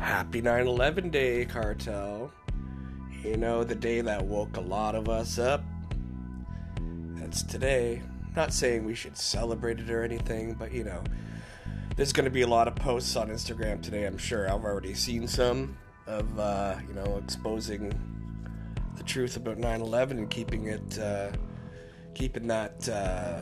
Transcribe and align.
Happy 0.00 0.40
9 0.40 0.66
11 0.66 1.10
Day, 1.10 1.44
Cartel. 1.44 2.32
You 3.22 3.36
know, 3.36 3.62
the 3.64 3.74
day 3.74 4.00
that 4.00 4.24
woke 4.24 4.56
a 4.56 4.60
lot 4.60 4.94
of 4.94 5.10
us 5.10 5.38
up. 5.38 5.62
That's 7.16 7.42
today. 7.42 8.00
Not 8.34 8.54
saying 8.54 8.86
we 8.86 8.94
should 8.94 9.18
celebrate 9.18 9.78
it 9.78 9.90
or 9.90 10.02
anything, 10.02 10.54
but 10.54 10.72
you 10.72 10.84
know, 10.84 11.04
there's 11.96 12.14
going 12.14 12.24
to 12.24 12.30
be 12.30 12.40
a 12.40 12.46
lot 12.46 12.66
of 12.66 12.76
posts 12.76 13.14
on 13.14 13.28
Instagram 13.28 13.82
today, 13.82 14.06
I'm 14.06 14.16
sure. 14.16 14.50
I've 14.50 14.64
already 14.64 14.94
seen 14.94 15.28
some 15.28 15.76
of, 16.06 16.40
uh, 16.40 16.76
you 16.88 16.94
know, 16.94 17.20
exposing 17.22 17.92
the 18.96 19.02
truth 19.02 19.36
about 19.36 19.58
9 19.58 19.82
11 19.82 20.16
and 20.16 20.30
keeping 20.30 20.68
it, 20.68 20.98
uh, 20.98 21.30
keeping 22.14 22.46
that 22.46 22.88
uh, 22.88 23.40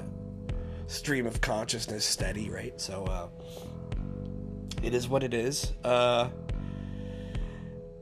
stream 0.88 1.25
of 1.25 1.41
consciousness 1.41 2.05
steady, 2.05 2.50
right? 2.50 2.80
So, 2.80 3.05
uh, 3.05 3.28
it 4.83 4.92
is 4.92 5.09
what 5.09 5.22
it 5.22 5.34
is. 5.34 5.72
Uh, 5.84 6.30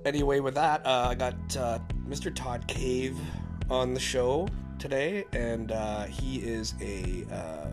anyway, 0.07 0.41
with 0.41 0.55
that, 0.55 0.87
uh, 0.87 1.09
I 1.11 1.15
got 1.15 1.35
uh, 1.57 1.79
Mr. 2.09 2.35
Todd 2.35 2.67
Cave 2.67 3.19
on 3.69 3.93
the 3.93 4.01
show 4.01 4.49
today, 4.79 5.25
and 5.33 5.73
uh, 5.73 6.05
he 6.05 6.39
is 6.39 6.75
a 6.81 7.27
uh, 7.31 7.67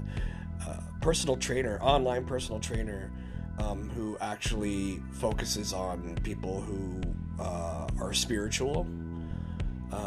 uh, 0.67 0.77
personal 0.99 1.37
trainer, 1.37 1.79
online 1.81 2.25
personal 2.25 2.59
trainer, 2.59 3.11
um, 3.59 3.89
who 3.91 4.17
actually 4.19 4.99
focuses 5.11 5.73
on 5.73 6.17
people 6.23 6.59
who 6.61 7.01
uh, 7.39 7.87
are 7.99 8.13
spiritual. 8.13 8.87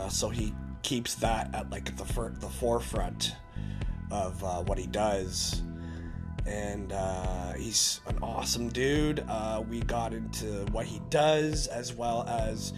so 0.09 0.29
he 0.29 0.53
keeps 0.83 1.15
that 1.17 1.53
at 1.55 1.71
like 1.71 1.97
the 1.97 2.31
the 2.41 2.49
forefront 2.49 3.35
of 4.11 4.43
what 4.69 4.79
he 4.79 4.87
does 4.87 5.63
and 6.45 6.93
uh, 6.93 7.53
he's 7.55 8.01
an 8.07 8.19
awesome 8.23 8.69
dude. 8.69 9.25
Uh, 9.29 9.63
we 9.69 9.81
got 9.81 10.13
into 10.13 10.67
what 10.73 10.87
he 10.87 11.01
does 11.09 11.67
as 11.69 11.93
well 11.93 12.25
as 12.29 12.73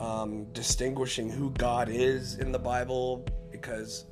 um, 0.00 0.44
distinguishing 0.52 1.30
who 1.30 1.50
God 1.50 1.88
is 1.88 2.36
in 2.36 2.52
the 2.52 2.58
Bible 2.58 3.24
because, 3.50 4.06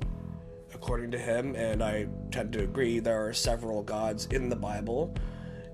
according 0.73 1.11
to 1.11 1.17
him, 1.17 1.55
and 1.55 1.83
I 1.83 2.07
tend 2.31 2.53
to 2.53 2.63
agree, 2.63 2.99
there 2.99 3.27
are 3.27 3.33
several 3.33 3.83
gods 3.83 4.27
in 4.27 4.49
the 4.49 4.55
Bible, 4.55 5.15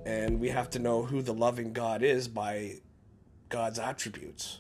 and 0.06 0.40
we 0.40 0.50
have 0.50 0.70
to 0.72 0.80
know 0.80 1.03
who 1.03 1.22
the 1.22 1.34
loving 1.34 1.73
God 1.73 2.03
is 2.03 2.28
by 2.28 2.75
God's 3.50 3.80
attributes. 3.80 4.59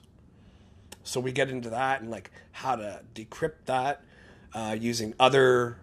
So 1.03 1.19
we 1.19 1.31
get 1.31 1.49
into 1.49 1.69
that 1.71 2.01
and 2.01 2.11
like 2.11 2.31
how 2.51 2.75
to 2.75 3.01
decrypt 3.15 3.65
that 3.65 4.03
uh, 4.53 4.75
using 4.79 5.13
other 5.19 5.77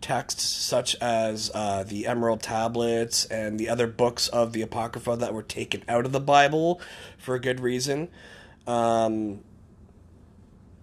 texts 0.00 0.44
such 0.44 0.94
as 0.96 1.50
uh, 1.54 1.84
the 1.84 2.06
Emerald 2.06 2.42
Tablets 2.42 3.24
and 3.26 3.58
the 3.58 3.68
other 3.68 3.86
books 3.86 4.28
of 4.28 4.52
the 4.52 4.62
Apocrypha 4.62 5.16
that 5.16 5.34
were 5.34 5.42
taken 5.42 5.82
out 5.88 6.04
of 6.04 6.12
the 6.12 6.20
Bible 6.20 6.80
for 7.18 7.34
a 7.34 7.40
good 7.40 7.60
reason. 7.60 8.08
Um, 8.66 9.40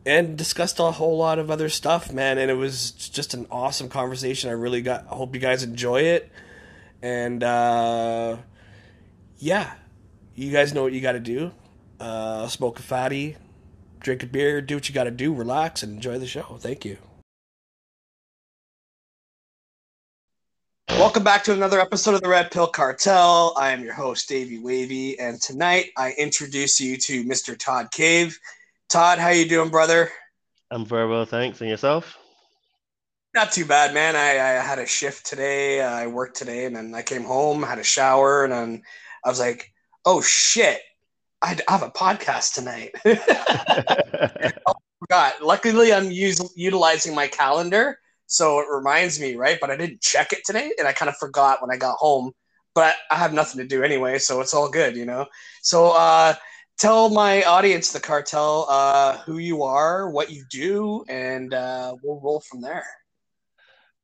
and 0.05 0.37
discussed 0.37 0.79
a 0.79 0.91
whole 0.91 1.17
lot 1.17 1.37
of 1.37 1.51
other 1.51 1.67
stuff, 1.67 2.13
man. 2.13 2.37
And 2.37 2.49
it 2.49 2.55
was 2.55 2.91
just 2.91 3.33
an 3.33 3.45
awesome 3.51 3.89
conversation. 3.89 4.49
I 4.49 4.53
really 4.53 4.81
got. 4.81 5.05
I 5.11 5.15
hope 5.15 5.35
you 5.35 5.41
guys 5.41 5.63
enjoy 5.63 6.01
it. 6.01 6.31
And 7.01 7.43
uh, 7.43 8.37
yeah, 9.37 9.73
you 10.33 10.51
guys 10.51 10.73
know 10.73 10.83
what 10.83 10.93
you 10.93 11.01
got 11.01 11.11
to 11.11 11.19
do. 11.19 11.51
Uh, 11.99 12.47
smoke 12.47 12.79
a 12.79 12.81
fatty, 12.81 13.35
drink 13.99 14.23
a 14.23 14.27
beer, 14.27 14.61
do 14.61 14.75
what 14.75 14.87
you 14.87 14.95
got 14.95 15.05
to 15.05 15.11
do, 15.11 15.33
relax, 15.33 15.83
and 15.83 15.93
enjoy 15.93 16.17
the 16.17 16.27
show. 16.27 16.57
Thank 16.59 16.85
you. 16.85 16.97
Welcome 20.89 21.23
back 21.23 21.43
to 21.43 21.53
another 21.53 21.79
episode 21.79 22.15
of 22.15 22.21
the 22.21 22.29
Red 22.29 22.49
Pill 22.49 22.65
Cartel. 22.65 23.53
I 23.57 23.71
am 23.71 23.83
your 23.83 23.93
host, 23.93 24.27
Davey 24.29 24.57
Wavy, 24.57 25.19
and 25.19 25.39
tonight 25.39 25.87
I 25.95 26.13
introduce 26.17 26.79
you 26.79 26.97
to 26.97 27.23
Mr. 27.25 27.57
Todd 27.57 27.91
Cave. 27.91 28.39
Todd, 28.89 29.19
how 29.19 29.29
you 29.29 29.47
doing, 29.47 29.69
brother? 29.69 30.09
I'm 30.71 30.85
very 30.85 31.07
well, 31.07 31.25
thanks. 31.25 31.61
And 31.61 31.69
yourself? 31.69 32.17
Not 33.35 33.51
too 33.51 33.65
bad, 33.65 33.93
man. 33.93 34.15
I, 34.15 34.31
I 34.31 34.63
had 34.63 34.79
a 34.79 34.85
shift 34.87 35.25
today. 35.25 35.81
Uh, 35.81 35.91
I 35.91 36.07
worked 36.07 36.37
today, 36.37 36.65
and 36.65 36.75
then 36.75 36.95
I 36.95 37.03
came 37.03 37.23
home, 37.23 37.61
had 37.61 37.79
a 37.79 37.83
shower, 37.83 38.45
and 38.45 38.53
then 38.53 38.81
I 39.23 39.29
was 39.29 39.39
like, 39.39 39.71
"Oh 40.05 40.21
shit, 40.21 40.79
I 41.41 41.57
have 41.67 41.83
a 41.83 41.91
podcast 41.91 42.55
tonight." 42.55 42.91
I 43.05 44.51
forgot. 44.99 45.43
Luckily, 45.43 45.93
I'm 45.93 46.07
us- 46.07 46.53
utilizing 46.55 47.13
my 47.13 47.27
calendar 47.27 47.99
so 48.27 48.59
it 48.59 48.67
reminds 48.69 49.19
me, 49.19 49.35
right? 49.35 49.57
But 49.59 49.71
I 49.71 49.77
didn't 49.77 50.01
check 50.01 50.33
it 50.33 50.45
today, 50.45 50.71
and 50.77 50.87
I 50.87 50.93
kind 50.93 51.09
of 51.09 51.17
forgot 51.17 51.61
when 51.61 51.71
I 51.71 51.77
got 51.77 51.97
home. 51.97 52.31
But 52.75 52.95
I 53.09 53.15
have 53.15 53.33
nothing 53.33 53.59
to 53.59 53.67
do 53.67 53.83
anyway, 53.83 54.19
so 54.19 54.39
it's 54.41 54.53
all 54.53 54.69
good, 54.69 54.95
you 54.95 55.05
know. 55.05 55.25
So 55.63 55.91
uh, 55.91 56.35
tell 56.77 57.09
my 57.09 57.41
audience, 57.43 57.91
the 57.91 57.99
cartel, 57.99 58.67
uh, 58.69 59.17
who 59.19 59.39
you 59.39 59.63
are, 59.63 60.11
what 60.11 60.29
you 60.29 60.43
do, 60.51 61.03
and 61.09 61.53
uh, 61.53 61.95
we'll 62.03 62.21
roll 62.21 62.41
from 62.41 62.61
there. 62.61 62.85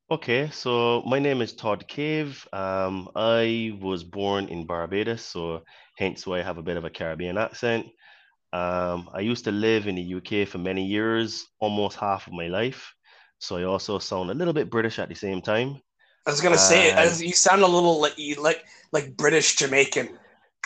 Okay, 0.09 0.49
so 0.51 1.01
my 1.05 1.19
name 1.19 1.41
is 1.41 1.53
Todd 1.53 1.87
Cave. 1.87 2.47
Um, 2.53 3.09
I 3.15 3.77
was 3.81 4.03
born 4.03 4.47
in 4.47 4.65
Barbados, 4.65 5.21
so 5.21 5.63
hence 5.97 6.25
why 6.25 6.39
I 6.39 6.43
have 6.43 6.57
a 6.57 6.63
bit 6.63 6.77
of 6.77 6.85
a 6.85 6.89
Caribbean 6.89 7.37
accent. 7.37 7.87
Um, 8.53 9.09
I 9.13 9.21
used 9.21 9.45
to 9.45 9.51
live 9.51 9.87
in 9.87 9.95
the 9.95 10.15
UK 10.15 10.47
for 10.47 10.59
many 10.59 10.85
years, 10.85 11.47
almost 11.59 11.97
half 11.97 12.27
of 12.27 12.33
my 12.33 12.47
life. 12.47 12.93
So 13.39 13.57
I 13.57 13.63
also 13.63 13.99
sound 13.99 14.29
a 14.29 14.33
little 14.33 14.53
bit 14.53 14.69
British 14.69 14.99
at 14.99 15.09
the 15.09 15.15
same 15.15 15.41
time. 15.41 15.81
I 16.25 16.31
was 16.31 16.39
gonna 16.39 16.57
say, 16.57 16.91
as 16.91 17.21
you 17.21 17.33
sound 17.33 17.63
a 17.63 17.67
little 17.67 17.99
like 17.99 18.17
you 18.17 18.35
like 18.41 18.63
like 18.91 19.17
British 19.17 19.55
Jamaican. 19.55 20.09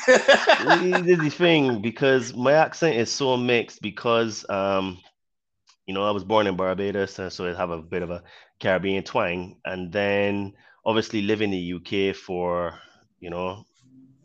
this 0.05 1.07
is 1.07 1.19
the 1.19 1.29
thing 1.37 1.81
because 1.81 2.35
my 2.35 2.53
accent 2.53 2.95
is 2.95 3.11
so 3.11 3.35
mixed 3.35 3.81
because 3.81 4.47
um, 4.49 4.99
you 5.87 5.95
know 5.95 6.03
I 6.03 6.11
was 6.11 6.23
born 6.23 6.45
in 6.45 6.55
Barbados 6.55 7.17
and 7.17 7.33
so 7.33 7.49
I 7.49 7.57
have 7.57 7.71
a 7.71 7.81
bit 7.81 8.03
of 8.03 8.11
a 8.11 8.21
Caribbean 8.59 9.03
twang, 9.03 9.57
and 9.65 9.91
then 9.91 10.53
obviously 10.85 11.23
living 11.23 11.51
in 11.51 11.59
the 11.59 12.09
UK 12.09 12.15
for 12.15 12.77
you 13.19 13.31
know 13.31 13.65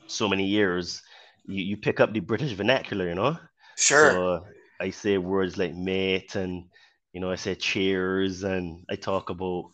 so 0.06 0.28
many 0.28 0.46
years, 0.46 1.02
you, 1.46 1.62
you 1.62 1.76
pick 1.76 2.00
up 2.00 2.12
the 2.12 2.20
British 2.20 2.52
vernacular, 2.52 3.08
you 3.08 3.14
know. 3.14 3.38
Sure. 3.76 4.12
So 4.12 4.46
I 4.80 4.90
say 4.90 5.18
words 5.18 5.56
like 5.56 5.74
mate 5.74 6.34
and 6.34 6.64
you 7.12 7.20
know, 7.20 7.30
I 7.30 7.36
say 7.36 7.54
chairs 7.54 8.42
and 8.42 8.84
I 8.90 8.96
talk 8.96 9.30
about 9.30 9.70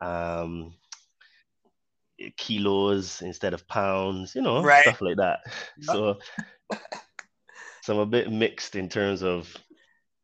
um, 0.00 0.74
kilos 2.36 3.22
instead 3.22 3.54
of 3.54 3.66
pounds, 3.66 4.34
you 4.34 4.42
know, 4.42 4.62
right. 4.62 4.82
stuff 4.82 5.00
like 5.00 5.16
that. 5.16 5.40
So, 5.80 6.18
so 7.82 7.94
I'm 7.94 8.00
a 8.00 8.06
bit 8.06 8.30
mixed 8.30 8.76
in 8.76 8.88
terms 8.88 9.22
of 9.22 9.54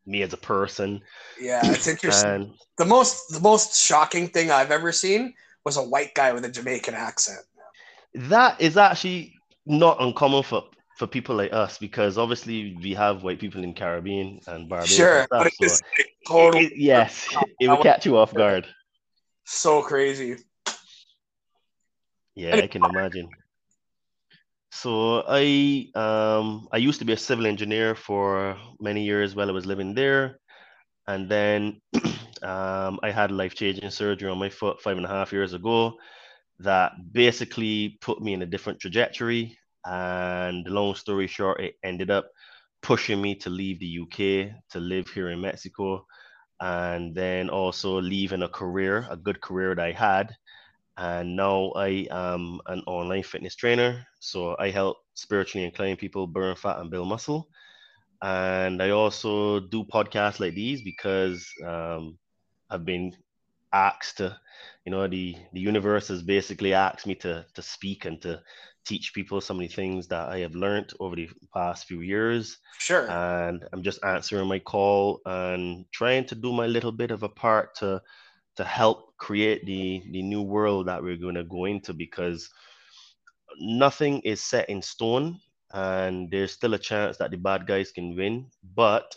me 0.07 0.23
as 0.23 0.33
a 0.33 0.39
person. 0.39 1.01
Yeah, 1.41 1.61
it's 1.65 1.87
interesting. 1.87 2.31
And, 2.31 2.55
the 2.77 2.85
most 2.85 3.33
the 3.33 3.41
most 3.41 3.77
shocking 3.77 4.29
thing 4.29 4.51
I've 4.51 4.71
ever 4.71 4.93
seen 4.93 5.35
was 5.65 5.77
a 5.77 5.83
white 5.83 6.15
guy 6.15 6.33
with 6.33 6.45
a 6.45 6.51
Jamaican 6.51 6.95
accent. 6.95 7.41
That 8.15 8.61
is 8.61 8.77
actually 8.77 9.35
not 9.67 10.01
uncommon 10.01 10.43
for 10.43 10.65
for 10.99 11.07
people 11.07 11.37
like 11.37 11.53
us 11.53 11.79
because 11.79 12.19
obviously 12.19 12.77
we 12.83 12.93
have 12.93 13.23
white 13.23 13.39
people 13.39 13.63
in 13.63 13.73
Caribbean 13.73 14.41
and 14.49 14.69
Barbados. 14.69 14.97
Sure, 14.97 15.19
and 15.21 15.27
stuff, 15.27 15.53
but 15.61 15.69
so 15.69 15.77
total, 16.27 16.61
it, 16.61 16.73
yes, 16.77 17.29
it 17.61 17.69
will 17.69 17.83
catch 17.83 18.05
you 18.05 18.17
off 18.17 18.35
guard. 18.35 18.67
So 19.45 19.81
crazy. 19.81 20.37
Yeah, 22.35 22.57
I 22.57 22.67
can 22.67 22.85
imagine. 22.85 23.29
So 24.73 25.25
I 25.27 25.89
um 25.95 26.69
I 26.73 26.79
used 26.79 26.99
to 26.99 27.05
be 27.05 27.13
a 27.13 27.17
civil 27.17 27.47
engineer 27.47 27.95
for 27.95 28.57
many 28.81 29.05
years 29.05 29.37
while 29.37 29.49
I 29.49 29.53
was 29.53 29.67
living 29.67 29.95
there, 29.95 30.41
and 31.07 31.29
then 31.29 31.81
um, 32.43 32.99
I 33.03 33.11
had 33.13 33.31
life 33.31 33.55
changing 33.55 33.91
surgery 33.91 34.31
on 34.31 34.39
my 34.39 34.51
foot 34.51 34.83
five 34.83 34.97
and 34.97 35.07
a 35.07 35.09
half 35.09 35.33
years 35.33 35.53
ago 35.53 35.95
that 36.59 36.93
basically 37.13 37.99
put 38.01 38.21
me 38.21 38.35
in 38.35 38.43
a 38.43 38.47
different 38.47 38.81
trajectory 38.81 39.58
and 39.85 40.67
long 40.69 40.95
story 40.95 41.27
short, 41.27 41.61
it 41.61 41.77
ended 41.83 42.11
up 42.11 42.31
pushing 42.83 43.21
me 43.21 43.35
to 43.37 43.51
leave 43.51 43.81
the 43.81 43.87
UK 43.87 44.53
to 44.71 44.81
live 44.81 45.09
here 45.09 45.31
in 45.31 45.41
Mexico 45.41 46.07
and 46.61 47.15
then 47.15 47.49
also 47.51 48.01
leaving 48.01 48.43
a 48.43 48.49
career, 48.49 49.07
a 49.11 49.17
good 49.17 49.41
career 49.41 49.75
that 49.75 49.85
I 49.85 49.93
had. 49.93 50.35
And 50.97 51.37
now 51.37 51.73
I 51.77 52.07
am 52.11 52.61
an 52.67 52.83
online 52.87 53.23
fitness 53.23 53.55
trainer. 53.55 54.05
So 54.21 54.57
I 54.59 54.71
help 54.71 54.99
spiritually 55.15 55.65
inclined 55.67 55.99
people 55.99 56.27
burn 56.27 56.57
fat 56.57 56.79
and 56.81 56.91
build 56.91 57.09
muscle. 57.09 57.49
And 58.23 58.83
I 58.83 58.91
also 58.91 59.61
do 59.61 59.85
podcasts 59.85 60.41
like 60.41 60.55
these 60.55 60.83
because 60.83 61.47
um, 61.65 62.19
I've 62.71 62.85
been 62.85 63.15
asked 63.73 64.19
to, 64.19 64.39
you 64.85 64.91
know, 64.93 65.07
the 65.07 65.37
the 65.53 65.61
universe 65.61 66.09
has 66.09 66.23
basically 66.23 66.75
asked 66.75 67.07
me 67.07 67.15
to 67.17 67.47
to 67.55 67.63
speak 67.63 68.05
and 68.05 68.21
to 68.23 68.43
teach 68.89 69.13
people 69.13 69.41
so 69.41 69.53
many 69.53 69.69
things 69.69 70.09
that 70.09 70.31
I 70.31 70.39
have 70.39 70.55
learned 70.55 70.93
over 70.99 71.15
the 71.15 71.29
past 71.53 71.87
few 71.87 72.01
years. 72.01 72.59
Sure. 72.79 73.09
And 73.11 73.65
I'm 73.73 73.83
just 73.83 74.03
answering 74.03 74.49
my 74.49 74.59
call 74.59 75.21
and 75.27 75.85
trying 75.93 76.25
to 76.27 76.35
do 76.35 76.53
my 76.53 76.67
little 76.67 76.93
bit 76.93 77.11
of 77.11 77.23
a 77.23 77.29
part 77.29 77.75
to 77.77 78.01
to 78.57 78.65
help 78.65 79.17
create 79.19 79.65
the 79.67 80.03
the 80.11 80.23
new 80.23 80.43
world 80.43 80.89
that 80.89 81.03
we're 81.03 81.17
going 81.17 81.37
to 81.37 81.45
go 81.45 81.67
into 81.67 81.93
because 81.93 82.51
nothing 83.61 84.21
is 84.23 84.43
set 84.43 84.69
in 84.69 84.83
stone 84.83 85.39
and 85.73 86.31
there's 86.31 86.53
still 86.53 86.75
a 86.75 86.79
chance 86.79 87.19
that 87.19 87.31
the 87.31 87.37
bad 87.37 87.67
guys 87.67 87.93
can 87.93 88.17
win. 88.17 88.47
But 88.75 89.15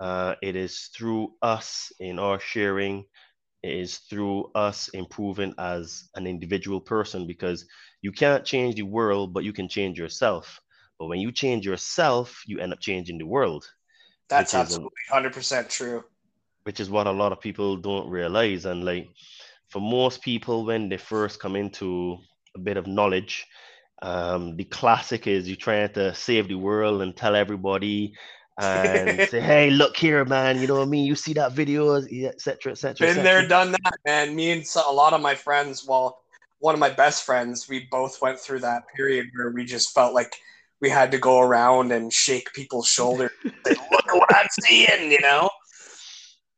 uh, 0.00 0.36
it 0.42 0.54
is 0.54 0.90
through 0.96 1.34
us 1.42 1.90
in 1.98 2.18
our 2.18 2.38
sharing, 2.38 3.04
it 3.62 3.72
is 3.72 3.98
through 3.98 4.52
us 4.54 4.88
improving 4.88 5.54
as 5.58 6.08
an 6.14 6.26
individual 6.26 6.80
person 6.80 7.26
because 7.26 7.66
you 8.02 8.12
can't 8.12 8.44
change 8.44 8.76
the 8.76 8.82
world, 8.82 9.32
but 9.32 9.44
you 9.44 9.52
can 9.52 9.68
change 9.68 9.98
yourself. 9.98 10.60
But 10.98 11.06
when 11.06 11.20
you 11.20 11.32
change 11.32 11.64
yourself, 11.64 12.42
you 12.46 12.58
end 12.58 12.72
up 12.72 12.80
changing 12.80 13.18
the 13.18 13.26
world. 13.26 13.64
That's 14.28 14.54
absolutely 14.54 14.90
hundred 15.10 15.32
percent 15.32 15.70
true. 15.70 16.04
Which 16.64 16.80
is 16.80 16.90
what 16.90 17.06
a 17.06 17.12
lot 17.12 17.32
of 17.32 17.40
people 17.40 17.76
don't 17.76 18.10
realize. 18.10 18.66
And 18.66 18.84
like 18.84 19.08
for 19.68 19.80
most 19.80 20.22
people, 20.22 20.66
when 20.66 20.88
they 20.88 20.98
first 20.98 21.40
come 21.40 21.56
into 21.56 22.18
a 22.54 22.58
bit 22.58 22.76
of 22.76 22.86
knowledge, 22.86 23.46
um, 24.02 24.56
the 24.56 24.64
classic 24.64 25.26
is 25.26 25.48
you're 25.48 25.56
trying 25.56 25.92
to 25.94 26.14
save 26.14 26.48
the 26.48 26.56
world 26.56 27.02
and 27.02 27.16
tell 27.16 27.34
everybody 27.34 28.14
and 28.60 29.28
say, 29.30 29.40
"Hey, 29.40 29.70
look 29.70 29.96
here, 29.96 30.24
man. 30.24 30.60
You 30.60 30.66
know 30.66 30.74
what 30.74 30.86
I 30.86 30.90
mean? 30.90 31.06
You 31.06 31.14
see 31.14 31.32
that 31.34 31.52
video, 31.52 31.94
etc., 31.94 32.72
etc." 32.72 33.14
Been 33.14 33.24
there, 33.24 33.46
done 33.48 33.72
that, 33.72 33.98
man. 34.04 34.34
Me 34.34 34.50
and 34.50 34.64
a 34.86 34.92
lot 34.92 35.12
of 35.12 35.20
my 35.20 35.34
friends. 35.34 35.86
Well, 35.86 36.20
one 36.60 36.74
of 36.74 36.80
my 36.80 36.90
best 36.90 37.24
friends, 37.24 37.68
we 37.68 37.86
both 37.90 38.20
went 38.20 38.38
through 38.38 38.60
that 38.60 38.82
period 38.94 39.26
where 39.34 39.50
we 39.50 39.64
just 39.64 39.94
felt 39.94 40.14
like 40.14 40.34
we 40.80 40.88
had 40.88 41.10
to 41.12 41.18
go 41.18 41.40
around 41.40 41.92
and 41.92 42.12
shake 42.12 42.52
people's 42.52 42.88
shoulders. 42.88 43.30
say, 43.42 43.74
Look 43.90 44.08
at 44.08 44.14
what 44.14 44.34
I'm 44.34 44.46
seeing, 44.62 45.10
you 45.10 45.20
know. 45.20 45.48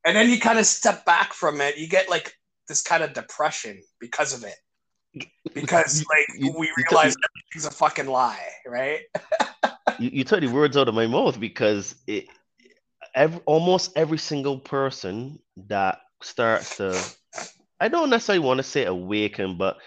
And 0.07 0.17
then 0.17 0.31
you 0.31 0.41
kind 0.41 0.59
of 0.59 0.67
step 0.67 1.05
back 1.05 1.33
from 1.33 1.61
it. 1.61 1.77
You 1.77 1.89
get 1.89 2.09
like 2.09 2.35
this 2.69 2.83
kind 2.83 3.03
of 3.03 3.13
depression 3.13 3.83
because 3.99 4.33
of 4.33 4.45
it, 4.45 5.27
because 5.55 6.05
like 6.09 6.55
we 6.57 6.73
realize 6.77 7.15
everything's 7.17 7.67
a 7.67 7.71
fucking 7.71 8.07
lie, 8.07 8.49
right? 8.67 9.01
you, 9.99 10.11
you 10.13 10.25
took 10.25 10.41
the 10.41 10.47
words 10.47 10.77
out 10.77 10.89
of 10.89 10.95
my 10.95 11.07
mouth 11.07 11.39
because 11.39 11.97
it, 12.07 12.27
every, 13.15 13.41
almost 13.45 13.93
every 13.97 14.19
single 14.19 14.59
person 14.59 15.39
that 15.69 15.99
starts 16.23 16.77
to, 16.77 16.99
I 17.81 17.89
don't 17.89 18.11
necessarily 18.11 18.45
want 18.45 18.59
to 18.59 18.65
say 18.65 18.85
awaken, 18.85 19.57
but 19.59 19.79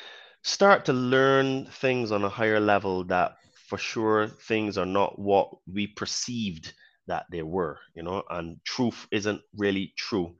start 0.43 0.85
to 0.85 0.93
learn 0.93 1.65
things 1.67 2.11
on 2.11 2.23
a 2.23 2.29
higher 2.29 2.59
level 2.59 3.03
that 3.05 3.37
for 3.67 3.77
sure 3.77 4.27
things 4.27 4.77
are 4.77 4.85
not 4.85 5.19
what 5.19 5.49
we 5.71 5.87
perceived 5.87 6.73
that 7.07 7.25
they 7.31 7.41
were, 7.43 7.79
you 7.95 8.03
know, 8.03 8.23
and 8.29 8.57
truth 8.65 9.07
isn't 9.11 9.41
really 9.57 9.93
true 9.97 10.35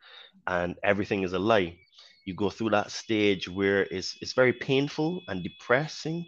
and 0.48 0.76
everything 0.84 1.24
is 1.24 1.34
a 1.34 1.40
lie. 1.40 1.78
You 2.26 2.36
go 2.36 2.50
through 2.50 2.72
that 2.72 2.92
stage 2.92 3.48
where 3.50 3.84
it's, 3.92 4.18
it's 4.22 4.34
very 4.34 4.54
painful 4.54 5.22
and 5.28 5.44
depressing 5.44 6.26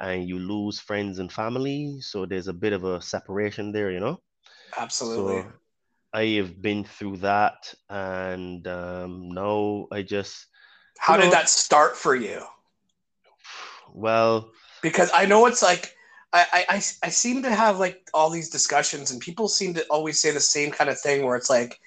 and 0.00 0.28
you 0.28 0.38
lose 0.38 0.80
friends 0.80 1.18
and 1.18 1.32
family. 1.32 1.98
So 2.00 2.26
there's 2.26 2.48
a 2.48 2.52
bit 2.54 2.72
of 2.72 2.84
a 2.84 3.00
separation 3.00 3.72
there, 3.72 3.90
you 3.90 4.00
know? 4.00 4.20
Absolutely. 4.76 5.44
So 5.44 5.52
I 6.12 6.24
have 6.38 6.60
been 6.62 6.84
through 6.84 7.18
that 7.18 7.74
and 7.88 8.66
um, 8.66 9.30
now 9.30 9.86
I 9.92 10.02
just. 10.02 10.46
How 11.02 11.16
did 11.16 11.24
know, 11.24 11.30
that 11.32 11.48
start 11.48 11.96
for 11.96 12.14
you? 12.14 12.44
Well, 13.92 14.52
because 14.82 15.10
I 15.12 15.26
know 15.26 15.46
it's 15.46 15.60
like 15.60 15.96
I, 16.32 16.64
I, 16.68 16.74
I 16.76 17.08
seem 17.08 17.42
to 17.42 17.50
have 17.50 17.80
like 17.80 18.08
all 18.14 18.30
these 18.30 18.48
discussions, 18.48 19.10
and 19.10 19.20
people 19.20 19.48
seem 19.48 19.74
to 19.74 19.84
always 19.90 20.20
say 20.20 20.30
the 20.30 20.38
same 20.38 20.70
kind 20.70 20.88
of 20.88 21.00
thing 21.00 21.26
where 21.26 21.34
it's 21.34 21.50
like, 21.50 21.80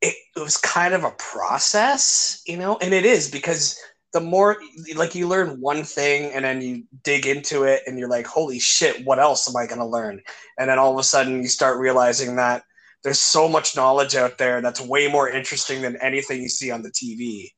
it, 0.00 0.14
it 0.36 0.40
was 0.40 0.56
kind 0.56 0.94
of 0.94 1.02
a 1.02 1.10
process, 1.18 2.44
you 2.46 2.56
know, 2.56 2.78
and 2.80 2.94
it 2.94 3.04
is 3.04 3.28
because 3.28 3.76
the 4.12 4.20
more 4.20 4.58
like 4.94 5.16
you 5.16 5.26
learn 5.26 5.60
one 5.60 5.82
thing 5.82 6.30
and 6.32 6.44
then 6.44 6.62
you 6.62 6.84
dig 7.02 7.26
into 7.26 7.64
it 7.64 7.82
and 7.88 7.98
you're 7.98 8.08
like, 8.08 8.26
holy 8.28 8.60
shit, 8.60 9.04
what 9.04 9.18
else 9.18 9.48
am 9.48 9.56
I 9.56 9.66
going 9.66 9.80
to 9.80 9.84
learn? 9.84 10.22
And 10.60 10.70
then 10.70 10.78
all 10.78 10.92
of 10.92 10.98
a 11.00 11.02
sudden 11.02 11.42
you 11.42 11.48
start 11.48 11.80
realizing 11.80 12.36
that 12.36 12.62
there's 13.02 13.18
so 13.18 13.48
much 13.48 13.74
knowledge 13.74 14.14
out 14.14 14.38
there 14.38 14.60
that's 14.60 14.80
way 14.80 15.08
more 15.08 15.28
interesting 15.28 15.82
than 15.82 15.96
anything 15.96 16.40
you 16.40 16.48
see 16.48 16.70
on 16.70 16.82
the 16.82 16.90
TV. 16.92 17.50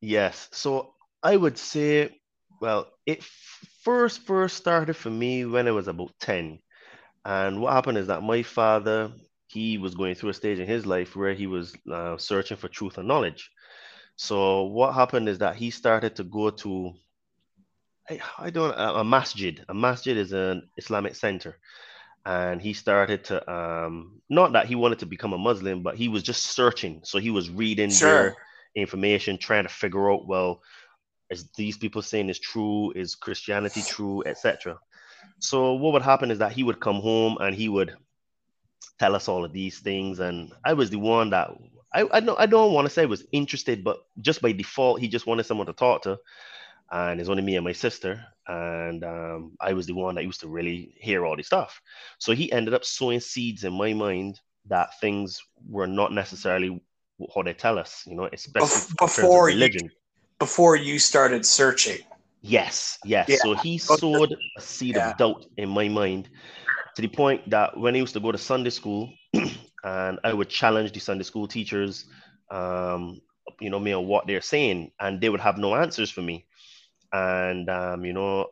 Yes. 0.00 0.48
So 0.52 0.94
I 1.22 1.36
would 1.36 1.58
say, 1.58 2.20
well, 2.60 2.88
it 3.06 3.22
first 3.84 4.20
first 4.22 4.56
started 4.56 4.94
for 4.94 5.10
me 5.10 5.44
when 5.44 5.68
I 5.68 5.72
was 5.72 5.88
about 5.88 6.12
10. 6.20 6.58
And 7.24 7.60
what 7.60 7.72
happened 7.72 7.98
is 7.98 8.08
that 8.08 8.22
my 8.22 8.42
father, 8.42 9.12
he 9.46 9.78
was 9.78 9.94
going 9.94 10.14
through 10.14 10.30
a 10.30 10.34
stage 10.34 10.58
in 10.58 10.66
his 10.66 10.86
life 10.86 11.14
where 11.14 11.34
he 11.34 11.46
was 11.46 11.74
uh, 11.90 12.16
searching 12.16 12.56
for 12.56 12.68
truth 12.68 12.98
and 12.98 13.08
knowledge. 13.08 13.50
So 14.16 14.64
what 14.64 14.94
happened 14.94 15.28
is 15.28 15.38
that 15.38 15.56
he 15.56 15.70
started 15.70 16.16
to 16.16 16.24
go 16.24 16.50
to 16.50 16.92
I, 18.10 18.20
I 18.38 18.50
don't 18.50 18.72
a, 18.72 19.00
a 19.00 19.04
masjid. 19.04 19.64
A 19.68 19.74
masjid 19.74 20.16
is 20.16 20.32
an 20.32 20.68
Islamic 20.76 21.14
center. 21.14 21.58
And 22.24 22.60
he 22.60 22.72
started 22.72 23.24
to 23.24 23.52
um 23.52 24.20
not 24.28 24.52
that 24.52 24.66
he 24.66 24.74
wanted 24.74 25.00
to 25.00 25.06
become 25.06 25.32
a 25.32 25.38
Muslim, 25.38 25.82
but 25.82 25.96
he 25.96 26.08
was 26.08 26.22
just 26.22 26.42
searching. 26.42 27.00
So 27.04 27.18
he 27.18 27.30
was 27.30 27.50
reading 27.50 27.90
sure. 27.90 28.34
their 28.34 28.36
information, 28.74 29.38
trying 29.38 29.64
to 29.64 29.68
figure 29.68 30.10
out, 30.10 30.26
well, 30.26 30.62
is 31.30 31.48
these 31.56 31.78
people 31.78 32.02
saying 32.02 32.28
is 32.28 32.38
true? 32.38 32.92
Is 32.94 33.14
Christianity 33.14 33.82
true, 33.82 34.22
etc. 34.26 34.78
So 35.38 35.74
what 35.74 35.92
would 35.94 36.02
happen 36.02 36.30
is 36.30 36.38
that 36.38 36.52
he 36.52 36.62
would 36.62 36.80
come 36.80 37.00
home 37.00 37.38
and 37.40 37.54
he 37.54 37.68
would 37.68 37.94
tell 38.98 39.14
us 39.14 39.28
all 39.28 39.44
of 39.44 39.52
these 39.52 39.80
things, 39.80 40.20
and 40.20 40.52
I 40.64 40.74
was 40.74 40.90
the 40.90 40.98
one 40.98 41.30
that 41.30 41.50
I 41.92 42.06
I 42.10 42.20
don't 42.20 42.38
I 42.38 42.46
don't 42.46 42.72
want 42.72 42.86
to 42.86 42.92
say 42.92 43.06
was 43.06 43.26
interested, 43.32 43.82
but 43.82 43.98
just 44.20 44.42
by 44.42 44.52
default, 44.52 45.00
he 45.00 45.08
just 45.08 45.26
wanted 45.26 45.44
someone 45.44 45.66
to 45.66 45.72
talk 45.72 46.02
to, 46.02 46.18
and 46.90 47.20
it's 47.20 47.30
only 47.30 47.42
me 47.42 47.56
and 47.56 47.64
my 47.64 47.72
sister, 47.72 48.24
and 48.46 49.02
um, 49.04 49.56
I 49.60 49.72
was 49.72 49.86
the 49.86 49.94
one 49.94 50.14
that 50.16 50.24
used 50.24 50.40
to 50.40 50.48
really 50.48 50.94
hear 50.98 51.24
all 51.24 51.36
this 51.36 51.46
stuff. 51.46 51.80
So 52.18 52.32
he 52.32 52.52
ended 52.52 52.74
up 52.74 52.84
sowing 52.84 53.20
seeds 53.20 53.64
in 53.64 53.72
my 53.72 53.92
mind 53.94 54.40
that 54.66 55.00
things 55.00 55.40
were 55.68 55.86
not 55.88 56.12
necessarily 56.12 56.80
how 57.34 57.42
they 57.42 57.54
tell 57.54 57.78
us, 57.78 58.04
you 58.06 58.16
know, 58.16 58.28
especially 58.32 58.94
before 58.98 59.46
religion. 59.46 59.84
You, 59.84 59.90
before 60.38 60.76
you 60.76 60.98
started 60.98 61.46
searching. 61.46 61.98
Yes, 62.40 62.98
yes. 63.04 63.28
Yeah. 63.28 63.36
So 63.36 63.54
he 63.54 63.78
sowed 63.78 64.34
a 64.56 64.60
seed 64.60 64.96
yeah. 64.96 65.10
of 65.10 65.16
doubt 65.16 65.46
in 65.56 65.68
my 65.68 65.88
mind 65.88 66.28
to 66.96 67.02
the 67.02 67.08
point 67.08 67.48
that 67.50 67.76
when 67.76 67.94
I 67.94 67.98
used 67.98 68.14
to 68.14 68.20
go 68.20 68.32
to 68.32 68.38
Sunday 68.38 68.70
school 68.70 69.12
and 69.84 70.18
I 70.24 70.32
would 70.32 70.48
challenge 70.48 70.92
the 70.92 71.00
Sunday 71.00 71.24
school 71.24 71.46
teachers, 71.46 72.06
um, 72.50 73.20
you 73.60 73.70
know, 73.70 73.78
me 73.78 73.92
on 73.92 74.06
what 74.06 74.26
they're 74.26 74.40
saying, 74.40 74.90
and 75.00 75.20
they 75.20 75.28
would 75.28 75.40
have 75.40 75.58
no 75.58 75.74
answers 75.76 76.10
for 76.10 76.22
me. 76.22 76.46
And, 77.12 77.68
um, 77.70 78.04
you 78.04 78.12
know, 78.12 78.48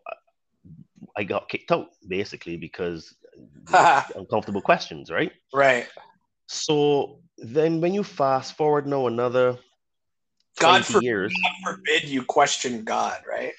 I 1.17 1.25
got 1.25 1.49
kicked 1.49 1.73
out 1.73 1.89
basically 2.07 2.57
because 2.57 3.15
uncomfortable 4.15 4.61
questions, 4.61 5.11
right? 5.11 5.33
Right. 5.53 5.89
So 6.47 7.21
then 7.43 7.81
when 7.81 7.95
you 7.95 8.03
fast 8.03 8.57
forward 8.57 8.87
now 8.87 9.07
another 9.07 9.59
God, 10.59 10.85
for, 10.85 11.03
years. 11.03 11.35
God 11.43 11.75
forbid 11.75 12.05
you 12.05 12.25
question 12.25 12.85
God, 12.85 13.19
right? 13.29 13.53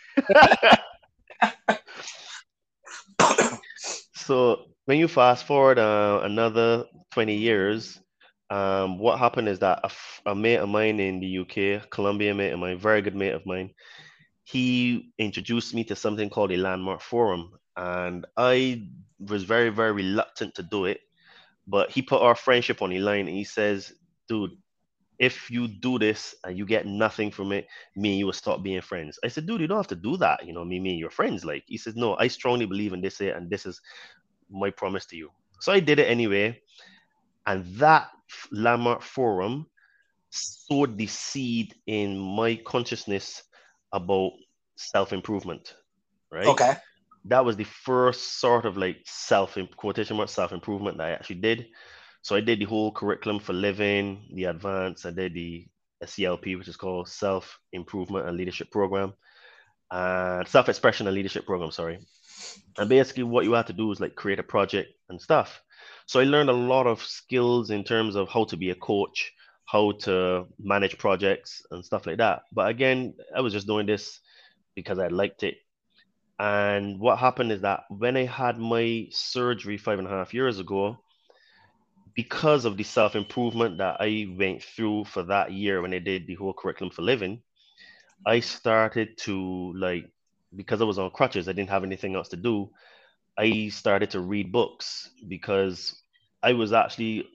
so 4.16 4.66
when 4.86 5.00
you 5.00 5.08
fast 5.08 5.46
forward 5.46 5.80
uh, 5.80 6.22
another 6.24 6.86
20 7.12 7.36
years, 7.36 8.00
um, 8.50 8.98
what 9.00 9.18
happened 9.18 9.48
is 9.48 9.60
that 9.60 9.80
a, 9.84 10.32
a, 10.32 10.36
mate 10.36 10.58
of 10.58 10.70
mine 10.70 11.00
in 11.00 11.20
the 11.20 11.38
UK, 11.40 11.90
Colombian 11.90 12.38
mate 12.38 12.52
of 12.52 12.60
mine, 12.60 12.78
very 12.78 13.02
good 13.02 13.16
mate 13.16 13.34
of 13.34 13.46
mine, 13.46 13.72
he 14.44 15.14
introduced 15.18 15.74
me 15.74 15.84
to 15.86 15.96
something 15.96 16.30
called 16.30 16.52
a 16.52 16.58
landmark 16.58 17.02
forum. 17.02 17.52
And 17.78 18.26
I 18.36 18.90
was 19.20 19.44
very, 19.44 19.70
very 19.70 19.94
reluctant 19.94 20.56
to 20.56 20.64
do 20.64 20.86
it. 20.86 21.00
But 21.68 21.92
he 21.92 22.02
put 22.02 22.22
our 22.22 22.36
friendship 22.36 22.82
on 22.82 22.90
the 22.90 23.00
line 23.00 23.28
and 23.28 23.36
he 23.38 23.44
says, 23.44 23.94
dude, 24.28 24.52
if 25.20 25.52
you 25.52 25.68
do 25.68 26.00
this 26.00 26.34
and 26.44 26.58
you 26.58 26.66
get 26.66 26.88
nothing 26.88 27.30
from 27.30 27.52
it, 27.52 27.68
me 27.96 28.12
and 28.12 28.20
you 28.20 28.26
will 28.26 28.34
stop 28.34 28.64
being 28.64 28.82
friends. 28.82 29.20
I 29.24 29.28
said, 29.28 29.46
dude, 29.46 29.62
you 29.62 29.68
don't 29.68 29.78
have 29.78 29.88
to 29.88 29.96
do 29.96 30.18
that. 30.18 30.46
You 30.48 30.54
know, 30.54 30.66
me, 30.66 30.80
me 30.80 30.92
and 30.92 31.00
your 31.00 31.12
friends. 31.12 31.46
Like 31.46 31.64
he 31.68 31.78
says, 31.78 31.96
no, 31.96 32.16
I 32.18 32.28
strongly 32.28 32.66
believe 32.66 32.94
in 32.94 33.02
this, 33.02 33.20
here, 33.20 33.36
and 33.36 33.50
this 33.50 33.68
is 33.68 33.80
my 34.50 34.72
promise 34.72 35.06
to 35.08 35.16
you. 35.16 35.30
So 35.60 35.72
I 35.72 35.80
did 35.80 36.00
it 36.00 36.10
anyway. 36.10 36.60
And 37.46 37.66
that 37.76 38.10
landmark 38.52 39.04
forum 39.04 39.68
sowed 40.32 40.98
the 40.98 41.08
seed 41.08 41.76
in 41.86 42.18
my 42.18 42.56
consciousness 42.56 43.44
about 43.94 44.32
self-improvement. 44.76 45.76
Right. 46.32 46.48
Okay. 46.48 46.78
That 47.26 47.46
was 47.46 47.56
the 47.56 47.66
first 47.66 48.40
sort 48.40 48.66
of 48.66 48.78
like 48.78 48.98
self 49.06 49.58
quotation 49.76 50.18
mark 50.18 50.30
self-improvement 50.30 50.98
that 50.98 51.08
I 51.08 51.12
actually 51.12 51.38
did. 51.38 51.68
So 52.24 52.36
I 52.36 52.42
did 52.42 52.60
the 52.60 52.66
whole 52.66 52.92
curriculum 52.92 53.40
for 53.40 53.54
living, 53.54 54.28
the 54.34 54.46
advanced. 54.46 55.06
I 55.06 55.12
did 55.12 55.34
the 55.34 55.68
SELP, 56.04 56.58
which 56.58 56.68
is 56.68 56.78
called 56.78 57.08
Self 57.08 57.60
Improvement 57.74 58.28
and 58.28 58.38
Leadership 58.38 58.72
Program, 58.72 59.14
uh, 59.92 60.44
Self 60.46 60.70
Expression 60.70 61.08
and 61.08 61.16
Leadership 61.16 61.46
Program. 61.46 61.72
Sorry. 61.72 62.00
And 62.78 62.90
basically, 62.90 63.24
what 63.24 63.46
you 63.46 63.54
have 63.54 63.68
to 63.68 63.74
do 63.74 63.92
is 63.92 64.00
like 64.00 64.16
create 64.16 64.40
a 64.40 64.44
project 64.44 64.90
and 65.10 65.22
stuff. 65.22 65.62
So 66.06 66.20
I 66.20 66.24
learned 66.24 66.50
a 66.50 66.54
lot 66.54 66.88
of 66.88 67.02
skills 67.02 67.70
in 67.70 67.84
terms 67.84 68.16
of 68.16 68.30
how 68.30 68.46
to 68.46 68.58
be 68.58 68.72
a 68.72 68.76
coach, 68.76 69.32
how 69.66 69.94
to 70.04 70.46
manage 70.60 70.98
projects 70.98 71.62
and 71.72 71.86
stuff 71.86 72.06
like 72.06 72.18
that. 72.18 72.44
But 72.52 72.70
again, 72.70 73.14
I 73.36 73.42
was 73.42 73.54
just 73.54 73.68
doing 73.68 73.86
this 73.86 74.20
because 74.76 75.00
I 75.00 75.08
liked 75.08 75.44
it. 75.44 75.56
And 76.42 77.00
what 77.00 77.20
happened 77.20 77.52
is 77.52 77.62
that 77.62 77.84
when 77.90 78.18
I 78.18 78.26
had 78.26 78.58
my 78.58 79.06
surgery 79.12 79.78
five 79.78 80.00
and 80.00 80.08
a 80.08 80.10
half 80.10 80.34
years 80.34 80.58
ago, 80.58 80.98
because 82.16 82.66
of 82.66 82.78
the 82.78 82.84
self 82.84 83.16
improvement 83.16 83.78
that 83.78 83.98
I 84.00 84.26
went 84.36 84.64
through 84.64 85.06
for 85.06 85.22
that 85.22 85.52
year 85.52 85.84
when 85.84 85.94
I 85.94 86.00
did 86.00 86.26
the 86.26 86.34
whole 86.34 86.56
curriculum 86.56 86.92
for 86.92 87.04
living, 87.04 87.44
I 88.26 88.40
started 88.40 89.20
to 89.20 89.72
like 89.78 90.10
because 90.56 90.82
I 90.82 90.86
was 90.86 90.98
on 90.98 91.12
crutches, 91.12 91.48
I 91.48 91.54
didn't 91.54 91.70
have 91.70 91.84
anything 91.84 92.16
else 92.16 92.30
to 92.30 92.38
do. 92.38 92.72
I 93.38 93.70
started 93.70 94.10
to 94.10 94.22
read 94.22 94.52
books 94.52 95.12
because 95.28 96.02
I 96.42 96.54
was 96.54 96.74
actually 96.74 97.30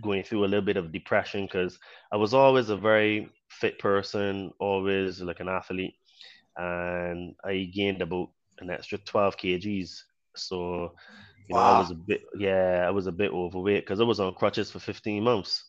going 0.00 0.22
through 0.22 0.44
a 0.44 0.46
little 0.46 0.64
bit 0.64 0.76
of 0.76 0.92
depression 0.92 1.46
because 1.46 1.80
I 2.12 2.16
was 2.16 2.32
always 2.32 2.70
a 2.70 2.76
very 2.76 3.28
fit 3.48 3.80
person, 3.80 4.52
always 4.60 5.20
like 5.20 5.40
an 5.40 5.48
athlete, 5.48 5.94
and 6.56 7.34
I 7.44 7.68
gained 7.74 8.02
about 8.02 8.30
an 8.62 8.70
extra 8.70 8.98
12 8.98 9.36
kgs. 9.36 10.02
So 10.34 10.92
you 11.48 11.54
wow. 11.54 11.64
know, 11.64 11.76
I 11.76 11.78
was 11.78 11.90
a 11.90 11.94
bit, 11.94 12.22
yeah, 12.38 12.84
I 12.86 12.90
was 12.90 13.06
a 13.06 13.12
bit 13.12 13.30
overweight 13.32 13.84
because 13.84 14.00
I 14.00 14.04
was 14.04 14.20
on 14.20 14.34
crutches 14.34 14.70
for 14.70 14.78
15 14.78 15.22
months. 15.22 15.64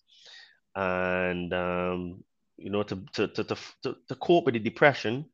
And, 0.76 1.54
um, 1.54 2.24
you 2.58 2.70
know, 2.70 2.84
to, 2.84 3.04
to, 3.14 3.28
to, 3.28 3.44
to, 3.44 3.96
to 4.08 4.16
cope 4.16 4.46
with 4.46 4.54
the 4.54 4.60
depression 4.60 5.26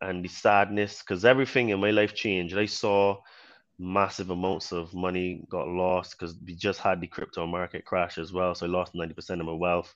and 0.00 0.24
the 0.24 0.28
sadness, 0.28 1.02
because 1.02 1.24
everything 1.24 1.70
in 1.70 1.80
my 1.80 1.90
life 1.90 2.14
changed. 2.14 2.56
I 2.56 2.66
saw 2.66 3.16
massive 3.78 4.30
amounts 4.30 4.72
of 4.72 4.94
money 4.94 5.44
got 5.50 5.68
lost 5.68 6.16
because 6.18 6.36
we 6.46 6.54
just 6.54 6.80
had 6.80 7.00
the 7.00 7.06
crypto 7.06 7.46
market 7.46 7.84
crash 7.84 8.18
as 8.18 8.32
well. 8.32 8.54
So 8.54 8.66
I 8.66 8.68
lost 8.68 8.94
90% 8.94 9.40
of 9.40 9.46
my 9.46 9.52
wealth. 9.52 9.94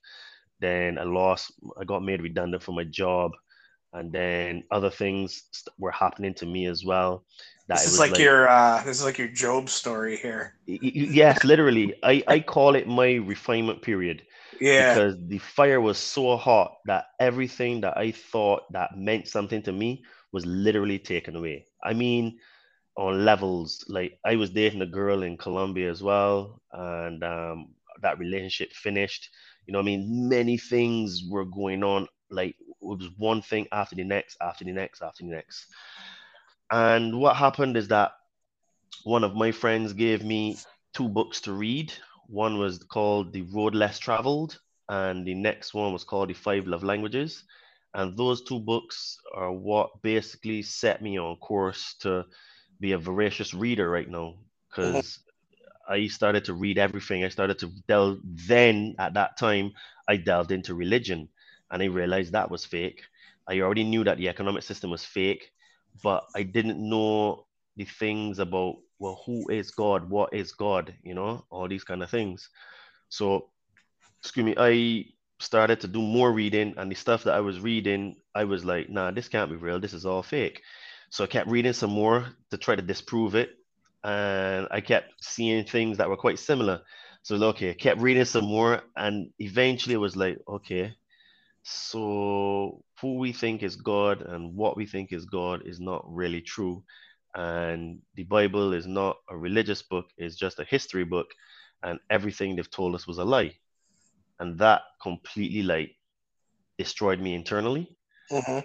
Then 0.61 0.99
I 0.99 1.05
lost, 1.05 1.53
I 1.79 1.85
got 1.85 2.05
made 2.05 2.23
redundant 2.23 2.63
from 2.63 2.77
my 2.77 2.85
job 2.85 3.33
and 3.93 4.13
then 4.13 4.65
other 4.71 4.91
things 4.91 5.45
were 5.79 5.91
happening 5.91 6.35
to 6.35 6.47
me 6.47 6.67
as 6.67 6.85
well. 6.85 7.25
That 7.69 7.79
this 7.79 7.93
is 7.93 7.99
like, 7.99 8.13
like, 8.13 8.21
your 8.21 8.49
uh, 8.49 8.83
this 8.85 8.99
is 8.99 9.05
like 9.05 9.19
your 9.19 9.29
Job 9.29 9.69
story 9.69 10.17
here. 10.17 10.57
Yes, 10.67 11.45
literally. 11.45 11.95
I 12.03 12.23
I 12.27 12.41
call 12.41 12.75
it 12.75 12.89
my 12.89 13.15
refinement 13.15 13.83
period. 13.83 14.23
Yeah. 14.61 14.95
Because 14.95 15.17
the 15.29 15.39
fire 15.39 15.81
was 15.81 15.97
so 15.97 16.37
hot 16.37 16.75
that 16.87 17.07
everything 17.19 17.81
that 17.81 17.97
I 17.97 18.11
thought 18.11 18.71
that 18.73 18.97
meant 18.97 19.29
something 19.29 19.63
to 19.63 19.73
me 19.73 20.05
was 20.33 20.45
literally 20.45 20.99
taken 20.99 21.35
away. 21.37 21.67
I 21.83 21.95
mean, 21.95 22.39
on 22.97 23.25
levels 23.25 23.85
like 23.89 24.19
I 24.25 24.37
was 24.37 24.51
dating 24.51 24.83
a 24.83 24.87
girl 24.87 25.23
in 25.23 25.39
Colombia 25.39 25.91
as 25.91 26.03
well, 26.03 26.61
and 26.73 27.23
um, 27.25 27.69
that 28.03 28.19
relationship 28.19 28.73
finished. 28.73 29.31
You 29.67 29.73
know, 29.73 29.79
I 29.79 29.83
mean, 29.83 30.29
many 30.29 30.59
things 30.59 31.23
were 31.29 31.45
going 31.45 31.83
on 31.83 32.09
like 32.31 32.57
was 32.99 33.09
one 33.17 33.43
thing 33.43 33.67
after 33.73 33.95
the 33.97 34.05
next, 34.05 34.37
after 34.41 34.65
the 34.65 34.73
next, 34.73 35.03
after 35.03 35.25
the 35.25 35.31
next. 35.31 35.67
And 36.71 37.19
what 37.21 37.37
happened 37.37 37.77
is 37.77 37.89
that 37.89 38.13
one 39.05 39.25
of 39.25 39.35
my 39.35 39.53
friends 39.53 39.93
gave 39.93 40.25
me 40.25 40.59
two 40.95 41.09
books 41.09 41.41
to 41.43 41.53
read. 41.53 41.93
One 42.27 42.59
was 42.59 42.79
called 42.79 43.33
The 43.33 43.43
Road 43.43 43.75
Less 43.75 43.99
Traveled, 43.99 44.59
and 44.89 45.27
the 45.27 45.35
next 45.35 45.75
one 45.75 45.93
was 45.93 46.05
called 46.05 46.29
The 46.29 46.35
Five 46.35 46.67
Love 46.67 46.85
Languages. 46.85 47.45
And 47.95 48.17
those 48.17 48.43
two 48.43 48.61
books 48.61 49.19
are 49.35 49.53
what 49.53 50.03
basically 50.03 50.63
set 50.63 51.03
me 51.03 51.19
on 51.19 51.37
course 51.37 51.95
to 52.01 52.25
be 52.79 52.93
a 52.93 52.99
voracious 52.99 53.53
reader 53.53 53.91
right 53.91 54.09
now 54.09 54.37
because 54.69 55.19
I 55.89 56.07
started 56.07 56.45
to 56.45 56.55
read 56.55 56.79
everything. 56.79 57.25
I 57.25 57.29
started 57.29 57.59
to 57.61 57.71
delve. 57.89 58.19
Then 58.25 58.95
at 58.99 59.15
that 59.15 59.37
time, 59.37 59.73
I 60.09 60.17
delved 60.17 60.53
into 60.53 60.75
religion, 60.75 61.29
and 61.71 61.83
I 61.83 61.87
realized 61.87 62.33
that 62.33 62.51
was 62.51 62.65
fake. 62.65 63.03
I 63.49 63.61
already 63.61 63.85
knew 63.85 64.05
that 64.05 64.19
the 64.19 64.29
economic 64.29 64.63
system 64.63 64.91
was 64.91 65.05
fake, 65.05 65.51
but 66.03 66.25
I 66.35 66.43
didn't 66.43 66.79
know 66.79 67.47
the 67.77 67.85
things 67.85 68.39
about 68.39 68.77
well, 69.01 69.23
who 69.25 69.49
is 69.49 69.71
God, 69.71 70.09
what 70.09 70.33
is 70.33 70.53
God, 70.53 70.95
you 71.03 71.15
know, 71.15 71.45
all 71.51 71.67
these 71.67 71.85
kind 71.85 72.03
of 72.03 72.11
things. 72.11 72.49
So, 73.09 73.49
excuse 74.21 74.45
me, 74.45 74.55
I 74.59 75.07
started 75.41 75.81
to 75.81 75.89
do 75.89 76.03
more 76.03 76.33
reading, 76.33 76.75
and 76.77 76.91
the 76.91 76.95
stuff 76.95 77.25
that 77.25 77.35
I 77.35 77.41
was 77.41 77.59
reading, 77.61 78.17
I 78.35 78.45
was 78.45 78.65
like, 78.65 78.91
nah, 78.91 79.11
this 79.11 79.29
can't 79.29 79.51
be 79.51 79.57
real. 79.57 79.81
This 79.81 79.95
is 79.95 80.05
all 80.05 80.23
fake. 80.23 80.61
So 81.09 81.25
I 81.25 81.27
kept 81.27 81.49
reading 81.49 81.73
some 81.73 81.91
more 81.91 82.29
to 82.51 82.59
try 82.59 82.77
to 82.77 82.83
disprove 82.83 83.35
it, 83.35 83.57
and 84.05 84.69
I 84.71 84.83
kept 84.83 85.25
seeing 85.25 85.65
things 85.65 85.97
that 85.97 86.09
were 86.09 86.17
quite 86.17 86.39
similar. 86.39 86.83
So 87.23 87.37
okay, 87.37 87.71
I 87.71 87.75
kept 87.75 88.01
reading 88.01 88.27
some 88.27 88.45
more, 88.45 88.83
and 88.97 89.31
eventually 89.39 89.95
it 89.95 89.99
was 89.99 90.15
like, 90.15 90.39
okay, 90.47 90.95
so, 91.63 92.83
who 93.01 93.19
we 93.19 93.33
think 93.33 93.63
is 93.63 93.77
God 93.77 94.23
and 94.23 94.55
what 94.55 94.77
we 94.77 94.87
think 94.87 95.13
is 95.13 95.25
God 95.25 95.67
is 95.67 95.81
not 95.81 96.05
really 96.07 96.41
true. 96.41 96.83
And 97.35 98.01
the 98.15 98.25
Bible 98.25 98.73
is 98.73 98.87
not 98.87 99.19
a 99.29 99.37
religious 99.37 99.83
book, 99.83 100.07
it's 100.17 100.37
just 100.37 100.59
a 100.59 100.65
history 100.65 101.05
book. 101.05 101.27
And 101.83 101.99
everything 102.11 102.57
they've 102.57 102.71
told 102.71 102.95
us 102.95 103.07
was 103.07 103.19
a 103.19 103.25
lie. 103.25 103.55
And 104.39 104.59
that 104.59 104.83
completely 105.03 105.63
like 105.63 105.97
destroyed 106.79 107.21
me 107.21 107.35
internally. 107.35 107.95
Mm-hmm. 108.31 108.61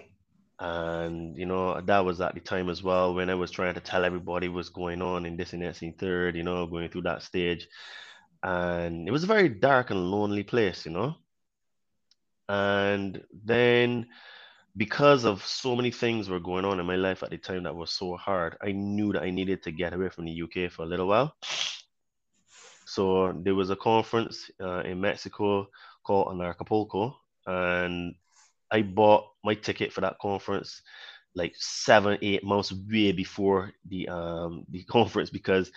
And, 0.58 1.36
you 1.36 1.44
know, 1.44 1.80
that 1.82 2.04
was 2.04 2.20
at 2.22 2.34
the 2.34 2.40
time 2.40 2.70
as 2.70 2.82
well 2.82 3.14
when 3.14 3.28
I 3.28 3.34
was 3.34 3.50
trying 3.50 3.74
to 3.74 3.80
tell 3.80 4.06
everybody 4.06 4.48
what's 4.48 4.70
going 4.70 5.02
on 5.02 5.26
in 5.26 5.36
this 5.36 5.52
and 5.52 5.62
that 5.62 5.82
and 5.82 5.98
third, 5.98 6.34
you 6.34 6.42
know, 6.42 6.66
going 6.66 6.88
through 6.88 7.02
that 7.02 7.22
stage. 7.22 7.68
And 8.42 9.06
it 9.06 9.10
was 9.10 9.24
a 9.24 9.26
very 9.26 9.50
dark 9.50 9.90
and 9.90 10.10
lonely 10.10 10.42
place, 10.42 10.86
you 10.86 10.92
know 10.92 11.16
and 12.48 13.22
then 13.44 14.06
because 14.76 15.24
of 15.24 15.44
so 15.44 15.74
many 15.74 15.90
things 15.90 16.28
were 16.28 16.40
going 16.40 16.64
on 16.64 16.78
in 16.80 16.86
my 16.86 16.96
life 16.96 17.22
at 17.22 17.30
the 17.30 17.38
time 17.38 17.62
that 17.62 17.74
was 17.74 17.90
so 17.90 18.16
hard, 18.16 18.56
I 18.62 18.72
knew 18.72 19.12
that 19.12 19.22
I 19.22 19.30
needed 19.30 19.62
to 19.62 19.72
get 19.72 19.94
away 19.94 20.10
from 20.10 20.26
the 20.26 20.42
UK 20.42 20.70
for 20.70 20.82
a 20.82 20.86
little 20.86 21.08
while. 21.08 21.34
So 22.86 23.32
there 23.42 23.54
was 23.54 23.70
a 23.70 23.76
conference 23.76 24.50
uh, 24.60 24.80
in 24.80 25.00
Mexico 25.00 25.68
called 26.04 26.28
Anarchapulco, 26.28 27.14
and 27.46 28.14
I 28.70 28.82
bought 28.82 29.24
my 29.44 29.54
ticket 29.54 29.92
for 29.92 30.02
that 30.02 30.18
conference 30.20 30.82
like 31.34 31.54
seven, 31.56 32.18
eight 32.22 32.44
months 32.44 32.72
way 32.72 33.12
before 33.12 33.72
the 33.88 34.08
um 34.08 34.64
the 34.70 34.82
conference 34.88 35.30
because 35.30 35.70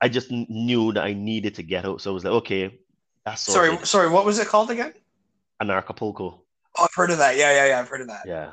I 0.00 0.08
just 0.08 0.30
knew 0.30 0.92
that 0.92 1.04
I 1.04 1.14
needed 1.14 1.54
to 1.54 1.62
get 1.62 1.84
out. 1.84 2.00
So 2.00 2.10
I 2.10 2.14
was 2.14 2.24
like, 2.24 2.34
okay, 2.34 2.78
that's 3.24 3.42
sorry, 3.42 3.78
sorry, 3.84 4.10
what 4.10 4.26
was 4.26 4.38
it 4.38 4.48
called 4.48 4.70
again? 4.70 4.92
Anarchapulco. 5.62 6.40
Oh, 6.78 6.82
I've 6.82 6.94
heard 6.94 7.10
of 7.10 7.18
that. 7.18 7.36
Yeah, 7.36 7.52
yeah, 7.52 7.66
yeah. 7.68 7.80
I've 7.80 7.88
heard 7.88 8.02
of 8.02 8.08
that. 8.08 8.22
Yeah, 8.26 8.52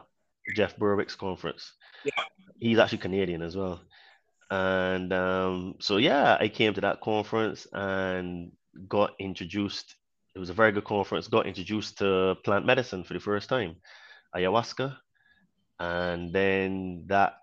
Jeff 0.55 0.77
Berwick's 0.77 1.15
conference. 1.15 1.73
Yeah, 2.03 2.23
he's 2.59 2.79
actually 2.79 2.99
Canadian 2.99 3.41
as 3.41 3.55
well. 3.55 3.81
And 4.49 5.11
um, 5.11 5.75
so 5.79 5.97
yeah, 5.97 6.37
I 6.39 6.47
came 6.47 6.73
to 6.73 6.81
that 6.81 7.01
conference 7.01 7.67
and 7.73 8.51
got 8.87 9.11
introduced. 9.19 9.95
It 10.35 10.39
was 10.39 10.49
a 10.49 10.53
very 10.53 10.71
good 10.71 10.85
conference. 10.85 11.27
Got 11.27 11.47
introduced 11.47 11.97
to 11.99 12.35
plant 12.43 12.65
medicine 12.65 13.03
for 13.03 13.13
the 13.13 13.19
first 13.19 13.49
time, 13.49 13.75
ayahuasca, 14.35 14.95
and 15.79 16.33
then 16.33 17.05
that 17.07 17.35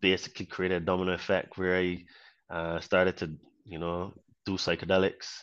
basically 0.00 0.46
created 0.46 0.82
a 0.82 0.84
domino 0.84 1.12
effect 1.12 1.56
where 1.58 1.76
I 1.76 2.04
uh, 2.50 2.80
started 2.80 3.16
to, 3.18 3.30
you 3.64 3.78
know, 3.78 4.14
do 4.44 4.52
psychedelics 4.52 5.42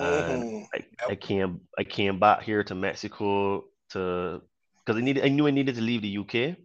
and 0.00 0.42
mm-hmm. 0.42 0.64
I, 1.08 1.12
I 1.12 1.14
came 1.14 1.60
I 1.78 1.84
came 1.84 2.18
back 2.18 2.42
here 2.42 2.62
to 2.64 2.74
Mexico 2.74 3.64
to 3.90 4.42
because 4.78 5.00
I 5.00 5.04
needed 5.04 5.24
I 5.24 5.28
knew 5.28 5.46
I 5.46 5.50
needed 5.50 5.74
to 5.76 5.82
leave 5.82 6.02
the 6.02 6.18
UK. 6.18 6.56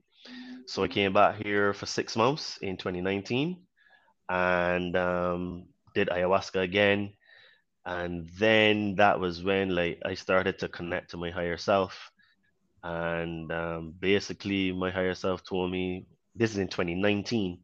So 0.65 0.83
I 0.83 0.87
came 0.87 1.13
back 1.13 1.43
here 1.43 1.73
for 1.73 1.85
six 1.85 2.15
months 2.15 2.57
in 2.61 2.77
2019 2.77 3.57
and 4.29 4.95
um, 4.95 5.65
did 5.93 6.07
ayahuasca 6.07 6.61
again. 6.61 7.13
And 7.85 8.29
then 8.39 8.95
that 8.95 9.19
was 9.19 9.43
when 9.43 9.75
like 9.75 9.99
I 10.05 10.13
started 10.13 10.59
to 10.59 10.69
connect 10.69 11.11
to 11.11 11.17
my 11.17 11.31
higher 11.31 11.57
self. 11.57 12.11
And 12.81 13.51
um, 13.51 13.93
basically 13.99 14.71
my 14.71 14.89
higher 14.89 15.15
self 15.15 15.43
told 15.43 15.71
me, 15.71 16.07
this 16.35 16.51
is 16.51 16.57
in 16.57 16.69
2019, 16.69 17.59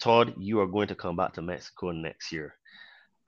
Todd, 0.00 0.34
you 0.38 0.58
are 0.60 0.66
going 0.66 0.88
to 0.88 0.94
come 0.94 1.16
back 1.16 1.34
to 1.34 1.42
Mexico 1.42 1.92
next 1.92 2.32
year. 2.32 2.54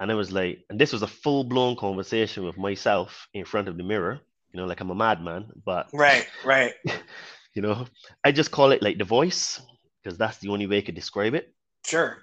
And 0.00 0.10
it 0.10 0.14
was 0.14 0.32
like, 0.32 0.64
and 0.70 0.80
this 0.80 0.92
was 0.92 1.02
a 1.02 1.06
full 1.06 1.44
blown 1.44 1.76
conversation 1.76 2.44
with 2.44 2.58
myself 2.58 3.28
in 3.32 3.44
front 3.44 3.68
of 3.68 3.76
the 3.76 3.84
mirror, 3.84 4.20
you 4.52 4.60
know, 4.60 4.66
like 4.66 4.80
I'm 4.80 4.90
a 4.90 4.94
madman, 4.94 5.46
but 5.64 5.88
right, 5.92 6.26
right. 6.44 6.74
you 7.54 7.62
know, 7.62 7.86
I 8.24 8.32
just 8.32 8.50
call 8.50 8.72
it 8.72 8.82
like 8.82 8.98
the 8.98 9.04
voice 9.04 9.60
because 10.02 10.18
that's 10.18 10.38
the 10.38 10.48
only 10.48 10.66
way 10.66 10.78
I 10.78 10.82
could 10.82 10.94
describe 10.94 11.34
it. 11.34 11.54
Sure. 11.86 12.18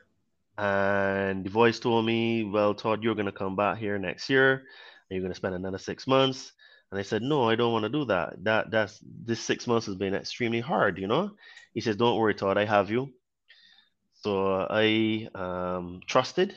And 0.57 1.45
the 1.45 1.49
voice 1.49 1.79
told 1.79 2.05
me, 2.05 2.43
well, 2.43 2.73
Todd, 2.73 3.03
you're 3.03 3.15
going 3.15 3.25
to 3.25 3.31
come 3.31 3.55
back 3.55 3.77
here 3.77 3.97
next 3.97 4.29
year 4.29 4.51
and 4.53 4.63
you're 5.09 5.21
going 5.21 5.31
to 5.31 5.37
spend 5.37 5.55
another 5.55 5.77
six 5.77 6.07
months. 6.07 6.51
And 6.91 6.99
I 6.99 7.03
said, 7.03 7.21
no, 7.21 7.49
I 7.49 7.55
don't 7.55 7.71
want 7.71 7.83
to 7.83 7.89
do 7.89 8.03
that. 8.05 8.43
That 8.43 8.69
that's 8.69 8.99
this 9.01 9.39
six 9.39 9.65
months 9.65 9.85
has 9.85 9.95
been 9.95 10.13
extremely 10.13 10.59
hard, 10.59 10.99
you 10.99 11.07
know. 11.07 11.31
He 11.73 11.79
says, 11.79 11.95
don't 11.95 12.17
worry, 12.17 12.35
Todd, 12.35 12.57
I 12.57 12.65
have 12.65 12.91
you. 12.91 13.13
So 14.13 14.67
I 14.69 15.29
um, 15.33 16.01
trusted 16.05 16.53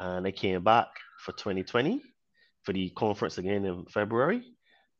and 0.00 0.26
I 0.26 0.30
came 0.30 0.64
back 0.64 0.88
for 1.18 1.32
2020 1.32 2.02
for 2.62 2.72
the 2.72 2.90
conference 2.90 3.38
again 3.38 3.64
in 3.64 3.84
February. 3.86 4.42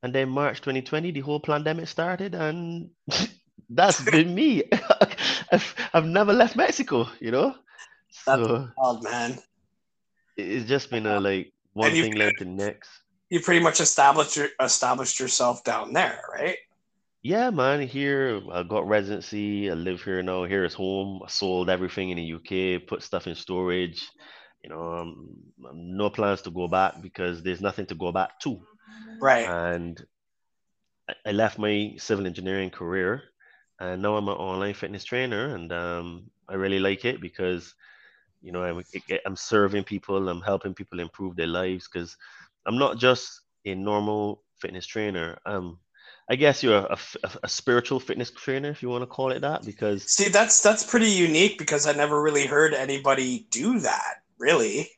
And 0.02 0.14
then 0.14 0.28
March 0.28 0.60
2020, 0.60 1.10
the 1.10 1.20
whole 1.20 1.40
pandemic 1.40 1.88
started, 1.88 2.34
and 2.34 2.90
that's 3.70 4.02
been 4.02 4.34
me. 4.34 4.64
I've, 5.52 5.74
I've 5.92 6.06
never 6.06 6.32
left 6.32 6.56
Mexico, 6.56 7.08
you 7.18 7.30
know. 7.30 7.54
That's 8.26 8.46
so 8.46 8.68
wild, 8.76 9.02
man. 9.02 9.38
It's 10.36 10.68
just 10.68 10.90
been 10.90 11.06
a 11.06 11.20
like 11.20 11.52
one 11.72 11.90
thing 11.90 12.14
led 12.14 12.34
to 12.38 12.44
the 12.44 12.50
next. 12.50 12.90
You 13.28 13.40
pretty 13.40 13.62
much 13.62 13.80
established 13.80 14.36
your, 14.36 14.48
established 14.60 15.20
yourself 15.20 15.62
down 15.64 15.92
there, 15.92 16.20
right? 16.32 16.56
Yeah, 17.22 17.50
man. 17.50 17.86
Here 17.86 18.40
I 18.50 18.62
got 18.62 18.88
residency. 18.88 19.70
I 19.70 19.74
live 19.74 20.02
here 20.02 20.22
now. 20.22 20.44
Here 20.44 20.64
is 20.64 20.74
home. 20.74 21.20
I 21.24 21.28
sold 21.28 21.68
everything 21.68 22.10
in 22.10 22.16
the 22.16 22.34
UK, 22.34 22.86
put 22.86 23.02
stuff 23.02 23.26
in 23.26 23.34
storage. 23.34 24.02
You 24.62 24.70
know, 24.70 24.92
um, 24.92 25.28
no 25.72 26.10
plans 26.10 26.42
to 26.42 26.50
go 26.50 26.68
back 26.68 27.00
because 27.00 27.42
there's 27.42 27.60
nothing 27.60 27.86
to 27.86 27.94
go 27.94 28.12
back 28.12 28.38
to. 28.40 28.60
Right. 29.20 29.48
And 29.48 30.04
I 31.24 31.32
left 31.32 31.58
my 31.58 31.94
civil 31.98 32.26
engineering 32.26 32.70
career 32.70 33.22
and 33.80 34.02
now 34.02 34.16
I'm 34.16 34.28
an 34.28 34.34
online 34.34 34.74
fitness 34.74 35.04
trainer 35.04 35.54
and 35.54 35.72
um, 35.72 36.30
I 36.48 36.54
really 36.54 36.78
like 36.78 37.04
it 37.04 37.20
because 37.20 37.74
you 38.42 38.52
know 38.52 38.62
I'm, 38.62 38.82
I'm 39.26 39.36
serving 39.36 39.84
people 39.84 40.28
I'm 40.28 40.42
helping 40.42 40.74
people 40.74 41.00
improve 41.00 41.36
their 41.36 41.46
lives 41.46 41.88
because 41.90 42.16
I'm 42.66 42.78
not 42.78 42.98
just 42.98 43.40
a 43.64 43.74
normal 43.74 44.42
fitness 44.58 44.86
trainer 44.86 45.38
um 45.46 45.78
I 46.28 46.36
guess 46.36 46.62
you're 46.62 46.76
a, 46.76 46.98
a, 47.24 47.30
a, 47.42 47.48
spiritual 47.48 47.98
fitness 47.98 48.30
trainer 48.30 48.70
if 48.70 48.82
you 48.82 48.88
want 48.88 49.02
to 49.02 49.06
call 49.06 49.32
it 49.32 49.40
that 49.40 49.64
because 49.64 50.04
see 50.04 50.28
that's 50.28 50.62
that's 50.62 50.84
pretty 50.84 51.10
unique 51.10 51.58
because 51.58 51.86
I 51.86 51.92
never 51.92 52.20
really 52.20 52.46
heard 52.46 52.72
anybody 52.72 53.46
do 53.50 53.80
that 53.80 54.19
really 54.40 54.88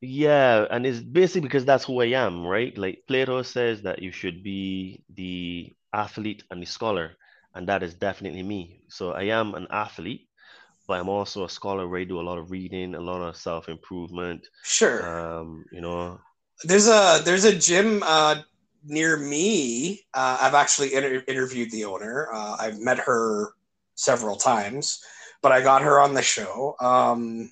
yeah, 0.00 0.66
and 0.70 0.86
it's 0.86 1.00
basically 1.00 1.40
because 1.42 1.64
that's 1.64 1.84
who 1.84 2.00
I 2.00 2.06
am, 2.06 2.46
right? 2.46 2.76
Like 2.78 3.02
Plato 3.08 3.42
says 3.42 3.82
that 3.82 4.00
you 4.00 4.12
should 4.12 4.44
be 4.44 5.02
the 5.14 5.74
athlete 5.92 6.44
and 6.50 6.62
the 6.62 6.66
scholar, 6.66 7.16
and 7.54 7.68
that 7.68 7.82
is 7.82 7.94
definitely 7.94 8.44
me. 8.44 8.82
So 8.88 9.12
I 9.12 9.24
am 9.24 9.54
an 9.54 9.66
athlete, 9.70 10.28
but 10.86 11.00
I'm 11.00 11.08
also 11.08 11.44
a 11.44 11.50
scholar 11.50 11.88
where 11.88 12.00
I 12.00 12.04
do 12.04 12.20
a 12.20 12.22
lot 12.22 12.38
of 12.38 12.52
reading, 12.52 12.94
a 12.94 13.00
lot 13.00 13.22
of 13.22 13.36
self 13.36 13.68
improvement. 13.68 14.46
Sure. 14.62 15.02
Um, 15.02 15.64
you 15.72 15.80
know, 15.80 16.20
there's 16.62 16.86
a 16.86 17.20
there's 17.24 17.44
a 17.44 17.58
gym 17.58 18.04
uh, 18.06 18.36
near 18.84 19.16
me. 19.16 20.02
Uh, 20.14 20.38
I've 20.40 20.54
actually 20.54 20.94
inter- 20.94 21.24
interviewed 21.26 21.72
the 21.72 21.84
owner. 21.86 22.28
Uh, 22.32 22.56
I've 22.60 22.78
met 22.78 23.00
her 23.00 23.48
several 23.96 24.36
times, 24.36 25.02
but 25.42 25.50
I 25.50 25.60
got 25.60 25.82
her 25.82 25.98
on 25.98 26.14
the 26.14 26.22
show. 26.22 26.76
Um, 26.78 27.50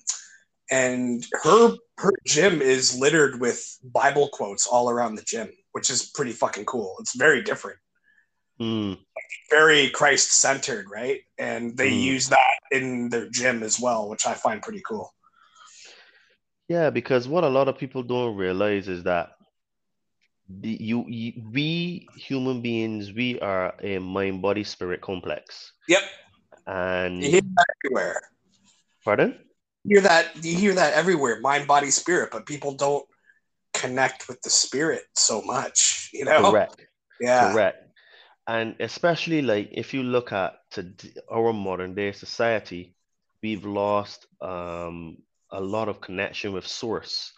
and 0.71 1.25
her 1.43 1.75
her 1.97 2.11
gym 2.25 2.61
is 2.61 2.97
littered 2.97 3.39
with 3.39 3.77
Bible 3.83 4.29
quotes 4.31 4.67
all 4.67 4.89
around 4.89 5.15
the 5.15 5.23
gym, 5.23 5.49
which 5.71 5.89
is 5.89 6.11
pretty 6.13 6.31
fucking 6.31 6.65
cool. 6.65 6.95
It's 6.99 7.15
very 7.15 7.41
different. 7.41 7.79
Mm. 8.59 8.97
Very 9.49 9.89
Christ 9.89 10.31
centered, 10.31 10.87
right? 10.91 11.21
And 11.37 11.77
they 11.77 11.91
mm. 11.91 12.01
use 12.01 12.29
that 12.29 12.59
in 12.71 13.09
their 13.09 13.29
gym 13.29 13.63
as 13.63 13.79
well, 13.79 14.09
which 14.09 14.25
I 14.25 14.33
find 14.33 14.61
pretty 14.61 14.81
cool. 14.87 15.13
Yeah, 16.67 16.89
because 16.89 17.27
what 17.27 17.43
a 17.43 17.49
lot 17.49 17.67
of 17.67 17.77
people 17.77 18.03
don't 18.03 18.35
realize 18.35 18.87
is 18.87 19.03
that 19.03 19.31
the, 20.49 20.77
you, 20.79 21.05
you 21.07 21.33
we 21.51 22.07
human 22.15 22.61
beings 22.61 23.11
we 23.13 23.39
are 23.39 23.75
a 23.81 23.99
mind 23.99 24.41
body 24.41 24.63
spirit 24.63 25.01
complex. 25.01 25.73
Yep. 25.87 26.01
And 26.65 27.23
you 27.23 27.31
hear 27.31 27.41
that 27.41 27.65
everywhere. 27.85 28.21
Pardon? 29.03 29.39
Hear 29.87 30.01
that 30.01 30.43
you 30.43 30.57
hear 30.57 30.73
that 30.73 30.93
everywhere 30.93 31.39
mind 31.39 31.67
body 31.67 31.89
spirit 31.89 32.29
but 32.31 32.45
people 32.45 32.73
don't 32.73 33.05
connect 33.73 34.27
with 34.27 34.41
the 34.41 34.49
spirit 34.49 35.03
so 35.15 35.41
much 35.41 36.09
you 36.13 36.25
know? 36.25 36.51
Correct. 36.51 36.81
Yeah. 37.19 37.51
Correct. 37.51 37.83
And 38.47 38.75
especially 38.79 39.41
like 39.41 39.69
if 39.71 39.93
you 39.93 40.03
look 40.03 40.31
at 40.31 40.55
to 40.71 40.93
our 41.31 41.53
modern 41.53 41.95
day 41.95 42.11
society 42.11 42.95
we've 43.43 43.65
lost 43.65 44.25
um, 44.41 45.17
a 45.51 45.61
lot 45.61 45.89
of 45.89 46.01
connection 46.01 46.53
with 46.53 46.65
source. 46.65 47.33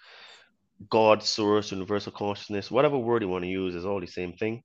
God 0.89 1.21
source 1.23 1.71
universal 1.71 2.11
consciousness 2.11 2.71
whatever 2.71 2.97
word 2.97 3.21
you 3.21 3.29
want 3.29 3.43
to 3.43 3.49
use 3.49 3.75
is 3.75 3.85
all 3.85 3.99
the 3.99 4.07
same 4.07 4.33
thing. 4.33 4.63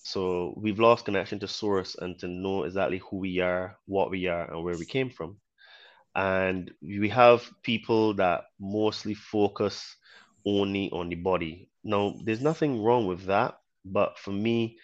So 0.00 0.54
we've 0.56 0.78
lost 0.78 1.04
connection 1.04 1.40
to 1.40 1.48
source 1.48 1.96
and 1.98 2.18
to 2.20 2.28
know 2.28 2.62
exactly 2.62 3.00
who 3.10 3.16
we 3.18 3.40
are 3.40 3.76
what 3.86 4.10
we 4.10 4.28
are 4.28 4.50
and 4.50 4.62
where 4.62 4.78
we 4.78 4.86
came 4.86 5.10
from 5.10 5.38
and 6.18 6.72
we 6.82 7.08
have 7.10 7.48
people 7.62 8.12
that 8.14 8.46
mostly 8.58 9.14
focus 9.14 9.94
only 10.44 10.90
on 10.90 11.08
the 11.08 11.14
body. 11.14 11.70
Now, 11.84 12.16
there's 12.24 12.40
nothing 12.40 12.82
wrong 12.82 13.06
with 13.06 13.26
that, 13.26 13.60
but 13.84 14.18
for 14.18 14.32
me, 14.32 14.78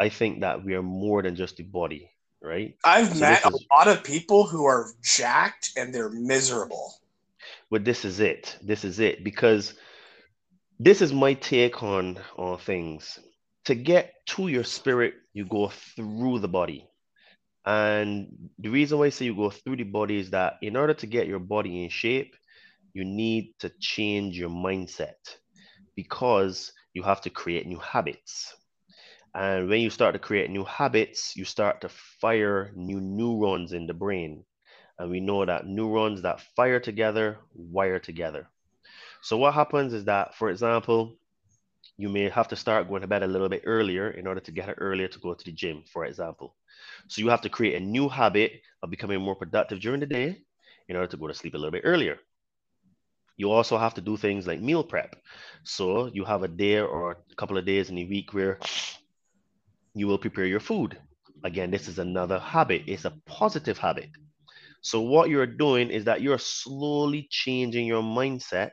I 0.00 0.08
think 0.08 0.40
that 0.40 0.64
we 0.64 0.72
are 0.72 0.82
more 0.82 1.20
than 1.20 1.36
just 1.36 1.58
the 1.58 1.64
body, 1.64 2.10
right? 2.42 2.74
I've 2.84 3.12
so 3.12 3.20
met 3.20 3.44
a 3.44 3.58
lot 3.70 3.88
of 3.88 4.02
people 4.02 4.46
who 4.46 4.64
are 4.64 4.86
jacked 5.02 5.72
and 5.76 5.94
they're 5.94 6.08
miserable. 6.08 6.94
But 7.70 7.84
this 7.84 8.06
is 8.06 8.20
it. 8.20 8.56
This 8.62 8.82
is 8.82 8.98
it 8.98 9.22
because 9.22 9.74
this 10.80 11.02
is 11.02 11.12
my 11.12 11.34
take 11.34 11.82
on 11.82 12.18
on 12.38 12.58
things. 12.60 13.18
To 13.66 13.74
get 13.74 14.14
to 14.28 14.48
your 14.48 14.64
spirit, 14.64 15.16
you 15.34 15.44
go 15.44 15.68
through 15.68 16.38
the 16.38 16.48
body. 16.48 16.88
And 17.68 18.50
the 18.58 18.70
reason 18.70 18.98
why 18.98 19.06
I 19.06 19.10
say 19.10 19.26
you 19.26 19.36
go 19.36 19.50
through 19.50 19.76
the 19.76 19.84
body 19.84 20.18
is 20.18 20.30
that 20.32 20.54
in 20.62 20.76
order 20.76 20.94
to 20.94 21.06
get 21.06 21.28
your 21.28 21.40
body 21.40 21.84
in 21.84 21.90
shape, 21.90 22.34
you 22.94 23.04
need 23.04 23.54
to 23.60 23.70
change 23.80 24.38
your 24.38 24.50
mindset 24.50 25.20
because 25.96 26.72
you 26.94 27.02
have 27.04 27.22
to 27.22 27.30
create 27.30 27.66
new 27.66 27.78
habits. 27.78 28.56
And 29.34 29.68
when 29.68 29.80
you 29.82 29.90
start 29.90 30.14
to 30.14 30.20
create 30.20 30.50
new 30.50 30.64
habits, 30.64 31.36
you 31.36 31.44
start 31.44 31.82
to 31.82 31.88
fire 31.88 32.72
new 32.76 33.00
neurons 33.00 33.72
in 33.72 33.86
the 33.86 33.94
brain. 33.94 34.44
And 34.98 35.10
we 35.10 35.20
know 35.20 35.44
that 35.46 35.66
neurons 35.66 36.22
that 36.22 36.40
fire 36.56 36.80
together 36.80 37.38
wire 37.54 38.00
together. 38.00 38.48
So, 39.22 39.38
what 39.38 39.54
happens 39.54 39.94
is 39.94 40.06
that, 40.06 40.34
for 40.36 40.50
example, 40.50 41.17
you 41.98 42.08
may 42.08 42.28
have 42.30 42.48
to 42.48 42.56
start 42.56 42.88
going 42.88 43.02
to 43.02 43.08
bed 43.08 43.22
a 43.22 43.28
little 43.28 43.48
bit 43.48 43.62
earlier 43.66 44.10
in 44.10 44.26
order 44.26 44.40
to 44.40 44.52
get 44.52 44.68
it 44.70 44.76
earlier 44.78 45.08
to 45.08 45.20
go 45.20 45.34
to 45.34 45.44
the 45.44 45.52
gym, 45.52 45.84
for 45.92 46.06
example. 46.06 46.56
So 47.08 47.20
you 47.22 47.28
have 47.30 47.42
to 47.42 47.50
create 47.50 47.76
a 47.76 47.84
new 47.84 48.08
habit 48.08 48.62
of 48.82 48.90
becoming 48.90 49.20
more 49.20 49.36
productive 49.36 49.80
during 49.80 50.00
the 50.00 50.06
day 50.06 50.38
in 50.88 50.96
order 50.96 51.08
to 51.08 51.16
go 51.18 51.28
to 51.28 51.34
sleep 51.34 51.54
a 51.54 51.58
little 51.58 51.72
bit 51.72 51.82
earlier. 51.84 52.18
You 53.38 53.50
also 53.50 53.78
have 53.78 53.94
to 53.94 54.02
do 54.02 54.16
things 54.16 54.46
like 54.46 54.60
meal 54.60 54.84
prep. 54.84 55.16
So 55.64 56.06
you 56.06 56.24
have 56.24 56.42
a 56.42 56.48
day 56.48 56.80
or 56.80 57.12
a 57.12 57.34
couple 57.36 57.56
of 57.58 57.64
days 57.66 57.90
in 57.90 57.98
a 57.98 58.04
week 58.04 58.34
where 58.34 58.58
you 59.94 60.06
will 60.06 60.18
prepare 60.18 60.46
your 60.46 60.60
food. 60.60 60.98
Again, 61.44 61.70
this 61.70 61.88
is 61.88 61.98
another 61.98 62.38
habit, 62.38 62.82
it's 62.86 63.04
a 63.04 63.12
positive 63.26 63.78
habit. 63.78 64.10
So, 64.82 65.00
what 65.00 65.30
you're 65.30 65.46
doing 65.46 65.90
is 65.90 66.04
that 66.04 66.22
you're 66.22 66.38
slowly 66.38 67.28
changing 67.30 67.86
your 67.86 68.02
mindset 68.02 68.72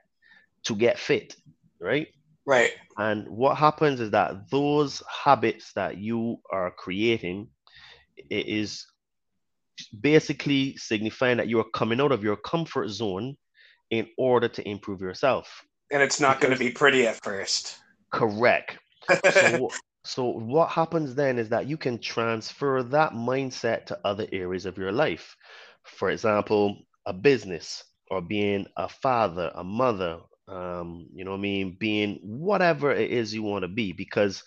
to 0.66 0.76
get 0.76 1.00
fit, 1.00 1.36
right? 1.80 2.08
Right. 2.46 2.72
And 2.98 3.28
what 3.28 3.58
happens 3.58 4.00
is 4.00 4.12
that 4.12 4.50
those 4.50 5.02
habits 5.24 5.74
that 5.74 5.98
you 5.98 6.38
are 6.52 6.72
creating 6.72 7.50
it 8.30 8.48
is 8.48 8.86
basically 10.02 10.78
signifying 10.78 11.38
that 11.38 11.48
you 11.48 11.60
are 11.60 11.70
coming 11.74 12.00
out 12.00 12.12
of 12.12 12.24
your 12.24 12.38
comfort 12.38 12.90
zone 12.90 13.36
in 13.92 14.08
order 14.18 14.48
to 14.48 14.68
improve 14.68 15.02
yourself. 15.02 15.64
And 15.92 16.02
it's 16.02 16.20
not 16.20 16.42
going 16.42 16.54
to 16.54 16.60
be 16.60 16.72
pretty 16.72 17.08
at 17.08 17.22
first. 17.24 17.80
Correct. 18.12 18.78
so, 19.32 19.70
so 20.04 20.26
what 20.26 20.70
happens 20.70 21.14
then 21.16 21.38
is 21.38 21.50
that 21.50 21.68
you 21.68 21.78
can 21.78 22.00
transfer 22.00 22.82
that 22.84 23.14
mindset 23.14 23.86
to 23.88 24.00
other 24.04 24.28
areas 24.32 24.66
of 24.66 24.78
your 24.78 24.92
life. 24.92 25.36
For 25.84 26.10
example, 26.10 26.78
a 27.06 27.14
business 27.14 27.84
or 28.10 28.22
being 28.22 28.66
a 28.78 28.88
father, 28.88 29.52
a 29.54 29.64
mother, 29.64 30.20
um, 30.48 31.08
you 31.14 31.26
know 31.26 31.32
what 31.32 31.38
I 31.38 31.42
mean, 31.42 31.78
being 31.80 32.20
whatever 32.24 32.92
it 32.92 33.12
is 33.12 33.34
you 33.34 33.44
want 33.44 33.64
to 33.64 33.68
be, 33.68 33.94
because 33.94 34.44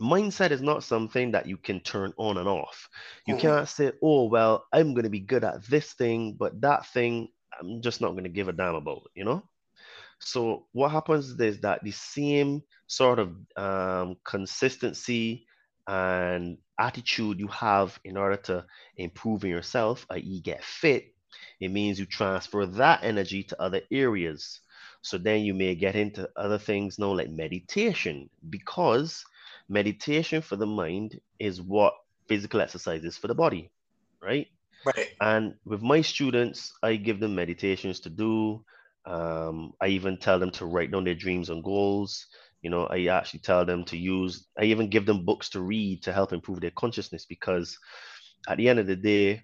mindset 0.00 0.50
is 0.50 0.62
not 0.62 0.82
something 0.82 1.32
that 1.32 1.46
you 1.46 1.56
can 1.56 1.80
turn 1.80 2.12
on 2.16 2.38
and 2.38 2.48
off. 2.48 2.88
You 3.26 3.34
mm-hmm. 3.34 3.42
can't 3.42 3.68
say, 3.68 3.92
oh, 4.02 4.24
well, 4.24 4.64
I'm 4.72 4.94
going 4.94 5.04
to 5.04 5.10
be 5.10 5.20
good 5.20 5.44
at 5.44 5.64
this 5.66 5.92
thing, 5.92 6.36
but 6.38 6.60
that 6.62 6.86
thing, 6.86 7.28
I'm 7.60 7.82
just 7.82 8.00
not 8.00 8.12
going 8.12 8.24
to 8.24 8.30
give 8.30 8.48
a 8.48 8.52
damn 8.52 8.74
about, 8.74 9.02
you 9.14 9.24
know? 9.24 9.42
So 10.18 10.66
what 10.72 10.90
happens 10.90 11.38
is 11.40 11.60
that 11.60 11.82
the 11.82 11.92
same 11.92 12.62
sort 12.86 13.18
of 13.18 13.36
um, 13.56 14.16
consistency 14.24 15.46
and 15.86 16.58
attitude 16.78 17.38
you 17.38 17.48
have 17.48 17.98
in 18.04 18.16
order 18.16 18.36
to 18.36 18.64
improve 18.96 19.44
in 19.44 19.50
yourself, 19.50 20.06
i.e., 20.10 20.40
get 20.40 20.62
fit, 20.62 21.14
it 21.60 21.70
means 21.70 21.98
you 21.98 22.06
transfer 22.06 22.66
that 22.66 23.00
energy 23.02 23.42
to 23.44 23.62
other 23.62 23.82
areas. 23.90 24.60
So 25.02 25.18
then 25.18 25.40
you 25.40 25.54
may 25.54 25.74
get 25.74 25.96
into 25.96 26.28
other 26.36 26.58
things 26.58 26.98
now, 26.98 27.12
like 27.12 27.30
meditation, 27.30 28.28
because 28.48 29.24
meditation 29.68 30.42
for 30.42 30.56
the 30.56 30.66
mind 30.66 31.18
is 31.38 31.62
what 31.62 31.94
physical 32.28 32.60
exercise 32.60 33.04
is 33.04 33.16
for 33.16 33.28
the 33.28 33.34
body, 33.34 33.70
right? 34.22 34.46
Right. 34.84 35.08
And 35.20 35.54
with 35.64 35.82
my 35.82 36.00
students, 36.00 36.72
I 36.82 36.96
give 36.96 37.20
them 37.20 37.34
meditations 37.34 38.00
to 38.00 38.10
do. 38.10 38.64
Um, 39.06 39.72
I 39.80 39.88
even 39.88 40.16
tell 40.16 40.38
them 40.38 40.50
to 40.52 40.66
write 40.66 40.90
down 40.90 41.04
their 41.04 41.14
dreams 41.14 41.50
and 41.50 41.64
goals. 41.64 42.26
You 42.62 42.70
know, 42.70 42.86
I 42.86 43.06
actually 43.06 43.40
tell 43.40 43.64
them 43.64 43.84
to 43.84 43.96
use, 43.96 44.46
I 44.58 44.64
even 44.64 44.90
give 44.90 45.06
them 45.06 45.24
books 45.24 45.48
to 45.50 45.60
read 45.60 46.02
to 46.02 46.12
help 46.12 46.32
improve 46.32 46.60
their 46.60 46.72
consciousness 46.72 47.24
because 47.24 47.76
at 48.48 48.58
the 48.58 48.68
end 48.68 48.78
of 48.78 48.86
the 48.86 48.96
day, 48.96 49.42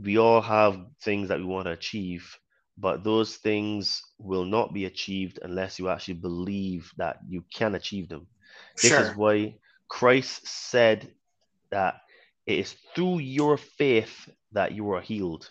we 0.00 0.18
all 0.18 0.40
have 0.40 0.80
things 1.02 1.28
that 1.28 1.38
we 1.38 1.44
want 1.44 1.66
to 1.66 1.72
achieve, 1.72 2.36
but 2.78 3.04
those 3.04 3.36
things 3.36 4.02
will 4.18 4.44
not 4.44 4.72
be 4.74 4.84
achieved 4.86 5.38
unless 5.42 5.78
you 5.78 5.88
actually 5.88 6.14
believe 6.14 6.90
that 6.98 7.18
you 7.28 7.42
can 7.54 7.74
achieve 7.74 8.08
them. 8.08 8.26
This 8.82 8.98
Sure. 8.98 9.00
is 9.00 9.14
why 9.14 9.54
Christ 9.88 10.46
said 10.46 11.14
that 11.70 11.94
it 12.46 12.58
is 12.58 12.76
through 12.94 13.18
your 13.20 13.56
faith 13.56 14.28
that 14.52 14.72
you 14.72 14.90
are 14.92 15.00
healed. 15.00 15.50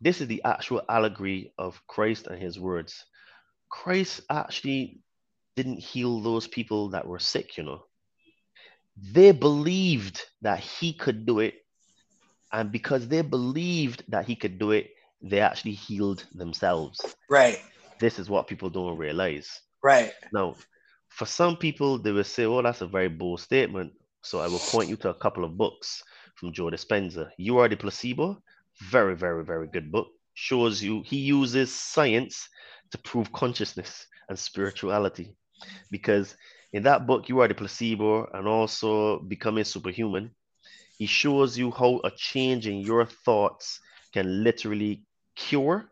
This 0.00 0.20
is 0.20 0.28
the 0.28 0.42
actual 0.44 0.82
allegory 0.88 1.52
of 1.58 1.80
Christ 1.86 2.26
and 2.26 2.40
his 2.40 2.58
words. 2.58 3.04
Christ 3.70 4.20
actually 4.30 5.00
didn't 5.56 5.78
heal 5.80 6.20
those 6.20 6.46
people 6.48 6.90
that 6.90 7.06
were 7.06 7.18
sick, 7.18 7.56
you 7.58 7.64
know. 7.64 7.82
They 9.12 9.32
believed 9.32 10.22
that 10.42 10.60
he 10.60 10.92
could 10.92 11.26
do 11.26 11.40
it. 11.40 11.54
And 12.52 12.70
because 12.72 13.08
they 13.08 13.22
believed 13.22 14.04
that 14.08 14.26
he 14.26 14.36
could 14.36 14.58
do 14.58 14.72
it, 14.72 14.90
they 15.22 15.40
actually 15.40 15.72
healed 15.72 16.24
themselves. 16.34 17.00
Right. 17.28 17.60
This 17.98 18.18
is 18.18 18.30
what 18.30 18.46
people 18.46 18.70
don't 18.70 18.96
realize. 18.96 19.60
Right. 19.82 20.12
Now, 20.32 20.54
for 21.08 21.26
some 21.26 21.56
people, 21.56 21.98
they 21.98 22.12
will 22.12 22.24
say, 22.24 22.44
oh, 22.44 22.62
that's 22.62 22.80
a 22.80 22.86
very 22.86 23.08
bold 23.08 23.40
statement. 23.40 23.92
So 24.22 24.40
I 24.40 24.48
will 24.48 24.58
point 24.58 24.88
you 24.88 24.96
to 24.96 25.10
a 25.10 25.14
couple 25.14 25.44
of 25.44 25.56
books 25.56 26.02
from 26.36 26.52
Joe 26.52 26.70
Dispenza. 26.70 27.30
You 27.38 27.58
Are 27.58 27.68
the 27.68 27.76
Placebo. 27.76 28.40
Very, 28.90 29.16
very, 29.16 29.44
very 29.44 29.66
good 29.66 29.90
book. 29.90 30.08
Shows 30.34 30.82
you 30.82 31.02
he 31.04 31.16
uses 31.16 31.74
science 31.74 32.48
to 32.92 32.98
prove 32.98 33.32
consciousness 33.32 34.06
and 34.28 34.38
spirituality. 34.38 35.36
Because 35.90 36.36
in 36.72 36.82
that 36.84 37.06
book, 37.06 37.28
You 37.28 37.40
Are 37.40 37.48
the 37.48 37.54
Placebo 37.54 38.28
and 38.34 38.46
also 38.46 39.20
Becoming 39.20 39.64
Superhuman, 39.64 40.30
he 40.96 41.06
shows 41.06 41.56
you 41.58 41.70
how 41.70 42.00
a 42.04 42.10
change 42.10 42.66
in 42.68 42.78
your 42.80 43.06
thoughts 43.06 43.80
can 44.12 44.44
literally 44.44 45.02
cure 45.38 45.90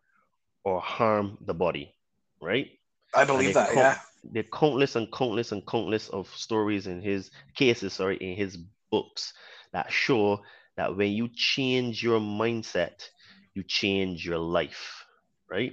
or 0.65 0.81
harm 0.81 1.39
the 1.47 1.55
body, 1.55 1.95
right? 2.43 2.69
I 3.15 3.25
believe 3.25 3.55
that. 3.55 3.75
Yeah. 3.75 3.99
there 4.25 4.43
are 4.43 4.59
countless 4.59 4.97
and 4.97 5.11
countless 5.13 5.53
and 5.53 5.67
countless 5.67 6.09
of 6.11 6.29
stories 6.35 6.87
in 6.87 7.01
his 7.03 7.31
cases, 7.55 7.95
sorry, 7.95 8.19
in 8.19 8.37
his 8.37 8.59
books 8.91 9.35
that 9.73 9.93
show 9.93 10.43
that 10.77 10.97
when 10.97 11.13
you 11.13 11.29
change 11.35 12.03
your 12.03 12.21
mindset, 12.21 13.09
you 13.55 13.65
change 13.65 14.27
your 14.27 14.39
life, 14.39 15.05
right? 15.51 15.73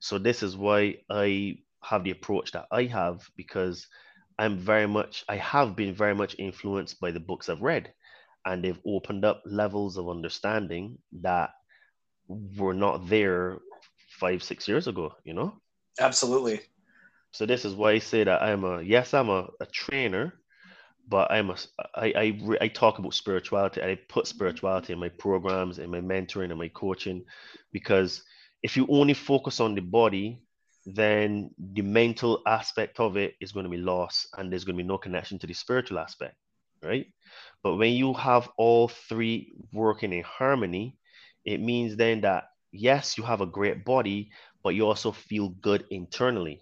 So 0.00 0.18
this 0.18 0.42
is 0.42 0.56
why 0.56 0.98
I 1.10 1.58
have 1.82 2.04
the 2.04 2.12
approach 2.12 2.52
that 2.52 2.66
I 2.72 2.84
have 2.84 3.28
because 3.36 3.86
I'm 4.38 4.58
very 4.58 4.86
much, 4.88 5.24
I 5.28 5.36
have 5.36 5.76
been 5.76 5.94
very 5.94 6.14
much 6.14 6.36
influenced 6.38 7.00
by 7.00 7.12
the 7.12 7.20
books 7.20 7.48
I've 7.48 7.62
read, 7.62 7.92
and 8.46 8.64
they've 8.64 8.80
opened 8.86 9.24
up 9.24 9.42
levels 9.46 9.98
of 9.98 10.08
understanding 10.10 10.98
that 11.22 11.50
were 12.28 12.74
not 12.74 13.08
there 13.08 13.58
five, 14.18 14.42
six 14.42 14.66
years 14.68 14.88
ago, 14.88 15.14
you 15.24 15.34
know? 15.34 15.60
Absolutely. 16.00 16.60
So 17.32 17.44
this 17.46 17.64
is 17.64 17.74
why 17.74 17.92
I 17.92 17.98
say 17.98 18.24
that 18.24 18.42
I'm 18.42 18.64
a 18.64 18.80
yes, 18.82 19.12
I'm 19.12 19.28
a, 19.28 19.48
a 19.60 19.66
trainer, 19.66 20.34
but 21.08 21.30
I'm 21.30 21.50
a 21.50 21.56
I 21.94 22.12
I 22.16 22.40
re- 22.42 22.58
I 22.60 22.68
talk 22.68 22.98
about 22.98 23.14
spirituality. 23.14 23.82
I 23.82 23.98
put 24.08 24.26
spirituality 24.26 24.92
in 24.92 24.98
my 24.98 25.10
programs, 25.10 25.78
in 25.78 25.90
my 25.90 26.00
mentoring, 26.00 26.50
and 26.50 26.58
my 26.58 26.68
coaching, 26.68 27.24
because 27.72 28.22
if 28.62 28.76
you 28.76 28.86
only 28.88 29.14
focus 29.14 29.60
on 29.60 29.74
the 29.74 29.82
body, 29.82 30.40
then 30.86 31.50
the 31.58 31.82
mental 31.82 32.42
aspect 32.46 33.00
of 33.00 33.16
it 33.16 33.34
is 33.40 33.52
going 33.52 33.64
to 33.64 33.70
be 33.70 33.76
lost, 33.76 34.28
and 34.38 34.50
there's 34.50 34.64
going 34.64 34.76
to 34.76 34.82
be 34.82 34.88
no 34.88 34.98
connection 34.98 35.38
to 35.40 35.46
the 35.46 35.52
spiritual 35.52 35.98
aspect, 35.98 36.36
right? 36.82 37.06
But 37.62 37.76
when 37.76 37.92
you 37.92 38.14
have 38.14 38.48
all 38.56 38.88
three 38.88 39.52
working 39.72 40.12
in 40.12 40.22
harmony, 40.22 40.96
it 41.46 41.60
means 41.60 41.96
then 41.96 42.20
that 42.20 42.50
yes, 42.72 43.16
you 43.16 43.24
have 43.24 43.40
a 43.40 43.46
great 43.46 43.84
body, 43.84 44.30
but 44.62 44.74
you 44.74 44.86
also 44.86 45.12
feel 45.12 45.48
good 45.48 45.86
internally. 45.90 46.60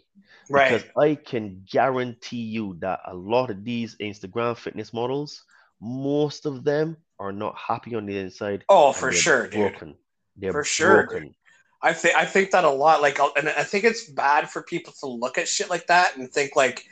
Right. 0.48 0.70
Because 0.70 0.88
I 0.96 1.14
can 1.16 1.64
guarantee 1.68 2.42
you 2.42 2.76
that 2.80 3.00
a 3.06 3.14
lot 3.14 3.50
of 3.50 3.64
these 3.64 3.96
Instagram 3.96 4.56
fitness 4.56 4.92
models, 4.92 5.42
most 5.80 6.46
of 6.46 6.62
them 6.62 6.96
are 7.18 7.32
not 7.32 7.56
happy 7.56 7.94
on 7.94 8.06
the 8.06 8.18
inside. 8.18 8.64
oh, 8.68 8.92
for 8.92 9.10
sure, 9.10 9.48
dude. 9.48 9.52
broken. 9.52 9.94
They're 10.36 10.52
For 10.52 10.64
sure, 10.64 11.06
broken. 11.06 11.34
I 11.80 11.92
think 11.92 12.16
I 12.16 12.24
think 12.24 12.50
that 12.50 12.64
a 12.64 12.70
lot. 12.70 13.02
Like, 13.02 13.20
I'll- 13.20 13.32
and 13.36 13.48
I 13.48 13.62
think 13.64 13.84
it's 13.84 14.08
bad 14.10 14.50
for 14.50 14.62
people 14.62 14.92
to 15.00 15.06
look 15.06 15.38
at 15.38 15.48
shit 15.48 15.70
like 15.70 15.86
that 15.86 16.16
and 16.16 16.30
think 16.30 16.56
like, 16.56 16.84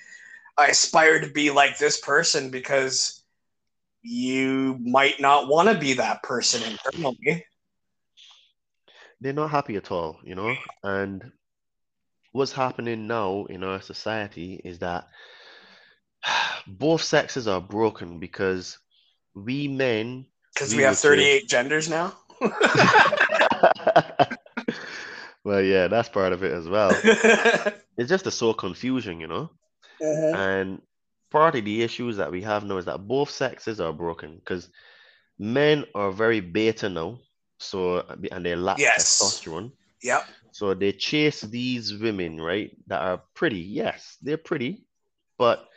I 0.57 0.67
aspire 0.69 1.21
to 1.21 1.31
be 1.31 1.51
like 1.51 1.79
this 1.79 2.01
person 2.01 2.51
because 2.51 3.23
you 4.03 4.79
might 4.81 5.21
not 5.21 5.49
want 5.49 5.69
to 5.69 5.79
be 5.79 5.95
that 5.95 6.23
person 6.23 6.63
internally. 6.71 7.45
They're 9.23 9.33
not 9.33 9.51
happy 9.51 9.77
at 9.77 9.91
all, 9.93 10.19
you 10.25 10.35
know? 10.35 10.57
And 10.83 11.31
what's 12.33 12.53
happening 12.53 13.07
now 13.07 13.45
in 13.45 13.63
our 13.63 13.81
society 13.81 14.61
is 14.65 14.81
that 14.81 15.07
both 16.67 17.03
sexes 17.03 17.47
are 17.47 17.61
broken 17.61 18.19
because 18.19 18.79
we 19.35 19.69
men 19.69 20.27
Because 20.55 20.71
We 20.73 20.79
we 20.79 20.83
have 20.83 20.91
will 20.93 20.97
say- 20.97 21.09
38 21.09 21.49
genders 21.49 21.89
now. 21.89 22.13
well, 25.45 25.61
yeah, 25.63 25.89
that's 25.89 26.09
part 26.09 26.33
of 26.33 26.43
it 26.45 26.53
as 26.53 26.69
well. 26.69 26.91
It's 27.99 28.09
just 28.09 28.27
a 28.27 28.31
soul 28.31 28.55
confusion, 28.55 29.21
you 29.21 29.27
know? 29.29 29.51
Mhm. 30.01 30.35
And 30.35 30.83
part 31.31 31.55
of 31.57 31.65
the 31.67 31.83
issues 31.83 32.17
that 32.17 32.31
we 32.33 32.41
have 32.43 32.65
now 32.65 32.79
is 32.79 32.87
that 32.87 33.07
both 33.07 33.29
sexes 33.31 33.81
are 33.81 33.93
broken 33.93 34.37
because 34.37 34.71
men 35.39 35.85
are 35.95 36.11
very 36.11 36.41
beta 36.41 36.89
now, 36.89 37.19
so 37.63 38.05
and 38.31 38.45
they 38.45 38.55
lack 38.55 38.79
Yes. 38.79 39.19
testosterone. 39.21 39.73
Yep. 40.03 40.25
So 40.53 40.75
they 40.75 40.93
chase 40.93 41.41
these 41.41 41.95
women, 41.95 42.41
right, 42.41 42.71
that 42.87 43.01
are 43.01 43.23
pretty. 43.35 43.61
Yes, 43.61 44.19
they're 44.23 44.37
pretty, 44.37 44.85
but 45.39 45.69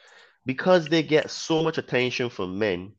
because 0.45 0.88
they 0.88 1.02
get 1.02 1.32
so 1.32 1.63
much 1.63 1.78
attention 1.78 2.30
from 2.30 2.60
men, 2.60 2.91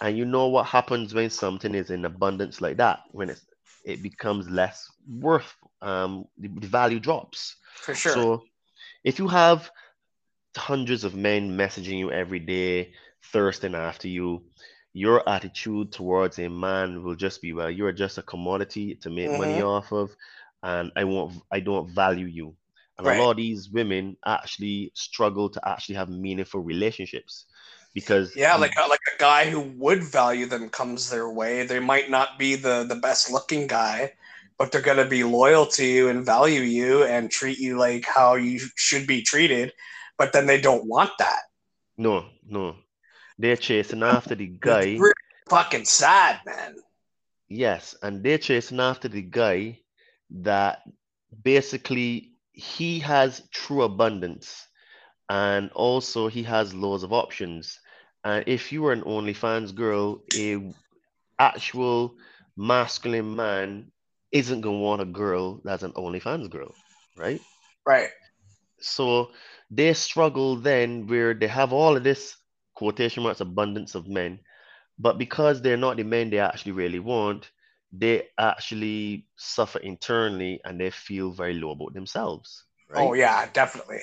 and 0.00 0.16
you 0.16 0.24
know 0.24 0.48
what 0.48 0.66
happens 0.66 1.12
when 1.12 1.30
something 1.30 1.74
is 1.74 1.90
in 1.90 2.04
abundance 2.04 2.60
like 2.60 2.78
that, 2.78 3.00
when 3.12 3.30
it's, 3.30 3.44
it 3.84 4.02
becomes 4.02 4.48
less 4.48 4.90
worth, 5.08 5.54
um, 5.82 6.24
the, 6.38 6.48
the 6.48 6.66
value 6.66 6.98
drops. 7.00 7.56
For 7.82 7.94
sure. 7.94 8.12
So 8.14 8.42
if 9.04 9.18
you 9.18 9.28
have 9.28 9.70
hundreds 10.56 11.04
of 11.04 11.14
men 11.14 11.56
messaging 11.56 11.98
you 11.98 12.10
every 12.10 12.40
day, 12.40 12.92
thirsting 13.32 13.74
after 13.74 14.08
you, 14.08 14.42
your 14.92 15.28
attitude 15.28 15.92
towards 15.92 16.38
a 16.38 16.48
man 16.48 17.02
will 17.04 17.16
just 17.16 17.40
be, 17.42 17.52
well, 17.52 17.70
you're 17.70 17.92
just 17.92 18.18
a 18.18 18.22
commodity 18.22 18.96
to 19.02 19.10
make 19.10 19.32
money 19.32 19.60
Mhm. 19.60 19.62
off 19.62 19.92
of, 19.92 20.10
and 20.62 20.92
I 20.96 21.04
won't, 21.04 21.34
I 21.52 21.60
don't 21.60 21.88
value 21.94 22.26
you. 22.26 22.56
And 22.98 23.06
Right. 23.06 23.08
a 23.08 23.12
lot 23.12 23.32
of 23.32 23.36
these 23.38 23.70
women 23.70 24.16
actually 24.26 24.92
struggle 24.94 25.48
to 25.50 25.68
actually 25.68 25.96
have 25.96 26.08
meaningful 26.10 26.60
relationships 26.60 27.46
because 27.94 28.36
yeah, 28.36 28.54
like 28.56 28.72
a, 28.76 28.88
like 28.88 29.00
a 29.14 29.18
guy 29.18 29.50
who 29.50 29.60
would 29.78 30.02
value 30.04 30.46
them 30.46 30.68
comes 30.68 31.10
their 31.10 31.28
way. 31.30 31.64
They 31.64 31.80
might 31.80 32.10
not 32.10 32.38
be 32.38 32.54
the 32.56 32.84
the 32.88 32.94
best 32.96 33.30
looking 33.30 33.66
guy, 33.66 34.12
but 34.58 34.70
they're 34.72 34.80
gonna 34.82 35.04
be 35.06 35.24
loyal 35.24 35.66
to 35.66 35.84
you 35.84 36.08
and 36.08 36.24
value 36.24 36.60
you 36.62 37.04
and 37.04 37.30
treat 37.30 37.58
you 37.58 37.78
like 37.78 38.04
how 38.06 38.34
you 38.36 38.60
should 38.76 39.06
be 39.06 39.22
treated. 39.22 39.72
But 40.18 40.32
then 40.32 40.46
they 40.46 40.60
don't 40.60 40.86
want 40.86 41.10
that. 41.18 41.40
no, 41.96 42.30
no, 42.44 42.76
they're 43.40 43.56
chasing 43.56 44.02
after 44.02 44.34
the 44.34 44.46
guy. 44.60 44.96
really 44.98 45.12
fucking 45.48 45.84
sad, 45.84 46.40
man. 46.44 46.76
Yes, 47.48 47.96
and 48.02 48.22
they're 48.22 48.38
chasing 48.38 48.80
after 48.80 49.08
the 49.08 49.22
guy 49.22 49.80
that 50.30 50.82
basically 51.42 52.32
he 52.52 53.00
has 53.00 53.42
true 53.50 53.82
abundance 53.82 54.66
and 55.28 55.70
also 55.72 56.28
he 56.28 56.42
has 56.42 56.74
loads 56.74 57.02
of 57.02 57.12
options. 57.12 57.80
And 58.24 58.44
if 58.46 58.72
you 58.72 58.86
are 58.86 58.92
an 58.92 59.02
OnlyFans 59.02 59.74
girl, 59.74 60.22
a 60.34 60.72
actual 61.38 62.14
masculine 62.56 63.34
man 63.34 63.90
isn't 64.30 64.60
gonna 64.60 64.78
want 64.78 65.02
a 65.02 65.06
girl 65.06 65.60
that's 65.64 65.82
an 65.82 65.92
OnlyFans 65.92 66.50
girl, 66.50 66.74
right? 67.16 67.40
Right. 67.86 68.10
So 68.80 69.30
they 69.70 69.92
struggle 69.94 70.56
then 70.56 71.06
where 71.06 71.34
they 71.34 71.48
have 71.48 71.72
all 71.72 71.96
of 71.96 72.04
this 72.04 72.36
quotation 72.80 73.24
marks 73.24 73.40
abundance 73.42 73.94
of 73.96 74.08
men, 74.08 74.40
but 74.98 75.18
because 75.18 75.62
they're 75.62 75.76
not 75.76 75.96
the 75.98 76.04
men 76.04 76.30
they 76.30 76.38
actually 76.40 76.72
really 76.72 77.00
want, 77.00 77.50
they 77.92 78.28
actually 78.38 79.26
suffer 79.36 79.78
internally 79.80 80.60
and 80.64 80.80
they 80.80 80.90
feel 80.90 81.32
very 81.32 81.54
low 81.54 81.72
about 81.72 81.94
themselves. 81.94 82.64
Right? 82.88 83.14
Oh 83.14 83.30
yeah, 83.30 83.50
definitely. 83.52 84.02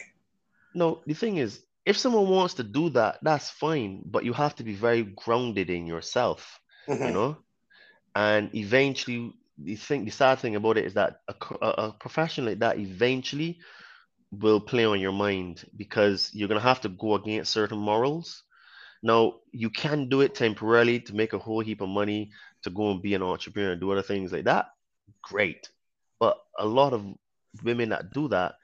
No, 0.73 1.03
the 1.07 1.13
thing 1.15 1.37
is, 1.37 1.63
if 1.85 1.97
someone 1.97 2.29
wants 2.29 2.55
to 2.55 2.63
do 2.63 2.89
that, 2.91 3.19
that's 3.21 3.49
fine, 3.49 4.03
but 4.05 4.25
you 4.25 4.33
have 4.33 4.55
to 4.57 4.63
be 4.63 4.73
very 4.75 5.03
grounded 5.03 5.69
in 5.69 5.87
yourself, 5.87 6.59
you 7.01 7.11
Mhm. 7.11 7.13
know? 7.13 7.37
And 8.15 8.53
eventually, 8.55 9.33
the 9.57 9.75
thing, 9.75 10.05
the 10.05 10.11
sad 10.11 10.39
thing 10.39 10.55
about 10.55 10.77
it 10.77 10.85
is 10.85 10.95
that 10.95 11.21
a, 11.27 11.35
a, 11.61 11.69
a 11.89 11.93
profession 11.99 12.45
like 12.45 12.59
that 12.59 12.79
eventually 12.79 13.59
will 14.31 14.61
play 14.61 14.85
on 14.85 14.99
your 14.99 15.13
mind 15.13 15.65
because 15.77 16.31
you're 16.33 16.49
gonna 16.49 16.61
have 16.61 16.81
to 16.81 16.89
go 16.89 17.15
against 17.15 17.53
certain 17.53 17.79
morals. 17.79 18.43
Now, 19.03 19.35
you 19.51 19.69
can 19.69 20.09
do 20.09 20.21
it 20.21 20.35
temporarily 20.35 20.99
to 21.01 21.15
make 21.15 21.33
a 21.33 21.39
whole 21.39 21.59
heap 21.59 21.81
of 21.81 21.89
money 21.89 22.31
to 22.63 22.69
go 22.69 22.91
and 22.91 23.01
be 23.01 23.13
an 23.13 23.23
entrepreneur 23.23 23.71
and 23.71 23.81
do 23.81 23.91
other 23.91 24.01
things 24.01 24.31
like 24.31 24.45
that. 24.45 24.67
Great. 25.21 25.69
But 26.19 26.37
a 26.57 26.65
lot 26.65 26.93
of 26.93 27.05
women 27.63 27.89
that 27.89 28.11
do 28.11 28.27
that, 28.29 28.55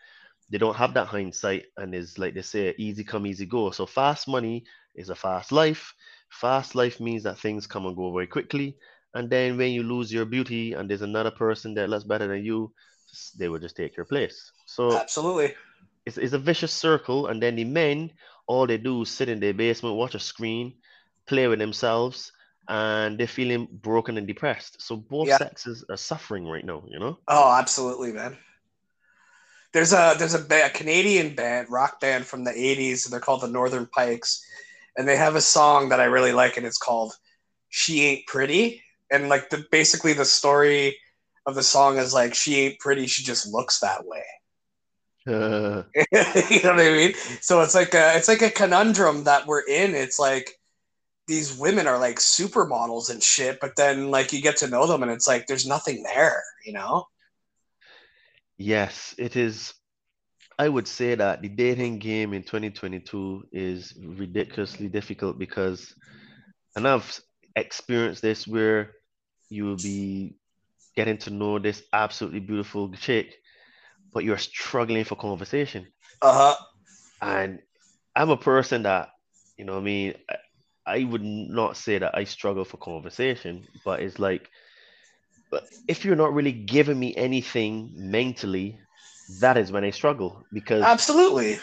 they 0.50 0.58
don't 0.58 0.76
have 0.76 0.93
that 0.96 1.08
hindsight 1.08 1.65
and 1.78 1.96
is 1.96 2.17
like 2.17 2.34
they 2.34 2.41
say, 2.41 2.76
easy 2.78 3.04
come, 3.04 3.26
easy 3.26 3.46
go. 3.46 3.72
So 3.72 3.86
fast 3.86 4.28
money 4.28 4.65
is 4.96 5.10
a 5.10 5.15
fast 5.15 5.52
life. 5.52 5.93
Fast 6.30 6.76
life 6.76 7.00
means 7.00 7.24
that 7.24 7.39
things 7.39 7.67
come 7.67 7.86
and 7.86 7.96
go 7.96 8.12
very 8.12 8.28
quickly. 8.28 8.76
And 9.13 9.30
then 9.30 9.58
when 9.58 9.72
you 9.72 9.84
lose 9.84 10.12
your 10.12 10.26
beauty 10.26 10.74
and 10.74 10.89
there's 10.89 11.04
another 11.04 11.32
person 11.32 11.74
that 11.76 11.89
looks 11.89 12.04
better 12.04 12.28
than 12.28 12.43
you, 12.43 12.74
they 13.38 13.48
will 13.48 13.60
just 13.60 13.76
take 13.76 13.96
your 13.96 14.06
place. 14.06 14.52
So 14.65 14.98
Absolutely. 14.98 15.54
it's, 16.06 16.17
it's 16.17 16.34
a 16.34 16.39
vicious 16.39 16.74
circle. 16.74 17.28
And 17.28 17.41
then 17.41 17.56
the 17.56 17.63
men, 17.63 18.12
all 18.47 18.67
they 18.67 18.77
do 18.77 19.01
is 19.01 19.10
sit 19.10 19.29
in 19.29 19.39
their 19.39 19.53
basement, 19.53 19.95
watch 19.95 20.15
a 20.15 20.19
screen, 20.19 20.73
play 21.27 21.47
with 21.47 21.60
themselves, 21.60 22.32
and 22.67 23.17
they're 23.17 23.27
feeling 23.27 23.67
broken 23.71 24.17
and 24.17 24.27
depressed. 24.27 24.82
So 24.82 24.97
both 24.97 25.27
Yeah. 25.29 25.38
sexes 25.38 25.86
are 25.89 25.97
suffering 25.97 26.45
right 26.45 26.65
now, 26.65 26.84
you 26.88 26.99
know? 26.99 27.17
Oh, 27.27 27.51
absolutely, 27.51 28.12
man. 28.13 28.38
There's 29.73 29.91
a 29.93 30.15
there's 30.17 30.36
a, 30.36 30.65
a 30.65 30.69
Canadian 30.69 31.36
band, 31.36 31.67
rock 31.69 31.99
band 31.99 32.25
from 32.25 32.43
the 32.43 32.51
'80s. 32.51 33.10
They're 33.10 33.19
called 33.19 33.41
the 33.41 33.47
Northern 33.47 33.88
Pikes, 33.88 34.43
and 34.97 35.08
they 35.08 35.17
have 35.17 35.36
a 35.36 35.41
song 35.41 35.89
that 35.89 35.99
I 35.99 36.06
really 36.06 36.32
like, 36.32 36.58
and 36.58 36.65
it's 36.65 36.77
called 36.77 37.13
"She 37.69 38.03
Ain't 38.03 38.27
Pretty." 38.27 38.84
And 39.12 39.29
like 39.29 39.49
the 39.49 39.65
basically 39.71 40.13
the 40.13 40.25
story 40.25 40.97
of 41.47 41.56
the 41.56 41.63
song 41.63 41.97
is 41.97 42.13
like 42.13 42.36
she 42.36 42.60
ain't 42.62 42.79
pretty, 42.79 43.08
she 43.08 43.23
just 43.23 43.47
looks 43.47 43.79
that 43.79 44.06
way. 44.06 44.23
Uh, 45.27 45.83
you 45.95 46.63
know 46.63 46.71
what 46.71 46.79
I 46.79 46.91
mean? 46.91 47.13
So 47.41 47.62
it's 47.62 47.75
like 47.75 47.93
a 47.93 48.17
it's 48.17 48.27
like 48.27 48.41
a 48.41 48.49
conundrum 48.49 49.23
that 49.25 49.47
we're 49.47 49.65
in. 49.67 49.95
It's 49.95 50.19
like 50.19 50.59
these 51.27 51.57
women 51.57 51.88
are 51.88 51.97
like 51.99 52.17
supermodels 52.17 53.09
and 53.09 53.23
shit, 53.23 53.59
but 53.62 53.75
then 53.75 54.12
like 54.12 54.33
you 54.33 54.41
get 54.41 54.57
to 54.57 54.67
know 54.67 54.86
them 54.88 55.03
and 55.03 55.12
it's 55.12 55.27
like 55.27 55.47
there's 55.47 55.65
nothing 55.67 56.03
there, 56.03 56.43
you 56.65 56.73
know? 56.73 57.07
yes, 58.57 59.15
it 59.17 59.36
is. 59.36 59.73
I 60.59 60.69
would 60.69 60.88
say 60.88 61.15
that 61.15 61.41
the 61.41 61.49
dating 61.49 61.99
game 61.99 62.33
in 62.33 62.43
2022 62.43 63.47
is 63.51 63.93
ridiculously 63.99 64.88
difficult 64.88 65.39
because, 65.39 65.95
and 66.75 66.88
I've 66.88 67.19
experienced 67.55 68.21
this 68.21 68.47
where 68.47 68.91
you 69.49 69.65
will 69.65 69.77
be 69.77 70.36
getting 70.95 71.17
to 71.19 71.31
know 71.31 71.57
this 71.57 71.83
absolutely 71.91 72.39
beautiful 72.39 72.91
chick, 72.93 73.33
but 74.13 74.23
you're 74.23 74.38
struggling 74.38 75.04
for 75.04 75.15
conversation. 75.15 75.88
Uh 76.21 76.34
huh. 76.34 76.56
And 77.21 77.60
I'm 78.15 78.30
a 78.30 78.38
person 78.38 78.84
that, 78.84 79.10
you 79.58 79.65
know, 79.65 79.73
what 79.73 79.82
I 79.82 79.84
mean, 79.84 80.13
I, 80.30 80.36
I 80.86 81.04
would 81.04 81.23
not 81.23 81.78
say 81.78 81.97
that 81.97 82.15
I 82.15 82.26
struggle 82.26 82.65
for 82.65 82.78
conversation, 82.78 83.65
but 83.86 84.02
it's 84.02 84.19
like, 84.19 84.49
but 85.52 85.63
if 85.88 86.06
you're 86.06 86.15
not 86.15 86.34
really 86.34 86.52
giving 86.52 86.99
me 86.99 87.15
anything 87.15 87.91
mentally, 87.95 88.80
that 89.41 89.58
is 89.58 89.71
when 89.71 89.84
I 89.84 89.91
struggle 89.91 90.45
because 90.52 90.84
Absolutely. 90.84 91.60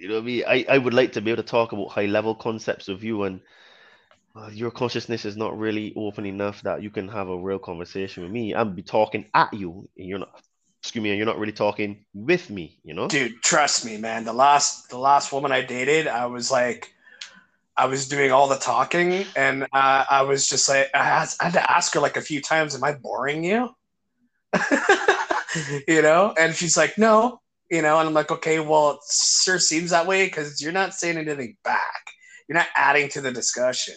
you 0.00 0.08
know 0.08 0.14
what 0.14 0.22
I 0.22 0.26
mean? 0.26 0.44
I, 0.46 0.66
I 0.68 0.78
would 0.78 0.94
like 0.94 1.12
to 1.12 1.20
be 1.20 1.30
able 1.30 1.42
to 1.42 1.48
talk 1.48 1.72
about 1.72 1.90
high 1.90 2.06
level 2.06 2.34
concepts 2.34 2.88
with 2.88 3.02
you 3.02 3.24
and 3.24 3.40
uh, 4.36 4.48
your 4.52 4.70
consciousness 4.70 5.24
is 5.24 5.36
not 5.36 5.58
really 5.58 5.92
open 5.96 6.24
enough 6.24 6.62
that 6.62 6.82
you 6.82 6.90
can 6.90 7.08
have 7.08 7.28
a 7.28 7.36
real 7.36 7.58
conversation 7.58 8.22
with 8.22 8.32
me. 8.32 8.54
I'm 8.54 8.74
be 8.74 8.82
talking 8.82 9.26
at 9.34 9.52
you 9.52 9.88
and 9.96 10.06
you're 10.06 10.18
not 10.20 10.40
excuse 10.88 11.02
me, 11.02 11.10
and 11.10 11.18
you're 11.18 11.26
not 11.26 11.38
really 11.38 11.52
talking 11.52 12.02
with 12.14 12.48
me, 12.48 12.78
you 12.82 12.94
know? 12.94 13.08
Dude, 13.08 13.42
trust 13.42 13.84
me, 13.84 13.98
man. 13.98 14.24
The 14.24 14.32
last 14.32 14.88
the 14.88 14.96
last 14.96 15.32
woman 15.32 15.52
I 15.52 15.60
dated, 15.60 16.06
I 16.06 16.24
was 16.24 16.50
like 16.50 16.94
I 17.76 17.84
was 17.84 18.08
doing 18.08 18.32
all 18.32 18.48
the 18.48 18.56
talking 18.56 19.26
and 19.36 19.64
uh, 19.64 20.04
I 20.10 20.22
was 20.22 20.48
just 20.48 20.66
like 20.66 20.88
I 20.94 21.04
had, 21.04 21.28
I 21.40 21.44
had 21.44 21.52
to 21.52 21.70
ask 21.70 21.92
her 21.92 22.00
like 22.00 22.16
a 22.16 22.22
few 22.22 22.40
times, 22.40 22.74
am 22.74 22.84
I 22.84 22.94
boring 22.94 23.44
you? 23.44 23.68
you 25.86 26.00
know? 26.00 26.34
And 26.38 26.54
she's 26.54 26.78
like, 26.78 26.96
"No." 26.96 27.42
You 27.70 27.82
know, 27.82 27.98
and 27.98 28.08
I'm 28.08 28.14
like, 28.14 28.30
"Okay, 28.30 28.58
well, 28.58 28.92
it 28.92 29.00
sure 29.12 29.58
seems 29.58 29.90
that 29.90 30.06
way 30.06 30.26
cuz 30.30 30.62
you're 30.62 30.72
not 30.72 30.94
saying 30.94 31.18
anything 31.18 31.58
back. 31.64 32.02
You're 32.48 32.56
not 32.56 32.68
adding 32.74 33.10
to 33.10 33.20
the 33.20 33.30
discussion." 33.30 33.94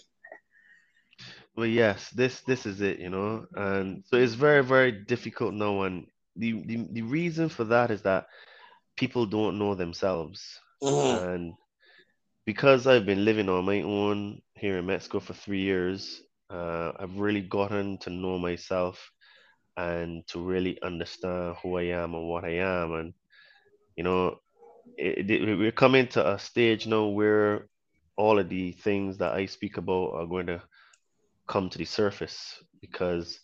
Well, 1.55 1.67
yes, 1.67 2.09
this 2.09 2.41
this 2.41 2.65
is 2.65 2.81
it, 2.81 2.99
you 2.99 3.09
know, 3.09 3.45
and 3.55 4.03
so 4.07 4.17
it's 4.17 4.33
very 4.33 4.61
very 4.61 4.91
difficult 4.91 5.53
now, 5.53 5.83
and 5.83 6.07
the 6.35 6.53
the, 6.65 6.87
the 6.91 7.01
reason 7.03 7.49
for 7.49 7.65
that 7.65 7.91
is 7.91 8.01
that 8.03 8.25
people 8.97 9.25
don't 9.25 9.57
know 9.59 9.75
themselves, 9.75 10.59
Mhm. 10.81 11.21
and 11.21 11.53
because 12.45 12.87
I've 12.87 13.05
been 13.05 13.25
living 13.25 13.49
on 13.49 13.65
my 13.65 13.81
own 13.81 14.41
here 14.55 14.77
in 14.79 14.85
Mexico 14.87 15.19
for 15.19 15.33
three 15.33 15.61
years, 15.61 16.21
uh, 16.49 16.91
I've 16.99 17.19
really 17.19 17.41
gotten 17.41 17.97
to 17.99 18.09
know 18.09 18.37
myself 18.37 19.11
and 19.77 20.25
to 20.27 20.39
really 20.39 20.77
understand 20.81 21.55
who 21.61 21.77
I 21.77 21.83
am 22.01 22.13
and 22.15 22.27
what 22.27 22.43
I 22.45 22.57
am, 22.59 22.93
and 22.93 23.13
you 23.95 24.03
know, 24.03 24.37
it, 24.97 25.29
it, 25.29 25.57
we're 25.57 25.71
coming 25.71 26.07
to 26.09 26.33
a 26.33 26.39
stage 26.39 26.87
now 26.87 27.05
where 27.07 27.67
all 28.17 28.39
of 28.39 28.49
the 28.49 28.71
things 28.73 29.17
that 29.17 29.33
I 29.33 29.45
speak 29.45 29.77
about 29.77 30.13
are 30.13 30.27
going 30.27 30.47
to 30.47 30.61
come 31.47 31.69
to 31.69 31.77
the 31.77 31.85
surface 31.85 32.55
because 32.81 33.39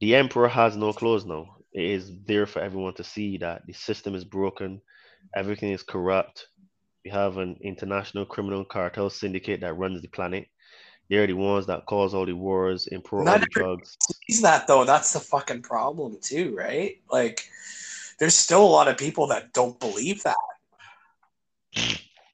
the 0.00 0.14
emperor 0.14 0.48
has 0.48 0.76
no 0.76 0.92
clothes 0.92 1.24
now. 1.26 1.53
It 1.74 1.84
is 1.84 2.12
there 2.24 2.46
for 2.46 2.60
everyone 2.60 2.94
to 2.94 3.04
see 3.04 3.36
that 3.38 3.62
the 3.66 3.72
system 3.72 4.14
is 4.14 4.24
broken, 4.24 4.80
everything 5.36 5.72
is 5.72 5.82
corrupt. 5.82 6.46
We 7.04 7.10
have 7.10 7.36
an 7.36 7.58
international 7.62 8.24
criminal 8.24 8.64
cartel 8.64 9.10
syndicate 9.10 9.60
that 9.60 9.74
runs 9.74 10.00
the 10.00 10.08
planet. 10.08 10.46
They're 11.10 11.26
the 11.26 11.34
ones 11.34 11.66
that 11.66 11.84
cause 11.86 12.14
all 12.14 12.24
the 12.24 12.32
wars, 12.32 12.86
import 12.86 13.28
all 13.28 13.38
the 13.38 13.46
drugs. 13.46 13.96
sees 14.26 14.40
that 14.42 14.66
though. 14.66 14.84
That's 14.84 15.12
the 15.12 15.20
fucking 15.20 15.62
problem 15.62 16.16
too, 16.22 16.54
right? 16.56 16.96
Like, 17.10 17.50
there's 18.18 18.36
still 18.36 18.64
a 18.64 18.66
lot 18.66 18.88
of 18.88 18.96
people 18.96 19.26
that 19.26 19.52
don't 19.52 19.78
believe 19.80 20.22
that. 20.22 20.36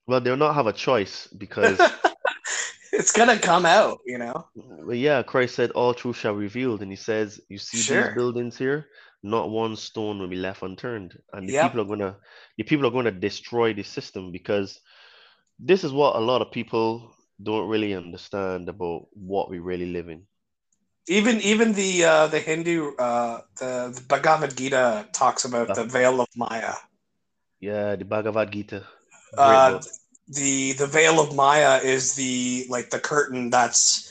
Well, 0.06 0.20
they'll 0.20 0.36
not 0.36 0.54
have 0.54 0.66
a 0.66 0.72
choice 0.72 1.26
because, 1.28 1.80
it's 2.92 3.12
gonna 3.12 3.38
come 3.38 3.64
out, 3.66 3.98
you 4.06 4.18
know. 4.18 4.48
well, 4.54 4.94
yeah, 4.94 5.22
Christ 5.22 5.54
said, 5.54 5.70
"All 5.72 5.94
truth 5.94 6.16
shall 6.16 6.34
be 6.34 6.40
revealed," 6.40 6.82
and 6.82 6.90
He 6.90 6.96
says, 6.96 7.40
"You 7.48 7.58
see 7.58 7.82
Sure. 7.82 8.04
these 8.04 8.14
buildings 8.14 8.58
here, 8.58 8.86
not 9.22 9.50
one 9.50 9.76
stone 9.76 10.18
will 10.18 10.28
be 10.28 10.36
left 10.36 10.62
unturned." 10.62 11.18
And 11.32 11.48
the 11.48 11.52
Yep. 11.52 11.72
people 11.72 11.80
are 11.80 11.84
gonna, 11.88 12.16
the 12.56 12.64
people 12.64 12.86
are 12.86 12.90
gonna 12.90 13.10
destroy 13.10 13.74
the 13.74 13.82
system 13.82 14.32
because 14.32 14.80
this 15.58 15.84
is 15.84 15.92
what 15.92 16.16
a 16.16 16.20
lot 16.20 16.42
of 16.42 16.52
people 16.52 17.14
don't 17.42 17.68
really 17.68 17.94
understand 17.94 18.68
about 18.68 19.06
what 19.12 19.50
we 19.50 19.58
really 19.58 19.86
live 19.92 20.08
in. 20.08 20.26
Even 21.08 21.40
even 21.40 21.72
the 21.72 22.04
uh, 22.04 22.26
the 22.28 22.38
Hindu 22.38 22.94
uh, 22.96 23.40
the, 23.58 23.92
the 23.94 24.02
Bhagavad 24.06 24.56
Gita 24.56 25.08
talks 25.12 25.44
about 25.44 25.74
the 25.74 25.84
veil 25.84 26.20
of 26.20 26.28
Maya. 26.36 26.74
Yeah, 27.60 27.96
the 27.96 28.04
Bhagavad 28.04 28.52
Gita. 28.52 28.86
Uh, 29.36 29.80
the 30.28 30.72
the 30.72 30.86
veil 30.86 31.18
of 31.20 31.34
Maya 31.34 31.78
is 31.82 32.14
the 32.14 32.66
like 32.68 32.90
the 32.90 33.00
curtain 33.00 33.50
that's 33.50 34.09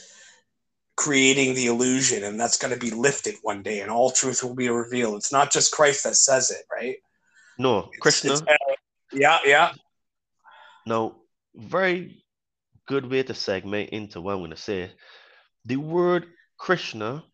creating 1.00 1.54
the 1.54 1.66
illusion, 1.66 2.24
and 2.24 2.38
that's 2.38 2.58
going 2.58 2.74
to 2.74 2.78
be 2.78 2.90
lifted 2.90 3.34
one 3.40 3.62
day, 3.62 3.80
and 3.80 3.90
all 3.90 4.10
truth 4.10 4.44
will 4.44 4.54
be 4.54 4.68
revealed. 4.68 5.16
It's 5.16 5.32
not 5.32 5.50
just 5.50 5.72
Christ 5.72 6.04
that 6.04 6.14
says 6.14 6.50
it, 6.50 6.66
right? 6.70 6.96
No, 7.56 7.78
It's- 7.78 7.98
Krishna. 8.00 8.34
it's- 8.34 8.46
uh, 8.46 8.74
yeah, 9.10 9.38
yeah. 9.46 9.72
Now, 10.84 11.16
very 11.54 12.22
good 12.86 13.10
way 13.10 13.22
to 13.22 13.32
segment 13.32 13.90
into 13.90 14.20
what 14.20 14.34
I'm 14.34 14.40
going 14.40 14.50
to 14.50 14.58
say. 14.58 14.92
The 15.64 15.76
word 15.76 16.26
Krishna 16.58 17.24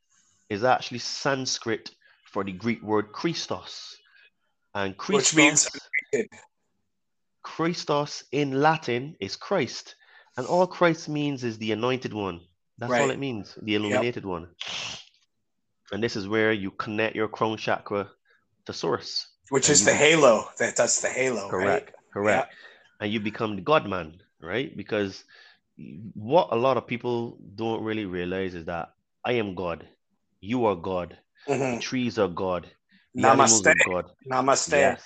is 0.48 0.62
actually 0.62 1.00
Sanskrit 1.00 1.90
for 2.24 2.44
the 2.44 2.52
Greek 2.52 2.81
word 2.83 3.11
Christos. 3.11 3.96
And 4.74 4.96
Christos, 4.96 5.33
Which 5.33 5.37
means 5.37 5.68
Christos 7.42 8.22
in 8.31 8.61
Latin 8.61 9.16
is 9.18 9.35
Christ. 9.35 9.96
And 10.37 10.46
all 10.46 10.68
Christ 10.68 11.09
means 11.09 11.42
is 11.42 11.59
the 11.59 11.72
anointed 11.72 12.12
one. 12.12 12.46
That's 12.79 12.93
all 12.93 12.99
Right. 12.99 13.11
it 13.11 13.19
means, 13.19 13.57
the 13.62 13.75
illuminated 13.75 14.25
one. 14.25 14.49
And 15.93 16.03
this 16.03 16.17
is 16.17 16.27
where 16.29 16.53
you 16.53 16.71
connect 16.73 17.17
your 17.17 17.29
crown 17.29 17.57
chakra 17.57 18.11
to 18.67 18.73
source. 18.73 19.27
which 19.51 19.71
is 19.71 19.81
you 19.81 19.87
the 19.87 19.95
halo. 19.95 20.51
That 20.59 20.75
that's 20.75 21.01
the 21.01 21.09
halo, 21.09 21.49
Correct. 21.49 21.95
Correct. 22.12 22.53
And 23.01 23.12
you 23.12 23.21
become 23.21 23.55
the 23.55 23.62
God 23.62 23.89
man, 23.89 24.21
right? 24.41 24.77
Because 24.77 25.23
what 26.15 26.49
a 26.51 26.57
lot 26.57 26.77
of 26.77 26.87
people 26.89 27.39
don't 27.55 27.85
really 27.85 28.07
realize 28.07 28.55
is 28.55 28.65
that 28.65 28.93
I 29.25 29.33
am 29.35 29.55
God. 29.55 29.87
You 30.41 30.67
are 30.67 30.75
God. 30.75 31.17
right? 31.47 31.59
The 31.59 31.77
Mhm. 31.77 31.81
trees 31.81 32.19
are 32.19 32.29
God. 32.29 32.69
Namaste. 33.17 33.67
are 33.71 33.75
God. 33.85 34.11
Namaste. 34.29 34.73
Yes. 34.73 35.03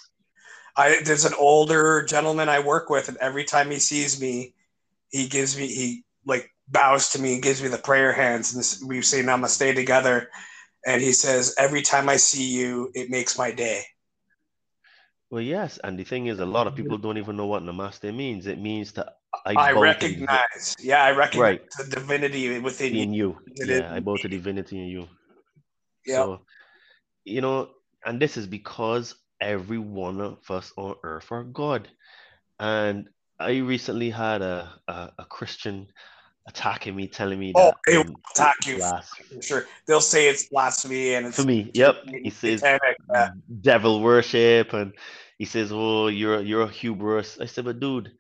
I 0.77 1.03
there's 1.03 1.27
an 1.27 1.35
older 1.35 2.03
gentleman 2.05 2.49
I 2.49 2.61
work 2.61 2.89
with, 2.89 3.09
and 3.09 3.19
every 3.19 3.45
time 3.45 3.71
he 3.71 3.79
sees 3.79 4.19
me, 4.21 4.55
he 5.11 5.29
gives 5.29 5.55
me 5.57 5.67
he 5.67 6.05
like 6.25 6.51
bows 6.71 7.11
to 7.11 7.21
me 7.21 7.35
and 7.35 7.43
gives 7.43 7.63
me 7.63 7.69
the 7.69 7.79
prayer 7.79 8.13
hands, 8.13 8.53
and 8.53 8.61
this, 8.61 8.83
we 8.87 9.03
say 9.03 9.23
Namaste 9.23 9.75
together. 9.75 10.29
And 10.87 11.03
he 11.03 11.13
says, 11.13 11.55
"Every 11.59 11.83
time 11.83 12.09
I 12.09 12.17
see 12.17 12.45
you, 12.45 12.91
it 12.95 13.11
makes 13.11 13.37
my 13.37 13.51
day." 13.51 13.85
Well, 15.31 15.43
yes, 15.43 15.79
and 15.85 15.99
the 15.99 16.05
thing 16.05 16.27
is, 16.27 16.41
a 16.41 16.47
lot 16.47 16.67
of 16.67 16.75
people 16.75 16.99
don't 16.99 17.19
even 17.19 17.37
know 17.37 17.47
what 17.47 17.63
namaste 17.63 18.13
means. 18.15 18.47
It 18.47 18.59
means 18.59 18.93
to 18.93 19.13
I, 19.47 19.55
I 19.55 19.73
to 19.73 19.81
recognize. 19.81 20.75
Yeah, 20.81 21.05
I 21.05 21.13
recognize 21.13 21.41
Right. 21.41 21.63
the 21.79 21.85
divinity 21.85 22.59
within 22.59 22.95
in 22.95 23.13
you. 23.13 23.39
you. 23.47 23.65
Yeah, 23.67 23.95
I 23.95 24.01
bow 24.01 24.17
to 24.17 24.29
divinity 24.29 24.79
in 24.81 24.89
you. 24.89 25.09
Yeah. 26.05 26.25
So, 26.25 26.41
you 27.25 27.41
know, 27.41 27.71
and 28.05 28.21
this 28.21 28.37
is 28.37 28.47
because 28.47 29.15
every 29.41 29.79
one 29.79 30.21
of 30.21 30.51
us 30.51 30.73
on 30.77 30.97
earth 31.05 31.31
are 31.31 31.45
God. 31.45 31.89
And 32.59 33.09
I 33.39 33.59
recently 33.59 34.11
had 34.11 34.43
a, 34.43 34.73
a, 34.89 35.13
a 35.21 35.25
Christian 35.25 35.89
attacking 36.51 36.95
me, 36.97 37.07
telling 37.07 37.39
me 37.39 37.53
Oh, 37.55 37.67
that 37.67 37.77
they 37.87 37.97
will 37.99 38.07
um, 38.09 38.17
attack 38.35 38.57
you. 38.67 38.83
I'm 38.83 39.41
sure 39.41 39.67
they'll 39.87 40.01
say 40.01 40.29
it's 40.29 40.49
blasphemy 40.49 41.15
and 41.15 41.27
it's 41.27 41.37
For 41.37 41.45
me, 41.45 41.71
yep. 41.75 41.97
He 42.07 42.31
says. 42.31 42.63
Yeah. 42.63 42.79
Um, 43.15 43.43
devil 43.63 44.03
worship, 44.03 44.73
and 44.73 44.93
he 45.39 45.47
says, 45.47 45.71
"Oh, 45.73 46.09
you're 46.09 46.41
you're 46.41 46.63
a 46.63 46.69
hubris." 46.69 47.39
I 47.41 47.47
said, 47.47 47.65
"But 47.65 47.81
dude, 47.81 48.13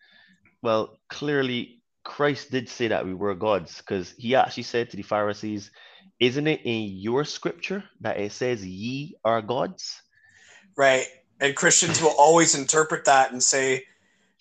well, 0.62 0.98
clearly 1.08 1.82
Christ 2.04 2.50
did 2.50 2.68
say 2.68 2.88
that 2.88 3.04
we 3.04 3.14
were 3.14 3.34
gods, 3.34 3.78
because 3.78 4.14
he 4.16 4.34
actually 4.34 4.64
said 4.64 4.90
to 4.90 4.96
the 4.96 5.02
Pharisees, 5.02 5.70
"Isn't 6.18 6.46
it 6.46 6.62
in 6.64 6.96
your 6.96 7.24
scripture 7.24 7.84
that 8.00 8.18
it 8.18 8.32
says 8.32 8.64
ye 8.64 9.16
are 9.24 9.42
gods?" 9.42 10.02
Right. 10.76 11.06
And 11.40 11.56
Christians 11.56 12.00
will 12.02 12.14
always 12.18 12.54
interpret 12.54 13.06
that 13.06 13.32
and 13.32 13.42
say, 13.42 13.84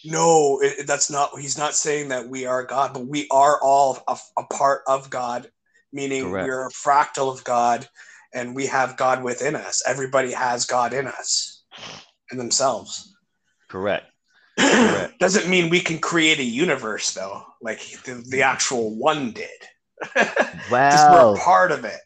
no, 0.03 0.59
it, 0.61 0.87
that's 0.87 1.09
not, 1.11 1.31
he's 1.39 1.57
not 1.57 1.75
saying 1.75 2.09
that 2.09 2.27
we 2.27 2.45
are 2.45 2.63
God, 2.63 2.93
but 2.93 3.07
we 3.07 3.27
are 3.31 3.61
all 3.61 3.99
a, 4.07 4.17
a 4.37 4.43
part 4.45 4.81
of 4.87 5.09
God, 5.09 5.49
meaning 5.91 6.23
Correct. 6.23 6.47
we're 6.47 6.67
a 6.67 6.71
fractal 6.71 7.31
of 7.31 7.43
God 7.43 7.87
and 8.33 8.55
we 8.55 8.67
have 8.67 8.97
God 8.97 9.23
within 9.23 9.55
us. 9.55 9.81
Everybody 9.85 10.31
has 10.31 10.65
God 10.65 10.93
in 10.93 11.07
us 11.07 11.63
and 12.31 12.39
themselves. 12.39 13.15
Correct. 13.69 14.05
Correct. 14.59 15.19
Doesn't 15.19 15.49
mean 15.49 15.69
we 15.69 15.79
can 15.79 15.99
create 15.99 16.39
a 16.39 16.43
universe 16.43 17.13
though, 17.13 17.43
like 17.61 17.79
the, 18.03 18.13
the 18.13 18.19
mm-hmm. 18.21 18.41
actual 18.41 18.95
one 18.95 19.31
did. 19.31 19.49
Just 20.15 20.71
Well, 20.71 21.33
we're 21.33 21.39
part 21.39 21.71
of 21.71 21.85
it. 21.85 21.99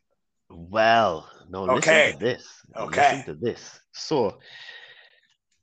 well, 0.50 1.30
no, 1.50 1.70
Okay. 1.70 2.08
listen 2.08 2.20
to 2.20 2.26
this. 2.26 2.48
Okay. 2.76 3.18
Listen 3.18 3.26
to 3.36 3.40
this. 3.40 3.80
So, 3.92 4.40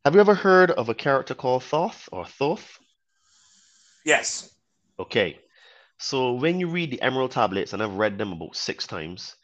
have 0.05 0.15
you 0.15 0.21
ever 0.21 0.35
heard 0.35 0.71
of 0.71 0.89
a 0.89 0.95
character 0.95 1.35
called 1.35 1.65
Thoth 1.65 2.09
or 2.11 2.25
Thoth? 2.27 2.79
Yes. 4.05 4.55
Okay. 4.99 5.39
So 5.99 6.33
when 6.33 6.59
you 6.59 6.69
read 6.69 6.91
the 6.91 7.03
Emerald 7.03 7.33
Tablets, 7.33 7.73
and 7.75 7.83
I've 7.83 7.95
read 7.95 8.17
them 8.17 8.33
about 8.33 8.57
six 8.57 8.87
times, 8.87 9.37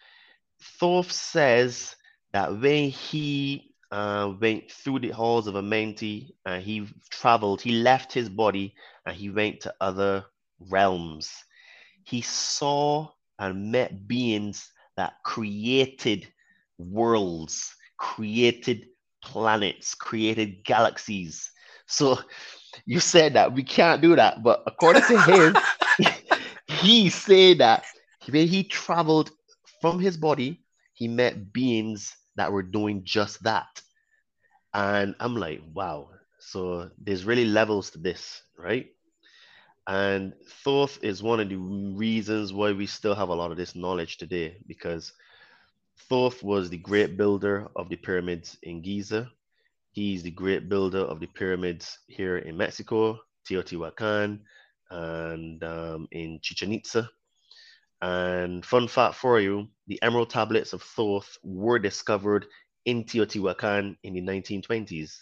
Thoth 0.81 1.13
says 1.13 1.95
that 2.33 2.59
when 2.59 2.89
he 2.89 3.75
uh, 3.91 4.33
went 4.41 4.71
through 4.71 5.01
the 5.01 5.11
halls 5.11 5.47
of 5.47 5.55
Amenti 5.55 6.35
and 6.47 6.63
he 6.63 6.89
traveled, 7.11 7.61
he 7.61 7.73
left 7.73 8.13
his 8.13 8.29
body 8.29 8.75
and 9.05 9.15
he 9.15 9.29
went 9.29 9.61
to 9.61 9.75
other 9.81 10.25
realms. 10.59 11.45
He 12.05 12.23
saw 12.23 13.09
and 13.39 13.71
met 13.71 14.09
beings 14.09 14.73
that 14.97 15.15
created 15.23 16.27
worlds, 16.79 17.75
created 17.99 18.87
planets, 19.27 19.95
created 19.95 20.65
galaxies. 20.65 21.51
So 21.87 22.19
you 22.87 23.01
said 23.01 23.35
that 23.35 23.53
we 23.53 23.63
can't 23.65 24.01
do 24.01 24.17
that, 24.17 24.43
but 24.43 24.63
according 24.67 25.03
to 25.03 25.21
him, 25.21 25.57
he 26.69 27.11
said 27.11 27.59
that 27.59 27.85
when 28.31 28.47
he 28.47 28.65
traveled 28.65 29.31
from 29.81 29.99
his 29.99 30.17
body, 30.17 30.63
he 30.95 31.09
met 31.09 31.53
beings 31.53 32.17
that 32.37 32.53
were 32.53 32.63
doing 32.63 33.03
just 33.05 33.43
that. 33.45 33.83
And 34.75 35.15
I'm 35.21 35.37
like, 35.37 35.61
wow. 35.75 36.11
So 36.41 36.91
there's 36.99 37.25
really 37.25 37.45
levels 37.47 37.91
to 37.91 37.99
this, 37.99 38.43
right? 38.59 38.87
And 39.89 40.35
Thoth 40.65 40.99
is 41.03 41.23
one 41.23 41.41
of 41.41 41.49
the 41.49 41.57
reasons 41.57 42.53
why 42.53 42.73
we 42.73 42.87
still 42.87 43.15
have 43.15 43.29
a 43.29 43.35
lot 43.35 43.51
of 43.51 43.57
this 43.57 43.75
knowledge 43.75 44.19
today, 44.19 44.59
because 44.67 45.13
Thoth 45.99 46.43
was 46.43 46.71
the 46.71 46.79
great 46.79 47.17
builder 47.17 47.69
of 47.75 47.89
the 47.89 47.97
pyramids 47.97 48.57
in 48.63 48.83
Giza. 48.83 49.31
He's 49.93 50.23
the 50.23 50.31
great 50.31 50.69
builder 50.69 51.01
of 51.01 51.21
the 51.21 51.27
pyramids 51.27 51.99
here 52.07 52.39
in 52.39 52.57
Mexico, 52.57 53.19
Teotihuacan, 53.49 54.41
and 54.91 55.65
um, 55.65 56.07
in 56.13 56.39
Chichen 56.43 56.73
Itza. 56.73 57.11
And 58.03 58.65
fun 58.65 58.89
fact 58.89 59.15
for 59.17 59.41
you 59.41 59.69
the 59.87 60.01
emerald 60.03 60.31
tablets 60.31 60.73
of 60.73 60.83
Thoth 60.83 61.39
were 61.43 61.79
discovered 61.79 62.47
in 62.85 63.05
Teotihuacan 63.05 63.97
in 64.03 64.15
the 64.15 64.21
1920s, 64.21 65.13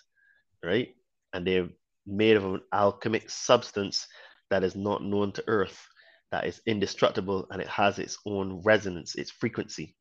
right? 0.63 0.95
And 1.33 1.47
they're 1.47 1.69
made 2.07 2.37
of 2.37 2.45
an 2.45 2.61
alchemic 2.73 3.31
substance 3.31 4.07
that 4.51 4.65
is 4.65 4.77
not 4.77 5.03
known 5.03 5.33
to 5.33 5.45
Earth, 5.47 5.87
that 6.31 6.47
is 6.47 6.61
indestructible, 6.67 7.47
and 7.51 7.63
it 7.63 7.69
has 7.69 7.99
its 7.99 8.19
own 8.27 8.61
resonance, 8.65 9.15
its 9.15 9.31
frequency. 9.31 9.97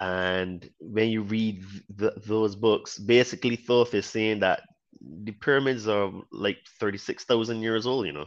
And 0.00 0.68
when 0.80 1.10
you 1.10 1.22
read 1.22 1.64
th- 1.98 2.12
those 2.26 2.56
books, 2.56 2.98
basically 2.98 3.56
Thoth 3.56 3.94
is 3.94 4.06
saying 4.06 4.40
that 4.40 4.62
the 5.00 5.32
pyramids 5.32 5.86
are 5.88 6.12
like 6.32 6.58
36,000 6.80 7.62
years 7.62 7.86
old, 7.86 8.06
you 8.06 8.12
know, 8.12 8.26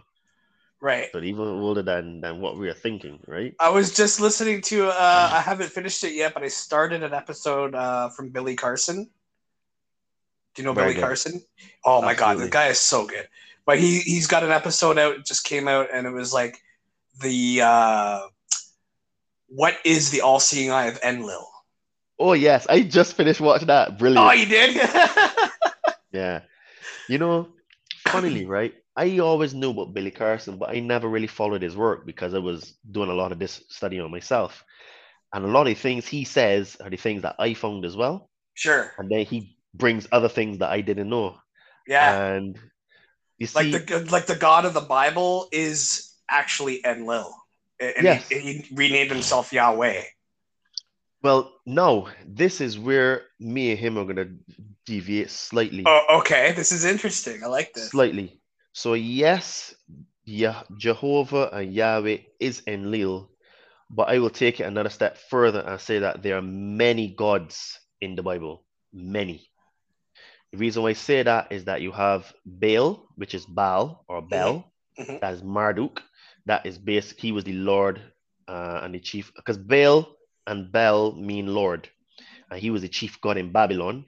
Right. 0.82 1.08
but 1.12 1.24
even 1.24 1.46
older 1.48 1.82
than, 1.82 2.22
than 2.22 2.40
what 2.40 2.58
we 2.58 2.70
are 2.70 2.74
thinking, 2.74 3.20
right? 3.28 3.54
I 3.60 3.70
was 3.70 3.94
just 3.96 4.20
listening 4.20 4.62
to. 4.64 4.88
Uh, 4.88 5.30
I 5.34 5.42
haven't 5.42 5.72
finished 5.72 6.04
it 6.04 6.14
yet, 6.14 6.34
but 6.34 6.44
I 6.44 6.48
started 6.48 7.02
an 7.04 7.14
episode 7.14 7.76
uh, 7.76 8.10
from 8.10 8.30
Billy 8.30 8.56
Carson. 8.56 9.10
Do 10.54 10.62
you 10.62 10.66
know 10.66 10.74
Very 10.74 10.88
Billy 10.88 10.96
good. 10.96 11.02
Carson? 11.02 11.42
Oh 11.84 12.02
my 12.02 12.14
god, 12.14 12.38
the 12.38 12.50
guy 12.50 12.68
is 12.68 12.80
so 12.80 13.06
good. 13.06 13.28
But 13.66 13.80
he 13.80 14.00
he's 14.00 14.28
got 14.28 14.44
an 14.44 14.52
episode 14.52 14.98
out. 14.98 15.16
It 15.16 15.26
just 15.26 15.44
came 15.44 15.68
out, 15.68 15.88
and 15.92 16.06
it 16.06 16.12
was 16.12 16.34
like 16.34 16.58
the 17.22 17.62
uh, 17.64 18.22
what 19.48 19.76
is 19.84 20.12
the 20.12 20.22
all-seeing 20.22 20.72
eye 20.72 20.86
of 20.86 21.00
Enlil? 21.04 21.46
Oh, 22.18 22.34
yes, 22.34 22.66
I 22.70 22.82
just 22.82 23.16
finished 23.16 23.42
watching 23.42 23.68
that. 23.68 23.98
Brilliant. 24.00 24.26
Oh, 24.28 24.32
you 24.32 24.46
did? 24.46 24.78
Yeah. 26.12 26.42
You 27.10 27.18
know, 27.18 27.50
funnily, 28.08 28.46
right? 28.46 28.74
I 28.96 29.20
always 29.20 29.54
knew 29.54 29.72
about 29.72 29.94
Billy 29.94 30.12
Carson, 30.12 30.58
but 30.58 30.70
I 30.70 30.80
never 30.80 31.10
really 31.10 31.28
followed 31.28 31.62
his 31.62 31.76
work 31.76 32.06
because 32.06 32.34
I 32.34 32.40
was 32.40 32.74
doing 32.90 33.10
a 33.10 33.14
lot 33.14 33.34
of 33.34 33.40
this 33.40 33.62
study 33.68 34.00
on 34.00 34.12
myself. 34.12 34.64
And 35.34 35.44
a 35.44 35.50
lot 35.50 35.68
of 35.68 35.68
the 35.68 35.74
things 35.74 36.08
he 36.08 36.24
says 36.24 36.78
are 36.80 36.90
the 36.90 36.96
things 36.96 37.24
that 37.24 37.36
I 37.38 37.54
found 37.54 37.84
as 37.84 37.98
well. 37.98 38.30
sure. 38.54 38.94
And 38.98 39.10
then 39.12 39.26
he 39.26 39.58
brings 39.74 40.08
other 40.10 40.30
things 40.30 40.60
that 40.60 40.70
I 40.72 40.80
didn't 40.80 41.10
know. 41.10 41.36
Yeah. 41.86 42.28
And 42.34 42.58
you 43.38 43.48
like 43.54 43.66
see, 43.66 43.78
the 43.78 44.08
like 44.10 44.28
the 44.28 44.38
god 44.38 44.64
of 44.64 44.74
the 44.74 44.80
Bible 44.80 45.50
is 45.52 46.14
actually 46.32 46.80
Enlil, 46.86 47.36
and 47.82 47.94
Yes. 48.02 48.30
he, 48.30 48.40
he 48.40 48.66
renamed 48.74 49.12
himself 49.12 49.52
Yahweh. 49.52 50.02
Well, 51.26 51.60
no, 51.66 52.08
this 52.24 52.62
is 52.62 52.78
where 52.78 53.24
me 53.40 53.72
and 53.72 53.80
him 53.80 53.98
are 53.98 54.04
going 54.04 54.16
to 54.18 54.30
deviate 54.86 55.32
slightly. 55.32 55.84
Oh, 55.88 56.20
okay. 56.20 56.54
This 56.56 56.72
is 56.72 56.86
interesting. 56.86 57.44
I 57.44 57.48
like 57.48 57.74
this. 57.74 57.90
Slightly. 57.90 58.40
So 58.74 58.94
yes, 58.94 59.74
yeah, 60.24 60.62
Jehovah 60.78 61.50
and 61.52 61.74
Yahweh 61.74 62.18
is 62.40 62.62
Enlil, 62.68 63.32
but 63.90 64.08
I 64.10 64.20
will 64.20 64.30
take 64.30 64.60
it 64.60 64.66
another 64.66 64.90
step 64.92 65.18
further 65.18 65.62
and 65.62 65.82
say 65.82 65.98
that 65.98 66.22
there 66.22 66.38
are 66.38 66.44
many 66.44 67.16
gods 67.16 67.80
in 68.02 68.16
the 68.16 68.22
Bible. 68.22 68.64
Many. 68.94 69.50
The 70.52 70.60
reason 70.60 70.84
why 70.84 70.90
I 70.90 70.94
say 70.94 71.24
that 71.24 71.52
is 71.52 71.66
that 71.66 71.82
you 71.82 71.92
have 71.92 72.32
Baal, 72.46 73.08
which 73.16 73.34
is 73.34 73.46
Baal 73.48 74.06
or 74.08 74.22
Bel, 74.22 74.72
Mhm. 75.00 75.20
that 75.22 75.34
is 75.34 75.42
Marduk. 75.42 76.04
That 76.46 76.68
is 76.68 76.78
basic. 76.78 77.20
He 77.20 77.32
was 77.32 77.44
the 77.44 77.54
Lord 77.54 78.00
uh, 78.48 78.82
and 78.84 78.94
the 78.94 79.00
chief, 79.00 79.34
because 79.36 79.58
Baal 79.58 80.16
and 80.48 80.72
Bel 80.72 81.14
mean 81.14 81.48
Lord, 81.48 81.90
and 82.50 82.60
he 82.60 82.70
was 82.70 82.82
the 82.82 82.90
chief 82.90 83.20
god 83.22 83.38
in 83.38 83.52
Babylon. 83.52 84.06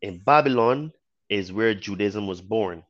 In 0.00 0.18
Babylon 0.18 0.92
is 1.28 1.52
where 1.52 1.74
Judaism 1.74 2.26
was 2.26 2.40
born. 2.40 2.84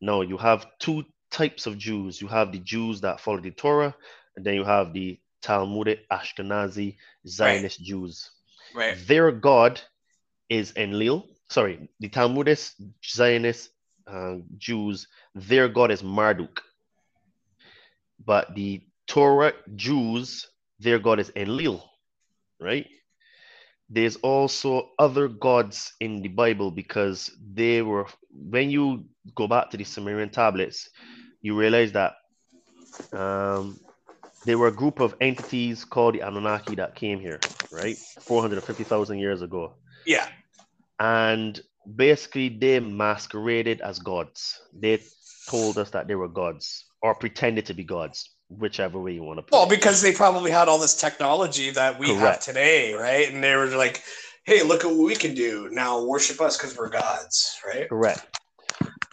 Now 0.00 0.22
you 0.22 0.36
have 0.36 0.66
two 0.78 1.04
types 1.30 1.66
of 1.66 1.78
Jews. 1.78 2.20
You 2.20 2.28
have 2.28 2.52
the 2.52 2.58
Jews 2.58 3.00
that 3.02 3.20
follow 3.20 3.40
the 3.40 3.50
Torah, 3.50 3.94
and 4.36 4.44
then 4.44 4.54
you 4.54 4.64
have 4.64 4.92
the 4.92 5.18
Talmudic 5.42 6.08
Ashkenazi 6.10 6.96
Zionist 7.26 7.82
Jews. 7.82 8.30
Right. 8.74 8.96
Their 9.06 9.32
God 9.32 9.80
is 10.48 10.72
Enlil. 10.76 11.26
Sorry, 11.48 11.88
the 11.98 12.08
Talmudic 12.08 12.58
Zionist 13.04 13.70
uh, 14.06 14.36
Jews, 14.58 15.06
their 15.34 15.68
God 15.68 15.90
is 15.90 16.02
Marduk. 16.02 16.60
But 18.24 18.54
the 18.54 18.82
Torah 19.06 19.52
Jews, 19.76 20.46
their 20.78 20.98
God 20.98 21.20
is 21.20 21.32
Enlil, 21.34 21.89
right? 22.60 22.86
There's 23.88 24.16
also 24.16 24.90
other 24.98 25.26
gods 25.28 25.94
in 26.00 26.22
the 26.22 26.28
Bible 26.28 26.70
because 26.70 27.30
they 27.52 27.82
were, 27.82 28.06
when 28.30 28.70
you 28.70 29.06
go 29.34 29.48
back 29.48 29.70
to 29.70 29.76
the 29.76 29.84
Sumerian 29.84 30.30
tablets, 30.30 30.90
you 31.42 31.58
realize 31.58 31.92
that 31.92 32.14
um, 33.12 33.80
they 34.44 34.54
were 34.54 34.68
a 34.68 34.72
group 34.72 35.00
of 35.00 35.14
entities 35.20 35.84
called 35.84 36.14
the 36.14 36.20
Anunnaki 36.20 36.76
that 36.76 36.94
came 36.94 37.20
here, 37.20 37.40
right? 37.72 37.96
450,000 37.96 39.18
years 39.18 39.42
ago. 39.42 39.74
Yeah. 40.06 40.28
And 40.98 41.60
basically 41.96 42.48
they 42.48 42.80
masqueraded 42.80 43.80
as 43.80 43.98
gods. 43.98 44.60
They 44.72 45.00
told 45.48 45.78
us 45.78 45.90
that 45.90 46.06
they 46.06 46.14
were 46.14 46.28
gods 46.28 46.84
or 47.02 47.14
pretended 47.14 47.66
to 47.66 47.74
be 47.74 47.84
gods, 47.84 48.30
whichever 48.58 49.00
way 49.00 49.12
you 49.12 49.22
want 49.22 49.38
to 49.38 49.42
put 49.42 49.52
Well, 49.52 49.64
it. 49.64 49.70
because 49.70 50.02
they 50.02 50.12
probably 50.12 50.50
had 50.50 50.68
all 50.68 50.78
this 50.78 50.94
technology 50.94 51.70
that 51.70 51.98
we 51.98 52.14
have 52.14 52.40
today, 52.40 52.94
right? 52.94 53.32
And 53.32 53.42
they 53.42 53.54
were 53.54 53.66
like, 53.66 54.02
"Hey, 54.44 54.62
look 54.62 54.84
at 54.84 54.90
what 54.90 55.04
we 55.06 55.14
can 55.16 55.34
do 55.34 55.68
now. 55.70 56.02
Worship 56.04 56.40
us 56.40 56.56
because 56.56 56.76
we're 56.76 56.88
gods, 56.88 57.56
right?" 57.66 57.88
Correct. 57.88 58.26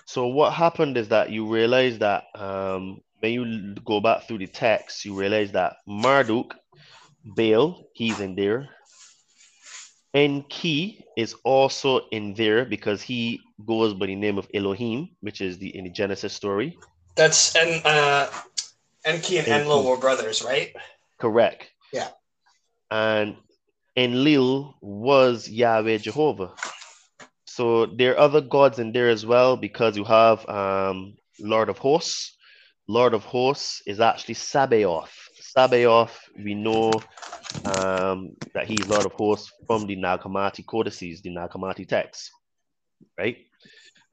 So 0.06 0.28
what 0.28 0.54
happened 0.54 0.98
is 0.98 1.10
that 1.10 1.30
you 1.30 1.46
realize 1.48 2.00
that 2.00 2.24
um, 2.36 3.02
when 3.20 3.32
you 3.34 3.76
go 3.86 4.00
back 4.00 4.28
through 4.28 4.40
the 4.40 4.48
text, 4.48 5.06
you 5.06 5.14
realize 5.14 5.52
that 5.52 5.78
Marduk, 5.88 6.56
Baal, 7.24 7.88
he's 7.94 8.20
in 8.20 8.36
there. 8.36 8.70
Enki 10.14 11.04
is 11.16 11.36
also 11.44 12.08
in 12.12 12.34
there 12.34 12.66
because 12.66 13.02
he 13.02 13.40
goes 13.66 13.94
by 13.94 14.08
the 14.08 14.16
name 14.16 14.38
of 14.38 14.48
Elohim, 14.54 15.10
which 15.22 15.42
is 15.42 15.58
the 15.60 15.76
in 15.76 15.84
the 15.84 15.92
Genesis 15.92 16.34
story. 16.34 16.78
That's 17.16 17.56
and 17.56 17.86
uh, 17.86 18.30
Enki 19.08 19.39
and. 19.39 19.47
Enlil 19.47 19.86
were 19.86 19.97
brothers, 19.97 20.43
right? 20.43 20.76
Correct. 21.18 21.72
Yeah. 21.93 22.10
And 22.91 23.38
Enlil 23.95 24.76
was 24.82 25.49
Yahweh 25.49 25.97
Jehovah. 25.97 26.53
So 27.45 27.88
there 27.88 28.14
are 28.14 28.20
other 28.20 28.41
gods 28.41 28.78
in 28.78 28.91
there 28.91 29.10
as 29.10 29.26
well 29.26 29.58
because 29.58 29.97
you 29.97 30.03
have 30.03 30.47
um, 30.47 31.16
Lord 31.39 31.70
of 31.70 31.78
Hosts. 31.78 32.36
Lord 32.88 33.14
of 33.14 33.24
Hosts 33.24 33.82
is 33.88 33.99
actually 33.99 34.36
Sabaoth. 34.36 35.14
Sabaoth, 35.39 36.20
we 36.38 36.53
know 36.53 36.91
um, 37.66 38.36
that 38.53 38.68
he's 38.68 38.88
Lord 38.88 39.05
of 39.05 39.14
Hosts 39.14 39.51
from 39.66 39.88
the 39.88 39.95
Nag 39.95 40.20
Hammadi 40.22 40.66
codices, 40.66 41.22
the 41.22 41.32
Nag 41.32 41.49
Hammadi 41.49 41.88
texts, 41.88 42.32
right? 43.18 43.38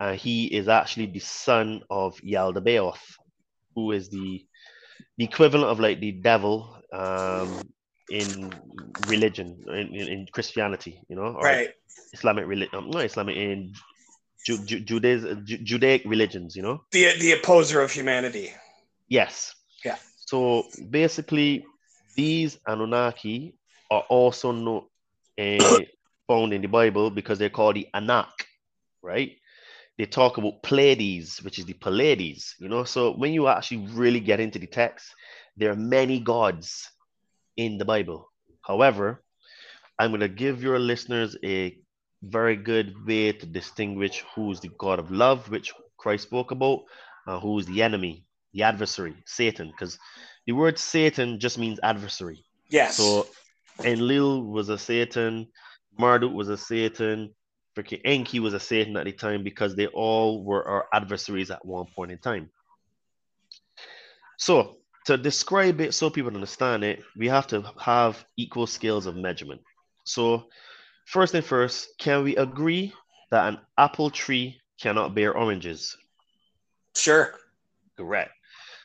And 0.01 0.19
he 0.19 0.47
is 0.47 0.69
actually 0.69 1.07
the 1.07 1.21
son 1.21 1.83
of 1.91 2.17
Yaldabaoth, 2.19 3.03
who 3.75 3.93
is 3.93 4.09
the 4.09 4.45
the 5.19 5.25
equivalent 5.25 5.71
of 5.71 5.81
like 5.81 6.01
the 6.01 6.13
devil 6.13 6.77
um, 6.93 7.69
in 8.11 8.51
religion, 9.07 9.65
in, 9.69 9.95
in, 9.95 10.09
in 10.09 10.27
Christianity, 10.33 11.01
you 11.09 11.17
know, 11.17 11.35
or 11.39 11.45
Right. 11.45 11.71
Islamic 12.13 12.47
religion, 12.47 12.75
um, 12.79 12.91
not 12.91 13.05
Islamic, 13.05 13.37
in 13.37 13.73
Ju- 14.47 14.65
Ju- 14.65 14.81
Judaism, 14.81 15.45
Ju- 15.47 15.59
Judaic 15.59 16.03
religions, 16.05 16.55
you 16.57 16.63
know. 16.63 16.83
The 16.93 17.17
the 17.19 17.33
opposer 17.33 17.81
of 17.81 17.91
humanity. 17.91 18.53
Yes. 19.09 19.55
Yeah. 19.85 19.97
So 20.17 20.65
basically, 20.91 21.65
these 22.17 22.59
Anunnaki 22.67 23.55
are 23.91 24.05
also 24.09 24.53
no, 24.53 24.89
uh, 25.39 25.81
found 26.29 26.53
in 26.53 26.63
the 26.63 26.69
Bible 26.69 27.11
because 27.11 27.39
they're 27.39 27.51
called 27.51 27.77
the 27.77 27.89
Anak, 27.95 28.31
right? 29.03 29.33
They 29.97 30.07
talk 30.07 30.39
about 30.39 30.63
Pleiades, 30.63 31.43
which 31.43 31.59
is 31.59 31.67
the 31.67 31.75
Pleiades, 31.75 32.57
you 32.59 32.69
know. 32.69 32.85
So 32.85 33.13
when 33.13 33.33
you 33.33 33.47
actually 33.47 33.87
really 33.89 34.21
get 34.21 34.41
into 34.41 34.59
the 34.59 34.67
text, 34.67 35.15
there 35.57 35.71
are 35.71 35.77
many 35.77 36.19
gods 36.19 36.91
in 37.57 37.79
the 37.79 37.85
Bible. 37.85 38.31
However, 38.63 39.23
I'm 39.99 40.11
going 40.11 40.21
to 40.21 40.29
give 40.29 40.63
your 40.63 40.79
listeners 40.79 41.37
a 41.45 41.79
very 42.23 42.57
good 42.57 43.07
way 43.07 43.33
to 43.33 43.47
distinguish 43.47 44.25
who's 44.35 44.59
the 44.61 44.71
God 44.79 44.99
of 44.99 45.11
love, 45.11 45.49
which 45.51 45.73
Christ 45.97 46.25
spoke 46.25 46.51
about, 46.51 46.81
and 47.27 47.41
who's 47.41 47.67
the 47.67 47.83
enemy, 47.83 48.25
the 48.53 48.63
adversary, 48.65 49.15
Satan, 49.27 49.69
because 49.69 49.99
the 50.47 50.53
word 50.53 50.79
Satan 50.79 51.39
just 51.39 51.59
means 51.59 51.79
adversary. 51.83 52.45
Yes. 52.69 52.97
So 52.97 53.27
Enlil 53.85 54.43
was 54.43 54.69
a 54.69 54.79
Satan, 54.79 55.47
Marduk 55.99 56.33
was 56.33 56.49
a 56.49 56.57
Satan, 56.57 57.35
freaking 57.77 58.01
Enki 58.05 58.41
was 58.41 58.55
a 58.55 58.61
Satan 58.61 58.97
at 58.97 59.05
the 59.05 59.13
time 59.13 59.43
because 59.43 59.75
they 59.75 59.87
all 59.89 60.45
were 60.45 60.67
our 60.67 60.87
adversaries 60.93 61.51
at 61.51 61.65
one 61.65 61.87
point 61.95 62.13
in 62.13 62.19
time. 62.19 62.51
So 64.39 64.77
to 65.07 65.17
describe 65.17 65.81
it 65.81 65.95
so 65.95 66.11
people 66.11 66.35
understand 66.35 66.85
it, 66.85 67.03
we 67.17 67.29
have 67.29 67.47
to 67.49 67.63
have 67.79 68.25
equal 68.37 68.67
scales 68.67 69.07
of 69.07 69.17
measurement. 69.17 69.61
So 70.05 70.45
first 71.07 71.33
thing 71.33 71.43
first, 71.43 71.89
can 71.99 72.23
we 72.25 72.37
agree 72.37 72.93
that 73.31 73.49
an 73.49 73.59
apple 73.79 74.11
tree 74.11 74.61
cannot 74.81 75.15
bear 75.15 75.37
oranges? 75.37 75.97
sure. 76.97 77.35
Correct. 77.97 78.31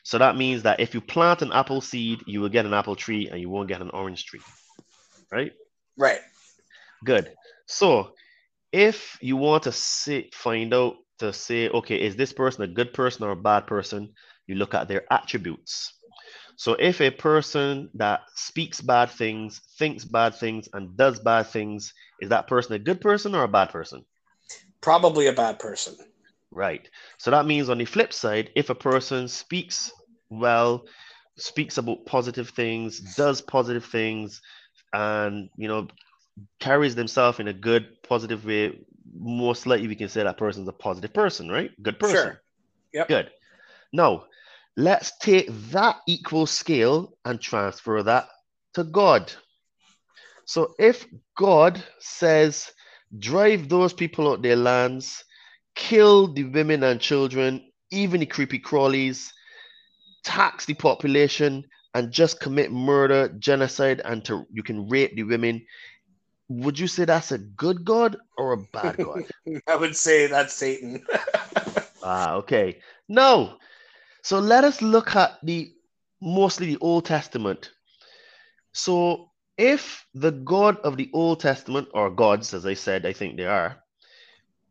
So 0.02 0.18
that 0.18 0.36
means 0.36 0.62
that 0.62 0.80
if 0.80 0.94
you 0.94 1.00
plant 1.00 1.42
an 1.42 1.52
apple 1.52 1.80
seed, 1.80 2.20
you 2.26 2.40
will 2.40 2.48
get 2.48 2.66
an 2.66 2.74
apple 2.74 2.96
tree 2.96 3.28
and 3.28 3.40
you 3.40 3.48
won't 3.48 3.68
get 3.68 3.80
an 3.80 3.90
orange 3.90 4.24
tree. 4.24 4.40
Right? 5.30 5.52
Right. 5.96 6.20
Good. 7.04 7.32
So 7.66 8.12
if 8.72 9.18
you 9.20 9.36
want 9.36 9.64
to 9.64 9.72
say, 9.72 10.30
find 10.32 10.72
out 10.74 10.96
to 11.18 11.32
say, 11.32 11.68
okay, 11.68 12.00
is 12.00 12.16
this 12.16 12.32
person 12.32 12.62
a 12.62 12.68
good 12.68 12.92
person 12.92 13.24
or 13.24 13.32
a 13.32 13.36
bad 13.36 13.66
person? 13.66 14.12
You 14.46 14.54
look 14.56 14.74
at 14.74 14.88
their 14.88 15.04
attributes. 15.12 15.94
So 16.56 16.74
if 16.74 17.00
a 17.00 17.10
person 17.10 17.88
that 17.94 18.20
speaks 18.34 18.80
bad 18.80 19.10
things, 19.10 19.60
thinks 19.78 20.04
bad 20.04 20.34
things, 20.34 20.68
and 20.72 20.96
does 20.96 21.18
bad 21.20 21.46
things, 21.46 21.94
is 22.20 22.28
that 22.28 22.48
person 22.48 22.74
a 22.74 22.78
good 22.78 23.00
person 23.00 23.34
or 23.34 23.44
a 23.44 23.48
bad 23.48 23.70
person? 23.70 24.04
Probably 24.80 25.26
a 25.26 25.32
bad 25.32 25.58
person. 25.58 25.96
Right. 26.50 26.88
So 27.18 27.30
that 27.30 27.46
means 27.46 27.68
on 27.68 27.78
the 27.78 27.84
flip 27.84 28.12
side, 28.12 28.50
if 28.56 28.70
a 28.70 28.74
person 28.74 29.28
speaks 29.28 29.92
well, 30.28 30.84
speaks 31.38 31.78
about 31.78 32.06
positive 32.06 32.50
things, 32.50 33.00
does 33.16 33.40
positive 33.40 33.84
things, 33.84 34.40
and 34.92 35.48
you 35.56 35.68
know, 35.68 35.88
carries 36.58 36.94
themselves 36.94 37.40
in 37.40 37.48
a 37.48 37.52
good, 37.52 38.02
positive 38.02 38.44
way, 38.44 38.78
most 39.12 39.66
likely 39.66 39.88
we 39.88 39.96
can 39.96 40.08
say 40.08 40.22
that 40.22 40.38
person's 40.38 40.68
a 40.68 40.72
positive 40.72 41.12
person, 41.12 41.48
right? 41.48 41.70
Good 41.82 41.98
person. 41.98 42.16
Sure. 42.16 42.42
Yep. 42.92 43.08
Good. 43.08 43.30
Now, 43.92 44.24
let's 44.76 45.16
take 45.18 45.48
that 45.70 45.96
equal 46.06 46.46
scale 46.46 47.16
and 47.24 47.40
transfer 47.40 48.02
that 48.02 48.28
to 48.74 48.84
God. 48.84 49.32
So 50.44 50.74
if 50.78 51.06
God 51.36 51.82
says, 51.98 52.70
drive 53.18 53.68
those 53.68 53.92
people 53.92 54.30
out 54.30 54.42
their 54.42 54.56
lands, 54.56 55.24
kill 55.74 56.32
the 56.32 56.44
women 56.44 56.82
and 56.82 57.00
children, 57.00 57.70
even 57.90 58.20
the 58.20 58.26
creepy 58.26 58.58
crawlies, 58.58 59.30
tax 60.24 60.66
the 60.66 60.74
population, 60.74 61.64
and 61.94 62.12
just 62.12 62.40
commit 62.40 62.70
murder, 62.70 63.28
genocide, 63.38 64.00
and 64.04 64.24
to, 64.24 64.44
you 64.52 64.62
can 64.62 64.88
rape 64.88 65.14
the 65.16 65.24
women. 65.24 65.64
Would 66.50 66.80
you 66.80 66.88
say 66.88 67.04
that's 67.04 67.30
a 67.30 67.38
good 67.38 67.84
God 67.84 68.16
or 68.36 68.52
a 68.52 68.56
bad 68.58 68.98
God? 68.98 69.24
I 69.68 69.76
would 69.76 69.96
say 69.96 70.26
that's 70.26 70.52
Satan. 70.52 71.06
ah, 72.02 72.34
okay. 72.34 72.80
No. 73.08 73.56
So 74.22 74.40
let 74.40 74.64
us 74.64 74.82
look 74.82 75.14
at 75.14 75.38
the 75.44 75.72
mostly 76.20 76.66
the 76.66 76.80
Old 76.80 77.04
Testament. 77.04 77.70
So 78.72 79.30
if 79.56 80.04
the 80.12 80.32
God 80.32 80.78
of 80.80 80.96
the 80.96 81.08
Old 81.12 81.38
Testament, 81.38 81.88
or 81.94 82.10
gods, 82.10 82.52
as 82.52 82.66
I 82.66 82.74
said, 82.74 83.06
I 83.06 83.12
think 83.12 83.36
they 83.36 83.46
are, 83.46 83.84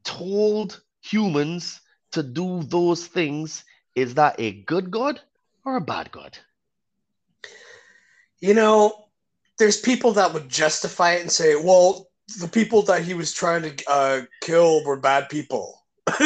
told 0.04 0.82
humans 1.02 1.80
to 2.12 2.24
do 2.24 2.62
those 2.64 3.08
things, 3.08 3.64
is 3.96 4.16
that 4.16 4.36
a 4.38 4.64
good 4.64 4.92
God 4.92 5.22
or 5.64 5.78
a 5.78 5.82
bad 5.82 6.12
God? 6.12 6.38
you 8.42 8.54
know, 8.54 9.09
there's 9.60 9.80
people 9.80 10.14
that 10.14 10.34
would 10.34 10.50
justify 10.50 11.14
it 11.14 11.22
and 11.22 11.32
say, 11.32 11.56
well, 11.56 12.10
the 12.40 12.48
people 12.48 12.82
that 12.84 13.04
he 13.04 13.14
was 13.14 13.34
trying 13.34 13.64
to 13.64 13.90
uh, 13.90 14.22
kill 14.42 14.84
were 14.86 14.98
bad 14.98 15.30
people. 15.30 15.84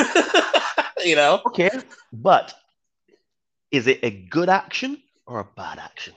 you 1.04 1.16
know? 1.16 1.42
Okay, 1.48 1.70
but 2.14 2.54
is 3.72 3.88
it 3.88 4.00
a 4.04 4.12
good 4.12 4.50
action 4.50 5.02
or 5.26 5.40
a 5.40 5.48
bad 5.56 5.80
action? 5.80 6.14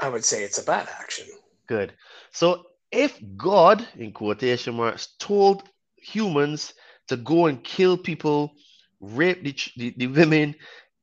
I 0.00 0.08
would 0.08 0.24
say 0.24 0.42
it's 0.44 0.58
a 0.58 0.64
bad 0.64 0.88
action. 1.00 1.26
Good. 1.66 1.94
So 2.32 2.66
if 2.92 3.18
God, 3.36 3.86
in 3.96 4.12
quotation 4.12 4.74
marks, 4.74 5.14
told 5.18 5.62
humans 5.96 6.74
to 7.08 7.16
go 7.16 7.46
and 7.46 7.62
kill 7.64 7.96
people, 7.96 8.52
rape 9.00 9.42
the, 9.42 9.56
the, 9.76 9.94
the 9.96 10.06
women, 10.08 10.54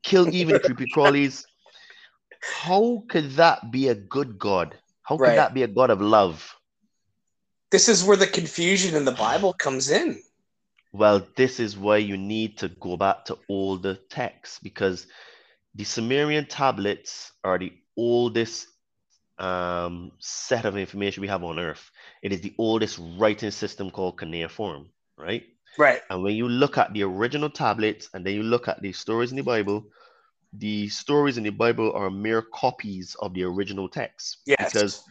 kill 0.04 0.34
even 0.34 0.60
creepy 0.60 0.86
crawlies, 0.95 1.43
how 2.41 3.04
could 3.10 3.32
that 3.32 3.72
be 3.72 3.88
a 3.88 3.95
good 3.95 4.38
God? 4.38 4.78
How 5.04 5.18
could 5.18 5.24
Right. 5.24 5.36
that 5.36 5.54
be 5.54 5.64
a 5.64 5.68
God 5.68 5.89
of 5.89 6.02
love? 6.02 6.56
This 7.72 7.88
is 7.88 8.04
where 8.04 8.18
the 8.18 8.28
confusion 8.28 8.95
in 8.95 9.06
the 9.06 9.12
Bible 9.12 9.54
comes 9.54 9.89
in. 9.89 10.22
Well, 10.93 11.26
this 11.38 11.60
is 11.60 11.78
where 11.78 11.99
you 11.99 12.18
need 12.18 12.58
to 12.60 12.68
go 12.68 12.97
back 12.97 13.24
to 13.26 13.38
older 13.47 13.95
texts 14.10 14.60
because 14.62 15.08
the 15.74 15.86
Sumerian 15.86 16.45
tablets 16.45 17.32
are 17.45 17.58
the 17.58 17.72
oldest 17.95 18.68
um, 19.39 20.12
set 20.20 20.66
of 20.66 20.78
information 20.78 21.22
we 21.22 21.30
have 21.30 21.43
on 21.43 21.60
Earth. 21.60 21.89
It 22.22 22.34
is 22.34 22.41
the 22.41 22.54
oldest 22.58 22.99
writing 23.18 23.52
system 23.52 23.89
called 23.89 24.20
cuneiform, 24.20 24.89
right? 25.18 25.43
Right. 25.78 26.02
And 26.10 26.24
when 26.24 26.36
you 26.36 26.49
look 26.49 26.78
at 26.78 26.93
the 26.93 27.04
original 27.04 27.49
tablets 27.49 28.10
and 28.14 28.26
then 28.26 28.36
you 28.36 28.43
look 28.43 28.68
at 28.68 28.82
the 28.82 28.91
stories 28.91 29.32
in 29.32 29.38
the 29.38 29.43
Bible, 29.43 29.86
the 30.54 30.89
stories 30.89 31.38
in 31.38 31.43
the 31.43 31.49
Bible 31.49 31.93
are 31.93 32.10
mere 32.10 32.41
copies 32.41 33.16
of 33.20 33.34
the 33.34 33.43
original 33.43 33.88
text. 33.88 34.38
Yes. 34.45 34.74
Because 34.74 35.04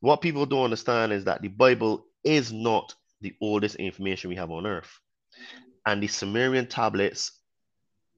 what 0.00 0.20
people 0.20 0.46
don't 0.46 0.64
understand 0.64 1.12
is 1.12 1.24
that 1.24 1.42
the 1.42 1.48
Bible 1.48 2.06
is 2.24 2.52
not 2.52 2.94
the 3.20 3.34
oldest 3.40 3.76
information 3.76 4.30
we 4.30 4.36
have 4.36 4.50
on 4.50 4.66
Earth. 4.66 4.90
And 5.86 6.02
the 6.02 6.08
Sumerian 6.08 6.66
tablets 6.66 7.32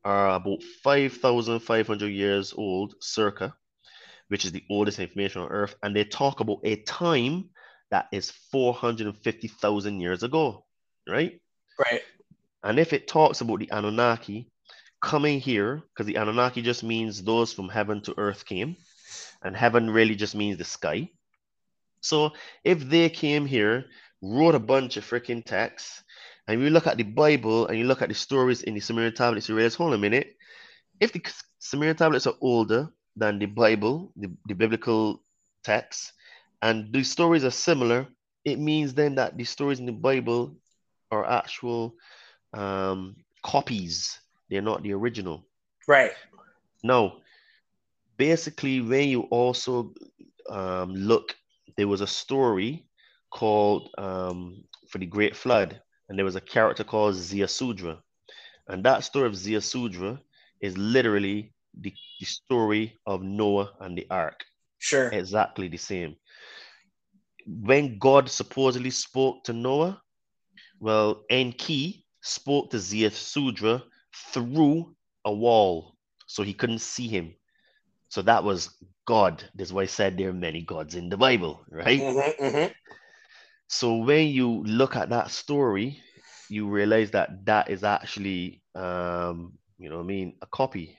are 0.05 0.35
about 0.35 0.63
5,500 0.83 2.07
years 2.09 2.53
old, 2.57 2.95
circa, 3.01 3.55
which 4.29 4.45
is 4.45 4.53
the 4.53 4.65
oldest 4.71 4.99
information 4.99 5.43
on 5.43 5.49
Earth. 5.49 5.75
And 5.83 5.95
they 5.95 6.05
talk 6.05 6.41
about 6.41 6.61
a 6.65 6.77
time 6.83 7.51
that 7.91 8.09
is 8.13 8.31
450,000 8.51 10.01
years 10.01 10.23
ago, 10.23 10.65
right? 11.09 11.41
Right. 11.79 12.03
And 12.63 12.79
if 12.79 12.93
it 12.93 13.07
talks 13.07 13.41
about 13.41 13.61
the 13.61 13.71
Anunnaki 13.71 14.51
coming 15.05 15.39
here, 15.39 15.83
because 15.93 16.07
the 16.07 16.17
Anunnaki 16.17 16.63
just 16.63 16.83
means 16.83 17.23
those 17.23 17.53
from 17.53 17.69
heaven 17.69 18.01
to 18.03 18.15
earth 18.17 18.47
came, 18.47 18.75
and 19.43 19.55
heaven 19.55 19.91
really 19.91 20.17
just 20.17 20.35
means 20.35 20.57
the 20.57 20.65
sky. 20.65 21.11
So 22.01 22.33
if 22.65 22.89
they 22.89 23.11
came 23.11 23.45
here, 23.45 23.85
wrote 24.23 24.55
a 24.55 24.59
bunch 24.59 24.97
of 24.97 25.05
freaking 25.05 25.45
texts, 25.45 26.03
and 26.49 26.61
you 26.61 26.71
look 26.71 26.87
at 26.87 26.97
the 26.97 27.05
Bible 27.05 27.69
and 27.69 27.79
you 27.79 27.85
look 27.85 28.01
at 28.01 28.09
the 28.09 28.15
stories 28.15 28.63
in 28.63 28.73
the 28.73 28.81
Sumerian 28.81 29.15
tablets, 29.15 29.49
you 29.49 29.55
realize, 29.55 29.75
hold 29.75 29.93
a 29.93 29.99
minute, 29.99 30.37
if 31.01 31.13
the 31.13 31.23
Sumerian 31.59 31.97
tablets 31.97 32.27
are 32.27 32.41
older 32.41 32.89
than 33.17 33.39
the 33.39 33.47
Bible, 33.47 34.11
the, 34.17 34.33
the 34.49 34.55
biblical 34.55 35.23
texts, 35.63 36.13
and 36.63 36.93
the 36.93 37.05
stories 37.05 37.45
are 37.45 37.51
similar, 37.51 38.09
it 38.45 38.59
means 38.59 38.95
then 38.95 39.15
that 39.17 39.37
the 39.37 39.45
stories 39.45 39.81
in 39.81 39.87
the 39.87 39.93
Bible 39.93 40.57
are 41.11 41.29
actual 41.29 41.95
um, 42.55 43.17
copies. 43.43 44.19
They're 44.55 44.63
not 44.63 44.85
the 44.85 44.93
original. 44.93 45.45
Right. 45.89 46.13
Now, 46.85 47.17
basically, 48.17 48.81
when 48.81 49.09
you 49.09 49.23
also 49.23 49.93
um, 50.49 50.95
look, 50.95 51.35
there 51.77 51.89
was 51.89 52.03
a 52.03 52.07
story 52.07 52.87
called 53.33 53.91
um, 53.99 54.63
for 54.89 54.99
the 54.99 55.07
Great 55.07 55.35
Flood, 55.35 55.81
and 56.09 56.17
there 56.17 56.25
was 56.25 56.37
a 56.37 56.41
character 56.41 56.85
called 56.85 57.17
Ziusudra, 57.17 57.99
and 58.69 58.85
that 58.85 59.03
story 59.03 59.27
of 59.27 59.33
Ziusudra 59.33 60.21
is 60.61 60.79
literally 60.79 61.53
the, 61.81 61.93
the 62.21 62.27
story 62.27 62.97
of 63.07 63.25
Noah 63.25 63.73
and 63.81 63.99
the 63.99 64.07
Ark. 64.09 64.45
Sure. 64.79 65.09
Exactly 65.09 65.67
the 65.67 65.79
same. 65.79 66.15
When 67.45 67.99
God 67.99 68.31
supposedly 68.31 68.91
spoke 68.91 69.43
to 69.45 69.53
Noah, 69.53 70.01
well, 70.79 71.25
Enki 71.29 72.07
spoke 72.21 72.71
to 72.71 72.77
Ziusudra 72.77 73.83
through 74.33 74.95
a 75.25 75.33
wall, 75.33 75.97
so 76.27 76.43
he 76.43 76.55
couldn't 76.55 76.81
see 76.81 77.09
him. 77.09 77.35
So 78.09 78.23
that 78.23 78.45
was 78.45 78.71
God. 79.07 79.43
That's 79.55 79.73
why 79.73 79.83
I 79.83 79.87
said 79.87 80.17
there 80.17 80.31
are 80.31 80.33
many 80.33 80.63
gods 80.63 80.95
in 80.95 81.09
the 81.09 81.17
Bible, 81.17 81.65
right? 81.69 82.01
Mm-hmm, 82.01 82.45
mm-hmm. 82.45 82.73
So 83.69 83.97
when 83.97 84.29
you 84.29 84.63
look 84.65 84.95
at 84.95 85.11
that 85.11 85.31
story, 85.31 86.01
you 86.49 86.69
realize 86.69 87.11
that 87.13 87.45
that 87.47 87.71
is 87.71 87.83
actually, 87.83 88.63
um, 88.75 89.59
you 89.79 89.89
know, 89.89 89.97
what 89.97 90.05
I 90.05 90.07
mean, 90.07 90.37
a 90.43 90.47
copy. 90.47 90.99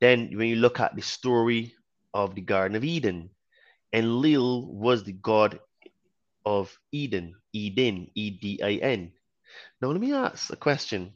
Then 0.00 0.30
when 0.34 0.48
you 0.48 0.56
look 0.56 0.80
at 0.80 0.94
the 0.94 1.02
story 1.02 1.74
of 2.14 2.34
the 2.34 2.40
Garden 2.40 2.76
of 2.76 2.84
Eden, 2.84 3.30
Enlil 3.92 4.72
was 4.72 5.04
the 5.04 5.12
god 5.12 5.60
of 6.46 6.76
Eden, 6.92 7.34
Eden, 7.52 8.10
E 8.14 8.30
D 8.30 8.60
I 8.62 8.74
N. 8.74 9.12
Now 9.80 9.88
let 9.88 10.00
me 10.00 10.12
ask 10.12 10.52
a 10.52 10.56
question. 10.56 11.14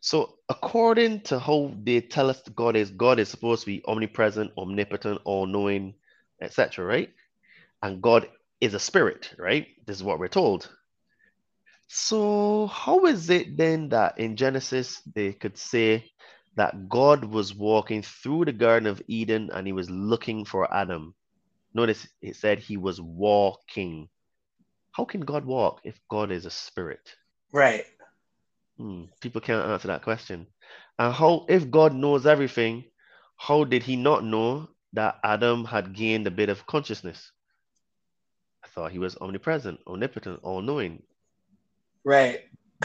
So 0.00 0.38
according 0.48 1.22
to 1.22 1.38
how 1.38 1.74
they 1.82 2.00
tell 2.00 2.30
us 2.30 2.40
God 2.54 2.76
is, 2.76 2.90
God 2.90 3.18
is 3.18 3.28
supposed 3.28 3.62
to 3.62 3.66
be 3.66 3.82
omnipresent, 3.86 4.52
omnipotent, 4.56 5.20
all-knowing, 5.24 5.94
etc. 6.40 6.84
Right? 6.84 7.10
And 7.82 8.00
God 8.02 8.28
is 8.60 8.74
a 8.74 8.80
spirit, 8.80 9.34
right? 9.38 9.66
This 9.86 9.96
is 9.96 10.02
what 10.02 10.18
we're 10.18 10.28
told. 10.28 10.68
So, 11.88 12.66
how 12.66 13.06
is 13.06 13.30
it 13.30 13.56
then 13.56 13.88
that 13.90 14.18
in 14.18 14.36
Genesis 14.36 15.00
they 15.14 15.32
could 15.32 15.56
say 15.56 16.10
that 16.56 16.88
God 16.88 17.24
was 17.24 17.54
walking 17.54 18.02
through 18.02 18.44
the 18.44 18.52
Garden 18.52 18.86
of 18.86 19.00
Eden 19.06 19.50
and 19.54 19.66
he 19.66 19.72
was 19.72 19.88
looking 19.88 20.44
for 20.44 20.72
Adam? 20.72 21.14
Notice 21.72 22.06
it 22.20 22.36
said 22.36 22.58
he 22.58 22.76
was 22.76 23.00
walking. 23.00 24.08
How 24.92 25.04
can 25.04 25.22
God 25.22 25.44
walk 25.44 25.80
if 25.84 25.98
God 26.10 26.30
is 26.30 26.44
a 26.44 26.50
spirit? 26.50 27.14
Right. 27.52 27.86
Hmm, 28.78 29.04
people 29.20 29.40
can't 29.40 29.68
answer 29.68 29.88
that 29.88 30.02
question. 30.02 30.46
And 30.98 31.12
how, 31.12 31.46
if 31.48 31.70
God 31.70 31.94
knows 31.94 32.26
everything, 32.26 32.84
how 33.36 33.64
did 33.64 33.82
he 33.82 33.96
not 33.96 34.24
know 34.24 34.68
that 34.92 35.18
Adam 35.24 35.64
had 35.64 35.94
gained 35.94 36.26
a 36.26 36.30
bit 36.30 36.48
of 36.48 36.66
consciousness? 36.66 37.32
I 38.64 38.68
thought 38.68 38.92
he 38.92 38.98
was 38.98 39.16
omnipresent, 39.20 39.80
omnipotent, 39.86 40.40
all 40.42 40.62
knowing. 40.62 41.02
Right. 42.04 42.40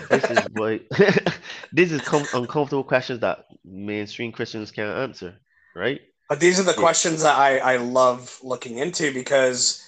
This 0.09 0.29
is 0.29 0.47
why 0.51 0.81
this 1.71 1.91
is 1.91 2.01
com- 2.01 2.27
uncomfortable 2.33 2.83
questions 2.83 3.19
that 3.19 3.45
mainstream 3.63 4.31
Christians 4.31 4.71
can't 4.71 4.97
answer, 4.97 5.39
right? 5.75 6.01
But 6.29 6.39
these 6.39 6.59
are 6.59 6.63
the 6.63 6.71
Yeah. 6.71 6.77
questions 6.77 7.21
that 7.23 7.37
I, 7.37 7.57
I 7.59 7.77
love 7.77 8.39
looking 8.43 8.79
into 8.79 9.13
because 9.13 9.83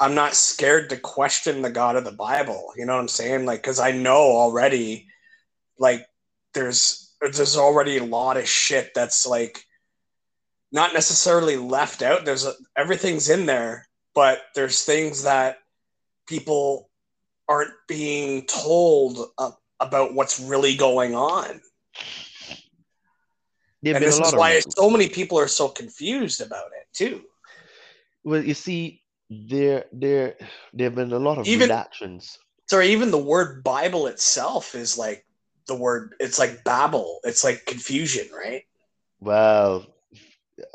I'm 0.00 0.14
not 0.14 0.34
scared 0.34 0.90
to 0.90 0.96
question 0.96 1.62
the 1.62 1.70
God 1.70 1.96
of 1.96 2.04
the 2.04 2.12
Bible. 2.12 2.72
You 2.76 2.86
know 2.86 2.94
what 2.94 3.00
I'm 3.00 3.08
saying? 3.08 3.46
Like, 3.46 3.62
because 3.62 3.78
I 3.78 3.92
know 3.92 4.16
already, 4.16 5.08
like, 5.78 6.06
there's 6.54 7.14
there's 7.20 7.56
already 7.56 7.98
a 7.98 8.04
lot 8.04 8.36
of 8.36 8.48
shit 8.48 8.92
that's 8.94 9.26
like 9.26 9.64
not 10.72 10.94
necessarily 10.94 11.56
left 11.56 12.02
out. 12.02 12.24
There's 12.24 12.46
a, 12.46 12.52
everything's 12.76 13.28
in 13.28 13.46
there, 13.46 13.86
but 14.14 14.42
there's 14.54 14.84
things 14.84 15.22
that 15.24 15.58
people 16.26 16.90
aren't 17.48 17.72
being 17.88 18.46
told 18.46 19.30
uh, 19.38 19.52
about 19.80 20.14
what's 20.14 20.40
really 20.40 20.76
going 20.76 21.14
on. 21.14 21.60
And 23.84 24.02
this 24.02 24.18
is 24.18 24.34
why 24.34 24.60
so 24.60 24.90
many 24.90 25.08
people 25.08 25.38
are 25.38 25.48
so 25.48 25.68
confused 25.68 26.40
about 26.40 26.66
it 26.66 26.86
too. 26.92 27.22
well, 28.24 28.42
you 28.42 28.54
see, 28.54 29.02
there 29.30 29.84
there 29.92 30.36
there 30.72 30.86
have 30.86 30.94
been 30.94 31.12
a 31.12 31.18
lot 31.18 31.38
of 31.38 31.46
Even- 31.46 31.68
redactions. 31.70 32.38
Sorry, 32.68 32.88
even 32.88 33.12
the 33.12 33.18
word 33.18 33.62
Bible 33.62 34.08
itself 34.08 34.74
is 34.74 34.98
like 34.98 35.24
the 35.66 35.74
word. 35.74 36.14
It's 36.20 36.38
like 36.38 36.64
babble. 36.64 37.20
It's 37.24 37.44
like 37.44 37.66
confusion, 37.66 38.26
right? 38.34 38.62
Well, 39.20 39.86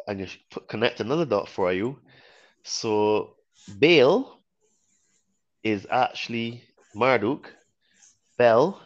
I 0.08 0.14
just 0.14 0.38
put, 0.50 0.68
connect 0.68 1.00
another 1.00 1.26
dot 1.26 1.50
for 1.50 1.74
you. 1.74 2.00
So 2.64 3.36
Baal 3.80 4.40
is 5.64 5.88
actually 5.90 6.64
Marduk, 6.96 7.48
Bel 8.38 8.82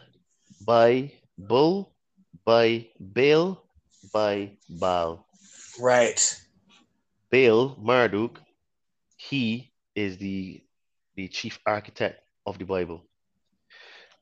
by 0.64 1.12
Bull, 1.38 1.92
by 2.44 2.86
Baal, 2.98 3.62
by 4.12 4.52
Baal. 4.68 5.26
Right. 5.78 6.40
Baal, 7.30 7.76
Marduk, 7.82 8.38
he 9.16 9.72
is 9.94 10.18
the 10.18 10.62
the 11.16 11.28
chief 11.28 11.58
architect 11.66 12.20
of 12.44 12.58
the 12.58 12.64
Bible. 12.64 13.02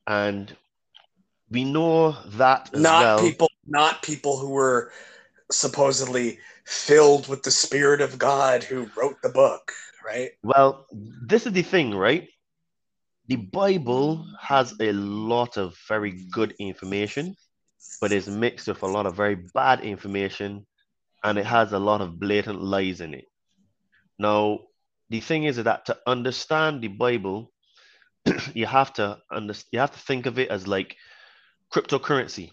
And 0.07 0.55
we 1.55 1.63
know 1.63 2.11
that 2.35 2.69
Not 2.73 3.01
well. 3.01 3.19
people. 3.19 3.49
Not 3.65 4.03
people 4.03 4.37
who 4.37 4.49
were 4.49 4.91
supposedly 5.49 6.37
filled 6.65 7.29
with 7.29 7.43
the 7.43 7.51
Spirit 7.51 8.01
of 8.01 8.19
God 8.19 8.61
who 8.63 8.89
wrote 8.97 9.21
the 9.23 9.29
book. 9.29 9.71
Right. 10.05 10.31
Well, 10.43 10.85
this 10.91 11.45
is 11.47 11.53
the 11.53 11.61
thing, 11.61 11.95
right? 11.95 12.27
The 13.27 13.37
Bible 13.37 14.27
has 14.39 14.75
a 14.81 14.91
lot 14.91 15.57
of 15.57 15.77
very 15.87 16.11
good 16.29 16.53
information, 16.59 17.35
but 18.01 18.11
it's 18.11 18.27
mixed 18.27 18.67
with 18.67 18.83
a 18.83 18.87
lot 18.87 19.05
of 19.07 19.15
very 19.15 19.35
bad 19.53 19.79
information, 19.79 20.67
and 21.23 21.37
it 21.39 21.45
has 21.45 21.71
a 21.71 21.79
lot 21.79 22.01
of 22.01 22.19
blatant 22.19 22.61
lies 22.61 22.99
in 22.99 23.13
it. 23.13 23.25
Now, 24.19 24.59
the 25.09 25.21
thing 25.21 25.45
is 25.45 25.55
that 25.55 25.85
to 25.85 25.97
understand 26.05 26.81
the 26.81 26.89
Bible, 26.89 27.51
you 28.53 28.65
have 28.65 28.91
to 28.93 29.17
under, 29.31 29.55
you 29.71 29.79
have 29.79 29.91
to 29.91 29.99
think 29.99 30.25
of 30.25 30.37
it 30.37 30.49
as 30.49 30.67
like 30.67 30.97
cryptocurrency. 31.75 32.51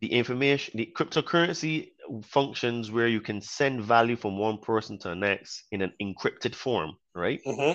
The 0.00 0.12
information, 0.12 0.74
the 0.76 0.92
cryptocurrency 0.96 1.90
functions 2.24 2.90
where 2.90 3.06
you 3.06 3.20
can 3.20 3.40
send 3.40 3.82
value 3.82 4.16
from 4.16 4.38
one 4.38 4.58
person 4.58 4.98
to 5.00 5.08
the 5.08 5.14
next 5.14 5.64
in 5.72 5.82
an 5.82 5.92
encrypted 6.02 6.54
form, 6.54 6.96
right? 7.14 7.40
hmm 7.44 7.72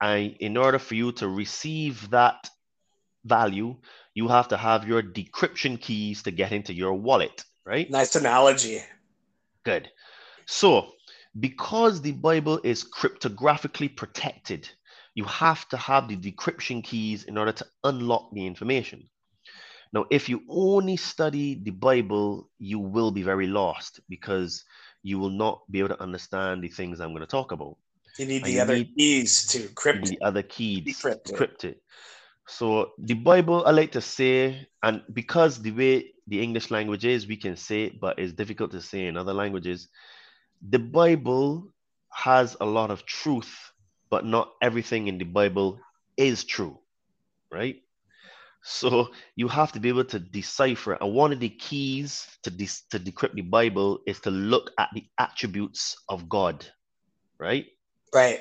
And 0.00 0.36
in 0.40 0.56
order 0.56 0.78
for 0.78 0.94
you 0.94 1.12
to 1.12 1.28
receive 1.28 2.10
that 2.10 2.50
value, 3.24 3.76
you 4.14 4.28
have 4.28 4.48
to 4.48 4.56
have 4.56 4.86
your 4.86 5.02
decryption 5.02 5.80
keys 5.80 6.22
to 6.24 6.30
get 6.30 6.52
into 6.52 6.74
your 6.74 6.94
wallet, 6.94 7.44
right? 7.64 7.88
Nice 7.88 8.16
analogy. 8.16 8.82
Good. 9.64 9.88
So, 10.46 10.92
because 11.38 12.02
the 12.02 12.12
Bible 12.12 12.60
is 12.64 12.84
cryptographically 12.84 13.96
protected, 13.96 14.68
you 15.14 15.24
have 15.24 15.68
to 15.68 15.76
have 15.76 16.08
the 16.08 16.16
decryption 16.16 16.82
keys 16.82 17.24
in 17.24 17.38
order 17.38 17.52
to 17.52 17.66
unlock 17.84 18.30
the 18.32 18.44
information. 18.46 19.08
Now, 19.96 20.04
if 20.10 20.28
you 20.28 20.42
only 20.50 20.98
study 20.98 21.54
the 21.54 21.70
Bible, 21.70 22.50
you 22.58 22.78
will 22.78 23.10
be 23.10 23.22
very 23.22 23.46
lost 23.46 23.98
because 24.10 24.62
you 25.02 25.18
will 25.18 25.30
not 25.30 25.62
be 25.70 25.78
able 25.78 25.88
to 25.96 26.02
understand 26.02 26.62
the 26.62 26.68
things 26.68 27.00
I'm 27.00 27.14
going 27.14 27.22
to 27.22 27.26
talk 27.26 27.50
about. 27.50 27.78
You 28.18 28.26
need 28.26 28.42
And 28.42 28.52
the 28.52 28.56
you 28.56 28.60
other 28.60 28.76
need- 28.76 28.94
keys 28.94 29.46
to 29.46 29.68
crypt. 29.68 30.04
the 30.10 30.20
other 30.20 30.42
keys 30.42 31.00
to 31.00 31.32
crypt 31.32 31.64
it. 31.64 31.80
So 32.46 32.92
the 32.98 33.14
Bible, 33.14 33.64
I 33.64 33.70
like 33.70 33.92
to 33.92 34.02
say, 34.02 34.68
and 34.82 35.00
because 35.14 35.62
the 35.62 35.72
way 35.72 36.12
the 36.26 36.42
English 36.42 36.70
language 36.70 37.06
is, 37.06 37.26
we 37.26 37.38
can 37.38 37.56
say 37.56 37.84
it, 37.84 37.98
but 37.98 38.18
it's 38.18 38.34
difficult 38.34 38.72
to 38.72 38.82
say 38.82 39.06
in 39.06 39.16
other 39.16 39.32
languages. 39.32 39.88
The 40.68 40.78
Bible 40.78 41.72
has 42.12 42.54
a 42.60 42.66
lot 42.66 42.90
of 42.90 43.06
truth, 43.06 43.72
but 44.10 44.26
not 44.26 44.52
everything 44.60 45.08
in 45.08 45.16
the 45.16 45.24
Bible 45.24 45.80
is 46.18 46.44
true, 46.44 46.80
right? 47.50 47.76
So 48.68 49.10
you 49.36 49.46
have 49.46 49.70
to 49.72 49.80
be 49.80 49.88
able 49.88 50.06
to 50.06 50.18
decipher. 50.18 50.94
And 50.94 51.14
one 51.14 51.32
of 51.32 51.38
the 51.38 51.50
keys 51.50 52.26
to, 52.42 52.50
de- 52.50 52.66
to 52.90 52.98
decrypt 52.98 53.34
the 53.34 53.42
Bible 53.42 54.00
is 54.08 54.18
to 54.20 54.30
look 54.32 54.72
at 54.76 54.88
the 54.92 55.04
attributes 55.20 55.94
of 56.08 56.28
God, 56.28 56.66
right? 57.38 57.66
Right. 58.12 58.40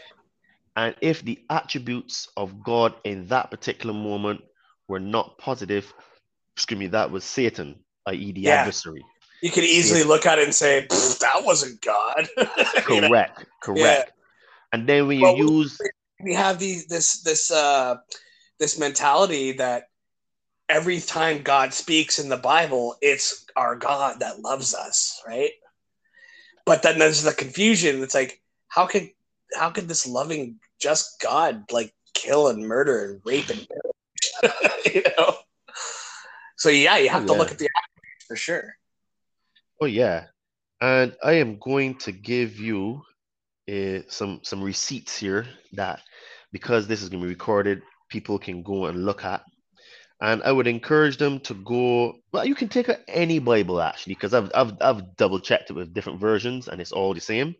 And 0.75 0.95
if 0.99 1.21
the 1.21 1.45
attributes 1.51 2.27
of 2.37 2.63
God 2.63 2.95
in 3.03 3.27
that 3.27 3.51
particular 3.51 3.93
moment 3.93 4.41
were 4.87 4.99
not 4.99 5.37
positive, 5.37 5.93
excuse 6.55 6.79
me, 6.79 6.87
that 6.87 7.11
was 7.11 7.23
Satan, 7.23 7.75
i.e., 8.07 8.31
the 8.31 8.45
Yeah. 8.45 8.61
adversary. 8.61 9.05
You 9.43 9.51
could 9.51 9.63
easily 9.63 10.03
look 10.03 10.25
at 10.25 10.39
it 10.39 10.45
and 10.45 10.55
say, 10.55 10.87
that 10.89 11.41
wasn't 11.43 11.81
God. 11.81 12.27
You 12.89 13.01
know? 13.01 13.09
Correct, 13.09 13.45
correct. 13.61 14.11
And 14.73 14.89
then 14.89 15.07
when 15.07 15.19
you 15.19 15.27
Well, 15.27 15.37
use, 15.37 15.79
we 16.23 16.33
have 16.33 16.57
these 16.57 16.87
this 16.87 17.21
this 17.21 17.51
uh 17.51 17.97
this 18.59 18.79
mentality 18.79 19.53
that 19.53 19.83
every 20.69 20.99
time 20.99 21.43
God 21.43 21.73
speaks 21.73 22.19
in 22.19 22.29
the 22.29 22.37
Bible, 22.37 22.95
it's 23.01 23.45
our 23.55 23.75
God 23.75 24.19
that 24.19 24.41
loves 24.41 24.73
us, 24.73 25.21
right? 25.27 25.51
But 26.65 26.81
then 26.81 26.97
there's 26.99 27.23
the 27.23 27.33
confusion. 27.33 28.01
It's 28.01 28.15
like, 28.15 28.41
how 28.69 28.87
could 28.87 29.09
how 29.55 29.69
could 29.69 29.87
this 29.87 30.07
loving 30.07 30.59
just 30.79 31.21
God 31.21 31.71
like 31.71 31.93
kill 32.13 32.47
and 32.47 32.67
murder 32.67 33.05
and 33.05 33.21
rape 33.25 33.49
and 33.49 33.67
you 34.93 35.03
know? 35.17 35.35
So 36.57 36.69
yeah, 36.69 36.97
you 36.97 37.09
have 37.09 37.23
Oh, 37.23 37.27
to 37.27 37.33
yeah. 37.33 37.39
look 37.39 37.51
at 37.51 37.59
the 37.59 37.69
for 38.27 38.35
sure. 38.35 38.75
oh 39.81 39.85
yeah, 39.85 40.25
and 40.81 41.15
I 41.23 41.33
am 41.33 41.59
going 41.59 41.95
to 41.99 42.11
give 42.11 42.57
you 42.57 43.03
uh, 43.69 43.99
some 44.07 44.39
some 44.43 44.63
receipts 44.63 45.15
here 45.17 45.45
that 45.73 46.01
because 46.51 46.87
this 46.87 47.01
is 47.03 47.09
going 47.09 47.21
to 47.21 47.27
be 47.27 47.33
recorded, 47.33 47.81
people 48.09 48.39
can 48.39 48.63
go 48.63 48.85
and 48.85 49.05
look 49.05 49.23
at. 49.23 49.43
And 50.25 50.41
I 50.41 50.51
would 50.51 50.65
encourage 50.65 51.17
them 51.17 51.39
to 51.41 51.53
go. 51.53 52.15
Well, 52.31 52.45
you 52.45 52.55
can 52.55 52.67
take 52.67 52.89
any 53.07 53.37
Bible 53.37 53.79
actually, 53.79 54.15
because 54.15 54.33
I've, 54.33 54.49
I've 54.55 54.73
I've 54.81 55.15
double 55.17 55.39
checked 55.39 55.69
it 55.69 55.73
with 55.73 55.93
different 55.93 56.19
versions, 56.19 56.67
and 56.67 56.81
it's 56.81 56.91
all 56.91 57.13
the 57.13 57.21
same. 57.21 57.53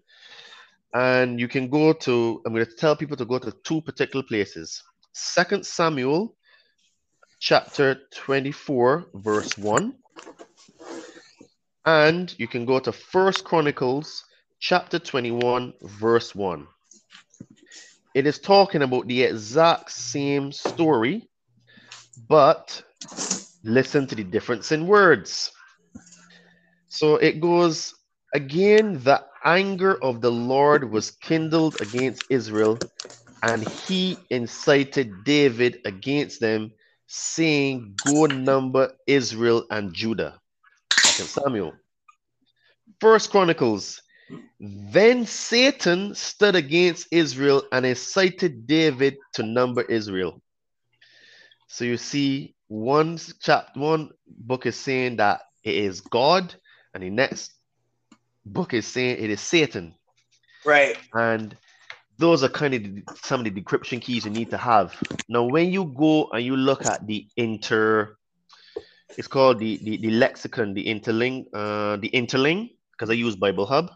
And 0.91 1.39
you 1.39 1.47
can 1.47 1.69
go 1.69 1.93
to. 1.93 2.41
I'm 2.43 2.53
going 2.53 2.65
to 2.65 2.75
tell 2.75 2.95
people 2.95 3.17
to 3.17 3.25
go 3.25 3.37
to 3.37 3.53
two 3.63 3.81
particular 3.81 4.25
places. 4.25 4.81
Second 5.13 5.63
Samuel, 5.63 6.35
chapter 7.39 7.99
24, 8.15 9.09
verse 9.13 9.55
one, 9.59 9.93
and 11.85 12.33
you 12.39 12.47
can 12.47 12.65
go 12.65 12.79
to 12.79 12.91
First 12.91 13.43
Chronicles, 13.43 14.25
chapter 14.59 14.97
21, 14.97 15.71
verse 15.83 16.33
one. 16.33 16.65
It 18.15 18.25
is 18.25 18.39
talking 18.39 18.81
about 18.81 19.07
the 19.07 19.21
exact 19.21 19.91
same 19.91 20.51
story 20.51 21.29
but 22.17 22.83
listen 23.63 24.07
to 24.07 24.15
the 24.15 24.23
difference 24.23 24.71
in 24.71 24.87
words. 24.87 25.51
So 26.89 27.15
it 27.17 27.41
goes 27.41 27.93
again, 28.33 28.99
the 29.03 29.25
anger 29.43 30.01
of 30.03 30.21
the 30.21 30.31
Lord 30.31 30.91
was 30.91 31.11
kindled 31.11 31.77
against 31.81 32.25
Israel, 32.29 32.83
and 33.43 33.63
he 33.63 34.27
incited 34.31 35.23
David 35.25 35.79
against 35.85 36.41
them, 36.41 36.71
saying, 37.07 37.97
Go 38.01 38.25
number 38.27 38.93
Israel 39.07 39.65
and 39.71 39.93
Judah. 39.93 40.39
Second 40.95 41.29
Samuel. 41.29 41.73
First 43.01 43.31
Chronicles. 43.31 44.01
Then 44.59 45.25
Satan 45.25 46.15
stood 46.15 46.55
against 46.55 47.07
Israel 47.11 47.63
and 47.73 47.85
incited 47.85 48.67
David 48.67 49.17
to 49.33 49.43
number 49.43 49.83
Israel. 49.83 50.41
So 51.67 51.85
you 51.85 51.97
see, 51.97 52.55
one 52.67 53.19
chapter, 53.41 53.79
one 53.79 54.11
book 54.27 54.65
is 54.65 54.75
saying 54.75 55.17
that 55.17 55.41
it 55.63 55.75
is 55.75 56.01
God, 56.01 56.53
and 56.93 57.03
the 57.03 57.09
next 57.09 57.53
book 58.45 58.73
is 58.73 58.87
saying 58.87 59.17
it 59.23 59.29
is 59.29 59.41
Satan. 59.41 59.95
Right. 60.63 60.97
And 61.13 61.55
those 62.17 62.43
are 62.43 62.49
kind 62.49 62.73
of 62.73 62.83
the- 62.83 63.03
some 63.23 63.41
of 63.41 63.45
the 63.45 63.61
decryption 63.61 64.01
keys 64.01 64.25
you 64.25 64.31
need 64.31 64.49
to 64.51 64.57
have. 64.57 64.95
Now, 65.27 65.43
when 65.43 65.71
you 65.71 65.85
go 65.97 66.29
and 66.31 66.43
you 66.43 66.55
look 66.55 66.85
at 66.85 67.05
the 67.05 67.27
inter, 67.35 68.15
it's 69.17 69.27
called 69.27 69.59
the 69.59 69.77
the, 69.77 69.97
the 69.97 70.11
lexicon, 70.11 70.73
the 70.73 70.85
interling, 70.85 71.45
uh, 71.53 71.97
the 71.97 72.09
interling, 72.09 72.69
because 72.91 73.09
I 73.09 73.13
use 73.13 73.35
Bible 73.35 73.65
Hub. 73.65 73.91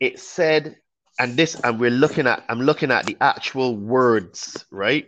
It 0.00 0.18
said, 0.18 0.76
and 1.18 1.36
this, 1.36 1.56
and 1.62 1.78
we're 1.78 1.90
looking 1.90 2.26
at, 2.26 2.44
I'm 2.48 2.60
looking 2.60 2.90
at 2.90 3.06
the 3.06 3.16
actual 3.20 3.76
words, 3.76 4.64
right? 4.70 5.06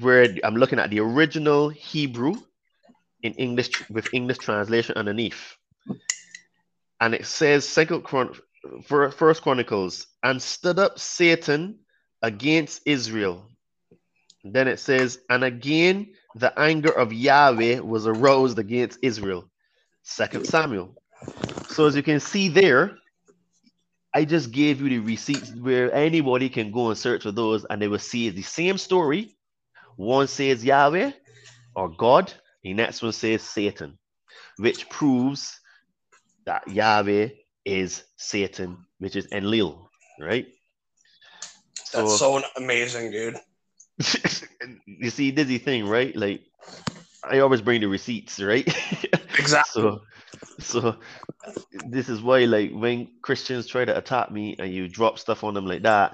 Where 0.00 0.36
I'm 0.44 0.56
looking 0.56 0.80
at 0.80 0.90
the 0.90 1.00
original 1.00 1.70
Hebrew 1.70 2.42
in 3.22 3.34
English 3.34 3.70
with 3.90 4.08
English 4.12 4.38
translation 4.40 4.96
underneath, 4.96 5.56
and 7.00 7.14
it 7.14 7.26
says 7.26 7.68
Second 7.68 8.02
Chron- 8.04 8.36
Fir- 8.84 9.10
First 9.12 9.42
Chronicles, 9.42 10.06
and 10.22 10.42
stood 10.42 10.78
up 10.78 10.98
Satan 10.98 11.80
against 12.22 12.82
Israel. 12.86 13.44
Then 14.44 14.68
it 14.68 14.80
says, 14.80 15.20
and 15.30 15.44
again 15.44 16.14
the 16.34 16.58
anger 16.58 16.92
of 16.92 17.12
Yahweh 17.12 17.80
was 17.80 18.06
aroused 18.06 18.58
against 18.58 18.98
Israel. 19.02 19.50
Second 20.04 20.46
Samuel. 20.46 20.96
So 21.68 21.86
as 21.86 21.96
you 21.96 22.02
can 22.02 22.20
see 22.20 22.48
there, 22.48 22.98
I 24.14 24.24
just 24.24 24.50
gave 24.50 24.80
you 24.80 24.88
the 24.88 24.98
receipts 24.98 25.52
where 25.52 25.92
anybody 25.94 26.48
can 26.48 26.72
go 26.72 26.88
and 26.88 26.98
search 26.98 27.22
for 27.22 27.32
those, 27.32 27.64
and 27.66 27.80
they 27.80 27.88
will 27.88 27.98
see 27.98 28.30
the 28.30 28.42
same 28.42 28.78
story. 28.78 29.36
One 29.96 30.26
says 30.26 30.64
Yahweh 30.64 31.12
or 31.74 31.88
God, 31.88 32.32
the 32.62 32.74
next 32.74 33.02
one 33.02 33.12
says 33.12 33.42
Satan, 33.42 33.98
which 34.56 34.88
proves 34.88 35.58
that 36.46 36.66
Yahweh 36.68 37.28
is 37.64 38.04
Satan, 38.16 38.78
which 38.98 39.16
is 39.16 39.28
Enlil, 39.32 39.90
right? 40.18 40.46
That's 41.92 42.18
so 42.18 42.42
amazing, 42.56 43.10
dude. 43.10 43.36
you 44.86 45.10
see, 45.10 45.30
dizzy 45.30 45.58
thing, 45.58 45.86
right? 45.86 46.14
Like 46.14 46.42
I 47.24 47.40
always 47.40 47.60
bring 47.60 47.80
the 47.80 47.88
receipts, 47.88 48.40
right? 48.40 48.68
Exactly. 49.38 49.82
so 49.82 50.00
so 50.58 50.96
this 51.72 52.10
is 52.10 52.20
why 52.20 52.40
like 52.40 52.72
when 52.72 53.08
Christians 53.22 53.66
try 53.66 53.84
to 53.84 53.96
attack 53.96 54.30
me 54.30 54.54
and 54.58 54.72
you 54.72 54.86
drop 54.86 55.18
stuff 55.18 55.44
on 55.44 55.54
them 55.54 55.66
like 55.66 55.82
that, 55.82 56.12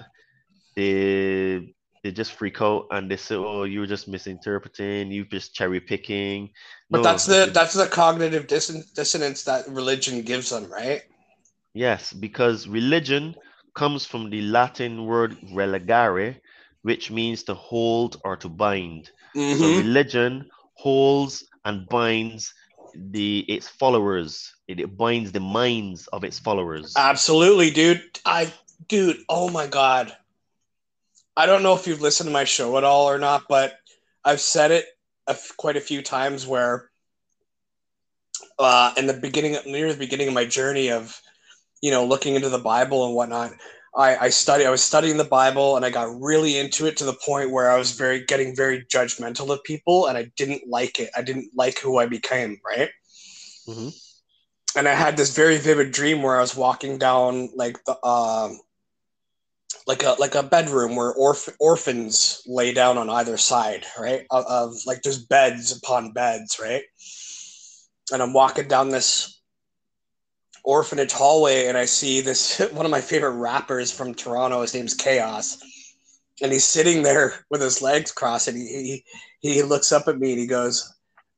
they 0.77 1.75
they 2.07 2.13
just 2.13 2.33
freak 2.39 2.63
out 2.63 2.87
and 2.93 3.11
they 3.11 3.17
say, 3.17 3.35
Oh, 3.35 3.65
you're 3.65 3.87
just 3.87 4.07
misinterpreting, 4.07 5.11
You're 5.11 5.25
just 5.25 5.55
cherry 5.55 5.81
picking. 5.81 6.51
But 6.89 7.03
that's 7.03 7.27
the 7.27 7.51
that's 7.53 7.75
the 7.75 7.87
cognitive 7.87 8.47
disson- 8.47 8.85
dissonance 8.95 9.43
that 9.45 9.67
religion 9.67 10.23
gives 10.23 10.51
them, 10.51 10.71
right? 10.71 11.03
Yes, 11.75 12.13
because 12.13 12.69
religion 12.69 13.35
comes 13.75 14.07
from 14.07 14.31
the 14.31 14.41
Latin 14.43 15.05
word 15.05 15.37
religare, 15.53 16.39
which 16.83 17.11
means 17.11 17.43
to 17.45 17.55
hold 17.55 18.21
or 18.25 18.37
to 18.37 18.49
bind. 18.49 19.11
So 19.35 19.41
Mhm. 19.41 19.79
religion 19.83 20.49
holds 20.75 21.45
and 21.65 21.89
binds 21.89 22.55
the 22.95 23.41
its 23.49 23.67
followers. 23.69 24.55
It, 24.69 24.79
it 24.79 24.97
binds 24.97 25.33
the 25.33 25.41
minds 25.43 26.07
of 26.15 26.23
its 26.23 26.39
followers. 26.39 26.95
Absolutely, 26.97 27.71
dude. 27.73 28.01
I, 28.25 28.53
dude. 28.89 29.19
Oh 29.29 29.51
my 29.51 29.67
god. 29.67 30.17
I 31.37 31.47
don't 31.47 31.63
know 31.63 31.75
if 31.75 31.87
you've 31.87 32.01
listened 32.01 32.29
to 32.29 32.33
my 32.33 32.45
show 32.45 32.79
at 32.79 32.85
all 32.85 33.09
or 33.09 33.19
not, 33.19 33.45
but 33.49 33.75
I've 34.25 34.41
said 34.41 34.71
it 34.71 34.87
a 35.27 35.33
f- 35.33 35.53
quite 35.57 35.77
a 35.77 35.81
few 35.81 36.03
times 36.03 36.47
where, 36.47 36.91
uh, 38.59 38.93
in 38.97 39.07
the 39.07 39.15
beginning, 39.15 39.57
near 39.67 39.93
the 39.93 39.99
beginning 39.99 40.29
of 40.29 40.35
my 40.35 40.45
journey 40.45 40.91
of, 40.91 41.21
you 41.83 41.91
know, 41.91 42.07
looking 42.07 42.35
into 42.35 42.49
the 42.49 42.59
Bible 42.59 43.07
and 43.07 43.15
whatnot, 43.15 43.53
I, 43.97 44.17
I 44.17 44.29
study. 44.31 44.67
I 44.67 44.71
was 44.71 44.83
studying 44.83 45.17
the 45.17 45.25
Bible 45.25 45.77
and 45.77 45.85
I 45.85 45.91
got 45.91 46.21
really 46.21 46.59
into 46.59 46.87
it 46.87 46.97
to 46.99 47.05
the 47.05 47.15
point 47.25 47.51
where 47.51 47.71
I 47.71 47.79
was 47.79 47.93
very 47.93 48.25
getting 48.25 48.55
very 48.55 48.85
judgmental 48.85 49.51
of 49.51 49.63
people, 49.65 50.07
and 50.07 50.19
I 50.19 50.31
didn't 50.37 50.63
like 50.69 51.01
it. 51.01 51.11
I 51.17 51.23
didn't 51.23 51.51
like 51.55 51.79
who 51.79 51.99
I 51.99 52.07
became. 52.07 52.61
Right. 52.65 52.91
Mhm. 53.69 53.93
and 54.77 54.87
I 54.89 54.95
had 54.95 55.17
this 55.17 55.35
very 55.35 55.59
vivid 55.59 55.91
dream 55.93 56.23
where 56.23 56.37
I 56.37 56.41
was 56.41 56.55
walking 56.55 56.99
down 56.99 57.51
like 57.57 57.83
the 57.85 58.05
um 58.07 58.61
like 59.87 60.03
a 60.03 60.17
like 60.19 60.35
a 60.35 60.43
bedroom 60.43 60.97
where 60.97 61.15
orph- 61.15 61.55
orphans 61.61 62.43
lay 62.47 62.73
down 62.73 62.99
on 62.99 63.09
either 63.09 63.37
side, 63.37 63.87
right? 63.99 64.27
Of, 64.31 64.47
of 64.47 64.75
like 64.87 65.03
there's 65.03 65.25
beds 65.25 65.77
upon 65.77 66.13
beds, 66.13 66.59
right? 66.61 66.83
And 68.13 68.23
I'm 68.23 68.33
walking 68.33 68.69
down 68.69 68.91
this 68.91 69.41
orphanage 70.65 71.13
hallway 71.13 71.67
and 71.67 71.79
I 71.79 71.85
see 71.85 72.21
this 72.21 72.59
one 72.73 72.85
of 72.85 72.91
my 72.91 73.01
favorite 73.01 73.37
rappers 73.39 73.93
from 73.93 74.15
Toronto. 74.15 74.63
His 74.63 74.75
name's 74.75 74.95
K-os. 74.95 75.59
and 76.43 76.53
he's 76.53 76.65
sitting 76.65 77.03
there 77.03 77.35
with 77.51 77.63
his 77.63 77.81
legs 77.81 78.13
crossed, 78.13 78.49
and 78.49 78.57
he, 78.59 79.05
he 79.41 79.55
he 79.55 79.63
looks 79.63 79.93
up 79.93 80.09
at 80.09 80.19
me 80.19 80.33
and 80.33 80.41
he 80.41 80.47
goes, 80.49 80.93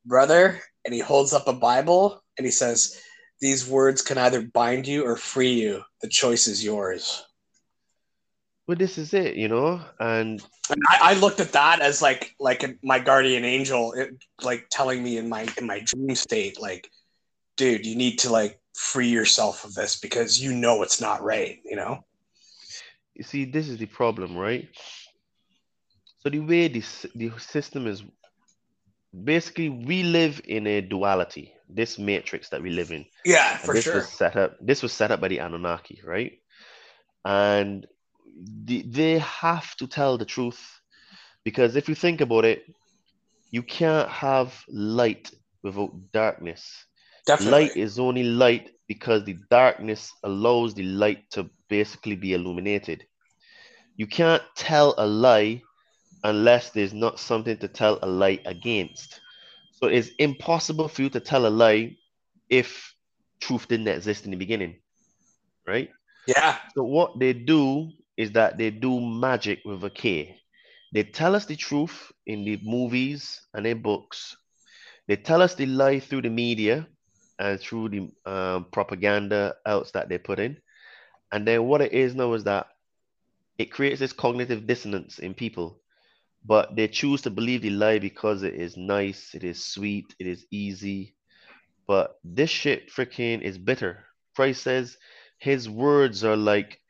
"Brother," 0.07 0.61
and 0.87 0.95
he 0.95 1.01
holds 1.01 1.35
up 1.35 1.49
a 1.49 1.53
Bible 1.53 2.25
and 2.39 2.47
he 2.47 2.51
says, 2.51 2.99
"These 3.43 3.69
words 3.69 4.01
can 4.03 4.17
either 4.19 4.43
bind 4.43 4.87
you 4.89 5.05
or 5.05 5.17
free 5.17 5.53
you. 5.53 5.83
The 6.01 6.09
choice 6.09 6.47
is 6.49 6.65
yours." 6.65 7.28
Well, 8.69 8.77
this 8.77 8.99
is 8.99 9.15
it, 9.15 9.37
you 9.37 9.49
know, 9.49 9.81
and 9.99 10.43
And 10.71 10.83
I, 10.91 11.13
I 11.13 11.15
looked 11.15 11.41
at 11.41 11.53
that 11.53 11.81
as 11.81 12.03
like 12.03 12.35
like 12.39 12.79
my 12.85 12.99
guardian 12.99 13.45
angel, 13.45 13.95
it, 13.95 14.11
like 14.43 14.67
telling 14.71 15.03
me 15.03 15.17
in 15.19 15.29
my 15.29 15.49
in 15.59 15.67
my 15.67 15.81
dream 15.81 16.15
state, 16.15 16.61
like, 16.61 16.91
dude, 17.57 17.87
you 17.87 17.97
need 17.97 18.19
to 18.21 18.31
like 18.31 18.61
free 18.75 19.09
yourself 19.09 19.65
of 19.65 19.75
this 19.75 19.99
because 19.99 20.41
you 20.41 20.53
know 20.53 20.83
it's 20.83 21.01
not 21.01 21.23
right, 21.23 21.61
you 21.65 21.77
know. 21.77 22.05
you 23.15 23.25
see, 23.25 23.45
this 23.47 23.69
is 23.69 23.79
the 23.79 23.87
problem, 23.87 24.37
right? 24.37 24.69
So 26.19 26.31
the 26.31 26.41
way 26.41 26.69
this 26.69 27.07
the 27.15 27.31
system 27.39 27.87
is 27.87 28.03
basically 29.25 29.69
we 29.71 30.03
live 30.03 30.41
in 30.45 30.67
a 30.67 30.81
duality, 30.83 31.55
this 31.69 31.99
matrix 31.99 32.51
that 32.51 32.63
we 32.63 32.71
live 32.71 32.91
in. 32.93 33.07
Yeah, 33.25 33.59
And 33.63 33.63
for 33.63 33.73
this 33.73 33.85
sure. 33.85 33.95
was 33.95 34.09
set 34.09 34.37
up 34.37 34.57
this 34.61 34.83
was 34.83 34.93
set 34.93 35.11
up 35.11 35.21
by 35.21 35.29
the 35.29 35.39
Anunnaki, 35.41 36.01
right? 36.05 36.39
And 37.25 37.87
they 38.39 39.19
have 39.19 39.75
to 39.77 39.87
tell 39.87 40.17
the 40.19 40.25
truth 40.25 40.81
because 41.45 41.77
if 41.77 41.89
you 41.89 41.95
think 41.95 42.21
about 42.21 42.45
it, 42.45 42.65
you 43.51 43.63
can't 43.63 44.09
have 44.09 44.63
light 44.69 45.31
without 45.63 45.93
darkness. 46.13 46.85
Definitely. 47.27 47.53
Light 47.53 47.77
is 47.77 47.99
only 47.99 48.25
light 48.25 48.71
because 48.87 49.25
the 49.25 49.37
darkness 49.51 50.13
allows 50.25 50.75
the 50.75 50.83
light 50.85 51.31
to 51.31 51.49
basically 51.69 52.17
be 52.17 52.35
illuminated. 52.35 53.05
You 53.97 54.07
can't 54.07 54.43
tell 54.57 54.95
a 54.99 55.07
lie 55.07 55.63
unless 56.25 56.71
there's 56.71 56.95
not 56.95 57.19
something 57.19 57.57
to 57.59 57.69
tell 57.69 57.99
a 58.03 58.07
lie 58.07 58.41
against. 58.47 59.21
So 59.73 59.87
it's 59.89 60.11
impossible 60.19 60.89
for 60.89 61.03
you 61.03 61.11
to 61.11 61.21
tell 61.21 61.47
a 61.47 61.49
lie 61.49 61.97
if 62.49 62.95
truth 63.41 63.69
didn't 63.69 63.89
exist 63.89 64.25
in 64.25 64.31
the 64.31 64.37
beginning, 64.37 64.77
right? 65.67 65.91
yeah. 66.27 66.57
So 66.75 66.85
what 66.85 67.19
they 67.19 67.33
do 67.33 67.91
is 68.19 68.33
that 68.33 68.59
they 68.59 68.71
do 68.71 69.01
magic 69.01 69.61
with 69.65 69.85
a 69.85 69.91
K. 69.91 70.37
They 70.93 71.05
tell 71.05 71.37
us 71.37 71.47
the 71.47 71.57
truth 71.57 72.11
in 72.27 72.45
the 72.45 72.59
movies 72.63 73.41
and 73.55 73.67
in 73.67 73.81
books. 73.81 74.37
They 75.07 75.17
tell 75.17 75.41
us 75.41 75.55
the 75.55 75.67
lie 75.67 76.01
through 76.01 76.23
the 76.23 76.31
media 76.31 76.87
and 77.39 77.61
through 77.61 77.89
the 77.91 78.11
um, 78.31 78.67
propaganda 78.73 79.55
else 79.65 79.93
that 79.93 80.09
they 80.09 80.19
put 80.19 80.41
in. 80.41 80.59
And 81.31 81.47
then 81.47 81.65
what 81.65 81.81
it 81.81 81.93
is 81.93 82.15
now 82.15 82.33
is 82.35 82.45
that 82.45 82.67
it 83.57 83.71
creates 83.71 84.01
this 84.01 84.13
cognitive 84.13 84.67
dissonance 84.67 85.19
in 85.19 85.35
people, 85.35 85.81
but 86.45 86.75
they 86.75 86.89
choose 86.89 87.23
to 87.23 87.31
believe 87.31 87.63
the 87.63 87.71
lie 87.71 87.99
because 87.99 88.43
it 88.43 88.55
is 88.55 88.77
nice, 88.77 89.35
it 89.35 89.45
is 89.45 89.65
sweet, 89.65 90.15
it 90.19 90.27
is 90.27 90.47
easy. 90.51 91.15
But 91.87 92.17
this 92.25 92.51
shit 92.51 92.91
freaking 92.91 93.43
is 93.43 93.59
bitter. 93.59 94.05
Christ 94.35 94.63
says 94.63 94.97
his 95.39 95.69
words 95.69 96.25
are 96.25 96.37
like 96.37 96.81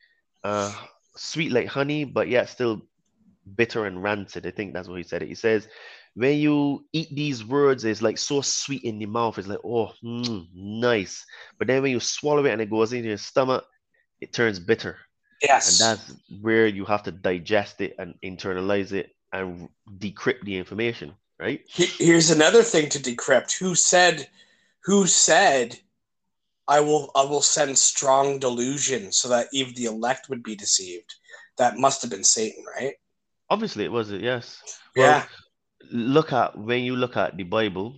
uh, 0.44 0.72
sweet 1.18 1.52
like 1.52 1.66
honey, 1.66 2.04
but 2.04 2.28
yet 2.28 2.48
still 2.48 2.82
bitter 3.56 3.86
and 3.86 4.02
rancid. 4.02 4.46
I 4.46 4.50
think 4.50 4.72
that's 4.72 4.88
what 4.88 4.98
he 4.98 5.02
said. 5.02 5.22
It. 5.22 5.28
He 5.28 5.34
says, 5.34 5.68
when 6.14 6.38
you 6.38 6.84
eat 6.92 7.14
these 7.14 7.44
words, 7.44 7.84
it's 7.84 8.02
like 8.02 8.18
so 8.18 8.40
sweet 8.40 8.84
in 8.84 8.98
the 8.98 9.06
mouth. 9.06 9.38
It's 9.38 9.48
like, 9.48 9.64
oh, 9.64 9.92
mm, 10.02 10.46
nice. 10.54 11.24
But 11.58 11.68
then 11.68 11.82
when 11.82 11.92
you 11.92 12.00
swallow 12.00 12.44
it 12.44 12.52
and 12.52 12.60
it 12.60 12.70
goes 12.70 12.92
into 12.92 13.08
your 13.08 13.18
stomach, 13.18 13.64
it 14.20 14.32
turns 14.32 14.58
bitter. 14.58 14.96
Yes. 15.42 15.80
And 15.80 15.90
that's 15.90 16.14
where 16.40 16.66
you 16.66 16.84
have 16.86 17.04
to 17.04 17.12
digest 17.12 17.80
it 17.80 17.94
and 17.98 18.14
internalize 18.24 18.92
it 18.92 19.14
and 19.32 19.68
decrypt 19.98 20.42
the 20.42 20.56
information, 20.56 21.14
right? 21.38 21.60
Here's 21.68 22.30
another 22.30 22.62
thing 22.62 22.88
to 22.90 22.98
decrypt. 22.98 23.56
Who 23.58 23.74
said? 23.74 24.28
Who 24.84 25.06
said? 25.06 25.78
I 26.68 26.80
will. 26.80 27.10
I 27.16 27.24
will 27.24 27.40
send 27.42 27.78
strong 27.78 28.38
delusion 28.38 29.10
so 29.10 29.28
that 29.28 29.48
even 29.52 29.74
the 29.74 29.86
elect 29.86 30.28
would 30.28 30.42
be 30.42 30.54
deceived. 30.54 31.14
That 31.56 31.78
must 31.78 32.02
have 32.02 32.10
been 32.10 32.24
Satan, 32.24 32.64
right? 32.76 32.94
Obviously, 33.50 33.84
it 33.84 33.92
was 33.92 34.12
it, 34.12 34.20
yes. 34.20 34.62
Yeah. 34.94 35.24
look 35.90 36.32
at 36.32 36.58
when 36.58 36.82
you 36.82 36.96
look 36.96 37.16
at 37.16 37.36
the 37.36 37.44
Bible 37.44 37.96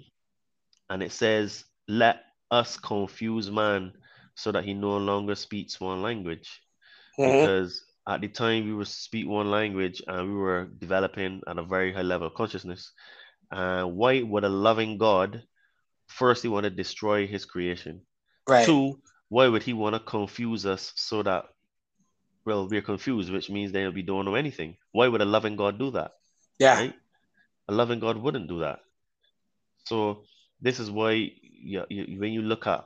and 0.88 1.02
it 1.02 1.12
says, 1.12 1.64
Let 1.88 2.22
us 2.50 2.76
confuse 2.76 3.50
man 3.50 3.92
so 4.34 4.52
that 4.52 4.64
he 4.64 4.74
no 4.74 4.96
longer 4.96 5.34
speaks 5.34 5.80
one 5.80 6.02
language. 6.02 6.60
Mhm. 7.18 7.40
Because 7.40 7.84
at 8.08 8.20
the 8.20 8.28
time 8.28 8.66
we 8.66 8.72
were 8.72 8.84
speak 8.84 9.26
one 9.26 9.50
language 9.50 10.02
and 10.06 10.28
we 10.28 10.34
were 10.34 10.66
developing 10.78 11.42
at 11.46 11.58
a 11.58 11.62
very 11.62 11.92
high 11.92 12.02
level 12.02 12.28
of 12.28 12.34
consciousness. 12.34 12.92
Uh, 13.50 13.84
why 13.84 14.22
would 14.22 14.44
a 14.44 14.48
loving 14.48 14.96
God 14.96 15.42
firstly 16.06 16.50
want 16.50 16.64
to 16.64 16.70
destroy 16.70 17.26
his 17.26 17.44
creation? 17.44 18.06
Right. 18.48 18.66
Two, 18.66 19.00
why 19.28 19.48
would 19.48 19.62
he 19.62 19.72
want 19.72 19.94
to 19.94 20.00
confuse 20.00 20.66
us 20.66 20.92
so 20.96 21.22
that 21.22 21.44
well 22.44 22.68
we're 22.68 22.82
confused, 22.82 23.32
which 23.32 23.50
means 23.50 23.72
then 23.72 23.92
we 23.94 24.02
don't 24.02 24.24
know 24.24 24.34
anything? 24.34 24.76
Why 24.92 25.08
would 25.08 25.20
a 25.20 25.26
loving 25.26 25.56
God 25.56 25.78
do 25.78 25.90
that? 25.92 26.12
Yeah. 26.58 26.74
right? 26.74 26.94
A 27.68 27.72
loving 27.72 28.00
God 28.00 28.16
wouldn't 28.16 28.48
do 28.48 28.60
that. 28.60 28.80
So 29.86 30.24
this 30.60 30.80
is 30.80 30.90
why 30.90 31.12
you, 31.12 31.84
you, 31.88 32.20
when 32.20 32.32
you 32.32 32.42
look 32.42 32.66
at 32.66 32.84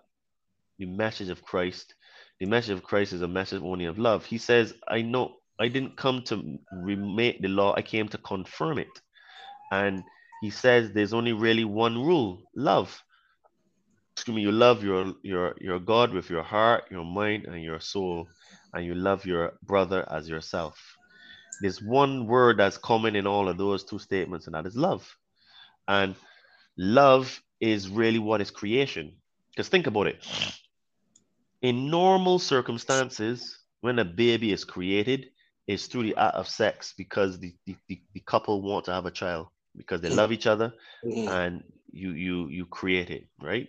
the 0.78 0.86
message 0.86 1.28
of 1.28 1.42
Christ, 1.42 1.94
the 2.40 2.46
message 2.46 2.72
of 2.72 2.82
Christ 2.82 3.12
is 3.12 3.22
a 3.22 3.28
message 3.28 3.62
only 3.62 3.86
of 3.86 3.98
love. 3.98 4.24
He 4.24 4.38
says, 4.38 4.74
"I 4.88 5.02
know 5.02 5.36
I 5.58 5.68
didn't 5.68 5.96
come 5.96 6.22
to 6.24 6.58
remake 6.72 7.40
the 7.40 7.48
law; 7.48 7.74
I 7.76 7.82
came 7.82 8.08
to 8.08 8.18
confirm 8.18 8.78
it." 8.78 9.00
And 9.70 10.02
he 10.42 10.50
says, 10.50 10.92
"There's 10.92 11.14
only 11.14 11.32
really 11.32 11.64
one 11.64 11.96
rule: 11.96 12.42
love." 12.54 13.02
Excuse 14.16 14.36
me. 14.36 14.42
You 14.42 14.52
love 14.52 14.84
your 14.84 15.12
your 15.22 15.54
your 15.60 15.80
God 15.80 16.12
with 16.12 16.30
your 16.30 16.42
heart, 16.42 16.84
your 16.90 17.04
mind, 17.04 17.46
and 17.46 17.62
your 17.62 17.80
soul, 17.80 18.28
and 18.72 18.84
you 18.84 18.94
love 18.94 19.26
your 19.26 19.54
brother 19.62 20.06
as 20.10 20.28
yourself. 20.28 20.96
There's 21.60 21.82
one 21.82 22.26
word 22.26 22.58
that's 22.58 22.78
common 22.78 23.16
in 23.16 23.26
all 23.26 23.48
of 23.48 23.58
those 23.58 23.84
two 23.84 23.98
statements, 23.98 24.46
and 24.46 24.54
that 24.54 24.66
is 24.66 24.76
love. 24.76 25.16
And 25.88 26.14
love 26.76 27.42
is 27.60 27.88
really 27.88 28.18
what 28.18 28.40
is 28.40 28.50
creation. 28.50 29.16
Because 29.50 29.68
think 29.68 29.86
about 29.86 30.06
it. 30.06 30.24
In 31.62 31.90
normal 31.90 32.38
circumstances, 32.38 33.58
when 33.80 33.98
a 33.98 34.04
baby 34.04 34.52
is 34.52 34.64
created, 34.64 35.26
it's 35.66 35.86
through 35.86 36.02
the 36.04 36.16
act 36.16 36.34
of 36.36 36.48
sex 36.48 36.92
because 36.96 37.38
the, 37.38 37.52
the, 37.66 37.76
the, 37.88 38.00
the 38.12 38.20
couple 38.20 38.60
want 38.62 38.84
to 38.86 38.92
have 38.92 39.06
a 39.06 39.10
child 39.10 39.48
because 39.76 40.00
they 40.00 40.10
love 40.10 40.32
each 40.32 40.46
other 40.46 40.72
and 41.26 41.62
you 41.92 42.10
you 42.12 42.48
you 42.48 42.66
create 42.66 43.10
it, 43.10 43.26
right? 43.40 43.68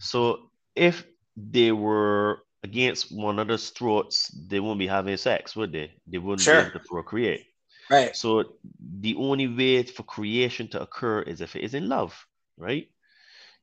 So 0.00 0.50
if 0.74 1.04
they 1.36 1.72
were 1.72 2.42
against 2.62 3.12
one 3.12 3.38
another's 3.38 3.70
throats, 3.70 4.28
they 4.28 4.60
wouldn't 4.60 4.78
be 4.78 4.86
having 4.86 5.16
sex, 5.16 5.54
would 5.56 5.72
they? 5.72 5.92
They 6.06 6.18
wouldn't 6.18 6.42
Sure. 6.42 6.62
be 6.62 6.68
able 6.68 6.78
to 6.78 6.86
procreate. 6.88 7.46
Right. 7.90 8.14
So 8.14 8.56
the 9.00 9.14
only 9.16 9.48
way 9.48 9.82
for 9.82 10.02
creation 10.02 10.68
to 10.68 10.82
occur 10.82 11.22
is 11.22 11.40
if 11.40 11.56
it 11.56 11.62
is 11.62 11.74
in 11.74 11.88
love, 11.88 12.14
right? 12.56 12.88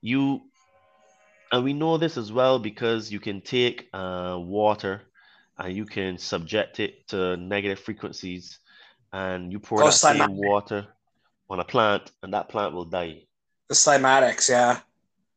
You 0.02 0.42
and 1.52 1.64
we 1.64 1.74
know 1.74 1.98
this 1.98 2.18
as 2.18 2.32
well 2.32 2.60
because 2.60 3.10
you 3.12 3.20
can 3.20 3.42
take 3.42 3.88
uh, 3.94 4.38
water 4.38 5.04
and 5.58 5.74
you 5.74 5.86
can 5.86 6.18
subject 6.18 6.80
it 6.80 7.08
to 7.08 7.38
negative 7.38 7.80
frequencies, 7.80 8.60
and 9.14 9.52
you 9.52 9.60
pour 9.60 9.82
Oh, 9.82 9.86
that 9.86 9.94
same 9.94 10.18
cymatic. 10.20 10.36
water 10.36 10.88
on 11.50 11.60
a 11.60 11.64
plant, 11.64 12.12
and 12.22 12.34
that 12.34 12.50
plant 12.50 12.74
will 12.74 12.86
die. 12.86 13.24
The 13.70 13.76
cymatics. 13.76 14.50
Yeah. 14.50 14.82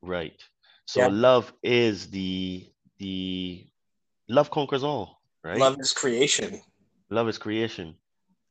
Right. 0.03 0.43
So 0.91 1.03
Yeah. 1.03 1.09
love 1.09 1.53
is 1.63 2.11
the 2.11 2.69
the 2.99 3.71
love 4.29 4.51
conquers 4.51 4.85
all, 4.85 5.23
right? 5.45 5.61
Love 5.61 5.81
is 5.81 5.93
creation. 5.93 6.63
Love 7.11 7.29
is 7.29 7.39
creation. 7.39 7.97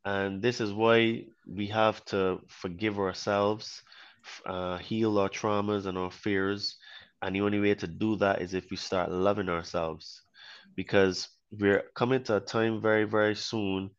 And 0.05 0.41
this 0.41 0.61
is 0.61 0.73
why 0.73 1.25
we 1.47 1.67
have 1.67 2.03
to 2.05 2.41
forgive 2.47 2.99
ourselves, 2.99 3.83
uh, 4.45 4.77
heal 4.77 5.17
our 5.19 5.29
traumas 5.29 5.85
and 5.85 5.97
our 5.97 6.11
fears. 6.11 6.77
And 7.21 7.35
the 7.35 7.41
only 7.41 7.59
way 7.59 7.75
to 7.75 7.87
do 7.87 8.15
that 8.17 8.41
is 8.41 8.53
if 8.53 8.69
we 8.71 8.77
start 8.77 9.11
loving 9.11 9.49
ourselves. 9.49 10.21
Because 10.75 11.29
we're 11.51 11.83
coming 11.95 12.23
to 12.25 12.37
a 12.37 12.41
time 12.41 12.81
very, 12.81 13.05
very 13.05 13.35
soon 13.35 13.91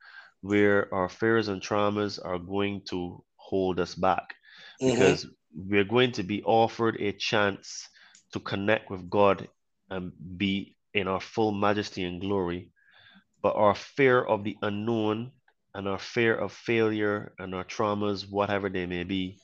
where 0.43 0.93
our 0.95 1.09
fears 1.09 1.49
and 1.49 1.61
traumas 1.63 2.19
are 2.25 2.39
going 2.39 2.83
to 2.91 3.25
hold 3.37 3.81
us 3.81 3.95
back 3.95 4.35
Mhm. 4.81 4.87
because 4.87 5.27
we're 5.55 5.85
going 5.85 6.13
to 6.13 6.23
be 6.23 6.43
offered 6.45 6.97
a 7.01 7.13
chance 7.13 7.89
to 8.33 8.41
connect 8.41 8.91
with 8.91 9.11
God 9.11 9.49
and 9.91 10.13
be 10.39 10.77
in 10.95 11.09
our 11.09 11.21
full 11.21 11.53
majesty 11.53 12.05
and 12.05 12.21
glory. 12.21 12.71
But 13.43 13.57
our 13.57 13.75
fear 13.75 14.23
of 14.23 14.45
the 14.45 14.57
unknown 14.63 15.33
and 15.75 15.89
our 15.89 15.99
fear 15.99 16.35
of 16.37 16.53
failure 16.53 17.35
and 17.39 17.55
our 17.55 17.65
traumas, 17.65 18.29
whatever 18.31 18.69
they 18.71 18.87
may 18.87 19.05
be, 19.05 19.39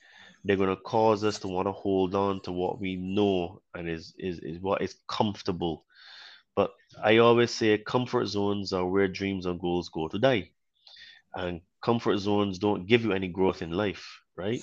they're 0.45 0.57
going 0.57 0.71
to 0.75 0.77
cause 0.83 1.25
us 1.25 1.39
to 1.41 1.49
want 1.49 1.69
to 1.69 1.73
hold 1.73 2.15
on 2.15 2.41
to 2.43 2.53
what 2.53 2.81
we 2.81 2.97
know 2.97 3.63
and 3.75 3.89
is, 3.89 4.15
is, 4.19 4.41
is 4.41 4.61
what 4.61 4.83
is 4.83 4.97
comfortable. 5.09 5.85
But 6.57 6.73
I 7.03 7.19
always 7.19 7.53
say 7.53 7.79
comfort 7.79 8.27
zones 8.27 8.73
are 8.73 8.87
where 8.87 9.09
dreams 9.09 9.47
and 9.47 9.61
goals 9.61 9.89
go 9.91 10.09
to 10.09 10.19
die. 10.19 10.51
and 11.35 11.61
comfort 11.83 12.19
zones 12.19 12.59
don't 12.59 12.87
give 12.87 13.05
you 13.05 13.13
any 13.13 13.29
growth 13.29 13.63
in 13.63 13.71
life, 13.71 14.21
right? 14.37 14.63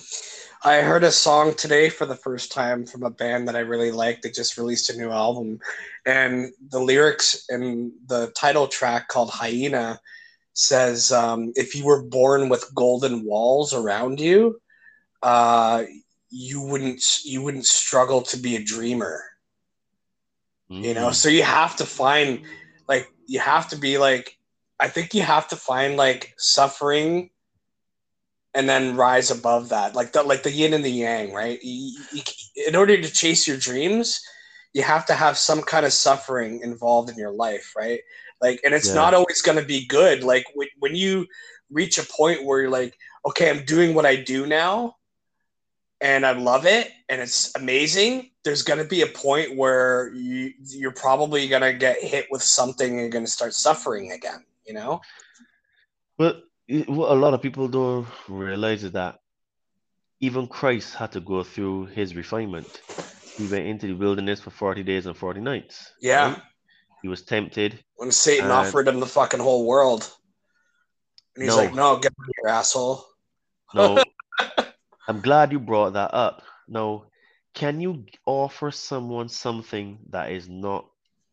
I 0.63 0.82
heard 0.82 1.03
a 1.03 1.11
song 1.11 1.55
today 1.55 1.89
for 1.89 2.05
the 2.05 2.15
first 2.15 2.51
time 2.51 2.86
from 2.86 3.03
a 3.03 3.09
band 3.09 3.47
that 3.47 3.55
I 3.55 3.59
really 3.59 3.91
like. 3.91 4.21
They 4.21 4.30
just 4.30 4.57
released 4.57 4.89
a 4.89 4.97
new 4.97 5.11
album, 5.11 5.59
and 6.05 6.53
the 6.69 6.80
lyrics 6.80 7.45
in 7.49 7.91
the 8.07 8.32
title 8.36 8.67
track 8.67 9.07
called 9.07 9.32
Hyena 9.32 9.99
says, 10.53 11.11
um, 11.11 11.51
"If 11.55 11.76
you 11.76 11.86
were 11.86 12.03
born 12.03 12.49
with 12.49 12.74
golden 12.74 13.26
walls 13.26 13.74
around 13.74 14.19
you, 14.19 14.61
uh, 15.21 15.84
you 16.30 16.61
wouldn't 16.61 17.03
you 17.26 17.41
wouldn't 17.41 17.65
struggle 17.65 18.21
to 18.21 18.38
be 18.38 18.55
a 18.55 18.63
dreamer." 18.63 19.24
Mm. 20.69 20.84
You 20.84 20.93
know, 20.93 21.07
mm. 21.09 21.13
so 21.13 21.30
you 21.30 21.43
have 21.43 21.76
to 21.78 21.86
find 21.86 22.41
like 22.88 23.11
you 23.26 23.39
have 23.39 23.69
to 23.69 23.76
be 23.76 23.97
like 23.97 24.38
I 24.80 24.88
think 24.88 25.13
you 25.13 25.21
have 25.21 25.47
to 25.49 25.55
find 25.55 25.97
like 25.97 26.34
suffering 26.38 27.30
and 28.54 28.70
then 28.70 28.95
rise 28.95 29.32
above 29.32 29.70
that. 29.70 29.95
Like 29.95 30.12
the 30.14 30.24
like 30.24 30.43
the 30.43 30.51
yin 30.51 30.74
and 30.74 30.84
the 30.84 30.89
yang 30.89 31.34
right? 31.34 31.60
You, 31.64 31.99
you, 32.12 32.22
in 32.68 32.76
order 32.76 32.99
to 32.99 33.12
chase 33.12 33.47
your 33.47 33.58
dreams 33.58 34.22
you 34.74 34.82
have 34.82 35.06
to 35.06 35.14
have 35.14 35.38
some 35.38 35.62
kind 35.62 35.86
of 35.86 35.93
suffering 35.93 36.62
involved 36.62 37.10
in 37.10 37.18
your 37.18 37.32
life 37.32 37.74
right? 37.78 38.01
Like 38.41 38.60
and 38.64 38.74
it's 38.74 38.89
yeah. 38.89 38.95
not 38.95 39.14
always 39.14 39.41
going 39.41 39.58
to 39.58 39.66
be 39.66 39.86
good. 39.86 40.24
Like 40.24 40.45
when, 40.56 40.68
when 40.80 40.95
you 40.95 41.28
reach 41.70 41.97
a 41.97 42.04
point 42.04 42.43
where 42.43 42.62
you're 42.62 42.70
like 42.70 42.95
okay 43.26 43.49
i'm 43.49 43.66
doing 43.66 43.95
what 43.95 44.06
i 44.06 44.16
do 44.16 44.45
now 44.45 44.95
and 46.01 46.24
i 46.24 46.32
love 46.32 46.68
it 46.68 46.91
and 47.10 47.20
it's 47.20 47.56
amazing 47.56 48.30
there's 48.43 48.62
going 48.62 48.78
to 48.78 48.86
be 48.86 49.01
a 49.01 49.08
point 49.08 49.56
where 49.56 50.14
you 50.14 50.54
you're 50.68 50.91
probably 50.91 51.47
going 51.47 51.62
to 51.64 51.74
get 51.74 51.97
hit 51.99 52.28
with 52.30 52.43
something 52.43 52.91
and 52.91 52.99
you're 52.99 53.10
going 53.10 53.26
to 53.26 53.32
start 53.32 53.54
suffering 53.54 54.12
again 54.12 54.43
you 54.66 54.74
know? 54.74 55.01
But 56.18 56.43
what 56.68 57.11
a 57.11 57.16
lot 57.16 57.34
of 57.34 57.41
people 57.41 57.68
don't 57.68 58.07
realize 58.28 58.84
is 58.84 58.91
that 58.93 59.20
even 60.20 60.47
Christ 60.47 60.95
had 60.95 61.11
to 61.14 61.20
go 61.20 61.43
through 61.43 61.88
his 61.88 62.16
refinement. 62.16 62.82
He 63.36 63.47
went 63.47 63.66
into 63.66 63.88
the 63.88 63.93
wilderness 63.93 64.39
for 64.39 64.51
40 64.51 64.84
days 64.84 65.05
and 65.05 65.18
40 65.18 65.41
nights. 65.41 65.91
Yeah. 65.99 66.34
Right? 66.34 66.41
He 67.01 67.09
was 67.09 67.24
tempted. 67.24 67.84
When 67.97 68.11
Satan 68.11 68.45
and... 68.45 68.53
offered 68.53 68.88
him 68.88 68.99
the 68.99 69.05
fucking 69.05 69.41
whole 69.41 69.66
world. 69.66 70.09
And 71.36 71.43
he's 71.43 71.55
no. 71.55 71.61
like, 71.61 71.74
no, 71.74 71.97
get 71.97 72.14
out 72.14 72.30
your 72.41 72.51
asshole. 72.51 73.05
No. 73.74 74.01
I'm 75.07 75.20
glad 75.20 75.51
you 75.51 75.59
brought 75.59 75.93
that 75.93 76.14
up. 76.14 76.43
No. 76.68 77.07
Can 77.53 77.82
you 77.82 78.05
offer 78.26 78.72
someone 78.72 79.28
something 79.28 79.99
that 80.11 80.32
is 80.32 80.47
not 80.47 80.86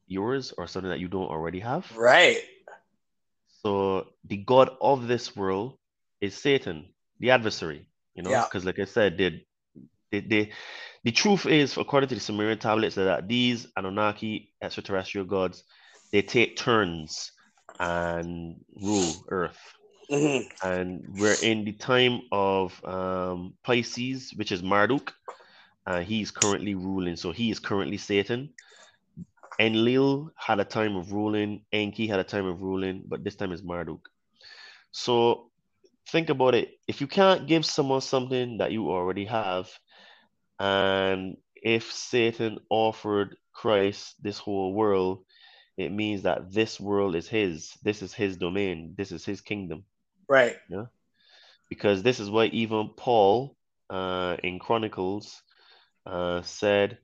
yours 0.08 0.52
or 0.58 0.66
something 0.66 0.90
that 0.90 1.00
you 1.00 1.08
don't 1.08 1.30
already 1.30 1.60
have? 1.60 1.86
Right. 1.96 2.42
So 3.62 4.06
the 4.24 4.38
God 4.38 4.70
of 4.80 5.06
this 5.06 5.36
world 5.36 5.76
is 6.20 6.34
Satan, 6.34 6.86
the 7.18 7.30
adversary, 7.30 7.86
you 8.14 8.22
know, 8.22 8.30
because 8.30 8.64
yeah. 8.64 8.68
like 8.68 8.78
I 8.78 8.84
said, 8.84 9.18
they, 9.18 9.46
they, 10.10 10.20
they, 10.20 10.50
the 11.04 11.12
truth 11.12 11.46
is, 11.46 11.76
according 11.76 12.08
to 12.08 12.14
the 12.14 12.20
Sumerian 12.20 12.58
tablets, 12.58 12.94
that 12.94 13.28
these 13.28 13.66
Anunnaki 13.76 14.52
extraterrestrial 14.62 15.26
gods, 15.26 15.62
they 16.10 16.22
take 16.22 16.56
turns 16.56 17.32
and 17.78 18.56
rule 18.80 19.12
Earth. 19.28 19.58
Mm-hmm. 20.10 20.68
And 20.68 21.04
we're 21.18 21.36
in 21.42 21.64
the 21.64 21.72
time 21.72 22.22
of 22.32 22.84
um, 22.84 23.54
Pisces, 23.62 24.32
which 24.34 24.52
is 24.52 24.62
Marduk. 24.62 25.12
Uh, 25.86 26.00
he's 26.00 26.30
currently 26.30 26.74
ruling, 26.74 27.16
so 27.16 27.30
he 27.30 27.50
is 27.50 27.58
currently 27.58 27.96
Satan. 27.96 28.50
Enlil 29.60 30.32
had 30.36 30.58
a 30.58 30.64
time 30.64 30.96
of 30.96 31.12
ruling, 31.12 31.64
Enki 31.70 32.06
had 32.06 32.18
a 32.18 32.24
time 32.24 32.46
of 32.46 32.62
ruling, 32.62 33.04
but 33.06 33.22
this 33.22 33.36
time 33.36 33.52
is 33.52 33.62
Marduk. 33.62 34.08
So 34.90 35.50
think 36.08 36.30
about 36.30 36.54
it. 36.54 36.78
If 36.88 37.02
you 37.02 37.06
can't 37.06 37.46
give 37.46 37.66
someone 37.66 38.00
something 38.00 38.58
that 38.58 38.72
you 38.72 38.90
already 38.90 39.26
have, 39.26 39.68
and 40.58 41.36
if 41.54 41.92
Satan 41.92 42.58
offered 42.70 43.36
Christ 43.52 44.14
this 44.22 44.38
whole 44.38 44.72
world, 44.72 45.24
it 45.76 45.92
means 45.92 46.22
that 46.22 46.52
this 46.52 46.80
world 46.80 47.14
is 47.14 47.28
his. 47.28 47.76
This 47.82 48.02
is 48.02 48.14
his 48.14 48.38
domain. 48.38 48.94
This 48.96 49.12
is 49.12 49.24
his 49.24 49.42
kingdom. 49.42 49.84
Right. 50.26 50.56
Yeah. 50.70 50.86
Because 51.68 52.02
this 52.02 52.18
is 52.18 52.30
why 52.30 52.46
even 52.46 52.90
Paul 52.96 53.56
uh, 53.90 54.36
in 54.42 54.58
Chronicles 54.58 55.42
uh, 56.06 56.42
said, 56.42 56.98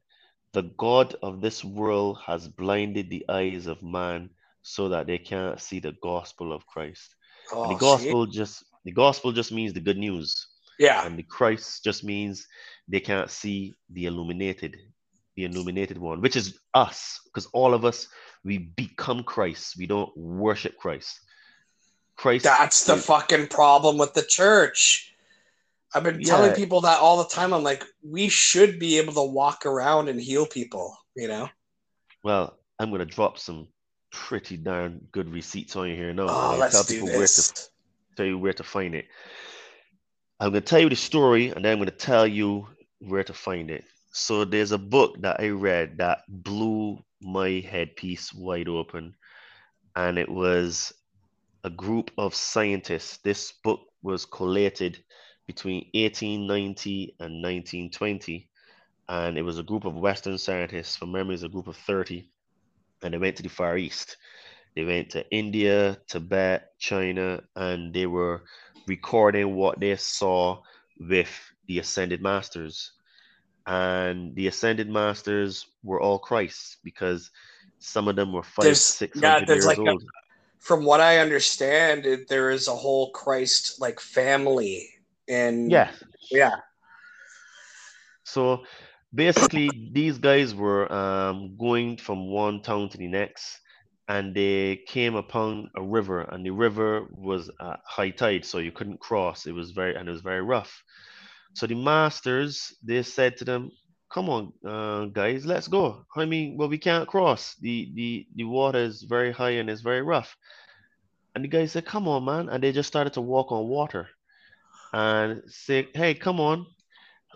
the 0.57 0.73
God 0.79 1.15
of 1.23 1.43
this 1.43 1.63
world 1.63 2.17
has 2.25 2.49
blinded 2.49 3.11
the 3.11 3.27
eyes 3.29 3.67
of 3.67 3.83
man 3.83 4.31
so 4.63 4.89
that 4.89 5.07
they 5.07 5.19
can't 5.19 5.61
see 5.61 5.81
the 5.81 5.95
gospel 6.03 6.51
of 6.51 6.67
Christ. 6.67 7.15
Oh, 7.53 7.69
the 7.69 7.79
gospel 7.79 8.25
shit. 8.25 8.35
just 8.35 8.65
the 8.87 8.91
gospel 8.91 9.33
just 9.33 9.53
means 9.53 9.75
the 9.75 9.81
good 9.81 9.99
news. 9.99 10.47
Yeah. 10.79 11.05
And 11.05 11.19
the 11.19 11.25
Christ 11.25 11.85
just 11.85 12.05
means 12.05 12.47
they 12.89 13.01
can't 13.01 13.31
see 13.31 13.75
the 13.91 14.07
illuminated, 14.07 14.79
the 15.37 15.45
illuminated 15.45 15.99
one, 15.99 16.23
which 16.23 16.37
is 16.37 16.59
us, 16.73 17.21
because 17.27 17.45
all 17.53 17.75
of 17.75 17.85
us 17.85 18.09
we 18.43 18.57
become 18.57 19.25
Christ. 19.25 19.75
We 19.77 19.87
don't 19.87 20.17
worship 20.17 20.79
Christ. 20.79 21.21
Christ. 22.17 22.45
That's 22.45 22.87
the 22.87 22.95
is, 22.95 23.05
fucking 23.05 23.49
problem 23.49 23.99
with 23.99 24.15
the 24.15 24.23
church. 24.23 25.13
I've 25.95 26.03
been 26.03 26.21
yeah. 26.21 26.27
telling 26.27 26.53
people 26.53 26.81
that 26.83 27.01
all 27.01 27.19
the 27.19 27.29
time. 27.29 27.53
I'm 27.53 27.63
like, 27.63 27.85
we 28.03 28.29
should 28.29 28.79
be 28.79 28.99
able 28.99 29.13
to 29.15 29.23
walk 29.23 29.67
around 29.67 30.09
and 30.09 30.21
heal 30.21 30.47
people, 30.47 30.97
you 31.15 31.29
know? 31.29 31.49
Well, 32.23 32.59
I'm 32.79 32.91
gonna 32.91 33.07
drop 33.07 33.39
some 33.39 33.69
pretty 34.11 34.57
darn 34.57 35.07
good 35.13 35.33
receipts 35.33 35.77
on 35.77 35.89
you 35.89 35.97
here 35.97 36.13
now. 36.13 36.27
Oh, 36.29 36.57
let's 36.59 36.75
tell 36.75 36.85
do 36.85 36.95
people 36.95 37.09
this. 37.09 37.39
where 37.39 37.55
to 37.55 37.71
tell 38.17 38.27
you 38.27 38.39
where 38.39 38.53
to 38.53 38.65
find 38.65 38.95
it. 38.95 39.07
I'm 40.41 40.51
gonna 40.51 40.61
tell 40.61 40.81
you 40.81 40.89
the 40.89 40.97
story 40.97 41.49
and 41.51 41.65
then 41.65 41.73
I'm 41.73 41.79
gonna 41.79 41.91
tell 41.91 42.27
you 42.27 42.67
where 43.01 43.25
to 43.25 43.33
find 43.33 43.71
it. 43.71 43.85
So 44.13 44.45
there's 44.45 44.73
a 44.73 44.79
book 44.79 45.21
that 45.21 45.41
I 45.41 45.49
read 45.49 45.99
that 45.99 46.23
blew 46.29 47.05
my 47.21 47.65
headpiece 47.69 48.33
wide 48.33 48.69
open, 48.69 49.15
and 49.95 50.19
it 50.19 50.29
was 50.29 50.93
a 51.65 51.71
group 51.71 52.11
of 52.17 52.35
scientists. 52.35 53.19
This 53.19 53.53
book 53.63 53.81
was 54.03 54.25
collated 54.25 55.03
between 55.47 55.89
1890 55.95 57.17
and 57.21 57.43
1920. 57.43 58.49
And 59.09 59.39
it 59.39 59.43
was 59.43 59.59
a 59.59 59.63
group 59.63 59.85
of 59.85 59.95
Western 59.95 60.37
scientists, 60.37 60.97
from 60.97 61.13
memory, 61.13 61.35
is 61.35 61.45
a 61.45 61.49
group 61.49 61.69
of 61.69 61.77
30. 61.77 62.29
And 63.03 63.15
they 63.15 63.19
went 63.19 63.37
to 63.37 63.43
the 63.43 63.49
Far 63.49 63.79
East. 63.79 64.17
They 64.75 64.85
went 64.85 65.11
to 65.11 65.29
India, 65.31 65.97
Tibet, 66.09 66.73
China, 66.79 67.41
and 67.55 67.95
they 67.95 68.07
were 68.07 68.43
recording 68.87 69.55
what 69.55 69.81
they 69.81 69.97
saw 69.97 70.61
with 70.99 71.31
the 71.67 71.79
Ascended 71.79 72.21
Masters. 72.21 72.93
And 73.67 74.35
the 74.35 74.49
Ascended 74.49 74.89
Masters 74.89 75.67
were 75.83 76.01
all 76.01 76.19
Christ 76.19 76.79
because 76.85 77.31
some 77.79 78.09
of 78.09 78.17
them 78.17 78.33
were 78.33 78.43
five, 78.43 78.65
there's, 78.65 78.85
six 78.85 79.21
yeah, 79.21 79.45
years 79.47 79.67
like 79.67 79.79
old. 79.79 80.03
A, 80.03 80.07
from 80.59 80.85
what 80.85 81.01
I 81.01 81.19
understand, 81.19 82.27
there 82.29 82.51
is 82.51 82.69
a 82.69 82.75
whole 82.75 83.11
Christ 83.11 83.81
like 83.81 84.01
family 84.01 84.89
and 85.29 85.73
yeah, 85.73 85.91
yeah. 86.31 86.57
So 88.25 88.65
basically, 89.15 89.91
these 89.93 90.19
guys 90.19 90.55
were 90.55 90.91
um, 90.93 91.57
going 91.59 91.97
from 91.97 92.31
one 92.31 92.63
town 92.63 92.89
to 92.91 92.99
the 92.99 93.09
next, 93.09 93.61
and 94.09 94.35
they 94.35 94.83
came 94.87 95.15
upon 95.15 95.71
a 95.77 95.83
river, 95.83 96.21
and 96.23 96.45
the 96.45 96.51
river 96.51 97.07
was 97.11 97.51
at 97.61 97.81
high 97.87 98.11
tide, 98.11 98.45
so 98.45 98.59
you 98.59 98.73
couldn't 98.73 99.01
cross. 99.01 99.47
It 99.47 99.53
was 99.53 99.71
very 99.73 99.95
and 99.97 100.09
it 100.09 100.13
was 100.13 100.21
very 100.23 100.43
rough. 100.43 100.83
So 101.55 101.67
the 101.67 101.75
masters 101.75 102.75
they 102.83 103.03
said 103.03 103.37
to 103.39 103.45
them, 103.45 103.71
"Come 104.13 104.29
on, 104.31 104.53
uh, 104.67 105.07
guys, 105.07 105.45
let's 105.47 105.69
go." 105.69 106.05
I 106.17 106.25
mean, 106.27 106.57
well, 106.57 106.69
we 106.69 106.79
can't 106.79 107.09
cross. 107.09 107.55
the 107.61 107.93
the 107.95 108.27
The 108.37 108.45
water 108.45 108.79
is 108.79 109.03
very 109.03 109.33
high 109.33 109.57
and 109.61 109.69
it's 109.71 109.83
very 109.83 110.03
rough. 110.03 110.37
And 111.35 111.45
the 111.45 111.49
guys 111.49 111.73
said, 111.73 111.87
"Come 111.87 112.09
on, 112.09 112.25
man!" 112.25 112.49
And 112.49 112.63
they 112.63 112.73
just 112.73 112.89
started 112.89 113.15
to 113.15 113.21
walk 113.23 113.53
on 113.53 113.69
water 113.69 114.09
and 114.97 115.43
say, 115.47 115.89
hey, 115.93 116.15
come 116.15 116.41
on. 116.41 116.65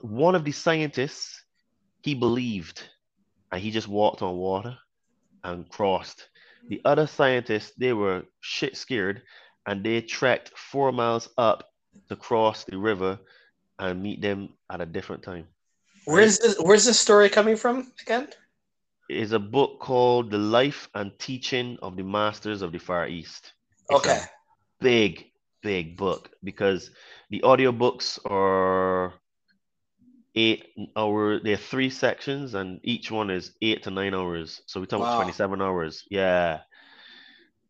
One 0.00 0.34
of 0.34 0.46
the 0.46 0.52
scientists, 0.52 1.44
he 2.02 2.14
believed 2.14 2.82
and 3.52 3.60
he 3.60 3.70
just 3.70 3.86
walked 3.86 4.22
on 4.22 4.36
water 4.36 4.78
and 5.44 5.68
crossed. 5.68 6.26
The 6.70 6.80
other 6.86 7.06
scientists, 7.06 7.72
they 7.76 7.92
were 7.92 8.22
shit 8.40 8.78
scared 8.78 9.20
and 9.66 9.84
they 9.84 10.00
trekked 10.00 10.56
four 10.56 10.90
miles 10.90 11.28
up 11.36 11.68
to 12.08 12.16
cross 12.16 12.64
the 12.64 12.78
river 12.78 13.18
and 13.78 14.02
meet 14.02 14.22
them 14.22 14.54
at 14.72 14.80
a 14.80 14.86
different 14.86 15.22
time. 15.22 15.46
Where's 16.06 16.38
this, 16.38 16.56
where's 16.58 16.86
this 16.86 16.98
story 16.98 17.28
coming 17.28 17.56
from 17.56 17.92
again? 18.00 18.28
It 19.10 19.18
is 19.18 19.32
a 19.32 19.38
book 19.38 19.80
called 19.80 20.30
The 20.30 20.38
Life 20.38 20.88
and 20.94 21.12
Teaching 21.18 21.76
of 21.82 21.96
the 21.96 22.04
Masters 22.04 22.62
of 22.62 22.72
the 22.72 22.78
Far 22.78 23.06
East. 23.06 23.52
It's 23.90 24.06
okay. 24.06 24.20
big, 24.80 25.29
big 25.62 25.96
book 25.96 26.30
because 26.42 26.90
the 27.30 27.40
audiobooks 27.40 28.18
are 28.28 29.14
eight 30.34 30.66
hour 30.96 31.40
there 31.40 31.54
are 31.54 31.56
three 31.56 31.90
sections 31.90 32.54
and 32.54 32.80
each 32.84 33.10
one 33.10 33.30
is 33.30 33.52
eight 33.62 33.82
to 33.82 33.90
nine 33.90 34.14
hours 34.14 34.62
so 34.66 34.80
we 34.80 34.86
talk 34.86 35.00
wow. 35.00 35.06
about 35.06 35.22
27 35.22 35.60
hours 35.60 36.04
yeah 36.10 36.60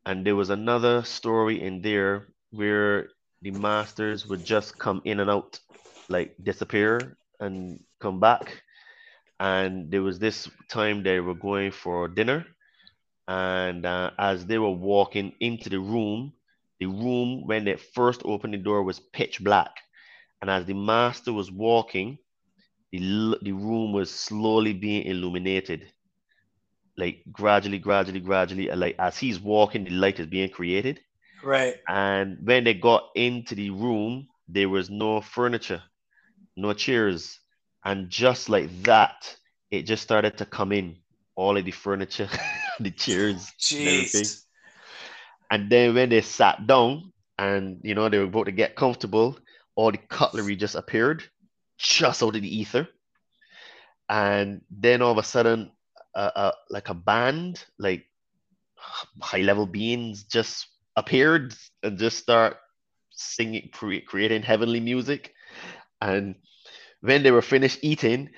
and 0.07 0.27
there 0.27 0.37
was 0.37 0.51
another 0.51 1.03
story 1.03 1.63
in 1.63 1.83
there 1.83 2.29
where 2.51 3.09
the 3.43 3.51
masters 3.51 4.27
would 4.27 4.45
just 4.45 4.79
come 4.79 5.01
in 5.05 5.21
and 5.21 5.31
out, 5.31 5.59
like 6.09 6.35
disappear 6.43 7.17
and 7.39 7.81
come 8.01 8.21
back. 8.21 8.63
And 9.39 9.91
there 9.91 10.03
was 10.03 10.19
this 10.19 10.49
time 10.69 11.03
they 11.03 11.21
were 11.21 11.35
going 11.35 11.71
for 11.71 12.09
dinner, 12.09 12.45
and 13.27 13.87
uh, 13.87 14.11
as 14.19 14.45
they 14.45 14.59
were 14.59 14.71
walking 14.71 15.33
into 15.41 15.71
the 15.71 15.81
room, 15.81 16.33
the 16.81 16.87
room 16.87 17.47
when 17.47 17.65
they 17.67 17.77
first 17.77 18.23
opened 18.25 18.55
the 18.55 18.59
door 18.59 18.83
was 18.85 19.01
pitch 19.01 19.43
black, 19.45 19.73
and 20.43 20.51
as 20.51 20.67
the 20.67 20.75
master 20.75 21.33
was 21.33 21.53
walking, 21.53 22.19
the 22.93 23.39
the 23.43 23.53
room 23.53 23.93
was 23.93 24.11
slowly 24.11 24.73
being 24.75 25.05
illuminated, 25.07 25.93
like 26.97 27.25
gradually, 27.33 27.79
gradually, 27.79 28.21
gradually, 28.21 28.71
uh, 28.71 28.77
like 28.77 28.97
as 28.99 29.19
he's 29.19 29.41
walking, 29.41 29.85
the 29.85 29.91
light 29.91 30.21
is 30.21 30.27
being 30.27 30.51
created 30.51 31.01
Right. 31.43 31.77
and 31.89 32.39
when 32.45 32.65
they 32.65 32.75
got 32.75 33.05
into 33.17 33.55
the 33.55 33.71
room, 33.71 34.29
there 34.49 34.69
was 34.69 34.91
no 34.91 35.21
furniture, 35.21 35.83
no 36.57 36.73
chairs. 36.75 37.39
And 37.85 38.11
just 38.11 38.49
like 38.51 38.71
that, 38.85 39.37
it 39.71 39.83
just 39.85 40.03
started 40.03 40.39
to 40.39 40.47
come 40.47 40.73
in 40.73 40.99
all 41.37 41.57
of 41.57 41.65
the 41.65 41.73
furniture, 41.73 42.29
the 42.81 42.91
chairs. 42.91 43.51
Jeez. 43.61 44.45
And 45.51 45.69
then 45.69 45.95
when 45.95 46.09
they 46.09 46.21
sat 46.21 46.67
down 46.67 47.13
and 47.37 47.81
you 47.83 47.95
know 47.95 48.09
they 48.09 48.19
were 48.19 48.25
about 48.25 48.47
to 48.47 48.53
get 48.53 48.77
comfortable, 48.77 49.37
all 49.75 49.91
the 49.91 49.99
cutlery 49.99 50.57
just 50.57 50.77
appeared 50.77 51.25
just 51.79 52.23
out 52.23 52.37
of 52.37 52.43
the 52.43 52.59
ether. 52.61 52.89
And 54.09 54.63
then 54.71 55.03
all 55.03 55.13
of 55.13 55.19
a 55.19 55.23
sudden, 55.23 55.71
uh, 56.15 56.31
uh, 56.35 56.53
like 56.69 56.89
a 56.89 56.95
band, 56.95 57.65
like 57.79 58.07
high 59.21 59.43
level 59.43 59.67
beings 59.67 60.25
just 60.25 60.67
appeared 60.97 61.55
and 61.83 61.99
just 61.99 62.19
start 62.19 62.57
singing, 63.11 63.71
cre- 63.73 64.05
creating 64.07 64.43
heavenly 64.43 64.81
music. 64.81 65.33
And 66.01 66.35
when 67.01 67.23
they 67.23 67.31
were 67.31 67.43
finished 67.43 67.79
eating, 67.83 68.31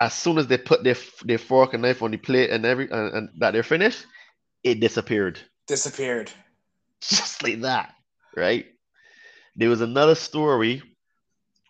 as 0.00 0.14
soon 0.14 0.38
as 0.38 0.46
they 0.46 0.58
put 0.58 0.84
their, 0.84 0.96
their 1.24 1.38
fork 1.38 1.74
and 1.74 1.82
knife 1.82 2.02
on 2.02 2.12
the 2.12 2.16
plate 2.16 2.50
and 2.50 2.64
every 2.64 2.88
and, 2.90 3.14
and 3.14 3.28
that 3.38 3.50
they're 3.50 3.62
finished, 3.62 4.06
it 4.62 4.80
disappeared 4.80 5.40
Disappeared. 5.70 6.32
just 7.08 7.42
like 7.42 7.62
that, 7.62 7.94
right? 8.36 8.66
There 9.56 9.68
was 9.68 9.80
another 9.80 10.14
story 10.14 10.82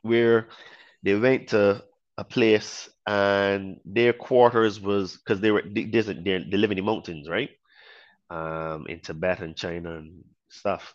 where 0.02 0.48
they 1.02 1.14
went 1.14 1.48
to 1.48 1.84
a 2.18 2.24
place 2.24 2.88
and 3.06 3.80
their 3.84 4.12
quarters 4.12 4.80
was 4.80 5.16
because 5.16 5.40
they 5.40 5.50
were 5.50 5.62
they, 5.62 5.84
they, 5.84 6.00
they 6.00 6.56
live 6.56 6.70
in 6.70 6.76
the 6.76 6.82
mountains, 6.82 7.28
right? 7.28 7.50
Um, 8.30 8.86
in 8.88 9.00
Tibet 9.00 9.40
and 9.40 9.56
China 9.56 9.96
and 9.96 10.24
stuff. 10.48 10.94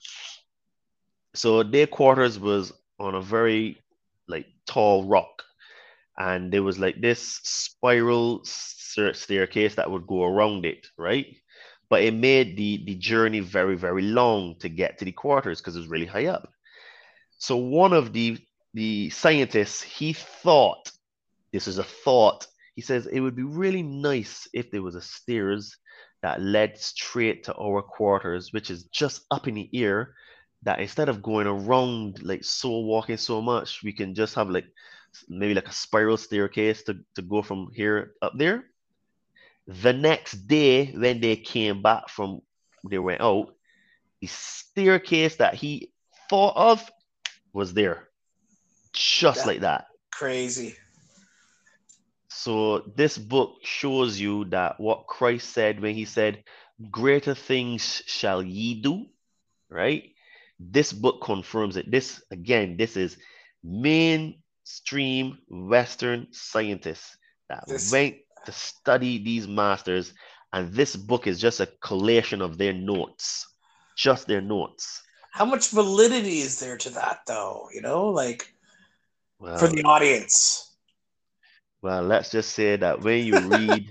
So 1.33 1.63
their 1.63 1.87
quarters 1.87 2.39
was 2.39 2.71
on 2.99 3.15
a 3.15 3.21
very 3.21 3.81
like 4.27 4.47
tall 4.65 5.05
rock, 5.07 5.43
and 6.17 6.51
there 6.51 6.63
was 6.63 6.79
like 6.79 7.01
this 7.01 7.41
spiral 7.43 8.41
staircase 8.45 9.75
that 9.75 9.91
would 9.91 10.07
go 10.07 10.23
around 10.23 10.65
it, 10.65 10.87
right? 10.97 11.27
But 11.89 12.03
it 12.03 12.13
made 12.13 12.57
the 12.57 12.83
the 12.85 12.95
journey 12.95 13.39
very 13.39 13.75
very 13.75 14.01
long 14.01 14.55
to 14.59 14.69
get 14.69 14.97
to 14.97 15.05
the 15.05 15.11
quarters 15.11 15.59
because 15.61 15.75
it 15.75 15.79
was 15.79 15.87
really 15.87 16.05
high 16.05 16.25
up. 16.25 16.49
So 17.37 17.57
one 17.57 17.93
of 17.93 18.13
the 18.13 18.37
the 18.73 19.09
scientists 19.09 19.81
he 19.81 20.13
thought 20.13 20.91
this 21.55 21.69
is 21.69 21.77
a 21.77 21.85
thought. 21.85 22.45
He 22.75 22.81
says 22.81 23.07
it 23.07 23.21
would 23.21 23.37
be 23.37 23.43
really 23.43 23.81
nice 23.81 24.45
if 24.53 24.71
there 24.71 24.81
was 24.81 24.95
a 24.95 25.01
stairs 25.01 25.73
that 26.21 26.41
led 26.41 26.77
straight 26.77 27.45
to 27.45 27.55
our 27.55 27.81
quarters, 27.81 28.51
which 28.51 28.69
is 28.69 28.83
just 28.91 29.21
up 29.31 29.47
in 29.47 29.55
the 29.55 29.69
air. 29.73 30.15
That 30.63 30.81
instead 30.81 31.07
of 31.07 31.21
going 31.21 31.47
around 31.47 32.23
like 32.23 32.43
so 32.43 32.79
walking 32.79 33.15
so 33.15 33.41
much, 33.41 33.83
we 33.83 33.93
can 33.93 34.15
just 34.15 34.35
have 34.35 34.49
like 34.49 34.65
maybe 35.29 35.53
like 35.53 35.69
a 35.69 35.73
spiral 35.73 36.17
staircase 36.17 36.83
to, 36.83 36.97
to 37.15 37.21
go 37.21 37.41
from 37.41 37.69
here 37.73 38.15
up 38.21 38.33
there. 38.35 38.65
The 39.67 39.93
next 39.93 40.47
day, 40.47 40.91
when 40.91 41.21
they 41.21 41.35
came 41.35 41.81
back 41.81 42.09
from 42.09 42.41
they 42.87 42.99
went 42.99 43.21
out, 43.21 43.55
the 44.21 44.27
staircase 44.27 45.37
that 45.37 45.55
he 45.55 45.91
thought 46.29 46.55
of 46.55 46.91
was 47.53 47.73
there. 47.73 48.09
Just 48.93 49.45
like 49.45 49.61
that. 49.61 49.87
Crazy. 50.11 50.75
So 52.29 52.79
this 52.95 53.17
book 53.17 53.55
shows 53.63 54.19
you 54.19 54.45
that 54.45 54.79
what 54.79 55.07
Christ 55.07 55.49
said 55.51 55.81
when 55.81 55.95
he 55.95 56.05
said, 56.05 56.43
Greater 56.91 57.33
things 57.33 58.03
shall 58.05 58.43
ye 58.43 58.81
do, 58.81 59.05
right? 59.69 60.11
This 60.59 60.93
book 60.93 61.21
confirms 61.23 61.77
it. 61.77 61.89
This, 61.89 62.21
again, 62.31 62.77
this 62.77 62.97
is 62.97 63.17
mainstream 63.63 65.39
Western 65.49 66.27
scientists 66.31 67.17
that 67.49 67.63
This- 67.67 67.91
went 67.91 68.17
to 68.45 68.51
study 68.51 69.23
these 69.23 69.47
masters, 69.47 70.13
and 70.53 70.71
this 70.73 70.95
book 70.95 71.27
is 71.27 71.39
just 71.39 71.59
a 71.59 71.69
collation 71.81 72.41
of 72.41 72.57
their 72.57 72.73
notes, 72.73 73.47
just 73.97 74.27
their 74.27 74.41
notes. 74.41 75.01
How 75.31 75.45
much 75.45 75.69
validity 75.69 76.39
is 76.39 76.59
there 76.59 76.77
to 76.77 76.89
that, 76.91 77.21
though? 77.27 77.69
You 77.73 77.81
know, 77.81 78.07
like 78.07 78.53
Well, 79.39 79.59
for 79.59 79.67
the 79.67 79.83
audience. 79.83 80.75
Well, 81.81 82.03
let's 82.03 82.31
just 82.31 82.53
say 82.53 82.77
that 82.77 83.01
when 83.01 83.25
you 83.25 83.39
read 83.49 83.87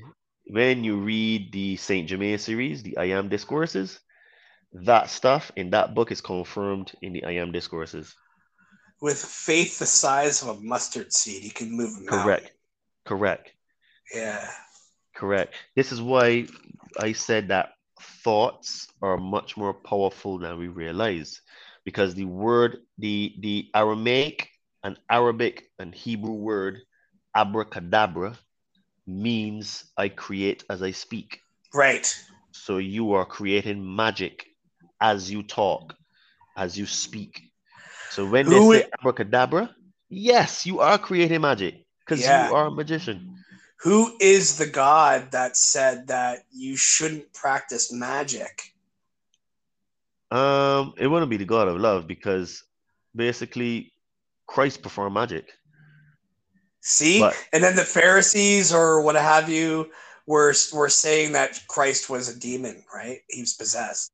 when 0.47 0.85
you 0.85 0.97
read 0.97 1.53
the 1.53 1.77
Saint 1.77 2.09
Germain 2.09 2.39
series, 2.39 2.83
the 2.83 2.97
I 2.99 3.07
Am 3.07 3.29
discourses, 3.29 4.01
that 4.73 5.11
stuff 5.11 5.53
in 5.57 5.71
that 5.71 5.95
book 5.95 6.11
is 6.13 6.21
confirmed 6.21 6.93
in 7.03 7.13
the 7.13 7.25
I 7.25 7.33
Am 7.33 7.53
discourses. 7.53 8.15
With 9.01 9.23
faith 9.23 9.79
the 9.79 9.87
size 9.87 10.43
of 10.43 10.49
a 10.49 10.61
mustard 10.61 11.13
seed, 11.13 11.45
you 11.45 11.51
can 11.51 11.71
move 11.71 11.91
a 11.99 12.01
mountain. 12.01 12.23
Correct. 12.23 12.53
Correct. 13.05 13.54
Yeah. 14.13 14.51
Correct. 15.15 15.55
This 15.77 15.93
is 15.93 16.01
why 16.03 16.47
I 16.99 17.13
said 17.13 17.49
that 17.49 17.71
thoughts 18.25 18.89
are 19.03 19.17
much 19.17 19.57
more 19.57 19.73
powerful 19.75 20.39
than 20.39 20.59
we 20.59 20.69
realize. 20.69 21.41
Because 21.85 22.15
the 22.15 22.25
word, 22.25 22.79
the 22.99 23.35
the 23.41 23.71
Aramaic 23.75 24.49
and 24.83 24.99
Arabic 25.11 25.71
and 25.79 25.95
Hebrew 25.95 26.33
word 26.33 26.81
abracadabra 27.35 28.37
means 29.07 29.85
I 29.97 30.09
create 30.09 30.65
as 30.71 30.83
I 30.83 30.91
speak. 30.93 31.41
Right. 31.75 32.07
So 32.53 32.79
you 32.79 33.13
are 33.15 33.25
creating 33.27 33.95
magic 33.97 34.47
as 35.01 35.31
you 35.31 35.43
talk, 35.43 35.95
as 36.57 36.79
you 36.79 36.87
speak. 36.87 37.43
So 38.11 38.27
when 38.27 38.47
Who 38.47 38.73
they 38.73 38.81
say 38.81 38.85
abracadabra, 39.01 39.75
yes, 40.09 40.67
you 40.67 40.81
are 40.81 40.99
creating 40.99 41.41
magic 41.43 41.85
because 42.01 42.25
Yeah. 42.25 42.47
you 42.47 42.53
are 42.55 42.67
a 42.67 42.71
magician. 42.71 43.44
Who 43.85 44.17
is 44.19 44.57
the 44.57 44.67
god 44.67 45.33
that 45.33 45.59
said 45.59 46.07
that 46.07 46.47
you 46.51 46.75
shouldn't 46.75 47.35
practice 47.35 47.93
magic? 47.93 48.73
Um, 50.31 50.95
it 50.97 51.07
wouldn't 51.07 51.31
be 51.31 51.37
the 51.37 51.45
God 51.45 51.69
of 51.69 51.79
love 51.79 52.07
because 52.07 52.65
basically 53.15 53.93
Christ 54.47 54.83
performed 54.83 55.13
magic. 55.13 55.53
See? 56.81 57.21
But- 57.21 57.37
and 57.53 57.63
then 57.63 57.77
the 57.77 57.85
Pharisees 57.85 58.73
or 58.73 59.03
what 59.03 59.17
have 59.17 59.51
you 59.51 59.91
were 60.27 60.55
were 60.73 60.89
saying 60.89 61.33
that 61.33 61.61
Christ 61.69 62.09
was 62.09 62.31
a 62.31 62.41
demon, 62.41 62.83
right? 62.93 63.21
He 63.29 63.43
was 63.43 63.53
possessed. 63.53 64.13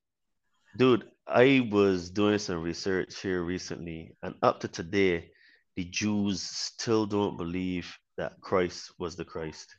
Dude, 0.76 1.08
I 1.28 1.68
was 1.70 2.10
doing 2.10 2.38
some 2.38 2.60
research 2.60 3.20
here 3.20 3.42
recently, 3.44 4.16
and 4.24 4.34
up 4.42 4.58
to 4.60 4.68
today, 4.68 5.30
the 5.76 5.84
Jews 5.84 6.42
still 6.42 7.06
don't 7.06 7.36
believe 7.36 7.96
that 8.20 8.40
Christ 8.40 8.92
was 8.98 9.16
the 9.16 9.24
Christ, 9.24 9.74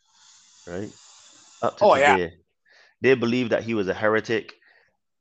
right? 0.65 0.91
Up 1.61 1.77
to 1.77 1.85
Oh, 1.85 1.95
yeah. 1.95 2.29
they 3.01 3.13
believe 3.13 3.49
that 3.49 3.63
he 3.63 3.73
was 3.73 3.87
a 3.87 3.93
heretic 3.93 4.53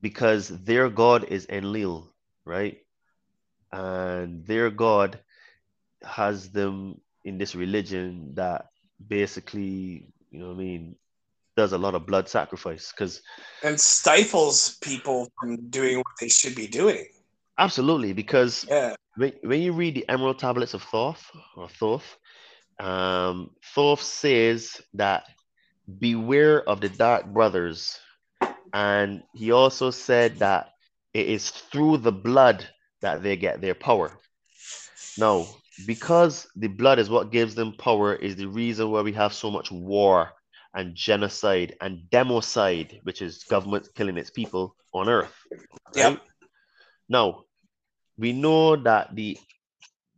because 0.01 0.49
their 0.49 0.89
God 0.89 1.25
is 1.29 1.47
Enlil, 1.49 2.09
right? 2.47 2.79
And 3.73 4.47
their 4.47 4.71
God 4.71 5.21
has 6.03 6.51
them 6.51 7.01
in 7.25 7.37
this 7.37 7.55
religion 7.55 8.33
that 8.35 8.67
basically, 8.97 10.09
you 10.31 10.41
know 10.41 10.49
what 10.49 10.55
I 10.55 10.65
mean, 10.65 10.97
does 11.57 11.73
a 11.73 11.79
lot 11.79 11.95
of 11.95 12.07
blood 12.07 12.29
sacrifice 12.29 12.91
because 12.91 13.21
And 13.63 13.79
stifles 13.79 14.79
people 14.81 15.29
from 15.39 15.69
doing 15.69 15.99
what 15.99 16.17
they 16.19 16.29
should 16.29 16.55
be 16.55 16.67
doing. 16.67 17.05
absolutely 17.59 18.15
because 18.15 18.65
Yeah. 18.65 18.95
when, 19.17 19.33
when 19.43 19.61
you 19.61 19.73
read 19.73 19.95
the 19.95 20.09
Emerald 20.09 20.39
Tablets 20.39 20.73
of 20.73 20.83
Thoth 20.85 21.21
or 21.57 21.69
Thoth, 21.69 22.17
um, 22.81 23.51
Thoth 23.75 24.03
says 24.03 24.81
that 24.95 25.25
beware 25.99 26.69
of 26.69 26.81
the 26.81 26.89
dark 26.89 27.27
brothers, 27.27 27.99
and 28.73 29.23
he 29.35 29.53
also 29.53 29.91
said 29.91 30.39
that 30.39 30.71
it 31.13 31.27
is 31.27 31.51
through 31.51 31.99
the 31.99 32.13
blood 32.13 32.67
that 33.03 33.23
they 33.23 33.37
get 33.37 33.61
their 33.61 33.75
power. 33.75 34.19
Now, 35.19 35.47
because 35.87 36.47
the 36.57 36.69
blood 36.69 36.99
is 36.99 37.11
what 37.11 37.33
gives 37.33 37.55
them 37.55 37.73
power, 37.73 38.15
is 38.15 38.37
the 38.37 38.47
reason 38.47 38.91
why 38.91 39.03
we 39.03 39.13
have 39.13 39.35
so 39.35 39.51
much 39.51 39.71
war 39.71 40.31
and 40.75 40.95
genocide 40.95 41.77
and 41.81 42.03
democide, 42.11 43.01
which 43.03 43.23
is 43.23 43.45
government 43.45 43.89
killing 43.95 44.17
its 44.17 44.31
people 44.31 44.77
on 44.95 45.09
earth. 45.09 45.35
Yep. 45.95 46.21
Now, 47.09 47.45
we 48.17 48.33
know 48.33 48.77
that 48.77 49.15
the 49.15 49.37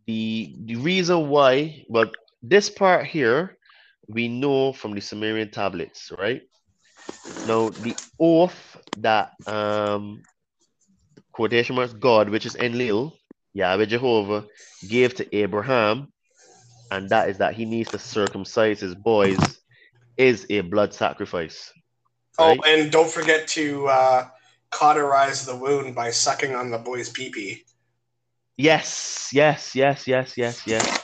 the 0.07 0.55
the 0.65 0.77
reason 0.77 1.29
why, 1.29 1.85
but 1.89 2.15
this 2.43 2.69
part 2.71 3.07
here, 3.07 3.57
we 4.09 4.29
know 4.29 4.73
from 4.73 4.95
the 4.95 5.01
Sumerian 5.01 5.51
tablets, 5.51 6.11
right? 6.19 6.43
Now 7.45 7.71
the 7.71 7.97
oath 8.19 8.77
that 8.99 9.33
um 9.47 10.23
quotation 11.33 11.77
marks 11.77 11.93
God, 11.93 12.29
which 12.29 12.47
is 12.47 12.57
Enlil, 12.57 13.13
Yahweh 13.55 13.87
Jehovah, 13.87 14.47
gave 14.87 15.15
to 15.15 15.37
Abraham, 15.37 16.13
and 16.91 17.11
that 17.11 17.31
is 17.31 17.39
that 17.39 17.55
he 17.55 17.65
needs 17.65 17.91
to 17.91 17.99
circumcise 17.99 18.81
his 18.81 18.95
boys, 18.95 19.61
is 20.17 20.47
a 20.51 20.61
blood 20.61 20.93
sacrifice. 20.93 21.73
Oh, 22.39 22.61
and 22.67 22.91
don't 22.91 23.11
forget 23.11 23.47
to 23.49 23.87
uh, 23.89 24.29
cauterize 24.71 25.47
the 25.47 25.57
wound 25.57 25.95
by 25.95 26.11
sucking 26.11 26.55
on 26.55 26.71
the 26.71 26.79
boy's 26.79 27.11
pee-pee. 27.11 27.65
Yes, 28.57 29.31
yes, 29.33 29.75
yes, 29.75 30.07
yes, 30.07 30.37
yes, 30.37 30.67
yes. 30.67 31.01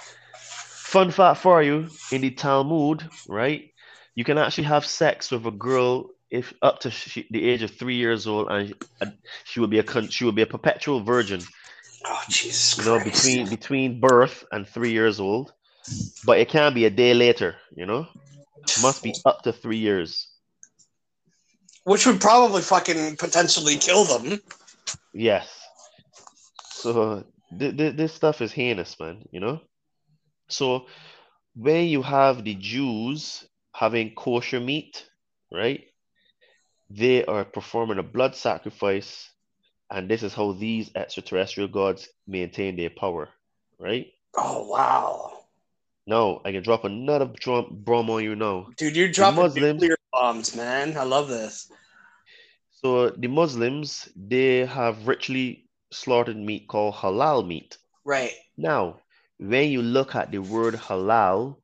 Fun 0.88 1.10
fact 1.10 1.42
for 1.42 1.62
you: 1.62 1.86
in 2.12 2.22
the 2.22 2.30
Talmud, 2.30 3.10
right, 3.28 3.74
you 4.14 4.24
can 4.24 4.38
actually 4.38 4.64
have 4.64 4.86
sex 4.86 5.30
with 5.30 5.44
a 5.44 5.50
girl 5.50 6.08
if 6.30 6.54
up 6.62 6.80
to 6.80 6.90
she, 6.90 7.26
the 7.30 7.44
age 7.46 7.62
of 7.62 7.76
three 7.76 7.96
years 7.96 8.26
old, 8.26 8.48
and 8.50 8.74
she 9.44 9.60
will 9.60 9.68
be 9.68 9.80
a 9.80 10.10
she 10.10 10.24
will 10.24 10.32
be 10.32 10.40
a 10.40 10.46
perpetual 10.46 11.04
virgin. 11.04 11.42
Oh 12.06 12.22
Jesus! 12.30 12.78
You 12.78 12.84
know, 12.86 12.98
Christ. 12.98 13.22
between 13.22 13.48
between 13.50 14.00
birth 14.00 14.46
and 14.50 14.66
three 14.66 14.92
years 14.92 15.20
old, 15.20 15.52
but 16.24 16.38
it 16.38 16.48
can 16.48 16.72
be 16.72 16.86
a 16.86 16.90
day 16.90 17.12
later. 17.12 17.56
You 17.76 17.84
know, 17.84 18.08
must 18.80 19.02
be 19.02 19.12
up 19.26 19.42
to 19.42 19.52
three 19.52 19.76
years. 19.76 20.30
Which 21.84 22.06
would 22.06 22.18
probably 22.18 22.62
fucking 22.62 23.18
potentially 23.18 23.76
kill 23.76 24.04
them. 24.04 24.40
Yes. 25.12 25.68
So 26.70 27.24
th- 27.58 27.76
th- 27.76 27.96
this 27.96 28.14
stuff 28.14 28.40
is 28.40 28.52
heinous, 28.52 28.98
man. 28.98 29.24
You 29.30 29.40
know. 29.40 29.60
So 30.48 30.86
when 31.54 31.86
you 31.86 32.02
have 32.02 32.44
the 32.44 32.54
Jews 32.54 33.46
having 33.72 34.14
kosher 34.14 34.60
meat, 34.60 35.06
right? 35.52 35.84
They 36.90 37.24
are 37.24 37.44
performing 37.44 37.98
a 37.98 38.02
blood 38.02 38.34
sacrifice, 38.34 39.30
and 39.90 40.08
this 40.08 40.22
is 40.22 40.32
how 40.32 40.52
these 40.52 40.90
extraterrestrial 40.94 41.68
gods 41.68 42.08
maintain 42.26 42.76
their 42.76 42.90
power, 42.90 43.28
right? 43.78 44.06
Oh 44.36 44.66
wow. 44.68 45.32
No, 46.06 46.40
I 46.44 46.52
can 46.52 46.62
drop 46.62 46.84
another 46.84 47.26
drum 47.26 47.66
bomb 47.70 48.08
on 48.08 48.24
you 48.24 48.34
now. 48.34 48.68
Dude, 48.78 48.96
you're 48.96 49.08
dropping 49.10 49.42
Muslims- 49.42 49.82
nuclear 49.82 49.98
bombs, 50.12 50.56
man. 50.56 50.96
I 50.96 51.02
love 51.02 51.28
this. 51.28 51.70
So 52.70 53.10
the 53.10 53.28
Muslims, 53.28 54.08
they 54.16 54.64
have 54.64 55.06
ritually 55.06 55.68
slaughtered 55.90 56.36
meat 56.36 56.68
called 56.68 56.94
halal 56.94 57.46
meat. 57.46 57.76
Right. 58.04 58.32
Now, 58.56 59.00
when 59.38 59.70
you 59.70 59.82
look 59.82 60.14
at 60.14 60.30
the 60.30 60.38
word 60.38 60.74
halal, 60.74 61.56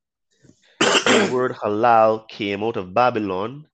the 0.80 1.30
word 1.32 1.52
halal 1.52 2.28
came 2.28 2.62
out 2.62 2.76
of 2.76 2.94
Babylon. 2.94 3.66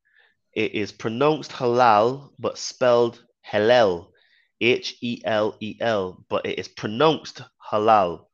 It 0.55 0.75
is 0.75 0.91
pronounced 0.91 1.53
halal, 1.53 2.31
but 2.39 2.59
spelled 2.59 3.23
Helel, 3.43 4.13
H 4.61 4.97
E 5.01 5.21
L 5.25 5.57
E 5.61 5.77
L, 5.81 6.25
but 6.29 6.47
it 6.47 6.59
is 6.59 6.69
pronounced 6.69 7.43
halal. 7.71 8.27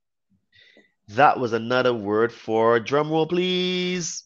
That 1.09 1.39
was 1.39 1.53
another 1.53 1.95
word 1.95 2.33
for, 2.33 2.81
drumroll 2.81 3.29
please, 3.29 4.25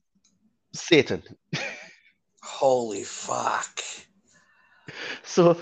Satan. 0.75 1.23
Holy 2.43 3.03
fuck. 3.05 3.81
So 5.23 5.57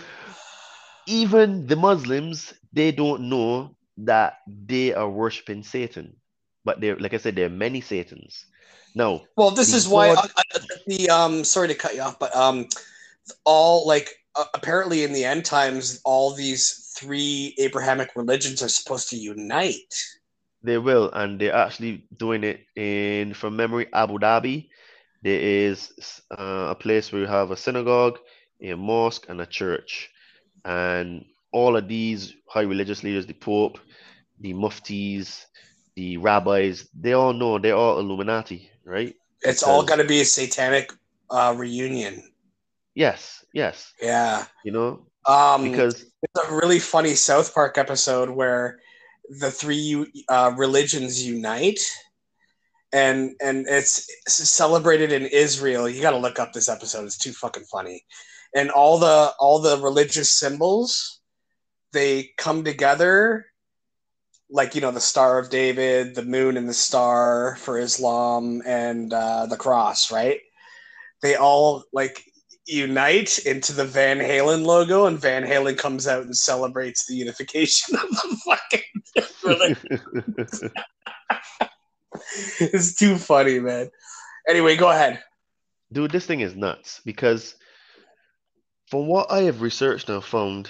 even 1.07 1.67
the 1.67 1.77
Muslims, 1.77 2.55
they 2.73 2.93
don't 2.93 3.29
know 3.29 3.77
that 3.99 4.39
they 4.47 4.95
are 4.95 5.09
worshiping 5.09 5.63
Satan. 5.63 6.17
But 6.65 6.81
there, 6.81 6.97
like 6.99 7.15
I 7.15 7.19
said, 7.19 7.37
there 7.37 7.47
are 7.47 7.51
many 7.51 7.81
Satans. 7.81 8.45
No. 8.95 9.25
Well, 9.37 9.51
this 9.51 9.75
is 9.75 9.87
why 9.87 10.11
uh, 10.11 10.27
uh, 10.37 10.59
the 10.87 11.11
um 11.11 11.45
sorry 11.45 11.69
to 11.69 11.75
cut 11.75 11.95
you 11.95 12.03
off, 12.03 12.19
but 12.19 12.35
um 12.35 12.67
all 13.45 13.87
like 13.87 14.11
uh, 14.35 14.45
apparently 14.55 15.05
in 15.05 15.13
the 15.13 15.25
end 15.25 15.45
times 15.45 16.01
all 16.05 16.35
these 16.35 16.93
three 16.97 17.55
Abrahamic 17.59 18.11
religions 18.17 18.63
are 18.63 18.69
supposed 18.69 19.09
to 19.11 19.17
unite. 19.17 19.95
They 20.63 20.79
will, 20.79 21.11
and 21.13 21.41
they're 21.41 21.55
actually 21.55 22.05
doing 22.17 22.43
it 22.43 22.67
in, 22.75 23.33
from 23.35 23.55
memory, 23.55 23.87
Abu 23.93 24.19
Dhabi. 24.19 24.69
There 25.23 25.41
is 25.41 25.93
uh, 26.37 26.69
a 26.71 26.75
place 26.75 27.13
where 27.13 27.23
you 27.23 27.29
have 27.29 27.53
a 27.53 27.57
synagogue, 27.57 28.19
a 28.61 28.75
mosque, 28.75 29.27
and 29.29 29.41
a 29.41 29.47
church. 29.47 30.11
And 30.65 31.25
all 31.53 31.77
of 31.77 31.87
these 31.87 32.35
high 32.49 32.63
religious 32.63 33.05
leaders, 33.05 33.27
the 33.27 33.35
Pope, 33.35 33.79
the 34.41 34.55
muftis, 34.55 35.45
the 35.97 36.17
rabbis, 36.17 36.89
they 36.99 37.13
all 37.13 37.33
know 37.33 37.59
they're 37.59 37.75
all 37.77 37.99
Illuminati, 37.99 38.71
right? 38.85 39.15
It's 39.43 39.63
all 39.63 39.85
got 39.85 39.97
to 39.97 40.05
be 40.05 40.21
a 40.21 40.25
satanic 40.25 40.93
uh, 41.31 41.55
reunion. 41.57 42.23
Yes, 42.95 43.45
yes. 43.53 43.93
Yeah. 44.03 44.45
You 44.65 44.73
know, 44.73 45.07
Um, 45.27 45.71
because 45.71 46.07
It's 46.23 46.49
a 46.49 46.55
really 46.55 46.79
funny 46.81 47.15
South 47.15 47.55
Park 47.55 47.79
episode 47.79 48.31
where 48.31 48.81
the 49.29 49.51
three 49.51 50.25
uh, 50.29 50.53
religions 50.57 51.25
unite, 51.25 51.81
and 52.93 53.37
and 53.41 53.67
it's 53.69 54.11
celebrated 54.27 55.13
in 55.13 55.27
Israel. 55.27 55.89
You 55.89 56.01
got 56.03 56.13
to 56.13 56.17
look 56.17 56.39
up 56.39 56.53
this 56.53 56.69
episode; 56.69 57.05
it's 57.05 57.19
too 57.19 57.33
fucking 57.33 57.65
funny. 57.65 58.05
And 58.55 58.71
all 58.71 58.99
the 58.99 59.33
all 59.39 59.59
the 59.61 59.79
religious 59.79 60.31
symbols, 60.31 61.21
they 61.93 62.31
come 62.39 62.65
together, 62.65 63.47
like 64.51 64.75
you 64.75 64.81
know 64.81 64.91
the 64.91 65.01
Star 65.01 65.39
of 65.39 65.51
David, 65.51 66.15
the 66.15 66.23
moon 66.23 66.57
and 66.57 66.69
the 66.69 66.75
star 66.75 67.57
for 67.57 67.79
Islam, 67.79 68.63
and 68.67 69.13
uh, 69.13 69.47
the 69.47 69.57
cross. 69.57 70.11
Right? 70.11 70.41
They 71.23 71.37
all 71.37 71.85
like 71.93 72.25
unite 72.67 73.39
into 73.41 73.73
the 73.73 73.85
Van 73.85 74.19
Halen 74.19 74.65
logo, 74.65 75.07
and 75.07 75.19
Van 75.19 75.45
Halen 75.45 75.77
comes 75.77 76.07
out 76.07 76.25
and 76.25 76.37
celebrates 76.37 77.07
the 77.07 77.15
unification 77.15 77.97
of 78.03 78.09
the 78.11 78.37
fucking. 78.45 78.83
it's 82.61 82.95
too 82.95 83.17
funny, 83.17 83.59
man. 83.59 83.91
Anyway, 84.49 84.77
go 84.77 84.91
ahead. 84.91 85.23
dude, 85.93 86.11
this 86.11 86.27
thing 86.27 86.41
is 86.41 86.55
nuts 86.55 87.01
because 87.05 87.57
from 88.91 89.07
what 89.07 89.31
I 89.31 89.43
have 89.43 89.61
researched 89.61 90.09
and 90.09 90.25
found, 90.25 90.69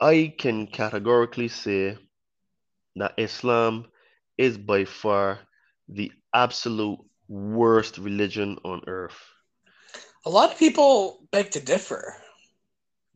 I 0.00 0.34
can 0.38 0.66
categorically 0.66 1.48
say 1.48 1.96
that 2.96 3.14
Islam 3.18 3.86
is 4.38 4.58
by 4.58 4.84
far 4.84 5.40
the 5.88 6.12
absolute 6.32 6.98
worst 7.28 7.98
religion 7.98 8.58
on 8.64 8.82
earth. 8.86 9.18
A 10.26 10.30
lot 10.30 10.52
of 10.52 10.58
people 10.58 11.26
beg 11.30 11.50
to 11.52 11.60
differ. 11.60 12.16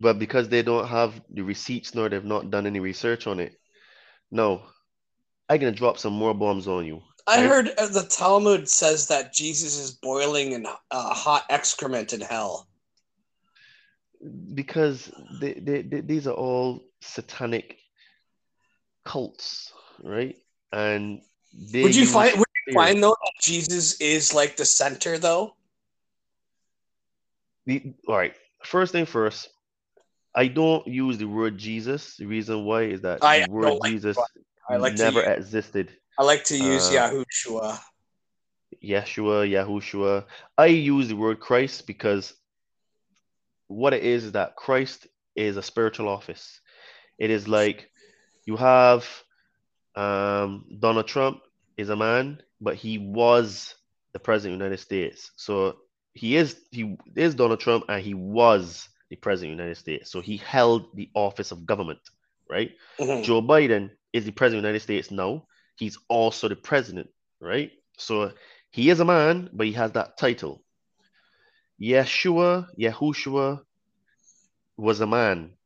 But 0.01 0.19
because 0.19 0.49
they 0.49 0.63
don't 0.63 0.87
have 0.87 1.21
the 1.31 1.43
receipts 1.43 1.95
nor 1.95 2.09
they've 2.09 2.25
not 2.25 2.51
done 2.51 2.67
any 2.67 2.81
research 2.81 3.27
on 3.27 3.41
it, 3.41 3.55
no, 4.31 4.63
I'm 5.49 5.59
gonna 5.61 5.73
drop 5.73 5.99
some 5.99 6.13
more 6.13 6.35
bombs 6.35 6.69
on 6.69 6.87
you. 6.87 7.03
I 7.27 7.39
Right. 7.39 7.47
heard 7.47 7.69
uh, 7.79 7.87
the 7.89 8.05
Talmud 8.05 8.69
says 8.69 9.09
that 9.09 9.33
Jesus 9.35 9.79
is 9.79 9.93
boiling 9.93 10.53
in 10.53 10.67
uh, 10.67 11.15
hot 11.15 11.45
excrement 11.51 12.13
in 12.13 12.21
hell. 12.21 12.69
because 14.55 15.11
they, 15.41 15.55
they, 15.55 15.83
they, 15.83 16.01
these 16.01 16.27
are 16.27 16.35
all 16.35 16.83
satanic 17.01 17.78
cults, 19.09 19.73
right? 20.03 20.37
And 20.71 21.23
they 21.73 21.83
Would 21.83 21.97
you 21.97 22.07
find 22.07 22.39
would 22.39 22.49
you 22.67 22.75
find 22.75 23.03
though 23.03 23.17
that 23.25 23.33
Jesus 23.41 23.99
is 24.01 24.35
like 24.35 24.57
the 24.57 24.67
center 24.67 25.19
though? 25.19 25.57
The, 27.65 27.95
all 28.07 28.17
right, 28.17 28.35
first 28.65 28.93
thing 28.93 29.07
first, 29.07 29.49
I 30.35 30.47
don't 30.49 30.87
use 30.87 31.17
the 31.17 31.25
word 31.25 31.57
Jesus. 31.57 32.17
The 32.17 32.27
reason 32.27 32.65
why 32.65 32.83
is 32.85 33.01
that 33.01 33.25
I 33.25 33.41
the 33.41 33.51
word 33.51 33.79
like 33.81 33.91
Jesus 33.91 34.19
I 34.69 34.77
like 34.77 34.95
never 34.99 35.21
use- 35.21 35.39
existed. 35.39 35.89
I 36.19 36.25
like 36.25 36.45
to 36.45 36.57
use 36.57 36.89
Uh, 36.89 36.93
Yahushua. 36.93 37.81
Yeshua, 38.85 39.49
Yahushua. 39.49 40.25
I 40.59 40.67
use 40.67 41.09
the 41.09 41.17
word 41.17 41.41
Christ 41.41 41.87
because 41.87 42.35
what 43.69 43.95
it 43.95 44.03
is 44.05 44.25
is 44.25 44.33
that 44.33 44.57
Christ 44.57 45.07
is 45.35 45.57
a 45.57 45.63
spiritual 45.63 46.09
office. 46.09 46.61
It 47.19 47.31
is 47.31 47.49
like 47.49 47.91
you 48.49 48.57
have 48.57 49.07
um, 49.95 50.65
Donald 50.81 51.07
Trump 51.07 51.41
is 51.77 51.91
a 51.91 51.97
man, 51.97 52.41
but 52.61 52.77
he 52.77 52.97
was 52.99 53.75
the 54.15 54.19
president 54.19 54.55
of 54.55 54.59
the 54.61 54.65
United 54.65 54.83
States. 54.83 55.33
So 55.37 55.77
he 56.15 56.37
is 56.37 56.57
he 56.71 56.97
is 57.15 57.35
Donald 57.35 57.61
Trump 57.61 57.85
and 57.91 58.03
he 58.03 58.15
was 58.15 58.89
the 59.11 59.17
president 59.17 59.53
of 59.53 59.59
the 59.59 59.63
United 59.65 59.81
States. 59.81 60.11
So 60.11 60.21
he 60.23 60.39
held 60.39 60.97
the 60.97 61.11
office 61.15 61.53
of 61.53 61.67
government, 61.67 62.01
right? 62.49 62.73
Mhm. 62.99 63.23
Joe 63.25 63.43
Biden 63.43 63.91
is 64.15 64.25
the 64.25 64.33
president 64.33 64.61
of 64.61 64.63
the 64.63 64.69
United 64.69 64.83
States 64.83 65.11
now. 65.11 65.47
He's 65.77 65.99
also 66.09 66.49
the 66.49 66.57
president, 66.57 67.11
right? 67.41 67.71
So 67.99 68.33
he 68.71 68.89
is 68.91 69.01
a 69.01 69.05
man, 69.05 69.51
but 69.53 69.67
he 69.67 69.75
has 69.75 69.93
that 69.93 70.17
title. 70.17 70.65
Yeshua, 71.81 72.69
Yahushua 72.79 73.63
was 74.79 75.01
a 75.01 75.07
man, 75.07 75.58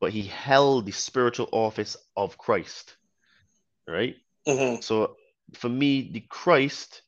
but 0.00 0.12
he 0.12 0.22
held 0.22 0.86
the 0.86 0.92
spiritual 0.92 1.48
office 1.52 1.96
of 2.16 2.38
Christ. 2.38 2.96
Right? 3.86 4.16
Mhm. 4.46 4.82
So 4.82 5.16
for 5.54 5.68
me, 5.68 6.10
the 6.12 6.20
Christ 6.20 7.02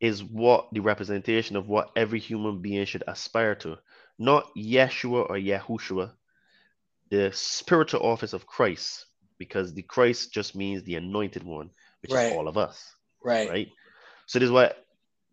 is 0.00 0.22
what 0.22 0.68
the 0.72 0.80
representation 0.80 1.56
of 1.56 1.68
what 1.68 1.90
every 1.96 2.18
human 2.18 2.60
being 2.60 2.84
should 2.84 3.04
aspire 3.06 3.54
to. 3.56 3.78
Not 4.18 4.54
Yeshua 4.56 5.30
or 5.30 5.36
Yahushua, 5.36 6.12
the 7.10 7.30
spiritual 7.32 8.04
office 8.04 8.32
of 8.32 8.46
Christ, 8.46 9.06
because 9.38 9.72
the 9.72 9.82
Christ 9.82 10.32
just 10.32 10.54
means 10.54 10.82
the 10.82 10.96
anointed 10.96 11.42
one, 11.44 11.70
which 12.02 12.12
Right. 12.12 12.26
is 12.26 12.32
all 12.32 12.48
of 12.48 12.58
us, 12.58 12.94
Right. 13.22 13.48
right? 13.48 13.68
So 14.26 14.38
this 14.38 14.46
is 14.46 14.52
why 14.52 14.72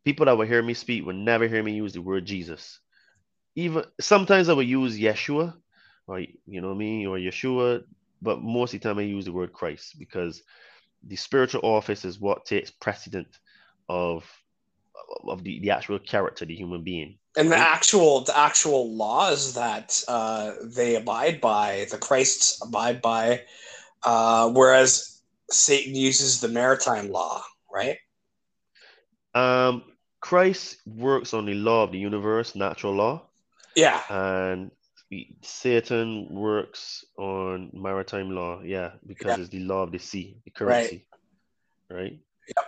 people 0.03 0.25
that 0.25 0.37
will 0.37 0.45
hear 0.47 0.61
me 0.61 0.73
speak 0.73 1.05
will 1.05 1.13
never 1.13 1.47
hear 1.47 1.63
me 1.63 1.73
use 1.73 1.93
the 1.93 2.01
word 2.01 2.25
Jesus. 2.25 2.79
Even 3.55 3.83
sometimes 3.99 4.49
I 4.49 4.53
will 4.53 4.63
use 4.63 4.97
Yeshua, 4.97 5.59
or 6.07 6.19
you 6.19 6.61
know 6.61 6.69
what 6.69 6.75
I 6.75 6.77
mean, 6.77 7.07
or 7.07 7.17
Yeshua, 7.17 7.83
but 8.21 8.41
most 8.41 8.73
of 8.73 8.81
the 8.81 8.87
time 8.87 8.99
I 8.99 9.03
use 9.03 9.25
the 9.25 9.31
word 9.31 9.53
Christ 9.53 9.97
because 9.97 10.43
the 11.07 11.15
spiritual 11.15 11.61
office 11.63 12.05
is 12.05 12.19
what 12.19 12.45
takes 12.45 12.71
precedent 12.71 13.39
of 13.89 14.29
of 15.23 15.43
the, 15.43 15.59
the 15.59 15.71
actual 15.71 15.99
character, 15.99 16.45
the 16.45 16.55
human 16.55 16.83
being. 16.83 17.17
And 17.37 17.51
the 17.51 17.57
actual 17.57 18.21
the 18.21 18.37
actual 18.37 18.95
laws 18.95 19.53
that 19.55 20.01
uh, 20.07 20.53
they 20.63 20.95
abide 20.95 21.41
by, 21.41 21.87
the 21.89 21.97
Christs 21.97 22.61
abide 22.61 23.01
by, 23.01 23.43
uh, 24.03 24.49
whereas 24.49 25.21
Satan 25.49 25.95
uses 25.95 26.41
the 26.41 26.47
maritime 26.47 27.09
law, 27.09 27.43
right? 27.73 27.97
Um, 29.33 29.83
Christ 30.19 30.77
works 30.85 31.33
on 31.33 31.45
the 31.45 31.53
law 31.53 31.83
of 31.83 31.91
the 31.91 31.97
universe, 31.97 32.53
natural 32.53 32.93
law, 32.93 33.29
Yeah. 33.75 34.01
and 34.09 34.71
Satan 35.41 36.27
works 36.29 37.03
on 37.17 37.69
maritime 37.73 38.31
law. 38.31 38.61
Yeah, 38.61 38.93
because 39.05 39.37
Yeah. 39.37 39.41
it's 39.43 39.49
the 39.49 39.59
law 39.59 39.83
of 39.83 39.91
the 39.91 39.99
sea, 39.99 40.37
the 40.45 40.51
currency, 40.51 41.07
right? 41.89 42.19
Yep. 42.47 42.65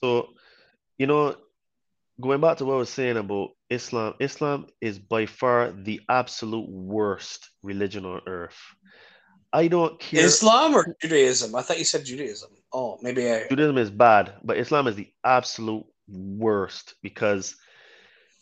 So, 0.00 0.34
you 0.98 1.06
know, 1.06 1.36
going 2.20 2.40
back 2.40 2.58
to 2.58 2.64
what 2.64 2.74
I 2.74 2.78
was 2.78 2.90
saying 2.90 3.16
about 3.16 3.50
Islam, 3.70 4.14
Islam 4.20 4.66
is 4.80 4.98
by 4.98 5.26
far 5.26 5.72
the 5.72 6.00
absolute 6.08 6.68
worst 6.68 7.50
religion 7.62 8.04
on 8.04 8.20
earth. 8.26 8.58
I 9.52 9.68
don't 9.68 10.00
care. 10.00 10.24
Islam 10.24 10.74
or 10.74 10.96
Judaism? 11.00 11.54
I 11.54 11.62
thought 11.62 11.78
you 11.78 11.84
said 11.84 12.04
Judaism. 12.04 12.50
Oh, 12.72 12.98
maybe 13.02 13.30
I. 13.30 13.46
Judaism 13.48 13.78
is 13.78 13.90
bad, 13.90 14.34
but 14.42 14.56
Islam 14.56 14.86
is 14.86 14.96
the 14.96 15.12
absolute 15.24 15.84
worst 16.08 16.94
because 17.02 17.54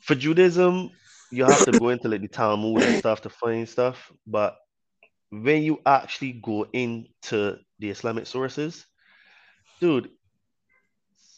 for 0.01 0.15
Judaism, 0.15 0.91
you 1.31 1.45
have 1.45 1.65
to 1.65 1.73
go 1.73 1.89
into 1.91 2.09
like 2.09 2.21
the 2.23 2.29
Talmud 2.29 2.83
and 2.85 2.97
stuff 2.97 3.23
to 3.23 3.31
find 3.31 3.69
stuff. 3.69 4.13
But 4.27 4.57
when 5.31 5.63
you 5.63 5.81
actually 5.87 6.33
go 6.33 6.67
into 6.73 7.57
the 7.79 7.91
Islamic 7.91 8.27
sources, 8.27 8.87
dude, 9.81 10.11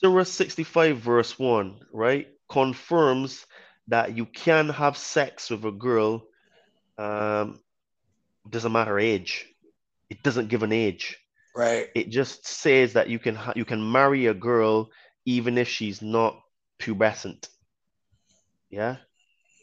Surah 0.01 0.24
65, 0.24 0.98
verse 0.98 1.39
1, 1.39 1.81
right, 1.93 2.28
confirms 2.48 3.47
that 3.89 4.16
you 4.16 4.27
can 4.27 4.69
have 4.70 4.97
sex 4.97 5.51
with 5.51 5.64
a 5.64 5.70
girl. 5.73 6.24
Um, 6.98 7.60
doesn't 8.48 8.73
matter 8.73 8.98
age. 8.98 9.47
It 10.10 10.23
doesn't 10.23 10.48
give 10.48 10.62
an 10.62 10.73
age 10.73 11.19
Right. 11.55 11.89
it 11.94 12.09
just 12.09 12.47
says 12.47 12.94
that 12.94 13.09
you 13.09 13.19
can 13.19 13.35
ha- 13.35 13.52
you 13.56 13.64
can 13.64 13.93
marry 13.93 14.27
a 14.27 14.35
girl 14.35 14.90
even 15.27 15.59
if 15.59 15.69
she's 15.69 16.01
not 16.01 16.40
pubescent 16.78 17.48
yeah 18.70 18.97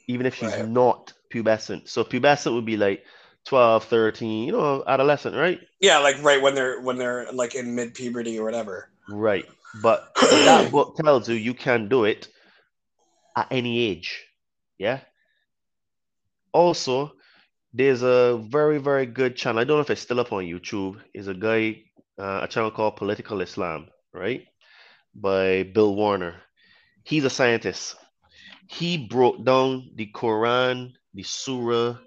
even 0.10 0.26
if 0.26 0.34
she's 0.36 0.49
Right. 0.57 0.68
not 0.68 1.14
pubescent. 1.31 1.88
So 1.88 2.03
pubescent 2.03 2.53
would 2.56 2.65
be 2.65 2.77
like 2.77 3.06
12 3.45 3.86
13 3.86 4.45
you 4.48 4.52
know 4.52 4.84
adolescent 4.86 5.36
right? 5.36 5.60
Yeah, 5.80 5.99
like 5.99 6.22
right 6.23 6.41
when 6.41 6.56
they're 6.56 6.81
when 6.81 6.98
they're 6.98 7.31
like 7.31 7.56
in 7.56 7.76
mid 7.76 7.94
puberty 7.94 8.38
or 8.40 8.44
whatever. 8.44 8.90
right. 9.07 9.45
But 9.84 10.11
that 10.22 10.72
book 10.72 10.95
tells 10.98 11.30
you 11.30 11.36
you 11.36 11.53
can 11.53 11.88
do 11.90 12.03
it 12.06 12.27
at 13.38 13.48
any 13.52 13.73
age. 13.86 14.26
Yeah. 14.80 14.99
Also 16.52 17.14
there's 17.72 18.02
a 18.02 18.38
very 18.49 18.80
very 18.80 19.06
good 19.06 19.36
channel. 19.36 19.60
I 19.61 19.64
don't 19.64 19.77
know 19.77 19.81
if 19.88 19.91
it's 19.91 20.02
still 20.02 20.19
up 20.19 20.34
on 20.34 20.44
youtube. 20.44 20.99
Is 21.14 21.27
a 21.27 21.36
guy 21.36 21.84
uh, 22.18 22.41
a 22.44 22.48
channel 22.48 22.72
called 22.72 22.95
political 22.98 23.41
islam 23.41 23.88
right? 24.11 24.41
By 25.14 25.64
bill 25.64 25.95
warner. 25.95 26.34
He's 27.03 27.26
a 27.26 27.30
scientist 27.30 27.95
he 28.70 28.98
broke 28.98 29.44
down 29.44 29.90
the 29.96 30.06
quran 30.14 30.94
the 31.16 31.24
surah 31.24 31.98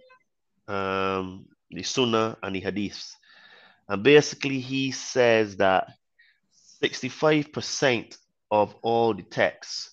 um, 0.68 1.46
the 1.70 1.82
sunnah 1.82 2.36
and 2.42 2.54
the 2.54 2.62
hadiths. 2.62 3.14
And 3.88 4.02
basically 4.02 4.60
he 4.60 4.92
says 4.92 5.56
that 5.56 5.88
65% 6.82 8.16
of 8.50 8.74
all 8.82 9.12
the 9.12 9.22
texts 9.24 9.90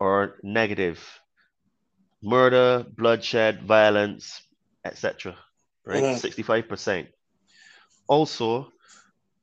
are 0.00 0.34
negative. 0.42 0.98
Murder 2.22 2.84
bloodshed 2.96 3.62
violence 3.62 4.42
etc 4.84 5.36
right? 5.86 6.02
Mhm. 6.02 6.20
65% 6.20 7.08
also 8.08 8.72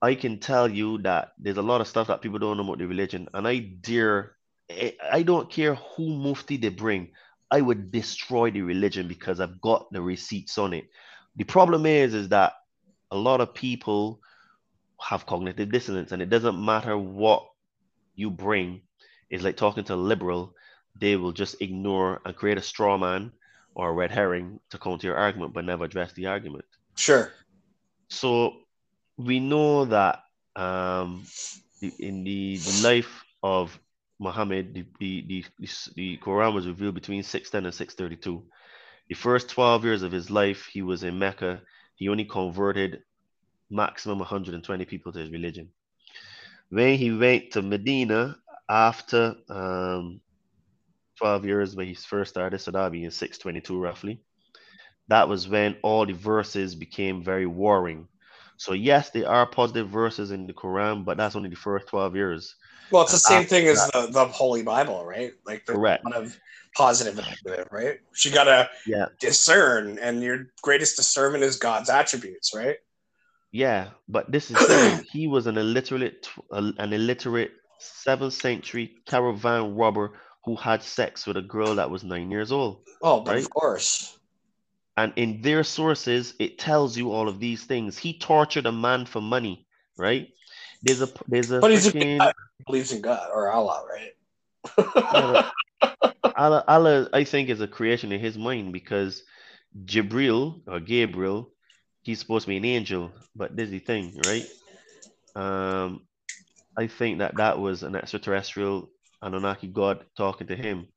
i 0.01 0.13
can 0.13 0.39
tell 0.39 0.69
you 0.69 0.99
that 0.99 1.31
there's 1.39 1.57
a 1.57 1.61
lot 1.61 1.81
of 1.81 1.87
stuff 1.87 2.07
that 2.07 2.21
people 2.21 2.37
don't 2.37 2.57
know 2.57 2.63
about 2.63 2.77
the 2.77 2.85
religion 2.85 3.27
and 3.33 3.47
i 3.47 3.57
dare 3.57 4.36
i 4.71 4.93
I 5.11 5.23
don't 5.23 5.49
care 5.49 5.75
who 5.75 6.09
mufti 6.09 6.57
they 6.57 6.69
bring 6.69 7.09
i 7.51 7.61
would 7.61 7.91
destroy 7.91 8.51
the 8.51 8.61
religion 8.61 9.07
because 9.07 9.39
i've 9.39 9.61
got 9.61 9.91
the 9.91 10.01
receipts 10.01 10.57
on 10.57 10.73
it 10.73 10.85
the 11.35 11.43
problem 11.45 11.85
is 11.85 12.13
is 12.13 12.29
that 12.29 12.53
a 13.11 13.17
lot 13.17 13.41
of 13.41 13.53
people 13.53 14.19
have 14.99 15.25
cognitive 15.25 15.71
dissonance 15.71 16.11
and 16.11 16.21
it 16.21 16.29
doesn't 16.29 16.63
matter 16.63 16.97
what 16.97 17.45
you 18.15 18.29
bring 18.29 18.81
it's 19.29 19.43
like 19.43 19.55
talking 19.55 19.83
to 19.83 19.93
a 19.93 19.95
liberal 19.95 20.53
they 20.99 21.15
will 21.15 21.31
just 21.31 21.61
ignore 21.61 22.21
and 22.25 22.35
create 22.35 22.57
a 22.57 22.61
straw 22.61 22.97
man 22.97 23.31
or 23.75 23.89
a 23.89 23.93
red 23.93 24.11
herring 24.11 24.59
to 24.71 24.77
counter 24.79 25.07
your 25.07 25.15
argument 25.15 25.53
but 25.53 25.63
never 25.63 25.85
address 25.85 26.11
the 26.13 26.25
argument 26.25 26.65
Sure. 26.95 27.31
so 28.09 28.53
we 29.17 29.39
know 29.39 29.85
that 29.85 30.23
um, 30.55 31.23
in 31.99 32.23
the, 32.23 32.57
the 32.57 32.81
life 32.83 33.23
of 33.43 33.79
Muhammad, 34.19 34.73
the, 34.73 34.85
the, 34.99 35.25
the, 35.59 35.69
the, 35.95 36.17
Quran 36.17 36.53
was 36.53 36.67
revealed 36.67 36.95
between 36.95 37.23
610 37.23 37.65
and 37.65 37.73
632. 37.73 38.43
The 39.09 39.15
first 39.15 39.49
12 39.49 39.85
years 39.85 40.01
of 40.01 40.11
his 40.11 40.29
life, 40.29 40.65
he 40.65 40.81
was 40.81 41.03
in 41.03 41.19
Mecca. 41.19 41.61
He 41.95 42.09
only 42.09 42.25
converted 42.25 43.03
maximum 43.69 44.19
120 44.19 44.85
people 44.85 45.11
to 45.11 45.19
his 45.19 45.31
religion. 45.31 45.69
When 46.69 46.97
he 46.97 47.11
went 47.11 47.51
to 47.51 47.61
Medina 47.61 48.37
after 48.69 49.35
um, 49.49 50.19
12 51.17 51.45
years, 51.45 51.75
when 51.75 51.87
he 51.87 51.93
first 51.93 52.31
started, 52.31 52.91
be 52.91 53.03
in 53.03 53.11
622 53.11 53.79
roughly, 53.79 54.21
that 55.07 55.29
was 55.29 55.47
when 55.47 55.77
all 55.83 56.05
the 56.05 56.13
verses 56.13 56.75
became 56.75 57.23
very 57.23 57.45
warring. 57.45 58.07
So, 58.57 58.73
yes, 58.73 59.11
there 59.11 59.29
are 59.29 59.45
positive 59.45 59.89
verses 59.89 60.31
in 60.31 60.47
the 60.47 60.53
Quran, 60.53 61.05
but 61.05 61.17
that's 61.17 61.35
only 61.35 61.49
the 61.49 61.55
first 61.55 61.87
12 61.87 62.15
years. 62.15 62.55
Well, 62.91 63.03
it's 63.03 63.11
the 63.11 63.17
same 63.17 63.41
After 63.43 63.49
thing 63.49 63.67
as 63.67 63.89
the, 63.91 64.07
the 64.11 64.25
Holy 64.25 64.63
Bible, 64.63 65.05
right? 65.05 65.33
Like 65.45 65.65
there's 65.65 65.77
Correct. 65.77 66.03
a 66.05 66.09
lot 66.09 66.17
of 66.23 66.39
positive 66.75 67.17
and 67.17 67.27
negative, 67.27 67.67
right? 67.71 67.99
You 68.23 68.31
gotta 68.31 68.69
Yeah. 68.85 69.07
discern, 69.19 69.99
and 69.99 70.21
your 70.21 70.47
greatest 70.61 70.95
discernment 70.95 71.43
is 71.43 71.57
God's 71.57 71.89
attributes, 71.89 72.53
right? 72.55 72.77
Yeah, 73.51 73.89
but 74.07 74.31
this 74.31 74.51
is 74.51 75.03
he 75.11 75.27
was 75.27 75.47
an 75.47 75.57
illiterate, 75.57 76.29
an 76.51 76.93
illiterate 76.93 77.51
seventh 77.79 78.33
century 78.33 78.95
caravan 79.05 79.75
robber 79.75 80.13
who 80.45 80.55
had 80.55 80.83
sex 80.83 81.25
with 81.27 81.37
a 81.37 81.41
girl 81.41 81.75
that 81.75 81.89
was 81.89 82.03
nine 82.03 82.31
years 82.31 82.51
old. 82.51 82.83
Oh, 83.01 83.21
but 83.21 83.35
Right. 83.35 83.43
of 83.43 83.49
course. 83.49 84.17
And 84.95 85.13
in 85.15 85.41
their 85.41 85.63
sources, 85.63 86.33
it 86.39 86.57
tells 86.57 86.97
you 86.97 87.11
all 87.11 87.27
of 87.27 87.39
these 87.39 87.63
things. 87.65 87.97
He 87.97 88.17
tortured 88.17 88.65
a 88.65 88.71
man 88.71 89.05
for 89.05 89.21
money, 89.21 89.67
right? 89.95 90.29
There's 90.81 91.01
a 91.01 91.09
there's 91.27 91.51
a 91.51 91.59
But 91.61 91.71
he's 91.71 91.85
a 91.87 91.91
freaking. 91.91 92.21
He 92.21 92.46
believes 92.65 92.91
in 92.91 93.01
God 93.01 93.29
or 93.33 93.51
Allah, 93.51 93.85
right? 93.89 95.51
Allah, 96.35 96.63
Allah, 96.67 97.09
I 97.13 97.23
think, 97.23 97.49
is 97.49 97.61
a 97.61 97.67
creation 97.67 98.11
in 98.11 98.19
his 98.19 98.37
mind 98.37 98.73
because 98.73 99.23
Jibril 99.85 100.61
or 100.67 100.79
Gabriel, 100.79 101.51
he's 102.01 102.19
supposed 102.19 102.45
to 102.45 102.49
be 102.49 102.57
an 102.57 102.65
angel, 102.65 103.11
but 103.35 103.55
this 103.55 103.65
is 103.65 103.71
the 103.71 103.79
thing, 103.79 104.19
right? 104.25 104.47
Um, 105.35 106.01
I 106.77 106.87
think 106.87 107.19
that 107.19 107.37
that 107.37 107.59
was 107.59 107.83
an 107.83 107.95
extraterrestrial 107.95 108.89
Anunnaki 109.21 109.67
god 109.67 110.05
talking 110.15 110.47
to 110.47 110.55
him. 110.55 110.87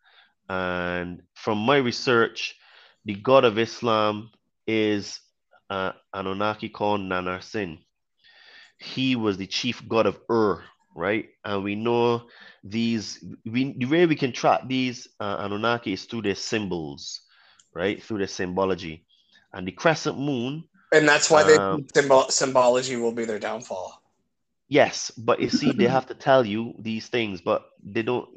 And 0.48 1.22
from 1.34 1.58
my 1.58 1.76
research, 1.76 2.56
the 3.04 3.14
god 3.14 3.44
of 3.44 3.58
Islam 3.58 4.30
is 4.66 5.20
uh, 5.70 5.92
Anunnaki 6.12 6.68
called 6.68 7.00
Nanarsin. 7.00 7.78
He 8.78 9.16
was 9.16 9.36
the 9.36 9.46
chief 9.46 9.86
god 9.88 10.06
of 10.06 10.18
Ur, 10.30 10.62
right? 10.94 11.26
And 11.44 11.64
we 11.64 11.74
know 11.74 12.22
these, 12.64 13.22
we, 13.44 13.74
the 13.78 13.86
way 13.86 14.06
we 14.06 14.16
can 14.16 14.32
track 14.32 14.62
these 14.66 15.08
uh, 15.20 15.36
Anunnaki 15.40 15.92
is 15.92 16.04
through 16.04 16.22
their 16.22 16.34
symbols, 16.34 17.20
right? 17.74 18.02
Through 18.02 18.18
their 18.18 18.26
symbology. 18.28 19.04
And 19.52 19.66
the 19.66 19.72
crescent 19.72 20.18
moon 20.18 20.64
And 20.92 21.08
that's 21.08 21.30
why 21.30 21.42
they 21.44 21.58
um, 21.58 21.86
symbol- 21.94 22.28
symbology 22.30 22.96
will 22.96 23.12
be 23.12 23.24
their 23.24 23.38
downfall. 23.38 24.00
Yes, 24.68 25.10
but 25.10 25.40
you 25.40 25.48
see, 25.50 25.72
they 25.72 25.84
have 25.88 26.06
to 26.06 26.14
tell 26.14 26.46
you 26.46 26.74
these 26.78 27.08
things, 27.08 27.40
but 27.40 27.62
they 27.82 28.02
don't. 28.02 28.28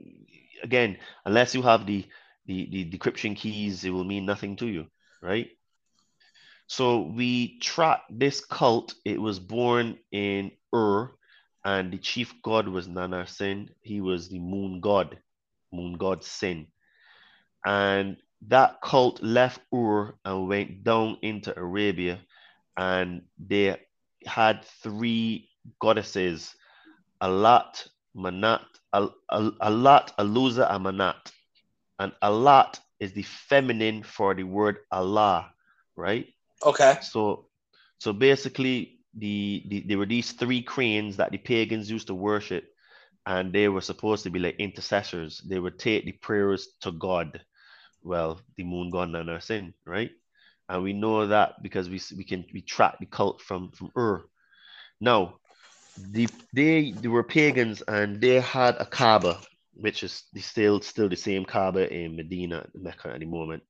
Again, 0.64 0.98
unless 1.26 1.54
you 1.56 1.62
have 1.64 1.86
the 1.86 2.06
the, 2.46 2.68
the 2.72 2.92
decryption 2.98 3.36
keys, 3.36 3.84
it 3.86 3.90
will 3.92 4.04
mean 4.04 4.26
nothing 4.26 4.56
to 4.58 4.68
you, 4.68 4.88
right? 5.22 5.48
So 6.68 7.02
we 7.02 7.60
track 7.60 8.04
this 8.10 8.44
cult. 8.44 8.96
It 9.06 9.22
was 9.22 9.40
born 9.40 9.98
in 10.12 10.52
Ur, 10.74 11.12
and 11.66 11.92
the 11.92 11.98
chief 11.98 12.34
god 12.44 12.68
was 12.68 12.88
Nana 12.88 13.26
Sin. 13.28 13.70
He 13.82 14.02
was 14.02 14.30
the 14.30 14.40
moon 14.40 14.82
god, 14.82 15.18
moon 15.72 15.94
god 15.94 16.24
Sin. 16.24 16.68
And 17.66 18.18
that 18.48 18.82
cult 18.82 19.24
left 19.24 19.62
Ur 19.74 20.16
and 20.26 20.48
went 20.48 20.84
down 20.84 21.18
into 21.22 21.58
Arabia, 21.58 22.20
and 22.76 23.22
they 23.38 23.78
had 24.26 24.66
three 24.82 25.50
goddesses, 25.80 26.56
Alat, 27.22 27.88
Manat, 28.16 28.66
Al, 28.94 29.16
Al, 29.32 29.52
Alat, 29.62 30.12
Al-Uzza, 30.18 30.68
and 30.70 30.86
Manat. 30.86 31.32
And 32.00 32.12
Alat 32.22 32.80
is 33.00 33.14
the 33.14 33.24
feminine 33.24 34.04
for 34.04 34.34
the 34.34 34.44
word 34.44 34.80
Allah, 34.92 35.52
right? 35.96 36.28
Okay. 36.66 36.98
So, 37.02 37.48
so 38.00 38.12
basically, 38.12 39.00
the, 39.18 39.64
the 39.68 39.86
there 39.88 39.98
were 39.98 40.06
these 40.06 40.32
three 40.34 40.64
cranes 40.64 41.18
that 41.18 41.32
the 41.32 41.38
pagans 41.38 41.90
used 41.92 42.08
to 42.08 42.16
worship, 42.16 42.66
and 43.26 43.54
they 43.54 43.70
were 43.70 43.82
supposed 43.82 44.24
to 44.24 44.30
be 44.32 44.40
like 44.40 44.56
intercessors. 44.60 45.42
They 45.48 45.60
would 45.60 45.80
take 45.80 46.06
the 46.06 46.14
prayers 46.14 46.70
to 46.82 46.92
God 46.92 47.42
well, 48.04 48.42
the 48.58 48.64
moon 48.64 48.92
god 48.92 49.16
and 49.16 49.30
our 49.30 49.40
sin, 49.42 49.74
right? 49.86 50.12
And 50.70 50.84
we 50.84 50.94
know 50.94 51.28
that 51.28 51.62
because 51.64 51.90
we 51.90 52.02
we 52.18 52.24
can 52.24 52.46
we 52.54 52.62
track 52.62 52.98
the 53.00 53.06
cult 53.06 53.42
from 53.42 53.72
from 53.72 53.92
Ur. 53.98 54.24
Now, 55.02 55.40
the 55.98 56.28
they 56.54 56.94
they 56.94 57.08
were 57.08 57.24
pagans 57.24 57.82
and 57.88 58.22
they 58.22 58.40
had 58.40 58.76
a 58.78 58.86
Kaaba, 58.86 59.40
which 59.74 60.04
is 60.04 60.24
still 60.38 60.82
still 60.82 61.10
the 61.10 61.16
same 61.16 61.46
Kaaba 61.46 61.92
in 61.94 62.16
Medina, 62.16 62.68
Mecca 62.76 63.10
at 63.14 63.20
the 63.20 63.26
moment. 63.26 63.64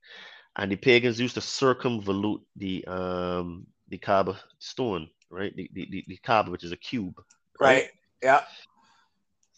And 0.55 0.71
the 0.71 0.75
pagans 0.75 1.19
used 1.19 1.35
to 1.35 1.41
circumvolute 1.41 2.41
the 2.55 2.85
um 2.87 3.67
the 3.89 3.97
Kaaba 3.97 4.39
stone, 4.59 5.09
right? 5.33 5.55
The 5.55 5.69
the, 5.73 5.87
the, 5.89 6.03
the 6.07 6.17
Kaaba, 6.17 6.51
which 6.51 6.63
is 6.63 6.71
a 6.71 6.77
cube. 6.77 7.15
Right? 7.59 7.83
right. 7.83 7.89
Yeah. 8.21 8.41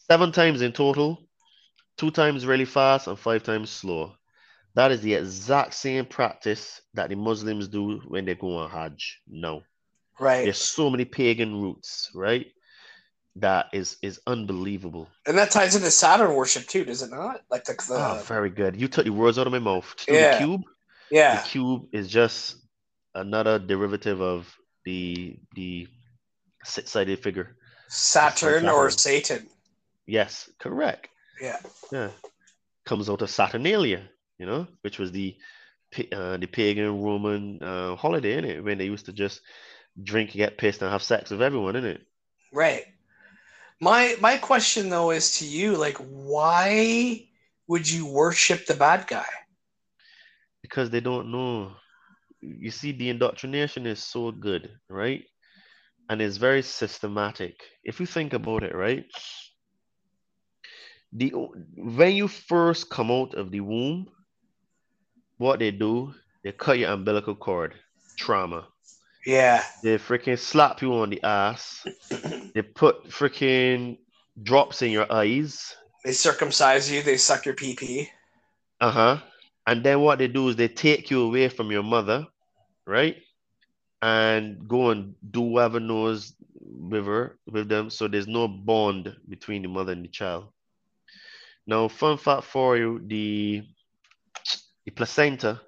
Seven 0.09 0.31
times 0.31 0.61
in 0.61 0.71
total, 0.71 1.27
two 1.97 2.11
times 2.11 2.45
really 2.45 2.65
fast 2.65 3.07
and 3.07 3.17
five 3.17 3.43
times 3.43 3.69
slow. 3.69 4.13
That 4.75 4.91
is 4.91 5.01
the 5.01 5.13
exact 5.13 5.73
same 5.73 6.05
practice 6.05 6.81
that 6.93 7.09
the 7.09 7.15
Muslims 7.15 7.67
do 7.67 8.01
when 8.07 8.25
they 8.25 8.35
go 8.35 8.57
on 8.57 8.69
Hajj. 8.69 9.21
No. 9.27 9.63
Right. 10.19 10.43
There's 10.43 10.57
so 10.57 10.89
many 10.89 11.05
pagan 11.05 11.61
roots, 11.61 12.11
right? 12.13 12.47
That 13.37 13.67
is 13.73 13.97
is 14.01 14.19
unbelievable. 14.27 15.09
And 15.25 15.37
that 15.37 15.51
ties 15.51 15.75
into 15.75 15.91
Saturn 15.91 16.35
worship 16.35 16.67
too, 16.67 16.85
does 16.85 17.01
it 17.01 17.11
not? 17.11 17.41
Like 17.49 17.65
the, 17.65 17.73
the... 17.73 17.95
Oh, 17.95 18.21
very 18.25 18.49
good. 18.49 18.79
You 18.79 18.87
took 18.87 19.05
the 19.05 19.11
words 19.11 19.37
out 19.37 19.47
of 19.47 19.53
my 19.53 19.59
mouth. 19.59 19.93
Yeah. 20.07 20.39
The 20.39 20.45
cube. 20.45 20.61
Yeah. 21.11 21.41
The 21.41 21.47
cube 21.47 21.87
is 21.91 22.07
just 22.07 22.57
another 23.13 23.59
derivative 23.59 24.21
of 24.21 24.53
the 24.85 25.37
the 25.55 25.87
six-sided 26.63 27.19
figure. 27.19 27.55
Saturn 27.87 28.67
or 28.67 28.89
Satan. 28.89 29.47
Yes, 30.07 30.49
correct. 30.59 31.09
Yeah. 31.41 31.59
Yeah. 31.91 32.09
Comes 32.85 33.09
out 33.09 33.21
of 33.21 33.29
Saturnalia 33.29 34.09
you 34.37 34.45
know, 34.45 34.67
which 34.81 34.99
was 34.99 35.11
the 35.11 35.35
uh, 36.11 36.37
the 36.37 36.47
pagan 36.47 37.01
Roman 37.01 37.61
uh, 37.61 37.95
holiday, 37.95 38.37
in 38.37 38.45
it, 38.45 38.63
when 38.63 38.77
they 38.77 38.85
used 38.85 39.05
to 39.05 39.13
just 39.13 39.41
drink, 40.03 40.31
get 40.31 40.57
pissed, 40.57 40.81
and 40.81 40.91
have 40.91 41.03
sex 41.03 41.31
with 41.31 41.41
everyone, 41.41 41.75
in 41.75 41.85
it. 41.85 42.01
Right. 42.51 42.83
My 43.79 44.15
my 44.19 44.37
question 44.37 44.89
though 44.89 45.11
is 45.11 45.37
to 45.37 45.45
you, 45.45 45.75
like, 45.75 45.97
why 45.97 47.27
would 47.67 47.89
you 47.89 48.05
worship 48.05 48.65
the 48.65 48.73
bad 48.73 49.07
guy? 49.07 49.25
Because 50.61 50.89
they 50.89 51.01
don't 51.01 51.31
know. 51.31 51.71
You 52.41 52.71
see, 52.71 52.91
the 52.91 53.09
indoctrination 53.09 53.85
is 53.85 54.03
so 54.03 54.31
good, 54.31 54.69
right? 54.89 55.23
And 56.09 56.21
it's 56.21 56.37
very 56.37 56.61
systematic. 56.61 57.55
If 57.83 57.99
you 57.99 58.05
think 58.05 58.33
about 58.33 58.63
it, 58.63 58.75
right? 58.75 59.05
The 61.13 61.29
when 61.75 62.15
you 62.15 62.27
first 62.27 62.89
come 62.89 63.09
out 63.09 63.33
of 63.35 63.51
the 63.51 63.61
womb, 63.61 64.07
what 65.37 65.59
they 65.59 65.71
do, 65.71 66.13
they 66.43 66.51
cut 66.51 66.77
your 66.77 66.91
umbilical 66.91 67.35
cord. 67.35 67.73
Trauma. 68.17 68.67
Yeah. 69.25 69.63
They 69.81 69.97
freaking 69.97 70.37
slap 70.37 70.81
you 70.81 70.93
on 70.93 71.09
the 71.09 71.23
ass. 71.23 71.85
they 72.53 72.61
put 72.61 73.09
freaking 73.09 73.97
drops 74.41 74.81
in 74.81 74.91
your 74.91 75.11
eyes. 75.11 75.75
They 76.03 76.11
circumcise 76.11 76.91
you. 76.91 77.01
They 77.01 77.17
suck 77.17 77.45
your 77.45 77.55
pee 77.55 77.75
pee. 77.75 78.09
Uh-huh. 78.79 79.19
And 79.67 79.83
then 79.83 80.01
what 80.01 80.19
they 80.19 80.27
do 80.27 80.49
is 80.49 80.55
they 80.55 80.67
take 80.67 81.09
you 81.09 81.21
away 81.23 81.49
from 81.49 81.71
your 81.71 81.83
mother, 81.83 82.27
right? 82.85 83.17
And 84.01 84.67
go 84.67 84.91
and 84.91 85.15
do 85.31 85.41
whatever 85.41 85.79
knows 85.79 86.33
with 86.53 87.05
her, 87.05 87.39
with 87.47 87.67
them. 87.69 87.89
So 87.89 88.07
there's 88.07 88.27
no 88.27 88.47
bond 88.47 89.15
between 89.27 89.63
the 89.63 89.67
mother 89.67 89.93
and 89.93 90.03
the 90.03 90.09
child. 90.09 90.49
Now, 91.65 91.87
fun 91.87 92.17
fact 92.17 92.43
for 92.43 92.77
you: 92.77 93.01
the 93.07 93.63
the 94.85 94.91
placenta, 94.91 95.61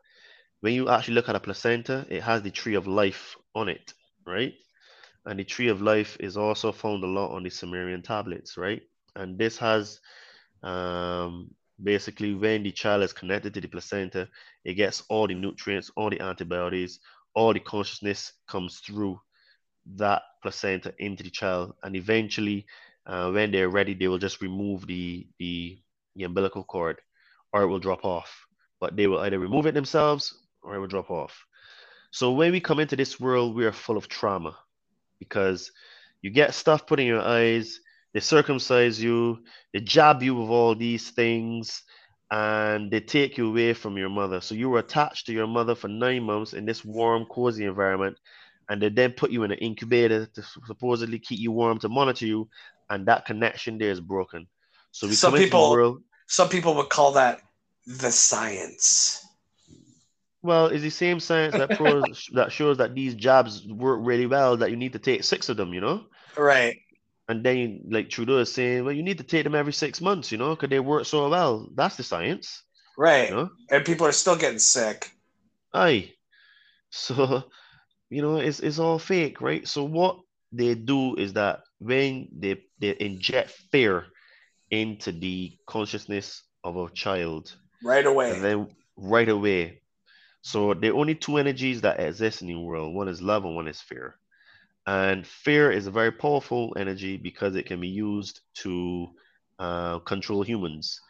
when 0.59 0.73
you 0.73 0.89
actually 0.89 1.15
look 1.15 1.29
at 1.29 1.35
a 1.35 1.39
placenta, 1.39 2.05
it 2.09 2.21
has 2.21 2.43
the 2.43 2.51
tree 2.51 2.75
of 2.75 2.85
life 2.85 3.35
on 3.55 3.67
it, 3.67 3.93
right? 4.25 4.53
And 5.25 5.39
the 5.39 5.43
tree 5.43 5.69
of 5.69 5.81
life 5.81 6.17
is 6.19 6.37
also 6.37 6.71
found 6.71 7.03
a 7.03 7.07
lot 7.07 7.31
on 7.31 7.43
the 7.43 7.49
Sumerian 7.49 8.03
tablets, 8.03 8.57
right? 8.57 8.81
And 9.15 9.39
this 9.39 9.57
has 9.57 9.99
um, 10.61 11.49
basically 11.81 12.33
when 12.33 12.63
the 12.63 12.71
child 12.71 13.03
is 13.03 13.13
connected 13.13 13.53
to 13.53 13.61
the 13.61 13.67
placenta, 13.67 14.27
it 14.65 14.73
gets 14.73 15.03
all 15.09 15.27
the 15.27 15.33
nutrients, 15.33 15.91
all 15.95 16.09
the 16.09 16.21
antibiotics, 16.21 16.99
all 17.33 17.53
the 17.53 17.59
consciousness 17.59 18.33
comes 18.47 18.79
through 18.79 19.19
that 19.95 20.21
placenta 20.41 20.93
into 20.99 21.23
the 21.23 21.29
child. 21.29 21.73
And 21.83 21.95
eventually, 21.95 22.65
uh, 23.05 23.31
when 23.31 23.51
they're 23.51 23.69
ready, 23.69 23.93
they 23.93 24.07
will 24.07 24.17
just 24.17 24.41
remove 24.41 24.87
the, 24.87 25.27
the, 25.39 25.79
the 26.15 26.23
umbilical 26.23 26.63
cord 26.63 26.99
or 27.53 27.61
it 27.61 27.67
will 27.67 27.79
drop 27.79 28.03
off 28.03 28.47
but 28.79 28.95
they 28.95 29.07
will 29.07 29.19
either 29.19 29.39
remove 29.39 29.65
it 29.65 29.73
themselves 29.73 30.33
or 30.61 30.75
it 30.75 30.79
will 30.79 30.87
drop 30.87 31.09
off. 31.09 31.45
So 32.11 32.31
when 32.31 32.51
we 32.51 32.59
come 32.59 32.79
into 32.79 32.95
this 32.95 33.19
world, 33.19 33.55
we 33.55 33.65
are 33.65 33.71
full 33.71 33.97
of 33.97 34.07
trauma 34.07 34.57
because 35.19 35.71
you 36.21 36.29
get 36.29 36.53
stuff 36.53 36.87
put 36.87 36.99
in 36.99 37.07
your 37.07 37.21
eyes, 37.21 37.79
they 38.17 38.21
circumcise 38.21 38.99
you, 38.99 39.37
they 39.75 39.79
jab 39.79 40.23
you 40.23 40.33
with 40.33 40.49
all 40.49 40.73
these 40.73 41.11
things, 41.11 41.83
and 42.31 42.89
they 42.89 42.99
take 42.99 43.37
you 43.37 43.49
away 43.49 43.73
from 43.75 43.95
your 43.95 44.09
mother. 44.09 44.41
So 44.41 44.55
you 44.55 44.71
were 44.71 44.79
attached 44.79 45.27
to 45.27 45.33
your 45.33 45.45
mother 45.45 45.75
for 45.75 45.87
nine 45.87 46.23
months 46.23 46.53
in 46.53 46.65
this 46.65 46.83
warm, 46.83 47.25
cozy 47.25 47.65
environment, 47.65 48.17
and 48.69 48.81
they 48.81 48.89
then 48.89 49.11
put 49.11 49.29
you 49.29 49.43
in 49.43 49.51
an 49.51 49.59
incubator 49.59 50.25
to 50.25 50.43
supposedly 50.65 51.19
keep 51.19 51.37
you 51.37 51.51
warm 51.51 51.77
to 51.77 51.89
monitor 51.89 52.25
you, 52.25 52.49
and 52.89 53.05
that 53.05 53.27
connection 53.27 53.77
there 53.77 53.91
is 53.91 53.99
broken. 54.01 54.47
So 54.89 55.05
we 55.05 55.13
some 55.13 55.35
people, 55.35 55.69
world, 55.69 56.01
some 56.25 56.49
people 56.49 56.73
would 56.73 56.89
call 56.89 57.11
that 57.11 57.41
the 57.85 58.09
science. 58.09 59.23
Well, 60.41 60.65
it's 60.65 60.81
the 60.81 60.89
same 60.89 61.19
science 61.19 61.53
that 61.53 61.69
proves 61.77 62.27
that 62.33 62.51
shows 62.51 62.79
that 62.79 62.95
these 62.95 63.13
jabs 63.13 63.67
work 63.67 63.99
really 64.01 64.25
well. 64.25 64.57
That 64.57 64.71
you 64.71 64.75
need 64.75 64.93
to 64.93 64.99
take 64.99 65.23
six 65.23 65.49
of 65.49 65.57
them, 65.57 65.71
you 65.71 65.81
know. 65.81 66.05
Right. 66.35 66.77
And 67.29 67.43
then, 67.43 67.81
like 67.89 68.09
Trudeau 68.09 68.37
is 68.37 68.53
saying, 68.53 68.85
well, 68.85 68.93
you 68.93 69.03
need 69.03 69.17
to 69.17 69.23
take 69.23 69.43
them 69.43 69.55
every 69.55 69.73
six 69.73 69.99
months, 69.99 70.31
you 70.31 70.37
know, 70.37 70.55
because 70.55 70.69
they 70.69 70.79
work 70.79 71.05
so 71.05 71.27
well. 71.29 71.67
That's 71.75 71.97
the 71.97 72.03
science. 72.03 72.63
Right. 72.97 73.29
You 73.29 73.35
know? 73.35 73.49
And 73.69 73.85
people 73.85 74.07
are 74.07 74.13
still 74.13 74.35
getting 74.35 74.59
sick. 74.59 75.11
Aye. 75.73 76.13
So, 76.89 77.43
you 78.09 78.21
know, 78.21 78.37
it's 78.37 78.61
it's 78.61 78.79
all 78.79 78.97
fake, 78.97 79.41
right? 79.41 79.67
So 79.67 79.83
what 79.83 80.19
they 80.53 80.73
do 80.73 81.15
is 81.15 81.33
that 81.33 81.63
when 81.79 82.29
they 82.31 82.63
they 82.79 82.95
inject 82.97 83.51
fear 83.71 84.05
into 84.71 85.11
the 85.11 85.51
consciousness 85.67 86.43
of 86.63 86.77
a 86.77 86.89
child, 86.91 87.53
right 87.83 88.05
away. 88.05 88.31
And 88.31 88.43
then 88.43 88.67
right 88.95 89.27
away. 89.27 89.81
So 90.41 90.73
the 90.73 90.91
only 90.91 91.13
two 91.13 91.37
energies 91.37 91.81
that 91.81 91.99
exist 91.99 92.41
in 92.41 92.47
the 92.47 92.55
world, 92.55 92.95
one 92.95 93.09
is 93.09 93.21
love 93.21 93.43
and 93.43 93.53
one 93.53 93.67
is 93.67 93.81
fear. 93.81 94.15
And 94.87 95.27
fear 95.27 95.71
is 95.71 95.85
a 95.85 95.91
very 95.91 96.11
powerful 96.11 96.73
energy 96.77 97.17
because 97.17 97.55
it 97.55 97.65
can 97.65 97.81
be 97.81 97.89
used 97.89 98.41
to 98.63 99.07
uh, 99.59 99.99
control 99.99 100.43
humans. 100.43 101.01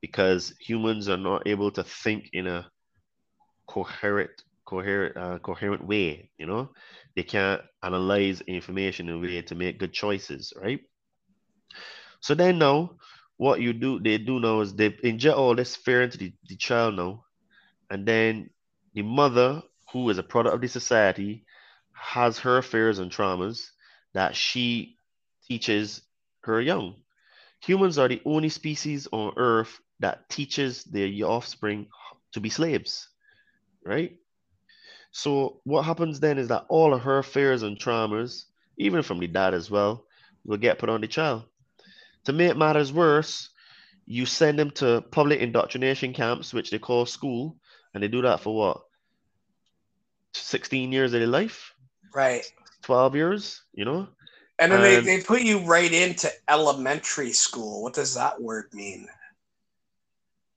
Because 0.00 0.54
humans 0.60 1.08
are 1.08 1.16
not 1.16 1.46
able 1.46 1.70
to 1.72 1.82
think 1.82 2.28
in 2.32 2.46
a 2.46 2.70
coherent, 3.66 4.44
coherent, 4.66 5.16
uh, 5.16 5.38
coherent 5.38 5.86
way. 5.86 6.30
You 6.38 6.46
know, 6.46 6.70
they 7.16 7.22
can't 7.22 7.62
analyze 7.82 8.42
information 8.42 9.08
in 9.08 9.14
a 9.16 9.18
way 9.18 9.42
to 9.42 9.54
make 9.54 9.78
good 9.78 9.92
choices, 9.92 10.52
right? 10.60 10.80
So 12.20 12.34
then 12.34 12.58
now 12.58 12.96
what 13.42 13.60
you 13.60 13.72
do 13.72 13.98
they 13.98 14.18
do 14.18 14.38
now 14.38 14.60
is 14.60 14.74
they 14.74 14.94
inject 15.02 15.36
all 15.36 15.56
this 15.56 15.74
fear 15.74 16.02
into 16.02 16.18
the, 16.18 16.32
the 16.48 16.56
child 16.56 16.94
now 16.94 17.24
and 17.90 18.06
then 18.06 18.50
the 18.94 19.02
mother 19.02 19.62
who 19.92 20.08
is 20.10 20.18
a 20.18 20.22
product 20.22 20.54
of 20.54 20.60
the 20.60 20.68
society 20.68 21.44
has 22.02 22.38
her 22.40 22.60
fears 22.62 22.98
and 22.98 23.10
traumas 23.10 23.70
that 24.12 24.34
she 24.34 24.96
teaches 25.46 26.02
her 26.40 26.60
young. 26.60 26.96
Humans 27.60 27.96
are 27.96 28.08
the 28.08 28.20
only 28.24 28.48
species 28.48 29.06
on 29.12 29.34
Earth 29.36 29.80
that 30.00 30.28
teaches 30.28 30.82
their 30.82 31.08
offspring 31.24 31.86
to 32.32 32.40
be 32.40 32.50
slaves, 32.50 33.08
right? 33.86 34.16
So 35.12 35.60
what 35.64 35.84
happens 35.84 36.18
then 36.18 36.38
is 36.38 36.48
that 36.48 36.66
all 36.68 36.92
of 36.92 37.02
her 37.02 37.22
fears 37.22 37.62
and 37.62 37.78
traumas, 37.78 38.46
even 38.76 39.02
from 39.02 39.20
the 39.20 39.28
dad 39.28 39.54
as 39.54 39.70
well, 39.70 40.04
will 40.44 40.58
get 40.58 40.78
put 40.78 40.90
on 40.90 41.00
the 41.00 41.06
child. 41.06 41.44
To 42.24 42.32
make 42.32 42.56
matters 42.56 42.92
worse, 42.92 43.48
you 44.06 44.26
send 44.26 44.58
them 44.58 44.72
to 44.72 45.02
public 45.12 45.40
indoctrination 45.40 46.12
camps, 46.12 46.52
which 46.52 46.70
they 46.70 46.78
call 46.78 47.06
school, 47.06 47.56
and 47.94 48.02
they 48.02 48.08
do 48.08 48.22
that 48.22 48.40
for 48.40 48.56
what? 48.56 48.82
16 50.34 50.90
years 50.90 51.14
of 51.14 51.20
their 51.20 51.28
life? 51.28 51.74
Right. 52.14 52.44
12 52.82 53.14
years, 53.14 53.62
you 53.74 53.84
know? 53.84 54.08
And 54.58 54.70
then 54.70 54.82
and, 54.82 55.06
they, 55.06 55.16
they 55.18 55.22
put 55.22 55.42
you 55.42 55.60
right 55.60 55.92
into 55.92 56.30
elementary 56.48 57.32
school. 57.32 57.82
What 57.82 57.94
does 57.94 58.14
that 58.14 58.40
word 58.40 58.66
mean? 58.72 59.08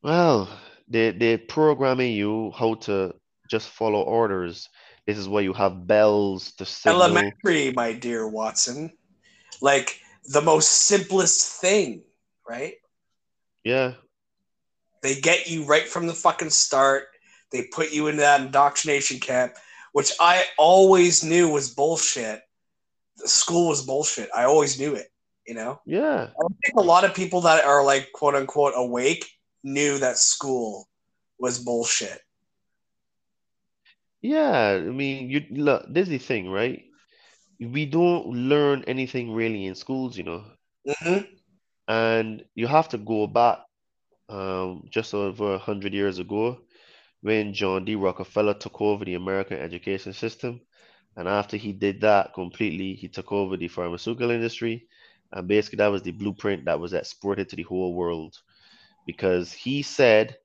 Well, 0.03 0.49
they, 0.88 1.11
they're 1.11 1.38
programming 1.38 2.14
you 2.14 2.52
how 2.56 2.76
to 2.76 3.15
just 3.49 3.69
follow 3.69 4.02
orders. 4.02 4.69
This 5.07 5.18
is 5.18 5.27
where 5.27 5.44
you 5.44 5.53
have 5.53 5.88
bells 5.88 6.52
to 6.53 6.65
signal. 6.65 7.03
Elementary, 7.03 7.72
my 7.73 7.94
dear 7.94 8.27
Watson. 8.27 8.91
Like 9.61 9.99
the 10.27 10.41
most 10.41 10.69
simplest 10.69 11.61
thing, 11.61 12.03
right? 12.48 12.76
Yeah. 13.64 13.94
They 15.02 15.15
get 15.15 15.49
you 15.49 15.65
right 15.65 15.88
from 15.88 16.07
the 16.07 16.14
fucking 16.14 16.49
start. 16.49 17.07
They 17.52 17.64
put 17.72 17.94
you 17.94 18.07
in 18.07 18.18
that 18.18 18.41
indoctrination 18.41 19.19
camp, 19.19 19.53
which 19.95 20.11
I 20.19 20.43
always 20.57 21.23
knew 21.23 21.47
was 21.47 21.73
bullshit. 21.73 22.41
The 23.15 23.30
school 23.30 23.69
was 23.69 23.85
bullshit. 23.85 24.27
I 24.35 24.43
always 24.43 24.77
knew 24.77 24.93
it, 24.93 25.07
you 25.47 25.53
know? 25.53 25.80
Yeah. 25.85 26.27
I 26.38 26.47
think 26.65 26.76
a 26.76 26.81
lot 26.81 27.05
of 27.05 27.13
people 27.13 27.39
that 27.47 27.63
are 27.63 27.81
like 27.81 28.11
quote 28.11 28.35
unquote 28.35 28.73
awake 28.76 29.26
knew 29.63 29.97
that 29.99 30.17
school 30.17 30.89
was 31.39 31.59
bullshit. 31.59 32.19
Yeah, 34.22 34.72
I 34.72 34.81
mean, 34.81 35.30
you 35.30 35.45
look, 35.51 35.85
this 35.88 36.09
is 36.09 36.09
the 36.09 36.17
thing, 36.17 36.49
right? 36.49 36.84
We 37.61 37.85
don't 37.85 38.49
learn 38.49 38.84
anything 38.88 39.31
really 39.31 39.65
in 39.65 39.76
schools, 39.76 40.17
you 40.17 40.26
know. 40.26 40.43
Mm-hmm. 40.85 41.23
And 41.88 42.43
you 42.53 42.67
have 42.67 42.89
to 42.89 42.97
go 42.97 43.27
back 43.27 43.59
um, 44.27 44.89
just 44.89 45.13
over 45.13 45.53
a 45.53 45.57
hundred 45.57 45.93
years 45.93 46.19
ago 46.19 46.59
when 47.26 47.53
John 47.53 47.85
D. 47.85 47.95
Rockefeller 47.95 48.53
took 48.53 48.80
over 48.80 49.03
the 49.03 49.15
American 49.15 49.57
education 49.57 50.14
system. 50.14 50.61
And 51.18 51.27
after 51.27 51.57
he 51.57 51.73
did 51.73 52.02
that 52.02 52.35
completely, 52.35 52.93
he 52.93 53.07
took 53.07 53.31
over 53.31 53.57
the 53.57 53.68
pharmaceutical 53.68 54.30
industry. 54.30 54.85
And 55.31 55.47
basically, 55.47 55.77
that 55.77 55.88
was 55.88 56.03
the 56.03 56.11
blueprint 56.11 56.65
that 56.65 56.80
was 56.80 56.93
exported 56.93 57.49
to 57.49 57.56
the 57.56 57.64
whole 57.64 57.95
world. 57.95 58.38
Because 59.07 59.52
he 59.52 59.81
said, 59.81 60.38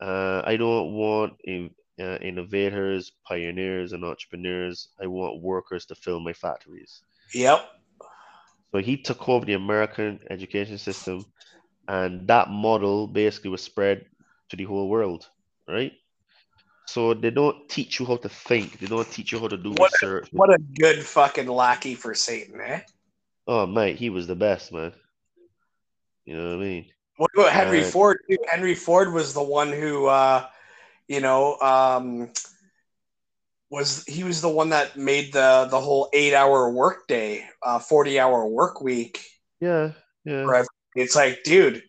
uh, 0.00 0.40
I 0.46 0.56
don't 0.56 0.94
want 0.94 1.34
in, 1.44 1.74
uh, 2.00 2.16
innovators, 2.22 3.12
pioneers, 3.26 3.92
and 3.92 4.02
entrepreneurs. 4.02 4.88
I 4.98 5.06
want 5.08 5.42
workers 5.42 5.84
to 5.86 5.94
fill 5.94 6.20
my 6.20 6.32
factories. 6.32 7.02
Yep. 7.34 7.68
So 8.72 8.78
he 8.78 8.96
took 8.96 9.28
over 9.28 9.44
the 9.44 9.52
American 9.52 10.20
education 10.30 10.78
system, 10.78 11.26
and 11.86 12.26
that 12.28 12.48
model 12.48 13.06
basically 13.06 13.50
was 13.50 13.62
spread 13.62 14.06
to 14.48 14.56
the 14.56 14.64
whole 14.64 14.88
world, 14.88 15.28
right? 15.68 15.92
So 16.86 17.14
they 17.14 17.30
don't 17.30 17.68
teach 17.68 18.00
you 18.00 18.06
how 18.06 18.16
to 18.16 18.28
think. 18.28 18.78
They 18.78 18.86
don't 18.86 19.10
teach 19.10 19.32
you 19.32 19.38
how 19.38 19.48
to 19.48 19.58
do 19.58 19.70
what 19.70 19.92
research. 19.92 20.30
A, 20.32 20.36
what 20.36 20.52
a 20.52 20.58
good 20.58 21.04
fucking 21.04 21.48
lackey 21.48 21.94
for 21.94 22.14
Satan, 22.14 22.60
eh? 22.60 22.80
Oh, 23.46 23.66
mate, 23.66 23.96
he 23.96 24.10
was 24.10 24.26
the 24.26 24.34
best, 24.34 24.72
man. 24.72 24.92
You 26.24 26.36
know 26.36 26.48
what 26.48 26.56
I 26.56 26.60
mean? 26.60 26.86
What 27.16 27.30
about 27.34 27.52
Henry 27.52 27.82
Ford? 27.82 28.18
Henry 28.50 28.74
Ford 28.74 29.12
was 29.12 29.34
the 29.34 29.42
one 29.42 29.72
who 29.72 30.06
uh, 30.06 30.46
you 31.08 31.20
know, 31.20 31.58
um, 31.58 32.30
was 33.70 34.04
he 34.04 34.24
was 34.24 34.40
the 34.40 34.48
one 34.48 34.70
that 34.70 34.96
made 34.96 35.32
the 35.32 35.66
the 35.70 35.80
whole 35.80 36.08
eight 36.12 36.34
hour 36.34 36.70
work 36.70 37.06
day, 37.08 37.44
uh, 37.62 37.78
forty 37.78 38.20
hour 38.20 38.46
work 38.46 38.80
week. 38.80 39.24
Yeah, 39.60 39.92
yeah. 40.24 40.64
It's 40.94 41.16
like, 41.16 41.42
dude, 41.44 41.82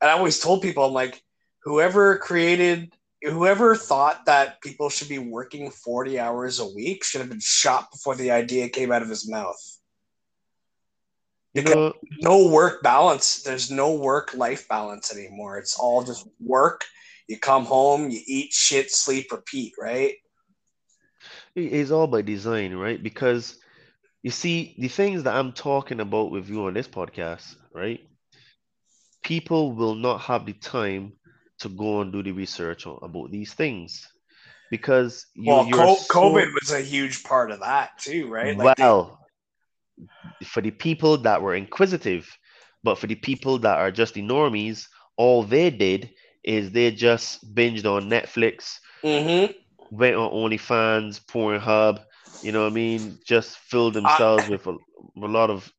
and 0.00 0.10
I 0.10 0.14
always 0.14 0.40
told 0.40 0.62
people, 0.62 0.84
I'm 0.84 0.92
like, 0.92 1.22
whoever 1.62 2.18
created, 2.18 2.92
whoever 3.24 3.74
thought 3.74 4.26
that 4.26 4.60
people 4.60 4.88
should 4.88 5.08
be 5.08 5.18
working 5.18 5.70
forty 5.70 6.18
hours 6.18 6.60
a 6.60 6.66
week 6.66 7.04
should 7.04 7.20
have 7.20 7.30
been 7.30 7.40
shot 7.40 7.90
before 7.90 8.14
the 8.14 8.30
idea 8.30 8.68
came 8.68 8.92
out 8.92 9.02
of 9.02 9.08
his 9.08 9.28
mouth. 9.28 9.78
Because 11.54 11.70
you 11.70 11.74
know, 11.76 11.92
no 12.20 12.48
work 12.48 12.82
balance. 12.82 13.42
There's 13.42 13.70
no 13.70 13.94
work 13.94 14.34
life 14.34 14.66
balance 14.68 15.14
anymore. 15.14 15.58
It's 15.58 15.78
all 15.78 16.02
just 16.02 16.26
work 16.40 16.84
you 17.28 17.38
come 17.38 17.64
home, 17.64 18.10
you 18.10 18.20
eat 18.26 18.52
shit, 18.52 18.90
sleep, 18.90 19.32
repeat, 19.32 19.74
right? 19.78 20.14
It's 21.54 21.90
all 21.90 22.06
by 22.06 22.22
design, 22.22 22.74
right? 22.74 23.02
Because 23.02 23.58
you 24.22 24.30
see, 24.30 24.74
the 24.78 24.88
things 24.88 25.22
that 25.22 25.34
I'm 25.34 25.52
talking 25.52 26.00
about 26.00 26.30
with 26.30 26.48
you 26.48 26.66
on 26.66 26.74
this 26.74 26.88
podcast, 26.88 27.56
right? 27.72 28.00
People 29.22 29.72
will 29.72 29.94
not 29.94 30.20
have 30.22 30.44
the 30.44 30.52
time 30.52 31.12
to 31.64 31.68
go 31.70 32.00
and 32.00 32.12
do 32.12 32.22
the 32.22 32.32
research 32.32 32.86
about 32.86 33.30
these 33.30 33.52
things 33.52 34.08
because 34.70 35.26
you, 35.34 35.50
well, 35.50 35.66
COVID 35.66 36.46
so... 36.46 36.52
was 36.60 36.72
a 36.72 36.80
huge 36.80 37.22
part 37.24 37.50
of 37.50 37.60
that 37.60 37.98
too, 37.98 38.28
right? 38.28 38.56
Like 38.56 38.78
well, 38.78 39.26
they... 40.40 40.46
for 40.46 40.60
the 40.60 40.70
people 40.70 41.18
that 41.18 41.42
were 41.42 41.54
inquisitive, 41.54 42.26
but 42.82 42.98
for 42.98 43.06
the 43.06 43.14
people 43.14 43.58
that 43.58 43.78
are 43.78 43.90
just 43.90 44.14
the 44.14 44.22
normies, 44.22 44.86
all 45.16 45.42
they 45.42 45.70
did 45.70 46.10
is 46.42 46.70
they 46.70 46.90
just 46.90 47.54
binged 47.54 47.86
on 47.86 48.10
Netflix, 48.10 48.78
mm-hmm. 49.02 49.52
went 49.90 50.16
on 50.16 50.30
OnlyFans, 50.30 51.24
Pornhub, 51.24 52.04
you 52.42 52.52
know 52.52 52.64
what 52.64 52.72
I 52.72 52.74
mean? 52.74 53.18
Just 53.24 53.56
filled 53.58 53.94
themselves 53.94 54.44
I, 54.44 54.48
with 54.50 54.66
a, 54.66 54.72
a, 55.16 55.30
lot 55.38 55.50
of 55.50 55.72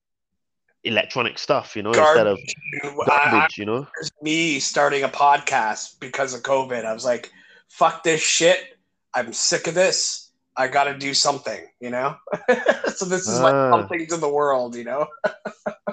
electronic 0.86 1.38
stuff, 1.38 1.76
you 1.76 1.84
know, 1.84 1.92
garbage. 1.92 2.56
instead 2.74 2.92
of 2.92 2.96
garbage, 3.08 3.58
I, 3.58 3.62
you 3.62 3.66
know. 3.66 3.88
Me 4.22 4.60
starting 4.60 5.04
a 5.04 5.10
podcast 5.10 6.00
because 6.00 6.34
of 6.34 6.44
COVID. 6.44 6.86
I 6.86 6.94
was 6.94 7.04
like, 7.04 7.32
fuck 7.68 8.04
this 8.04 8.22
shit. 8.22 8.78
I'm 9.14 9.34
sick 9.34 9.68
of 9.68 9.74
this. 9.74 10.32
I 10.56 10.68
got 10.68 10.86
to 10.86 10.98
do 10.98 11.14
something, 11.14 11.60
you 11.82 11.90
know? 11.90 12.16
so 12.96 13.06
this 13.06 13.28
is 13.28 13.40
ah. 13.40 13.44
like 13.44 13.82
something 13.82 14.08
to 14.08 14.18
the 14.18 14.30
world, 14.30 14.76
you 14.76 14.86
know? 14.86 15.08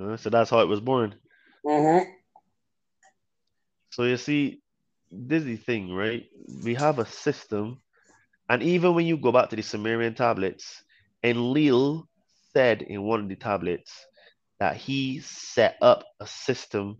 uh, 0.00 0.16
so 0.16 0.30
that's 0.30 0.50
how 0.50 0.60
it 0.60 0.68
was 0.68 0.80
born. 0.80 1.14
Mm-hmm. 1.66 2.10
So 3.90 4.04
you 4.04 4.16
see, 4.16 4.60
dizzy 5.26 5.56
thing, 5.56 5.92
right? 5.92 6.26
We 6.62 6.74
have 6.74 7.00
a 7.00 7.06
system, 7.06 7.80
and 8.48 8.62
even 8.62 8.94
when 8.94 9.06
you 9.06 9.16
go 9.16 9.32
back 9.32 9.50
to 9.50 9.56
the 9.56 9.62
Sumerian 9.62 10.14
tablets, 10.14 10.84
Enlil 11.24 12.08
said 12.58 12.82
in 12.82 13.02
one 13.02 13.20
of 13.20 13.28
the 13.28 13.36
tablets 13.36 13.92
that 14.58 14.76
he 14.76 15.20
set 15.20 15.76
up 15.80 16.04
a 16.20 16.26
system 16.26 16.98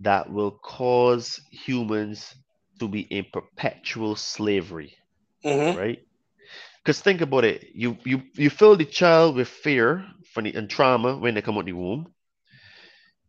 that 0.00 0.30
will 0.30 0.52
cause 0.52 1.40
humans 1.50 2.34
to 2.78 2.88
be 2.88 3.00
in 3.00 3.24
perpetual 3.32 4.14
slavery, 4.14 4.94
mm-hmm. 5.44 5.78
right? 5.78 6.00
Because 6.78 7.00
think 7.00 7.20
about 7.20 7.44
it, 7.44 7.66
you 7.74 7.96
you 8.04 8.22
you 8.34 8.50
fill 8.50 8.76
the 8.76 8.84
child 8.84 9.36
with 9.36 9.48
fear 9.48 10.04
from 10.32 10.44
the, 10.44 10.54
and 10.54 10.68
trauma 10.70 11.16
when 11.16 11.34
they 11.34 11.42
come 11.42 11.58
out 11.58 11.64
the 11.64 11.72
womb 11.72 12.12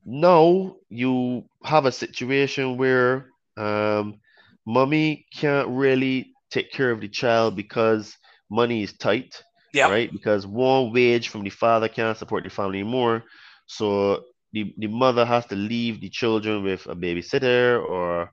now 0.06 0.76
you 0.90 1.44
have 1.64 1.86
a 1.86 1.92
situation 1.92 2.78
where 2.78 3.30
um, 3.58 4.20
mommy 4.66 5.26
can't 5.34 5.68
really 5.70 6.34
take 6.50 6.72
care 6.72 6.92
of 6.92 7.02
the 7.02 7.08
child 7.08 7.56
because 7.56 8.18
money 8.50 8.84
is 8.84 8.94
tight, 8.94 9.44
yeah. 9.74 9.90
right? 9.90 10.12
Because 10.12 10.46
one 10.46 10.94
wage 10.94 11.30
from 11.30 11.44
the 11.44 11.50
father 11.50 11.88
can't 11.88 12.18
support 12.18 12.44
the 12.44 12.50
family 12.50 12.80
anymore. 12.80 13.24
So 13.68 14.24
the, 14.54 14.74
the 14.78 14.88
mother 14.88 15.26
has 15.26 15.46
to 15.48 15.56
leave 15.56 16.02
the 16.02 16.10
children 16.10 16.64
with 16.64 16.86
a 16.88 16.96
babysitter 16.96 17.82
or 17.84 18.32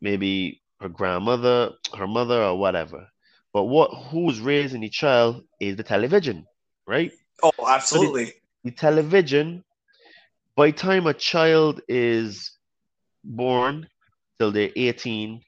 maybe 0.00 0.62
her 0.80 0.88
grandmother, 0.88 1.70
her 1.96 2.06
mother, 2.06 2.42
or 2.42 2.58
whatever. 2.58 3.08
But 3.52 3.64
what 3.64 3.90
who's 4.10 4.40
raising 4.40 4.80
the 4.80 4.88
child 4.88 5.44
is 5.60 5.76
the 5.76 5.82
television, 5.82 6.44
right? 6.86 7.12
Oh, 7.42 7.52
absolutely. 7.66 8.26
So 8.26 8.32
the, 8.64 8.70
the 8.70 8.76
television 8.76 9.64
by 10.56 10.70
the 10.70 10.76
time 10.76 11.06
a 11.06 11.14
child 11.14 11.80
is 11.88 12.52
born 13.24 13.88
till 14.38 14.52
they're 14.52 14.70
18, 14.76 15.40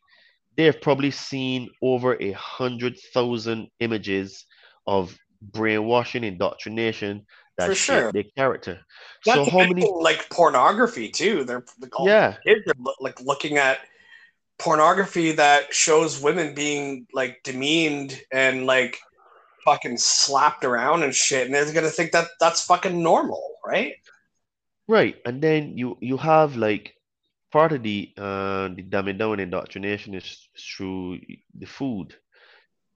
they've 0.56 0.80
probably 0.80 1.10
seen 1.10 1.68
over 1.82 2.20
a 2.20 2.32
hundred 2.32 2.96
thousand 3.14 3.68
images 3.80 4.44
of 4.86 5.16
brainwashing, 5.52 6.24
indoctrination 6.24 7.26
that 7.58 7.68
For 7.68 7.74
sure. 7.74 8.12
their 8.12 8.24
character. 8.36 8.80
That's 9.24 9.50
so 9.50 9.50
how 9.50 9.66
many 9.66 9.88
like 10.00 10.28
pornography 10.30 11.08
too? 11.08 11.44
They're, 11.44 11.64
yeah, 12.00 12.36
kids 12.46 12.62
are 12.68 12.94
like 13.00 13.20
looking 13.20 13.56
at 13.56 13.78
pornography 14.58 15.32
that 15.32 15.74
shows 15.74 16.22
women 16.22 16.54
being 16.54 17.06
like 17.12 17.40
demeaned 17.42 18.20
and 18.32 18.66
like 18.66 18.98
fucking 19.64 19.98
slapped 19.98 20.64
around 20.64 21.02
and 21.02 21.14
shit, 21.14 21.46
and 21.46 21.54
they're 21.54 21.72
gonna 21.72 21.88
think 21.88 22.12
that 22.12 22.28
that's 22.40 22.64
fucking 22.64 23.02
normal, 23.02 23.56
right? 23.64 23.94
Right, 24.88 25.16
and 25.24 25.42
then 25.42 25.76
you 25.76 25.98
you 26.00 26.16
have 26.16 26.56
like 26.56 26.94
part 27.52 27.72
of 27.72 27.82
the 27.82 28.12
uh 28.16 28.68
the 28.68 28.82
dumbing 28.82 29.18
down 29.18 29.40
indoctrination 29.40 30.14
is 30.14 30.48
through 30.58 31.18
the 31.58 31.66
food 31.66 32.14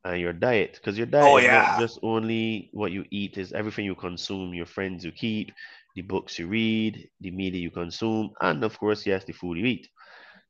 and 0.05 0.21
your 0.21 0.33
diet 0.33 0.75
because 0.75 0.97
your 0.97 1.07
diet 1.07 1.27
Oh, 1.27 1.37
is 1.39 1.45
yeah. 1.45 1.75
not 1.75 1.81
just 1.81 1.99
only 2.03 2.71
what 2.73 2.93
you 2.93 3.05
eat 3.11 3.37
is 3.39 3.53
everything 3.53 3.85
you 3.85 3.95
consume 3.95 4.55
your 4.55 4.67
friends 4.67 5.05
you 5.05 5.13
keep 5.13 5.53
the 5.95 6.03
books 6.03 6.39
you 6.39 6.47
read 6.47 7.09
the 7.21 7.31
media 7.31 7.61
you 7.61 7.71
consume 7.71 8.31
and 8.41 8.65
of 8.65 8.79
course 8.79 9.07
yes 9.07 9.25
the 9.25 9.33
food 9.33 9.59
you 9.59 9.67
eat 9.67 9.89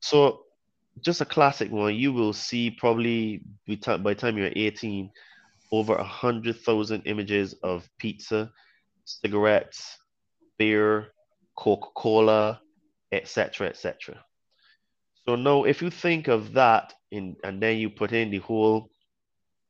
so 0.01 0.41
just 1.05 1.21
a 1.21 1.25
classic 1.25 1.71
one 1.71 1.95
you 1.95 2.13
will 2.13 2.33
see 2.33 2.71
probably 2.71 3.43
by 3.67 3.97
the 3.97 4.15
time 4.15 4.37
you're 4.37 4.51
18 4.55 5.11
over 5.73 5.95
a 5.95 6.05
hundred 6.05 6.57
thousand 6.57 7.03
images 7.07 7.55
of 7.63 7.89
pizza 7.99 8.51
cigarettes 9.05 9.99
beer 10.59 11.07
coca-cola 11.57 12.61
etc 13.13 13.69
etc 13.69 14.25
so 15.27 15.37
now 15.37 15.65
if 15.65 15.83
you 15.83 15.91
think 15.91 16.29
of 16.29 16.53
that 16.53 16.93
in 17.11 17.37
and 17.45 17.63
then 17.63 17.79
you 17.79 17.91
put 17.91 18.13
in 18.13 18.31
the 18.31 18.39
whole 18.39 18.90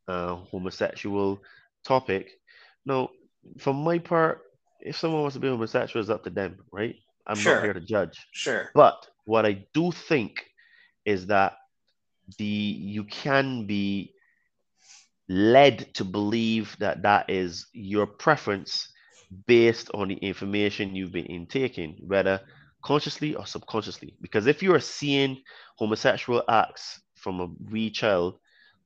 uh, 0.09 0.37
homosexual 0.37 1.43
topic. 1.85 2.31
Now, 2.85 3.11
for 3.59 3.73
my 3.75 3.99
part, 3.99 4.43
if 4.81 4.97
someone 4.97 5.23
wants 5.23 5.35
to 5.35 5.41
be 5.41 5.49
homosexual, 5.49 6.01
it's 6.01 6.11
up 6.11 6.25
to 6.25 6.31
them, 6.31 6.59
right? 6.73 6.97
I'm 7.27 7.37
Sure. 7.37 7.57
not 7.57 7.65
here 7.65 7.75
to 7.75 7.81
judge. 7.81 8.27
Sure. 8.33 8.71
But 8.75 9.07
what 9.25 9.47
I 9.47 9.65
do 9.75 9.93
think 9.93 10.45
is 11.05 11.27
that 11.27 11.55
the 12.39 12.45
you 12.45 13.05
can 13.05 13.67
be 13.67 14.15
led 15.29 15.93
to 15.95 16.05
believe 16.05 16.77
that 16.81 17.03
that 17.03 17.31
is 17.31 17.67
your 17.73 18.07
preference 18.07 18.93
based 19.47 19.91
on 19.95 20.09
the 20.09 20.15
information 20.17 20.95
you've 20.97 21.13
been 21.13 21.27
intaking, 21.27 21.97
whether 22.07 22.41
consciously 22.83 23.35
or 23.35 23.47
subconsciously. 23.47 24.17
Because 24.21 24.47
if 24.47 24.63
you 24.63 24.75
are 24.75 24.81
seeing 24.81 25.41
homosexual 25.77 26.43
acts 26.49 27.01
from 27.15 27.41
a 27.41 27.49
wee 27.71 27.91
child 27.91 28.39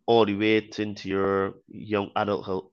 all 0.06 0.24
the 0.26 0.34
way 0.34 0.60
to 0.60 0.82
into 0.82 1.08
your 1.08 1.54
young 1.68 2.10
adulthood, 2.16 2.64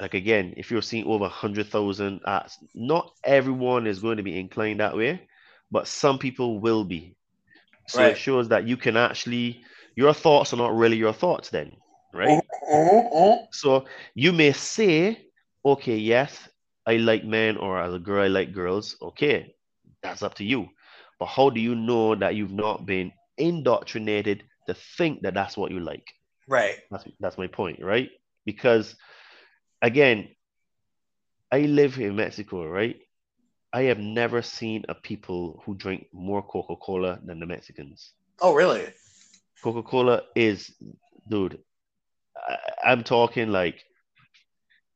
like 0.00 0.14
again, 0.14 0.54
if 0.56 0.70
you're 0.70 0.82
seeing 0.82 1.04
over 1.06 1.24
100,000 1.24 2.20
acts, 2.26 2.58
not 2.74 3.10
everyone 3.24 3.86
is 3.86 4.00
going 4.00 4.16
to 4.18 4.22
be 4.22 4.38
inclined 4.38 4.80
that 4.80 4.96
way, 4.96 5.28
but 5.70 5.86
some 5.88 6.18
people 6.18 6.60
will 6.60 6.84
be. 6.84 7.16
So 7.86 8.02
Right. 8.02 8.08
it 8.08 8.16
shows 8.16 8.48
that 8.48 8.66
you 8.68 8.76
can 8.76 8.96
actually, 8.96 9.62
your 9.96 10.12
thoughts 10.14 10.52
are 10.52 10.56
not 10.58 10.74
really 10.74 10.96
your 10.96 11.12
thoughts 11.12 11.50
then, 11.50 11.72
right? 12.12 12.40
Mhm, 12.72 13.02
mhm. 13.12 13.48
So 13.52 13.86
you 14.14 14.32
may 14.32 14.52
say, 14.52 15.26
okay, 15.64 15.96
yes, 15.96 16.48
I 16.86 16.96
like 16.96 17.24
men, 17.24 17.56
or 17.56 17.80
as 17.80 17.94
a 17.94 17.98
girl, 17.98 18.22
I 18.24 18.28
like 18.28 18.52
girls. 18.52 18.96
Okay, 19.02 19.54
that's 20.02 20.22
up 20.22 20.34
to 20.36 20.44
you. 20.44 20.68
But 21.18 21.26
how 21.26 21.50
do 21.50 21.60
you 21.60 21.74
know 21.74 22.14
that 22.16 22.34
you've 22.36 22.52
not 22.52 22.84
been 22.86 23.12
indoctrinated 23.36 24.44
to 24.66 24.74
think 24.74 25.22
that 25.22 25.34
that's 25.34 25.56
what 25.56 25.70
you 25.70 25.80
like? 25.80 26.06
Right. 26.48 26.76
That's 26.90 27.04
that's 27.20 27.38
my 27.38 27.46
point, 27.46 27.80
right? 27.82 28.10
Because 28.44 28.96
again, 29.82 30.28
I 31.52 31.60
live 31.60 31.98
in 31.98 32.16
Mexico, 32.16 32.66
right? 32.66 32.96
I 33.72 33.82
have 33.82 33.98
never 33.98 34.40
seen 34.40 34.84
a 34.88 34.94
people 34.94 35.62
who 35.64 35.74
drink 35.74 36.06
more 36.12 36.42
Coca-Cola 36.42 37.20
than 37.22 37.38
the 37.38 37.46
Mexicans. 37.46 38.12
Oh, 38.40 38.54
really? 38.54 38.86
Coca-Cola 39.62 40.22
is, 40.34 40.72
dude, 41.28 41.58
I, 42.36 42.56
I'm 42.82 43.04
talking 43.04 43.48
like 43.48 43.84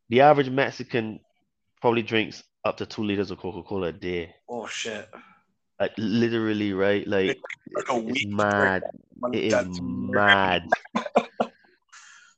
the 0.09 0.23
average 0.23 0.49
Mexican 0.49 1.21
probably 1.83 2.03
drinks 2.03 2.43
up 2.65 2.79
to 2.79 2.87
two 2.87 3.05
liters 3.05 3.31
of 3.31 3.39
Coca-Cola 3.39 3.89
a 3.89 3.93
day. 3.93 4.35
Oh 4.49 4.67
shit. 4.67 5.07
Like 5.79 5.93
literally, 5.99 6.73
right? 6.73 7.07
Like 7.07 7.39
Like 7.75 7.89
a 7.91 8.09
it's 8.09 8.25
mad. 8.27 8.83
It 9.33 9.45
is 9.45 9.81
mad. 9.83 10.69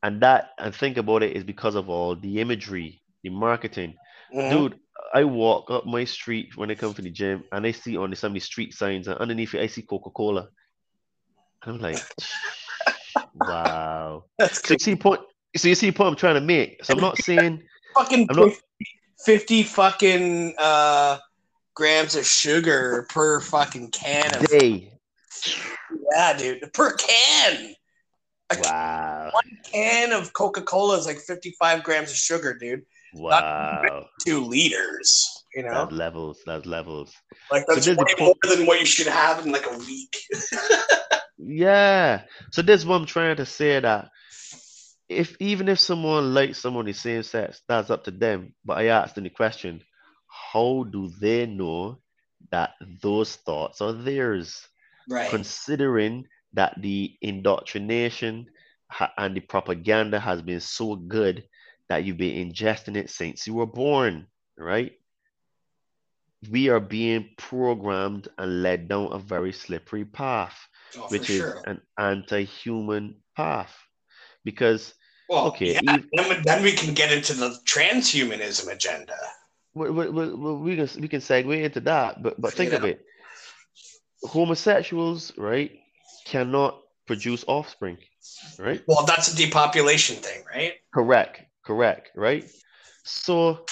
And 0.04 0.20
that 0.20 0.50
and 0.58 0.74
think 0.74 0.98
about 0.98 1.22
it 1.22 1.34
is 1.34 1.42
because 1.44 1.74
of 1.74 1.88
all 1.88 2.14
the 2.14 2.38
imagery, 2.40 3.02
the 3.22 3.30
marketing. 3.30 3.94
Mhm. 4.34 4.50
Dude, 4.50 4.78
I 5.14 5.24
walk 5.24 5.70
up 5.70 5.86
my 5.86 6.04
street 6.04 6.56
when 6.56 6.70
I 6.70 6.74
come 6.74 6.92
to 6.94 7.02
the 7.02 7.10
gym 7.10 7.42
and 7.52 7.66
I 7.66 7.70
see 7.72 7.96
on 7.96 8.10
the, 8.10 8.16
some 8.16 8.32
of 8.32 8.34
the 8.34 8.40
street 8.40 8.74
signs 8.74 9.08
and 9.08 9.16
underneath 9.18 9.54
it 9.54 9.62
I 9.62 9.66
see 9.66 9.82
Coca-Cola. 9.82 10.48
And 11.62 11.76
I'm 11.76 11.80
like, 11.80 12.02
wow. 13.34 14.24
That's 14.38 14.66
So 14.66 14.74
you 14.74 14.78
see 14.78 14.96
point. 14.96 15.22
So 15.56 15.68
you 15.68 15.74
see 15.74 15.90
point 15.90 16.08
I'm 16.10 16.16
trying 16.16 16.34
to 16.34 16.40
make. 16.40 16.84
So 16.84 16.94
I'm 16.94 17.00
not 17.00 17.16
saying 17.18 17.62
fucking 17.96 18.26
I'm 18.28 18.36
not- 18.36 18.50
50, 18.50 18.62
50 19.24 19.62
fucking 19.62 20.54
uh, 20.58 21.18
grams 21.74 22.14
of 22.14 22.26
sugar 22.26 23.06
per 23.08 23.40
fucking 23.40 23.90
can 23.90 24.34
of 24.36 24.46
day. 24.48 24.92
yeah, 26.12 26.36
dude. 26.36 26.70
Per 26.74 26.92
can. 26.92 27.74
A 28.52 28.56
Wow. 28.60 29.30
can 29.72 30.12
of 30.12 30.32
Coca 30.32 30.62
Cola 30.62 30.98
is 30.98 31.06
like 31.06 31.18
55 31.18 31.82
grams 31.82 32.10
of 32.10 32.16
sugar, 32.16 32.56
dude. 32.58 32.82
Wow. 33.14 34.06
Two 34.26 34.44
liters. 34.44 35.30
You 35.54 35.62
know, 35.62 35.72
That's 35.72 35.92
levels. 35.92 36.40
That's 36.46 36.66
levels. 36.66 37.12
like 37.50 37.64
that's 37.68 37.86
a 37.86 37.94
way 37.94 38.04
more 38.18 38.34
than 38.42 38.66
what 38.66 38.80
you 38.80 38.86
should 38.86 39.06
have 39.06 39.44
in 39.46 39.52
like 39.52 39.66
a 39.70 39.78
week. 39.78 40.16
Yeah. 41.36 42.22
So 42.52 42.62
this 42.62 42.80
is 42.80 42.86
what 42.86 42.96
I'm 42.96 43.06
trying 43.06 43.36
to 43.36 43.44
say 43.44 43.78
that 43.78 44.08
if 45.08 45.36
even 45.40 45.68
if 45.68 45.78
someone 45.78 46.32
likes 46.32 46.58
someone 46.58 46.86
the 46.86 46.92
same 46.94 47.22
sex, 47.22 47.60
that's 47.68 47.90
up 47.90 48.04
to 48.04 48.10
them. 48.10 48.54
But 48.64 48.78
I 48.78 48.86
asked 48.86 49.16
them 49.16 49.24
the 49.24 49.30
question, 49.30 49.82
how 50.52 50.84
do 50.90 51.10
they 51.20 51.44
know 51.46 51.98
that 52.50 52.70
those 53.02 53.36
thoughts 53.36 53.80
are 53.82 53.92
theirs? 53.92 54.66
right. 55.08 55.28
Considering 55.28 56.24
that 56.54 56.74
the 56.80 57.14
indoctrination 57.20 58.46
and 59.18 59.36
the 59.36 59.40
propaganda 59.40 60.18
has 60.18 60.40
been 60.42 60.60
so 60.60 60.96
good 60.96 61.44
that 61.88 62.04
you've 62.04 62.16
been 62.16 62.50
ingesting 62.50 62.96
it 62.96 63.10
since 63.10 63.46
you 63.46 63.54
were 63.54 63.66
born, 63.66 64.26
right? 64.56 64.92
We 66.50 66.68
are 66.68 66.80
being 66.80 67.30
programmed 67.38 68.28
and 68.38 68.62
led 68.62 68.88
down 68.88 69.12
a 69.12 69.18
very 69.18 69.52
slippery 69.52 70.04
path 70.04 70.56
Oh, 70.96 71.06
which 71.08 71.28
is 71.28 71.40
sure. 71.40 71.60
an 71.66 71.80
anti-human 71.98 73.16
path 73.36 73.74
because 74.44 74.94
Well, 75.28 75.46
okay 75.48 75.72
yeah, 75.74 75.80
then, 76.44 76.62
we- 76.62 76.70
can 76.72 76.94
get 76.94 77.10
into 77.10 77.34
the 77.34 77.58
transhumanism 77.64 78.70
agenda. 78.70 79.16
we, 79.74 79.90
we, 79.90 80.08
we, 80.08 80.34
we 80.34 80.52
we 80.54 80.76
can 80.76 81.00
we 81.00 81.08
can 81.08 81.20
segue 81.20 81.62
into 81.64 81.80
that 81.80 82.22
but 82.22 82.40
but 82.40 82.52
think 82.54 82.72
of 82.72 82.84
it 82.84 83.04
homosexuals 84.22 85.36
right 85.36 85.72
cannot 86.24 86.80
produce 87.06 87.44
offspring 87.46 87.98
right 88.58 88.82
Well, 88.86 89.04
that's 89.04 89.32
a 89.32 89.36
depopulation 89.36 90.16
thing, 90.16 90.42
right? 90.54 90.72
correct 90.92 91.42
correct 91.64 92.10
right 92.14 92.44
so 93.02 93.64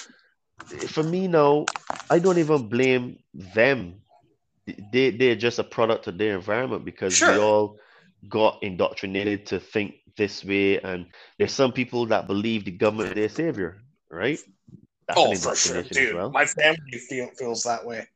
for 0.89 1.03
me 1.03 1.29
now 1.29 1.65
i 2.11 2.19
don't 2.19 2.39
even 2.39 2.69
blame 2.69 3.19
them 3.35 4.01
they, 4.93 5.11
they're 5.11 5.35
just 5.35 5.59
a 5.59 5.65
product 5.65 6.07
of 6.07 6.19
their 6.19 6.35
environment 6.35 6.85
because 6.85 7.21
we 7.21 7.37
all 7.39 7.79
got 8.29 8.63
indoctrinated 8.63 9.47
to 9.47 9.59
think 9.59 9.95
this 10.17 10.45
way 10.45 10.79
and 10.81 11.07
there's 11.39 11.53
some 11.53 11.73
people 11.73 12.07
that 12.07 12.27
believe 12.27 12.65
the 12.65 12.71
government 12.71 13.11
is 13.11 13.15
their 13.15 13.29
savior 13.29 13.79
right 14.11 14.39
That's 15.09 15.19
oh, 15.19 15.35
for 15.35 15.57
sure, 15.57 15.79
as 15.79 15.89
dude. 15.89 16.15
well. 16.15 16.31
My 16.31 16.47
family 16.47 16.99
feel, 17.09 17.29
feels 17.37 17.63
that 17.65 17.85
way. 17.85 18.07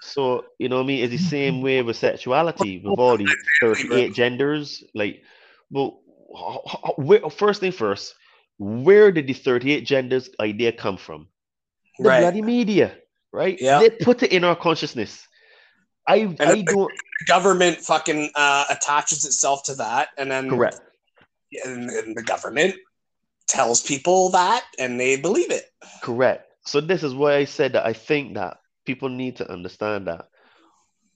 So, 0.00 0.46
you 0.58 0.68
know 0.68 0.76
what 0.76 0.84
I 0.84 0.86
mean? 0.86 1.04
It's 1.04 1.12
the 1.12 1.18
same 1.18 1.62
way 1.62 1.82
with 1.82 1.96
sexuality, 1.96 2.80
with 2.84 2.98
all 2.98 3.16
the 3.16 3.36
38 3.60 4.14
genders. 4.14 4.82
Like, 4.94 5.22
well, 5.70 6.00
h- 6.34 6.74
h- 6.84 6.92
where, 6.96 7.28
first 7.30 7.60
thing 7.60 7.72
first, 7.72 8.14
where 8.58 9.12
did 9.12 9.26
the 9.26 9.34
38 9.34 9.86
genders 9.86 10.30
idea 10.40 10.72
come 10.72 10.96
from? 10.96 11.28
The 11.98 12.08
Right. 12.08 12.20
bloody 12.20 12.42
media, 12.42 12.96
right? 13.32 13.60
Yeah. 13.60 13.80
They 13.80 13.90
put 13.90 14.22
it 14.22 14.32
in 14.32 14.42
our 14.44 14.56
consciousness. 14.56 15.26
I, 16.08 16.34
I 16.40 16.62
don't, 16.62 16.90
government 17.26 17.78
fucking 17.78 18.30
uh, 18.34 18.64
attaches 18.70 19.26
itself 19.26 19.64
to 19.64 19.74
that, 19.76 20.08
and 20.16 20.30
then 20.30 20.48
correct. 20.48 20.80
and, 21.64 21.90
and 21.90 22.16
the 22.16 22.22
government 22.22 22.74
tells 23.48 23.82
people 23.82 24.30
that, 24.30 24.64
and 24.78 24.98
they 24.98 25.16
believe 25.16 25.50
it. 25.50 25.66
Correct. 26.02 26.46
So 26.64 26.80
this 26.80 27.02
is 27.02 27.14
why 27.14 27.36
I 27.36 27.44
said 27.44 27.74
that 27.74 27.84
I 27.86 27.92
think 27.92 28.34
that 28.34 28.59
people 28.84 29.08
need 29.08 29.36
to 29.36 29.50
understand 29.50 30.06
that 30.06 30.28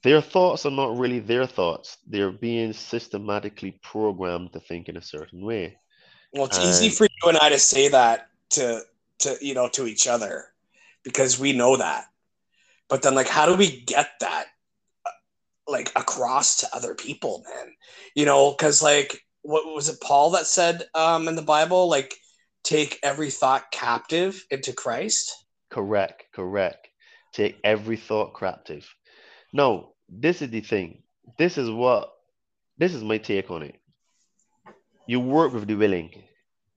their 0.03 0.21
thoughts 0.21 0.67
are 0.67 0.71
not 0.71 0.99
really 0.99 1.21
their 1.21 1.47
thoughts. 1.47 1.97
They're 2.07 2.31
being 2.31 2.73
systematically 2.73 3.81
programmed 3.83 4.53
to 4.53 4.61
think 4.61 4.89
in 4.89 4.97
a 4.97 5.03
certain 5.03 5.45
way. 5.45 5.77
Well, 6.33 6.45
it's 6.45 6.59
Uh, 6.59 6.63
easy 6.63 6.91
for 6.91 7.05
you 7.05 7.29
and 7.29 7.39
I 7.39 7.49
to 7.51 7.59
say 7.59 7.89
that 7.89 8.29
to 8.51 8.83
to 9.21 9.37
you 9.41 9.55
know 9.55 9.69
to 9.71 9.87
each 9.87 10.07
other 10.07 10.47
because 11.05 11.39
we 11.39 11.53
know 11.53 11.77
that. 11.77 12.07
But 12.89 13.03
then, 13.03 13.15
like, 13.15 13.29
how 13.29 13.47
do 13.47 13.55
we 13.55 13.81
get 13.81 14.11
that? 14.21 14.47
like 15.67 15.91
across 15.97 16.59
to 16.61 16.69
other 16.75 16.95
people, 16.95 17.43
man. 17.49 17.73
You 18.15 18.27
know, 18.27 18.53
because 18.53 18.83
like 18.83 19.21
what 19.43 19.65
was 19.75 19.89
it 19.89 20.01
Paul 20.01 20.31
that 20.33 20.47
said 20.47 20.85
um 20.95 21.29
in 21.29 21.37
the 21.37 21.43
Bible, 21.43 21.89
like 21.89 22.15
take 22.63 22.99
every 23.03 23.31
thought 23.31 23.71
captive 23.73 24.45
into 24.51 24.73
Christ? 24.73 25.33
Correct, 25.71 26.25
correct. 26.35 26.89
Take 27.35 27.59
every 27.65 27.97
thought 27.97 28.39
captive. 28.39 28.89
No, 29.53 29.95
this 30.09 30.43
is 30.43 30.51
the 30.51 30.61
thing. 30.61 31.03
This 31.39 31.59
is 31.59 31.71
what 31.71 32.11
this 32.79 32.95
is 32.95 33.03
my 33.05 33.19
take 33.19 33.51
on 33.51 33.63
it. 33.63 33.77
You 35.07 35.21
work 35.21 35.53
with 35.53 35.67
the 35.67 35.75
willing. 35.75 36.11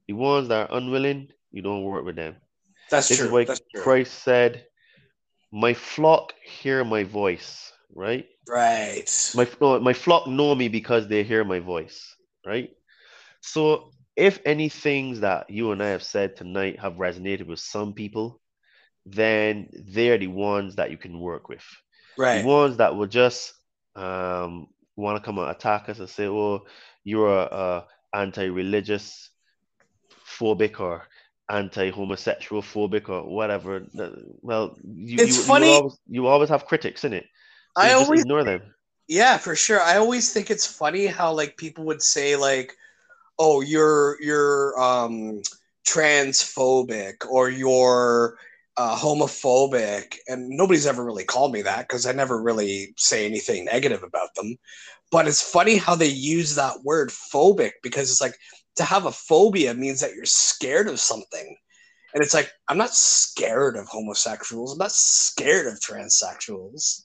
The 0.08 0.14
ones 0.14 0.50
that 0.50 0.70
are 0.70 0.78
unwilling, 0.78 1.30
you 1.52 1.62
don't 1.62 1.84
work 1.84 2.06
with 2.06 2.16
them. 2.16 2.36
That's 2.90 3.10
This 3.10 3.18
true. 3.18 3.28
is 3.28 3.32
why 3.32 3.44
That's 3.46 3.62
true. 3.72 3.82
Christ 3.82 4.14
said, 4.24 4.66
My 5.52 5.74
flock 5.74 6.34
hear 6.44 6.84
my 6.84 7.04
voice, 7.04 7.72
right? 7.94 8.26
Right. 8.48 9.10
My, 9.36 9.48
my 9.80 9.94
flock 9.94 10.28
know 10.28 10.56
me 10.56 10.70
because 10.70 11.08
they 11.08 11.24
hear 11.24 11.44
my 11.44 11.60
voice, 11.60 12.16
right? 12.46 12.70
So, 13.42 13.92
if 14.16 14.40
any 14.46 14.70
things 14.70 15.20
that 15.22 15.50
you 15.50 15.72
and 15.72 15.84
I 15.84 15.90
have 15.90 16.04
said 16.04 16.36
tonight 16.36 16.80
have 16.80 16.94
resonated 16.94 17.48
with 17.48 17.60
some 17.60 17.94
people, 17.94 18.42
then 19.10 19.70
they're 19.88 20.18
the 20.18 20.28
ones 20.28 20.76
that 20.76 20.92
you 20.92 20.98
can 20.98 21.20
work 21.20 21.50
with. 21.50 21.64
right. 22.18 22.42
The 22.42 22.48
ones 22.48 22.78
that 22.78 22.96
will 22.96 23.08
just 23.08 23.54
um, 23.96 24.68
want 24.96 25.18
to 25.18 25.24
come 25.24 25.38
and 25.40 25.50
attack 25.50 25.90
us 25.90 26.00
and 26.00 26.10
say, 26.10 26.28
well, 26.28 26.66
you're 27.04 27.30
a, 27.30 27.46
a 27.46 27.86
anti-religious 28.14 29.30
phobic 30.40 30.80
or 30.80 31.08
anti-homosexual 31.50 32.62
phobic 32.62 33.10
or 33.10 33.24
whatever." 33.24 33.86
Well, 34.42 34.78
you, 34.84 35.18
It's 35.24 35.38
you, 35.38 35.44
funny- 35.44 35.68
You 35.68 35.74
always, 35.74 35.98
you 36.08 36.28
always 36.28 36.50
have 36.50 36.66
critics 36.66 37.04
in 37.04 37.14
it. 37.14 37.26
So 37.78 37.84
I 37.84 37.94
always 37.94 38.22
ignore 38.22 38.44
them. 38.44 38.62
Yeah, 39.08 39.38
for 39.38 39.56
sure. 39.56 39.82
I 39.82 39.98
always 39.98 40.34
think 40.34 40.52
it's 40.52 40.68
funny 40.68 41.06
how 41.08 41.32
like 41.32 41.56
people 41.56 41.86
would 41.86 42.02
say 42.04 42.36
like, 42.36 42.76
"Oh, 43.40 43.62
you're 43.62 44.18
you're 44.22 44.78
um 44.82 45.42
transphobic 45.88 47.26
or 47.30 47.50
you're 47.50 48.38
uh, 48.78 48.96
homophobic," 48.96 50.18
and 50.28 50.50
nobody's 50.50 50.88
ever 50.88 51.04
really 51.04 51.26
called 51.26 51.52
me 51.52 51.62
that 51.64 51.88
because 51.88 52.06
I 52.06 52.12
never 52.12 52.42
really 52.42 52.94
say 52.98 53.26
anything 53.26 53.66
negative 53.66 54.04
about 54.04 54.34
them. 54.36 54.58
But 55.12 55.28
it's 55.28 55.42
funny 55.42 55.78
how 55.78 55.96
they 55.96 56.08
use 56.08 56.56
that 56.56 56.84
word 56.84 57.10
phobic 57.10 57.72
because 57.82 58.12
it's 58.12 58.22
like 58.22 58.36
to 58.76 58.84
have 58.84 59.06
a 59.06 59.12
phobia 59.12 59.74
means 59.74 60.02
that 60.02 60.14
you're 60.14 60.26
scared 60.26 60.88
of 60.88 61.00
something. 61.00 61.56
And 62.14 62.24
it's 62.24 62.34
like, 62.34 62.52
I'm 62.68 62.78
not 62.78 62.94
scared 62.94 63.76
of 63.76 63.88
homosexuals. 63.88 64.72
I'm 64.72 64.80
not 64.80 64.92
scared 64.92 65.68
of 65.68 65.80
transsexuals. 65.80 67.04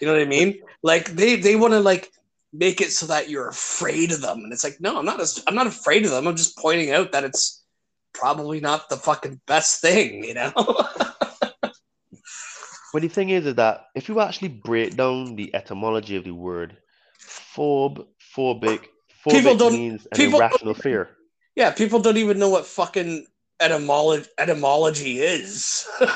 You 0.00 0.06
know 0.06 0.12
what 0.12 0.22
I 0.22 0.26
mean? 0.26 0.60
Like 0.82 1.10
they 1.10 1.36
they 1.36 1.56
want 1.56 1.72
to 1.72 1.80
like 1.80 2.10
make 2.52 2.80
it 2.80 2.92
so 2.92 3.06
that 3.06 3.28
you're 3.30 3.48
afraid 3.48 4.12
of 4.12 4.20
them, 4.20 4.40
and 4.40 4.52
it's 4.52 4.64
like, 4.64 4.80
no, 4.80 4.98
I'm 4.98 5.04
not. 5.04 5.20
I'm 5.46 5.54
not 5.54 5.66
afraid 5.66 6.04
of 6.04 6.10
them. 6.10 6.26
I'm 6.26 6.36
just 6.36 6.58
pointing 6.58 6.90
out 6.90 7.12
that 7.12 7.24
it's 7.24 7.64
probably 8.12 8.60
not 8.60 8.88
the 8.88 8.96
fucking 8.96 9.40
best 9.46 9.80
thing. 9.80 10.24
You 10.24 10.34
know? 10.34 10.52
But 12.94 13.02
the 13.02 13.08
thing 13.08 13.30
is, 13.30 13.44
is 13.46 13.56
that 13.56 13.86
if 13.96 14.08
you 14.08 14.20
actually 14.20 14.48
break 14.48 14.96
down 14.96 15.36
the 15.36 15.54
etymology 15.54 16.16
of 16.16 16.24
the 16.24 16.30
word 16.32 16.78
phobe, 17.20 18.06
phobic, 18.36 18.86
People 19.28 19.54
phobic 19.54 19.58
don't- 19.58 19.72
means 19.72 20.06
an 20.12 20.18
people 20.18 20.38
irrational 20.40 20.74
fear. 20.74 21.10
yeah, 21.56 21.72
people 21.72 22.00
don't 22.00 22.16
even 22.18 22.38
know 22.38 22.48
what 22.50 22.66
fucking 22.66 23.26
etymology 23.60 24.28
etymology 24.38 25.20
is. 25.20 25.86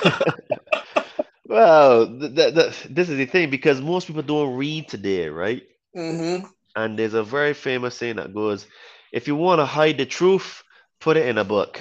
Well, 1.46 2.06
th- 2.20 2.34
th- 2.34 2.54
th- 2.54 2.84
this 2.90 3.08
is 3.08 3.16
the 3.16 3.26
thing 3.26 3.50
because 3.50 3.80
most 3.80 4.06
people 4.06 4.22
don't 4.22 4.56
read 4.56 4.88
today, 4.88 5.28
right? 5.28 5.62
hmm 5.94 6.38
And 6.76 6.98
there's 6.98 7.14
a 7.14 7.22
very 7.24 7.54
famous 7.54 7.96
saying 7.96 8.16
that 8.16 8.34
goes, 8.34 8.66
if 9.12 9.26
you 9.26 9.34
want 9.34 9.60
to 9.60 9.66
hide 9.66 9.96
the 9.98 10.06
truth, 10.06 10.62
put 11.00 11.16
it 11.16 11.26
in 11.26 11.38
a 11.38 11.44
book, 11.44 11.80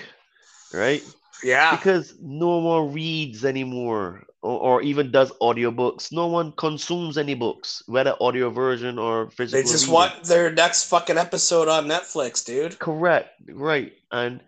right? 0.74 1.04
Yeah, 1.44 1.76
Because 1.76 2.16
no 2.22 2.58
one 2.60 2.94
reads 2.94 3.44
anymore 3.46 4.24
or, 4.48 4.60
or 4.60 4.82
even 4.82 5.12
does 5.12 5.32
audiobooks. 5.42 6.12
No 6.12 6.28
one 6.28 6.54
consumes 6.54 7.18
any 7.18 7.36
books, 7.36 7.84
whether 7.86 8.16
audio 8.22 8.50
version 8.50 8.98
or 8.98 9.30
physical. 9.32 9.62
they 9.62 9.70
just 9.70 9.86
reading. 9.86 9.94
want 9.94 10.24
their 10.24 10.52
next 10.52 10.86
fucking 10.86 11.18
episode 11.18 11.68
on 11.68 11.88
Netflix, 11.88 12.46
dude. 12.46 12.80
Correct, 12.80 13.30
right. 13.52 13.92
And 14.12 14.42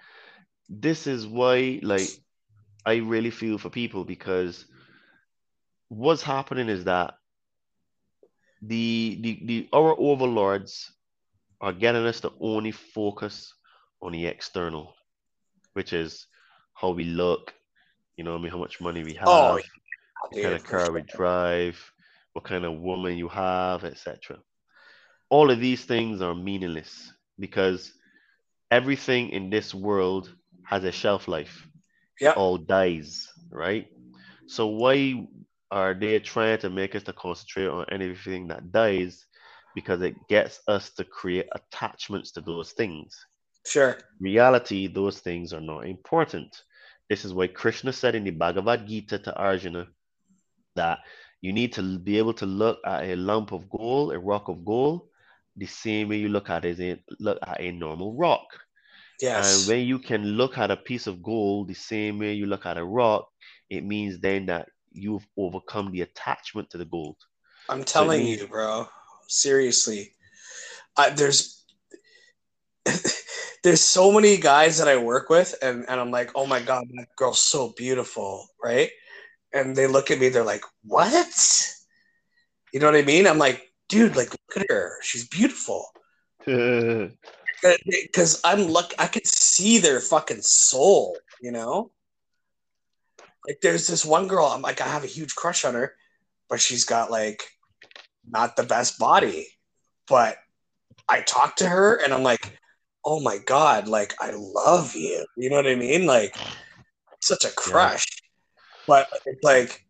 this 0.70 1.06
is 1.06 1.28
why, 1.28 1.80
like, 1.84 2.08
I 2.86 2.98
really 2.98 3.30
feel 3.32 3.58
for 3.58 3.70
people 3.70 4.06
because 4.06 4.66
what's 5.90 6.22
happening 6.22 6.70
is 6.70 6.86
that 6.86 7.16
the 8.62 9.18
the, 9.22 9.40
the 9.44 9.70
our 9.74 9.96
overlords 10.00 10.92
are 11.62 11.74
getting 11.74 12.06
us 12.06 12.22
to 12.22 12.32
only 12.40 12.72
focus 12.72 13.54
on 14.02 14.14
the 14.14 14.26
external, 14.28 14.94
which 15.74 15.92
is 15.92 16.28
how 16.74 16.92
we 16.92 17.04
look, 17.04 17.54
you 18.16 18.24
know, 18.24 18.36
I 18.36 18.38
mean, 18.38 18.52
how 18.52 18.58
much 18.58 18.80
money 18.80 19.04
we 19.04 19.18
oh, 19.18 19.20
have, 19.20 19.28
Oh, 19.28 19.60
what 20.22 20.42
kind 20.42 20.54
of 20.56 20.64
car 20.64 20.92
we 20.92 21.02
drive, 21.02 21.80
what 22.34 22.46
kind 22.46 22.66
of 22.66 22.80
woman 22.80 23.18
you 23.18 23.28
have, 23.28 23.84
etc. 23.84 24.38
All 25.30 25.52
of 25.52 25.60
these 25.60 25.86
things 25.86 26.22
are 26.22 26.36
meaningless 26.36 27.12
because 27.38 27.94
everything 28.72 29.30
in 29.30 29.50
this 29.50 29.74
world 29.74 30.34
has 30.64 30.84
a 30.84 30.92
shelf 30.92 31.28
life. 31.28 31.68
Yep. 32.20 32.38
All 32.38 32.58
dies, 32.58 33.28
right? 33.50 33.88
So 34.48 34.68
why 34.68 35.28
are 35.72 35.94
they 35.94 36.20
trying 36.20 36.58
to 36.60 36.70
make 36.70 36.96
us 36.96 37.04
to 37.04 37.14
concentrate 37.14 37.68
on 37.68 37.86
anything 37.92 38.48
that 38.48 38.72
dies? 38.72 39.26
Because 39.76 40.02
it 40.02 40.16
gets 40.28 40.60
us 40.68 40.90
to 40.96 41.04
create 41.04 41.48
attachments 41.54 42.32
to 42.32 42.42
those 42.42 42.72
things 42.74 43.16
Sure. 43.66 43.98
reality, 44.20 44.88
those 44.88 45.20
things 45.20 45.54
are 45.54 45.62
not 45.62 45.86
important. 45.86 46.64
This 47.10 47.24
is 47.24 47.34
why 47.34 47.48
Krishna 47.48 47.94
said 47.94 48.16
in 48.16 48.24
the 48.24 48.32
Bhagavad 48.32 48.88
Gita 48.88 49.20
to 49.20 49.36
Arjuna 49.36 49.88
that 50.80 51.00
you 51.42 51.52
need 51.54 51.72
to 51.74 52.00
be 52.00 52.18
able 52.18 52.34
to 52.34 52.46
look 52.46 52.80
at 52.86 53.04
a 53.04 53.16
lump 53.16 53.52
of 53.52 53.70
gold, 53.70 54.14
a 54.14 54.20
rock 54.20 54.48
of 54.48 54.64
gold, 54.66 55.08
the 55.56 55.66
same 55.66 56.10
way 56.10 56.18
you 56.18 56.30
look 56.30 56.50
at 56.50 56.66
it, 56.66 56.80
a- 56.80 57.04
look 57.20 57.38
at 57.46 57.60
a 57.60 57.72
normal 57.72 58.16
rock. 58.16 58.48
Yes. 59.22 59.44
And 59.44 59.68
when 59.68 59.86
you 59.86 60.00
can 60.00 60.24
look 60.24 60.58
at 60.58 60.72
a 60.72 60.78
piece 60.78 61.08
of 61.08 61.22
gold 61.22 61.68
the 61.68 61.74
same 61.76 62.20
way 62.20 62.34
you 62.34 62.46
look 62.46 62.66
at 62.66 62.78
a 62.78 62.84
rock, 62.84 63.28
it 63.70 63.84
means 63.84 64.20
then 64.20 64.46
that 64.48 64.68
you've 64.92 65.28
overcome 65.38 65.92
the 65.92 66.02
attachment 66.02 66.70
to 66.70 66.78
the 66.78 66.86
gold. 66.86 67.18
I'm 67.68 67.84
telling 67.84 68.24
means- 68.24 68.42
you, 68.42 68.48
bro. 68.48 68.88
Seriously, 69.28 70.16
I, 70.98 71.12
there's 71.12 71.64
there's 73.64 73.82
so 73.82 74.12
many 74.12 74.38
guys 74.38 74.80
that 74.80 74.88
I 74.88 74.98
work 74.98 75.30
with, 75.30 75.54
and 75.62 75.86
and 75.88 76.00
I'm 76.02 76.10
like, 76.10 76.32
oh 76.34 76.48
my 76.48 76.62
god, 76.62 76.86
that 76.96 77.08
girl's 77.16 77.42
so 77.42 77.74
beautiful, 77.78 78.48
right? 78.64 78.90
And 79.54 79.76
they 79.76 79.88
look 79.88 80.12
at 80.12 80.20
me, 80.20 80.30
they're 80.30 80.44
like, 80.44 80.64
what? 80.84 81.74
You 82.74 82.80
know 82.80 82.86
what 82.86 82.96
I 82.96 83.02
mean? 83.02 83.26
I'm 83.26 83.40
like, 83.40 83.72
dude, 83.88 84.16
like 84.16 84.32
look 84.32 84.58
at 84.58 84.70
her, 84.70 84.98
she's 85.02 85.28
beautiful. 85.28 85.86
Because 87.86 88.40
I'm 88.44 88.64
look, 88.64 88.94
I 88.98 89.08
could 89.08 89.28
see 89.28 89.78
their 89.80 90.00
fucking 90.00 90.42
soul, 90.42 91.18
you 91.42 91.52
know. 91.52 91.92
Like, 93.48 93.60
there's 93.62 93.88
this 93.88 94.06
one 94.06 94.28
girl. 94.28 94.46
I'm 94.46 94.62
like, 94.62 94.82
I 94.82 94.88
have 94.88 95.04
a 95.04 95.08
huge 95.08 95.36
crush 95.36 95.66
on 95.66 95.74
her, 95.74 95.96
but 96.50 96.62
she's 96.62 96.86
got 96.86 97.12
like 97.12 97.44
not 98.30 98.56
the 98.56 98.64
best 98.64 99.00
body. 99.00 99.48
But 100.08 100.38
I 101.08 101.22
talk 101.22 101.56
to 101.58 101.68
her, 101.68 101.96
and 101.96 102.14
I'm 102.14 102.24
like, 102.24 102.60
oh 103.06 103.20
my 103.20 103.38
god, 103.40 103.88
like 103.88 104.14
I 104.20 104.32
love 104.36 104.96
you. 104.96 105.26
You 105.36 105.50
know 105.50 105.56
what 105.56 105.68
I 105.68 105.76
mean? 105.76 106.06
Like, 106.06 106.36
such 107.22 107.46
a 107.46 107.52
crush. 107.52 108.06
But 108.90 109.08
it's 109.26 109.44
like 109.44 109.86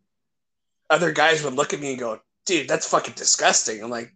other 0.90 1.12
guys 1.12 1.42
would 1.42 1.54
look 1.54 1.72
at 1.72 1.80
me 1.80 1.90
and 1.90 1.98
go, 1.98 2.20
dude, 2.46 2.68
that's 2.68 2.88
fucking 2.88 3.14
disgusting. 3.14 3.82
I'm 3.82 3.90
like, 3.90 4.14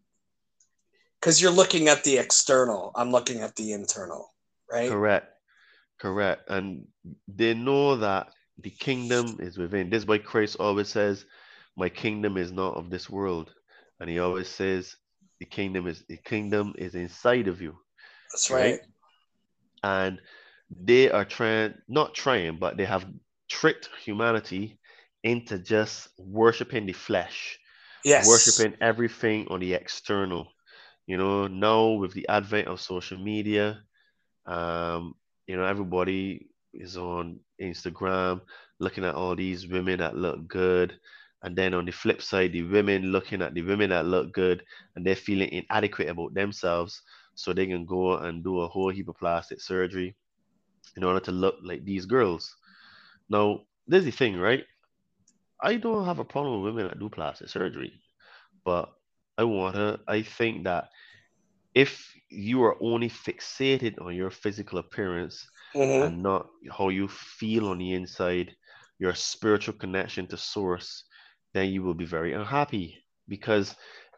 because 1.20 1.40
you're 1.40 1.50
looking 1.50 1.88
at 1.88 2.04
the 2.04 2.18
external. 2.18 2.92
I'm 2.94 3.10
looking 3.10 3.40
at 3.40 3.56
the 3.56 3.72
internal, 3.72 4.32
right? 4.70 4.90
Correct. 4.90 5.28
Correct. 5.98 6.48
And 6.48 6.86
they 7.28 7.54
know 7.54 7.96
that 7.96 8.28
the 8.58 8.70
kingdom 8.70 9.38
is 9.40 9.58
within. 9.58 9.90
This 9.90 10.02
is 10.02 10.06
why 10.06 10.18
Christ 10.18 10.56
always 10.60 10.88
says, 10.88 11.24
My 11.76 11.88
kingdom 11.88 12.36
is 12.36 12.52
not 12.52 12.76
of 12.76 12.90
this 12.90 13.08
world. 13.08 13.52
And 14.00 14.10
he 14.10 14.18
always 14.18 14.48
says, 14.48 14.96
the 15.40 15.46
kingdom 15.46 15.86
is 15.86 16.04
the 16.08 16.16
kingdom 16.16 16.74
is 16.78 16.94
inside 16.94 17.48
of 17.48 17.60
you. 17.60 17.76
That's 18.32 18.50
right. 18.50 18.80
And 19.82 20.20
they 20.70 21.10
are 21.10 21.24
trying 21.24 21.74
not 21.88 22.14
trying, 22.14 22.56
but 22.56 22.76
they 22.76 22.84
have 22.84 23.06
tricked 23.48 23.88
humanity 24.04 24.78
into 25.22 25.58
just 25.58 26.08
worshiping 26.18 26.86
the 26.86 26.92
flesh 26.92 27.58
Yes. 28.04 28.18
worshiping 28.18 28.74
everything 28.80 29.46
on 29.48 29.60
the 29.60 29.74
external. 29.74 30.46
You 31.06 31.16
know, 31.16 31.46
now 31.48 31.90
with 31.92 32.12
the 32.14 32.28
advent 32.28 32.68
of 32.68 32.80
social 32.80 33.18
media, 33.18 33.80
um, 34.46 35.14
you 35.46 35.56
know, 35.56 35.64
everybody 35.64 36.48
is 36.72 36.96
on 36.96 37.40
Instagram 37.60 38.40
looking 38.78 39.04
at 39.04 39.14
all 39.14 39.34
these 39.36 39.66
women 39.68 39.98
that 39.98 40.16
look 40.16 40.46
good 40.48 40.94
And 41.42 41.56
then 41.56 41.74
on 41.74 41.84
the 41.86 41.92
flip 41.92 42.22
side, 42.22 42.52
the 42.52 42.62
women 42.62 43.12
looking 43.12 43.42
at 43.42 43.54
the 43.54 43.62
women 43.62 43.90
that 43.90 44.06
look 44.06 44.32
good 44.32 44.62
and 44.94 45.04
they're 45.06 45.14
feeling 45.14 45.50
inadequate 45.52 46.08
about 46.08 46.34
themselves. 46.34 47.02
So 47.34 47.52
they 47.52 47.66
can 47.66 47.84
go 47.86 48.16
and 48.16 48.42
do 48.42 48.60
a 48.60 48.68
whole 48.68 48.90
heap 48.90 49.08
of 49.08 49.18
plastic 49.18 49.60
surgery 49.60 50.16
in 50.96 51.04
order 51.04 51.20
to 51.20 51.32
look 51.32 51.56
like 51.62 51.84
these 51.84 52.06
girls. 52.06 52.56
Now, 53.28 53.66
there's 53.86 54.04
the 54.04 54.10
thing, 54.10 54.36
right? 54.38 54.64
I 55.62 55.76
don't 55.76 56.04
have 56.04 56.18
a 56.18 56.24
problem 56.24 56.62
with 56.62 56.74
women 56.74 56.88
that 56.88 56.98
do 56.98 57.08
plastic 57.08 57.48
surgery, 57.48 58.00
but 58.64 58.92
I 59.38 59.44
want 59.44 59.76
to, 59.76 60.00
I 60.08 60.22
think 60.22 60.64
that 60.64 60.90
if 61.74 62.14
you 62.30 62.62
are 62.64 62.76
only 62.82 63.08
fixated 63.08 64.00
on 64.00 64.14
your 64.14 64.30
physical 64.30 64.78
appearance 64.78 65.46
Mhm. 65.74 66.06
and 66.06 66.22
not 66.22 66.48
how 66.70 66.88
you 66.90 67.08
feel 67.08 67.68
on 67.68 67.78
the 67.78 67.92
inside, 67.94 68.56
your 68.98 69.14
spiritual 69.14 69.74
connection 69.74 70.26
to 70.28 70.36
source, 70.36 71.04
then 71.52 71.70
you 71.70 71.82
will 71.82 71.94
be 71.94 72.04
very 72.06 72.32
unhappy 72.32 73.04
because 73.28 73.74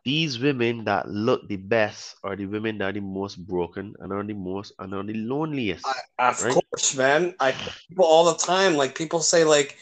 these 0.07 0.39
women 0.39 0.85
that 0.85 1.11
look 1.11 1.49
the 1.49 1.57
best 1.57 2.15
are 2.23 2.37
the 2.37 2.47
women 2.47 2.79
that 2.79 2.85
are 2.91 2.93
the 2.93 3.01
most 3.01 3.45
broken 3.45 3.93
and 3.99 4.13
are 4.13 4.23
the 4.23 4.33
most 4.35 4.73
and 4.79 4.95
are 4.95 5.03
the 5.03 5.15
loneliest. 5.15 5.85
I, 5.85 6.31
of 6.31 6.45
Right. 6.45 6.55
course, 6.55 6.95
man. 6.95 7.35
I 7.41 7.53
people 7.91 8.05
all 8.05 8.25
the 8.33 8.39
time. 8.39 8.77
Like 8.77 8.95
people 8.95 9.19
say, 9.19 9.43
like 9.43 9.77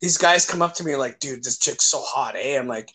these 0.00 0.16
guys 0.16 0.46
come 0.46 0.62
up 0.62 0.74
to 0.74 0.84
me 0.84 0.94
like, 0.94 1.18
"Dude, 1.18 1.42
this 1.42 1.58
chick's 1.58 1.86
so 1.86 2.00
hot." 2.00 2.36
Eh? 2.36 2.56
I'm 2.56 2.68
like, 2.68 2.88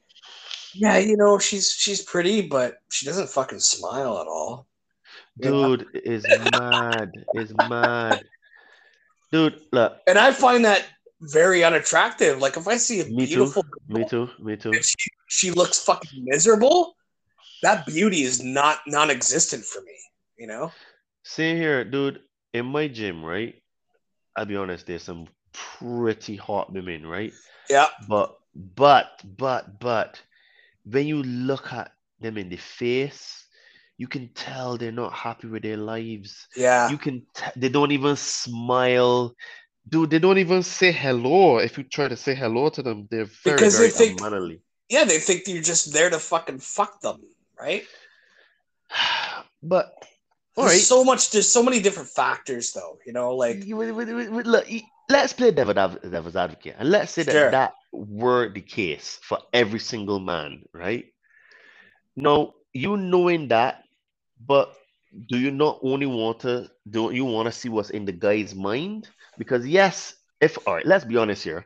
"Yeah, 0.74 0.98
you 0.98 1.18
know, 1.18 1.38
she's 1.38 1.70
she's 1.70 2.02
pretty, 2.02 2.48
but 2.48 2.80
she 2.90 3.06
doesn't 3.06 3.28
fucking 3.28 3.60
smile 3.60 4.18
at 4.20 4.28
all." 4.28 4.66
you 5.36 5.52
know? 5.52 5.76
Dude 5.76 5.90
is 5.94 6.26
mad. 6.54 7.12
Is 7.36 7.54
mad. 7.54 8.24
Dude, 9.34 9.60
look, 9.74 9.98
And 10.08 10.18
I 10.18 10.32
find 10.32 10.64
that 10.64 10.86
very 11.20 11.62
unattractive. 11.64 12.40
Like 12.40 12.56
if 12.56 12.70
I 12.70 12.78
see 12.78 13.02
a 13.02 13.06
me 13.06 13.28
too. 13.28 13.36
beautiful 13.36 13.66
Me 13.90 14.06
too. 14.06 14.30
Me 14.40 14.56
too. 14.56 14.74
she, 14.82 14.96
she 15.30 15.52
looks 15.52 15.80
fucking 15.80 16.26
miserable, 16.26 16.96
that 17.64 17.86
beauty 17.86 18.24
is 18.24 18.44
not 18.44 18.80
non-existent 18.88 19.64
for 19.64 19.82
me. 19.82 19.96
You 20.38 20.48
know? 20.48 20.72
See 21.24 21.56
here, 21.56 21.86
dude. 21.86 22.20
In 22.54 22.66
my 22.66 22.88
gym, 22.88 23.24
right? 23.24 23.56
I'll 24.36 24.46
be 24.46 24.56
honest, 24.58 24.88
there's 24.88 25.04
some 25.04 25.28
pretty 25.54 26.36
hot 26.36 26.74
women, 26.74 27.06
right? 27.06 27.32
Yeah. 27.70 27.88
But 28.08 28.38
but 28.56 29.22
but 29.38 29.80
but 29.80 30.20
when 30.84 31.06
you 31.06 31.22
look 31.24 31.72
at 31.72 31.92
them 32.20 32.38
in 32.38 32.50
the 32.50 32.58
face, 32.58 33.46
you 33.98 34.08
can 34.08 34.30
tell 34.34 34.78
they're 34.78 34.92
not 34.92 35.14
happy 35.14 35.48
with 35.48 35.62
their 35.62 35.78
lives. 35.78 36.48
Yeah. 36.56 36.90
You 36.90 36.98
can 36.98 37.22
t- 37.36 37.52
they 37.56 37.70
don't 37.70 37.92
even 37.92 38.16
smile. 38.16 39.36
Dude, 39.88 40.10
they 40.10 40.20
don't 40.20 40.38
even 40.40 40.64
say 40.64 40.92
hello. 40.92 41.58
If 41.60 41.78
you 41.78 41.84
try 41.84 42.08
to 42.08 42.16
say 42.18 42.34
hello 42.34 42.70
to 42.70 42.82
them, 42.82 43.08
they're 43.12 43.30
very, 43.44 43.58
Because 43.58 43.78
they 43.78 43.90
very 43.90 43.92
think- 43.92 44.22
unmannerly. 44.22 44.62
Yeah, 44.90 45.06
they 45.06 45.20
think 45.20 45.48
you're 45.48 45.62
just 45.62 45.94
there 45.94 46.10
to 46.10 46.20
fucking 46.20 46.60
fuck 46.60 47.02
them, 47.02 47.22
right? 47.60 47.84
But 49.62 49.92
all 50.56 50.64
There's 50.66 50.72
right. 50.72 50.82
so 50.82 51.04
much. 51.04 51.32
There's 51.32 51.48
so 51.50 51.62
many 51.64 51.82
different 51.82 52.10
factors, 52.10 52.72
though. 52.72 52.98
You 53.06 53.14
know, 53.14 53.36
like 53.36 53.66
You- 53.66 53.78
look, 53.78 54.68
let's 55.10 55.34
play 55.34 55.52
devil 55.52 55.74
devil's 55.74 56.36
advocate, 56.36 56.76
and 56.80 56.90
let's 56.90 57.12
say 57.12 57.24
that 57.24 57.32
Sure. 57.32 57.52
that 57.52 57.74
were 57.92 58.50
the 58.50 58.62
case 58.62 59.20
for 59.22 59.40
every 59.52 59.80
single 59.80 60.20
man, 60.20 60.64
right? 60.74 61.12
Now, 62.16 62.54
you 62.74 62.96
knowing 62.98 63.50
that, 63.50 63.84
but 64.40 64.76
do 65.28 65.38
you 65.38 65.52
not 65.52 65.80
only 65.82 66.06
want 66.06 66.42
to 66.42 66.70
do 66.90 67.12
you 67.12 67.26
want 67.26 67.48
to 67.48 67.52
see 67.52 67.70
what's 67.70 67.90
in 67.90 68.06
the 68.06 68.12
guy's 68.14 68.56
mind? 68.56 69.10
Because 69.38 69.68
yes, 69.68 70.16
if 70.40 70.58
all 70.68 70.76
right, 70.76 70.86
let's 70.86 71.06
be 71.06 71.18
honest 71.18 71.44
here. 71.44 71.66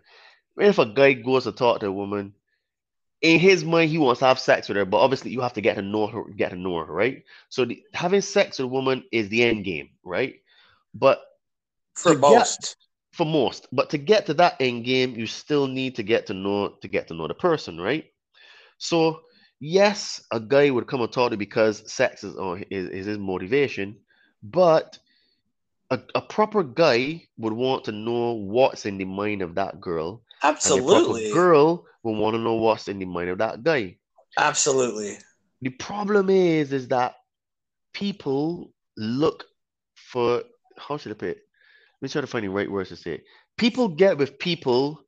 If 0.57 0.77
a 0.77 0.85
guy 0.85 1.13
goes 1.13 1.43
to 1.45 1.51
talk 1.51 1.79
to 1.81 1.87
a 1.87 1.91
woman, 1.91 2.33
in 3.23 3.39
his 3.39 3.65
mind 3.65 3.89
he 3.89 3.97
wants 3.97 4.19
to 4.19 4.25
have 4.27 4.39
sex 4.39 4.67
with 4.67 4.77
her, 4.77 4.85
but 4.85 4.99
obviously 4.99 5.31
you 5.31 5.41
have 5.41 5.53
to 5.53 5.61
get 5.61 5.75
to 5.75 5.81
know 5.81 6.07
her, 6.07 6.25
get 6.37 6.51
to 6.51 6.57
know 6.57 6.77
her, 6.79 6.93
right? 6.93 7.23
So 7.49 7.65
the, 7.65 7.81
having 7.93 8.21
sex 8.21 8.59
with 8.59 8.65
a 8.65 8.67
woman 8.67 9.05
is 9.11 9.29
the 9.29 9.43
end 9.43 9.65
game, 9.65 9.89
right? 10.03 10.35
But 10.93 11.21
for 11.95 12.13
to 12.13 12.19
get- 12.19 12.21
most. 12.21 12.77
for 13.13 13.25
most. 13.25 13.67
But 13.71 13.89
to 13.91 13.97
get 13.97 14.27
to 14.27 14.33
that 14.35 14.57
end 14.59 14.85
game, 14.85 15.15
you 15.15 15.25
still 15.25 15.67
need 15.67 15.95
to 15.95 16.03
get 16.03 16.27
to 16.27 16.33
know 16.33 16.69
to 16.81 16.87
get 16.87 17.07
to 17.07 17.13
know 17.15 17.27
the 17.27 17.33
person, 17.33 17.79
right? 17.79 18.05
So 18.77 19.21
yes, 19.59 20.21
a 20.31 20.39
guy 20.39 20.69
would 20.69 20.87
come 20.87 21.01
and 21.01 21.11
talk 21.11 21.29
to 21.29 21.35
you 21.35 21.37
because 21.37 21.91
sex 21.91 22.23
is, 22.23 22.35
or 22.35 22.59
is, 22.69 22.89
is 22.89 23.05
his 23.05 23.17
motivation, 23.17 23.97
but 24.43 24.99
a, 25.91 25.99
a 26.15 26.21
proper 26.21 26.63
guy 26.63 27.23
would 27.37 27.53
want 27.53 27.85
to 27.85 27.91
know 27.93 28.33
what's 28.33 28.85
in 28.85 28.97
the 28.97 29.05
mind 29.05 29.41
of 29.41 29.55
that 29.55 29.79
girl, 29.79 30.21
the 30.43 30.49
Absolutely. 30.49 31.23
proper 31.23 31.33
girl 31.33 31.85
will 32.03 32.15
want 32.15 32.35
to 32.35 32.39
know 32.39 32.55
what's 32.55 32.87
in 32.87 32.99
the 32.99 33.05
mind 33.05 33.29
of 33.29 33.37
that 33.39 33.63
guy. 33.63 33.97
Absolutely. 34.37 35.17
The 35.61 35.69
problem 35.69 36.29
is, 36.29 36.73
is 36.73 36.87
that 36.89 37.15
people 37.93 38.71
look 38.97 39.45
for 39.95 40.43
how 40.77 40.97
should 40.97 41.11
I 41.11 41.15
put 41.15 41.29
it? 41.29 41.37
Let 42.01 42.07
me 42.07 42.09
try 42.09 42.21
to 42.21 42.27
find 42.27 42.45
the 42.45 42.49
right 42.49 42.69
words 42.69 42.89
to 42.89 42.95
say. 42.95 43.13
it. 43.15 43.23
People 43.57 43.87
get 43.87 44.17
with 44.17 44.39
people 44.39 45.01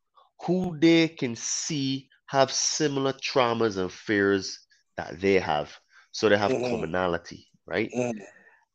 who 0.45 0.77
they 0.79 1.07
can 1.07 1.35
see 1.35 2.09
have 2.27 2.51
similar 2.51 3.13
traumas 3.13 3.77
and 3.77 3.91
fears 3.91 4.59
that 4.97 5.19
they 5.19 5.35
have. 5.39 5.75
So 6.11 6.29
they 6.29 6.37
have 6.37 6.53
Mhm. 6.53 6.69
commonality, 6.69 7.47
right? 7.65 7.91
Mm. 7.93 8.25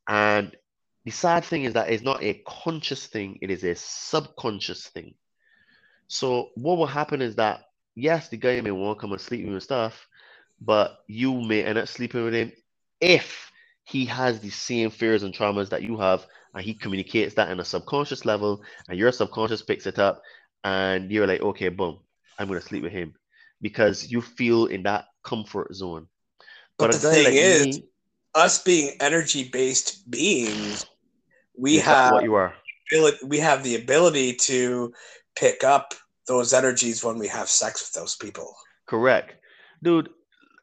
And 0.09 0.57
the 1.05 1.11
sad 1.11 1.45
thing 1.45 1.65
is 1.65 1.75
that 1.75 1.91
it's 1.91 2.03
not 2.03 2.23
a 2.23 2.43
conscious 2.47 3.07
thing, 3.07 3.39
it 3.41 3.51
is 3.51 3.65
a 3.65 3.75
subconscious 3.75 4.89
thing. 4.89 5.15
So 6.13 6.51
what 6.57 6.77
will 6.77 6.87
happen 6.87 7.23
is 7.23 7.37
that 7.37 7.67
yes, 7.95 8.29
the 8.29 8.37
guy 8.37 8.61
may 8.61 8.73
want 8.73 8.99
to 8.99 9.01
come 9.01 9.13
and 9.13 9.21
sleep 9.21 9.43
with 9.43 9.49
you 9.49 9.55
and 9.55 9.63
stuff, 9.63 10.09
but 10.61 10.99
you 11.07 11.41
may 11.41 11.63
end 11.63 11.79
up 11.79 11.87
sleeping 11.87 12.25
with 12.25 12.35
him 12.35 12.51
if 13.01 13.53
he 13.85 14.05
has 14.07 14.41
the 14.41 14.51
same 14.51 14.91
fears 14.91 15.23
and 15.23 15.33
traumas 15.33 15.69
that 15.69 15.85
you 15.85 15.97
have, 15.99 16.27
and 16.53 16.65
he 16.65 16.75
communicates 16.75 17.37
that 17.37 17.49
in 17.49 17.61
a 17.61 17.65
subconscious 17.65 18.25
level, 18.25 18.61
and 18.89 18.99
your 18.99 19.13
subconscious 19.13 19.63
picks 19.63 19.87
it 19.87 20.01
up, 20.01 20.21
and 20.65 21.13
you're 21.13 21.29
like, 21.29 21.43
okay, 21.43 21.69
boom, 21.69 22.01
I'm 22.41 22.49
gonna 22.49 22.61
sleep 22.61 22.83
with 22.83 22.93
him 22.93 23.15
because 23.63 24.11
you 24.11 24.21
feel 24.21 24.67
in 24.67 24.83
that 24.83 25.05
comfort 25.23 25.73
zone. 25.77 26.09
But 26.77 26.91
a 26.91 26.99
the 26.99 27.09
thing 27.09 27.25
like 27.25 27.35
is, 27.35 27.79
me, 27.79 27.85
us 28.35 28.61
being 28.65 28.97
energy-based 29.01 30.11
beings, 30.11 30.87
we 31.57 31.79
have 31.79 32.15
what 32.15 32.25
you 32.25 32.35
are. 32.35 32.53
we 33.25 33.39
have 33.39 33.63
the 33.63 33.77
ability 33.77 34.35
to 34.35 34.93
pick 35.37 35.63
up 35.63 35.95
those 36.27 36.53
energies 36.53 37.05
when 37.05 37.19
we 37.19 37.29
have 37.29 37.49
sex 37.49 37.81
with 37.83 37.93
those 38.01 38.17
people. 38.17 38.55
Correct. 38.87 39.37
Dude, 39.83 40.11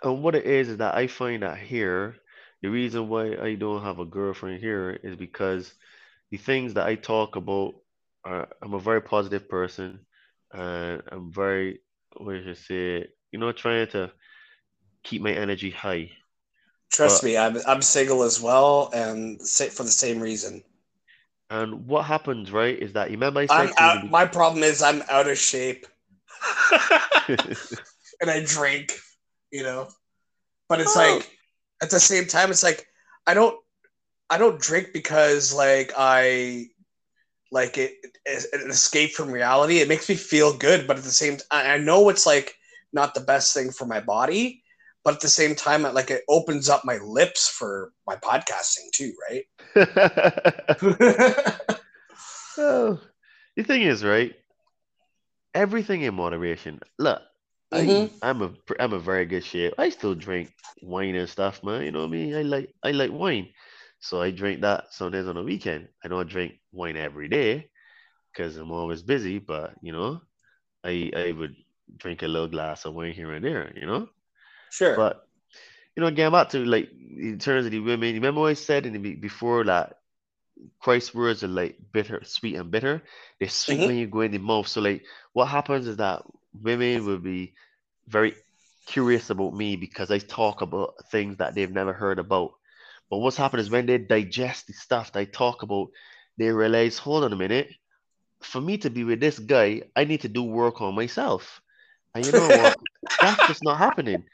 and 0.04 0.22
what 0.22 0.36
it 0.36 0.46
is 0.46 0.70
is 0.70 0.78
that 0.78 0.96
I 0.96 1.08
find 1.08 1.44
that 1.44 1.58
here, 1.58 2.16
the 2.62 2.70
reason 2.70 3.10
why 3.10 3.36
I 3.36 3.56
don't 3.56 3.84
have 3.84 4.00
a 4.00 4.06
girlfriend 4.06 4.60
here 4.60 5.00
is 5.04 5.16
because 5.16 5.74
the 6.32 6.38
things 6.38 6.74
that 6.76 6.88
I 6.88 6.96
talk 6.96 7.36
about 7.36 7.76
are 8.24 8.48
I'm 8.62 8.74
a 8.74 8.80
very 8.80 9.02
positive 9.02 9.48
person 9.48 10.00
and 10.52 11.02
I'm 11.12 11.32
very 11.32 11.80
what 12.18 12.38
should 12.38 12.50
I 12.50 12.54
say, 12.54 13.08
you 13.32 13.40
know, 13.40 13.52
trying 13.52 13.88
to 13.90 14.12
keep 15.04 15.22
my 15.22 15.32
energy 15.32 15.70
high. 15.70 16.12
Trust 16.92 17.22
But- 17.22 17.28
me, 17.28 17.38
I'm 17.38 17.58
I'm 17.68 17.82
single 17.82 18.24
as 18.24 18.42
well, 18.42 18.90
and 18.94 19.40
for 19.40 19.84
the 19.84 19.92
same 19.92 20.20
reason. 20.20 20.64
And 21.50 21.88
what 21.88 22.06
happens, 22.06 22.52
right, 22.52 22.78
is 22.78 22.94
that 22.94 23.10
you 23.10 23.18
remember 23.18 23.40
I 23.40 23.48
I'm 23.50 23.68
said 23.68 23.78
to 23.78 23.84
you 23.84 23.92
in 23.92 24.06
out. 24.06 24.12
My 24.12 24.26
problem 24.26 24.64
is 24.64 24.82
I'm 24.82 25.02
out 25.10 25.28
of 25.30 25.38
shape, 25.38 25.86
and 28.22 28.30
I 28.30 28.44
drink. 28.46 29.00
You 29.52 29.64
know, 29.64 29.88
but 30.68 30.82
it's 30.82 30.96
Oh. 30.96 31.16
like 31.18 31.32
at 31.82 31.90
the 31.90 32.00
same 32.00 32.26
time, 32.28 32.52
it's 32.52 32.64
like 32.64 32.86
I 33.26 33.34
don't 33.34 33.58
I 34.30 34.38
don't 34.38 34.60
drink 34.60 34.90
because 34.94 35.54
like 35.54 35.94
I 35.98 36.68
like 37.52 37.78
it, 37.78 37.94
an 38.54 38.70
escape 38.70 39.12
from 39.14 39.32
reality. 39.32 39.80
It 39.80 39.88
makes 39.88 40.10
me 40.10 40.16
feel 40.16 40.58
good, 40.58 40.86
but 40.88 40.98
at 40.98 41.04
the 41.04 41.10
same 41.12 41.38
time, 41.38 41.46
I 41.52 41.78
know 41.78 42.10
it's 42.10 42.26
like 42.26 42.56
not 42.92 43.14
the 43.14 43.22
best 43.22 43.54
thing 43.54 43.72
for 43.72 43.86
my 43.86 44.02
body. 44.02 44.64
But 45.08 45.16
at 45.16 45.22
the 45.22 45.30
same 45.30 45.56
time, 45.56 45.86
it, 45.86 45.94
like 45.94 46.12
it 46.12 46.26
opens 46.28 46.68
up 46.68 46.84
my 46.84 46.98
lips 46.98 47.48
for 47.48 47.94
my 48.06 48.18
podcasting 48.18 48.92
too, 48.92 49.14
right? 49.30 49.46
Oh, 52.58 53.00
the 53.56 53.64
thing 53.64 53.84
is, 53.84 54.04
right? 54.04 54.36
Everything 55.54 56.02
in 56.02 56.14
moderation. 56.16 56.80
Look, 57.00 57.22
Mhm. 57.74 58.12
I, 58.22 58.30
I'm 58.30 58.42
a 58.42 58.54
I'm 58.80 58.94
a 58.94 59.00
very 59.00 59.26
good 59.26 59.46
shape. 59.46 59.74
I 59.78 59.90
still 59.90 60.14
drink 60.14 60.52
wine 60.82 61.16
and 61.16 61.30
stuff, 61.30 61.64
man. 61.64 61.84
You 61.84 61.92
know 61.92 62.02
what 62.02 62.08
I 62.08 62.12
mean? 62.12 62.36
I 62.36 62.42
like 62.42 62.74
I 62.84 62.92
like 62.92 63.12
wine, 63.12 63.54
so 64.02 64.22
I 64.22 64.32
drink 64.32 64.62
that 64.62 64.94
sometimes 64.94 65.28
on 65.28 65.36
the 65.36 65.44
weekend. 65.44 65.88
I 66.04 66.10
don't 66.10 66.28
drink 66.30 66.60
wine 66.74 66.98
every 66.98 67.30
day 67.30 67.70
because 68.34 68.58
I'm 68.58 68.72
always 68.72 69.04
busy. 69.04 69.40
But 69.40 69.76
you 69.82 69.94
know, 69.94 70.22
I 70.84 71.12
I 71.16 71.32
would 71.32 71.56
drink 71.98 72.24
a 72.24 72.28
little 72.28 72.50
glass 72.50 72.86
of 72.86 72.94
wine 72.96 73.14
here 73.14 73.32
and 73.34 73.46
there. 73.46 73.72
You 73.76 73.88
know, 73.88 74.10
sure. 74.70 74.96
but 74.96 75.28
you 75.96 76.02
know, 76.02 76.08
again, 76.08 76.32
back 76.32 76.50
to 76.50 76.64
like 76.66 76.90
in 76.92 77.38
terms 77.40 77.66
of 77.66 77.72
the 77.72 77.80
women. 77.80 78.10
You 78.10 78.16
remember 78.16 78.42
what 78.42 78.50
I 78.50 78.54
said 78.54 78.86
in 78.86 78.94
the 79.02 79.16
before 79.16 79.64
that 79.66 79.96
Christ's 80.82 81.14
words 81.14 81.44
are 81.44 81.48
like 81.48 81.78
bitter, 81.92 82.22
sweet 82.24 82.56
and 82.56 82.72
bitter. 82.72 83.04
They're 83.40 83.50
sweet 83.50 83.84
Mhm. 83.84 83.86
when 83.86 83.98
you 83.98 84.08
go 84.08 84.22
in 84.22 84.32
the 84.32 84.38
mouth. 84.40 84.68
So 84.68 84.82
like 84.82 85.04
what 85.34 85.48
happens 85.48 85.88
is 85.88 85.98
that 85.98 86.24
women 86.62 87.06
will 87.06 87.20
be 87.20 87.54
very 88.08 88.34
curious 88.88 89.30
about 89.30 89.54
me 89.54 89.76
because 89.76 90.12
I 90.12 90.20
talk 90.20 90.62
about 90.62 90.94
things 91.12 91.38
that 91.38 91.56
they've 91.56 91.72
never 91.72 91.94
heard 91.94 92.20
about. 92.20 92.52
But 93.10 93.18
what's 93.20 93.38
happened 93.38 93.62
is 93.62 93.70
when 93.70 93.86
they 93.86 93.98
digest 93.98 94.68
the 94.68 94.74
stuff 94.74 95.12
that 95.14 95.20
I 95.20 95.26
talk 95.26 95.64
about, 95.64 95.88
they 96.38 96.50
realize, 96.52 96.98
hold 96.98 97.24
on 97.24 97.34
a 97.34 97.38
minute, 97.38 97.70
for 98.42 98.62
me 98.62 98.78
to 98.80 98.90
be 98.90 99.04
with 99.04 99.20
this 99.20 99.40
guy, 99.40 99.84
I 99.96 100.06
need 100.06 100.22
to 100.22 100.28
do 100.30 100.44
work 100.44 100.82
on 100.82 100.96
myself. 100.96 101.62
And 102.16 102.26
you 102.26 102.32
know 102.32 102.52
what? 102.52 102.78
That's 103.22 103.46
just 103.46 103.64
not 103.64 103.78
happening. 103.78 104.26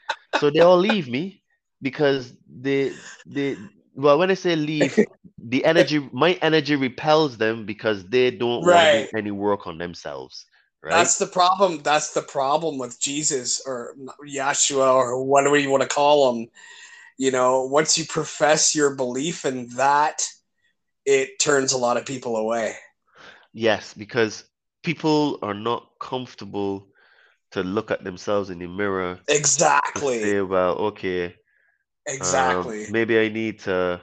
So 0.44 0.50
they 0.50 0.60
all 0.60 0.76
leave 0.76 1.08
me 1.08 1.42
because 1.80 2.34
they 2.46 2.92
they 3.24 3.56
well 3.94 4.18
when 4.18 4.30
I 4.30 4.34
say 4.34 4.54
leave, 4.54 4.94
the 5.38 5.64
energy 5.64 6.06
my 6.12 6.34
energy 6.42 6.76
repels 6.76 7.38
them 7.38 7.64
because 7.64 8.04
they 8.10 8.30
don't 8.30 8.62
Right. 8.62 8.82
want 8.82 8.92
to 8.92 9.06
do 9.06 9.16
any 9.16 9.30
work 9.30 9.66
on 9.66 9.78
themselves. 9.78 10.44
Right? 10.82 10.92
That's 10.92 11.16
the 11.16 11.24
problem. 11.28 11.80
That's 11.82 12.12
the 12.12 12.20
problem 12.20 12.76
with 12.76 13.00
Jesus 13.00 13.62
or 13.64 13.94
Yeshua 14.28 14.92
or 14.92 15.24
whatever 15.24 15.56
you 15.56 15.70
want 15.70 15.82
to 15.82 15.88
call 15.88 16.34
him. 16.34 16.48
You 17.16 17.30
know, 17.30 17.64
once 17.64 17.96
you 17.96 18.04
profess 18.04 18.74
your 18.74 18.94
belief 18.94 19.46
in 19.46 19.68
that, 19.76 20.20
it 21.06 21.38
turns 21.40 21.72
a 21.72 21.78
lot 21.78 21.96
of 21.96 22.04
people 22.04 22.36
away. 22.36 22.74
Yes, 23.54 23.94
because 23.94 24.44
people 24.82 25.38
are 25.40 25.54
not 25.54 25.88
comfortable 26.00 26.88
to 27.54 27.62
look 27.62 27.90
at 27.90 28.04
themselves 28.04 28.50
in 28.50 28.58
the 28.58 28.66
mirror 28.66 29.18
Exactly. 29.28 30.20
say, 30.22 30.40
well, 30.42 30.74
okay, 30.76 31.26
um, 31.26 31.32
Exactly. 32.06 32.86
maybe 32.90 33.18
I 33.18 33.28
need 33.28 33.60
to, 33.60 34.02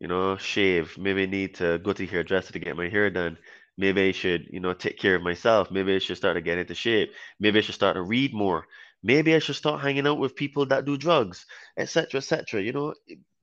you 0.00 0.08
know, 0.08 0.36
shave. 0.36 0.96
Maybe 0.96 1.24
I 1.24 1.26
need 1.26 1.54
to 1.56 1.78
go 1.78 1.92
to 1.92 2.06
hairdresser 2.06 2.52
to 2.52 2.58
get 2.58 2.76
my 2.76 2.88
hair 2.88 3.10
done. 3.10 3.36
Maybe 3.76 4.08
I 4.08 4.12
should, 4.12 4.46
you 4.50 4.60
know, 4.60 4.74
take 4.74 4.98
care 4.98 5.16
of 5.16 5.22
myself. 5.22 5.70
Maybe 5.70 5.94
I 5.94 5.98
should 5.98 6.16
start 6.16 6.36
to 6.36 6.42
get 6.42 6.58
into 6.58 6.74
shape. 6.74 7.12
Maybe 7.40 7.58
I 7.58 7.62
should 7.62 7.74
start 7.74 7.96
to 7.96 8.02
read 8.02 8.34
more. 8.34 8.66
Maybe 9.02 9.34
I 9.34 9.38
should 9.38 9.56
start 9.56 9.80
hanging 9.80 10.06
out 10.06 10.18
with 10.18 10.36
people 10.36 10.66
that 10.66 10.84
do 10.84 10.96
drugs, 10.98 11.46
etc., 11.78 12.18
etc. 12.18 12.62
You 12.62 12.72
know, 12.72 12.94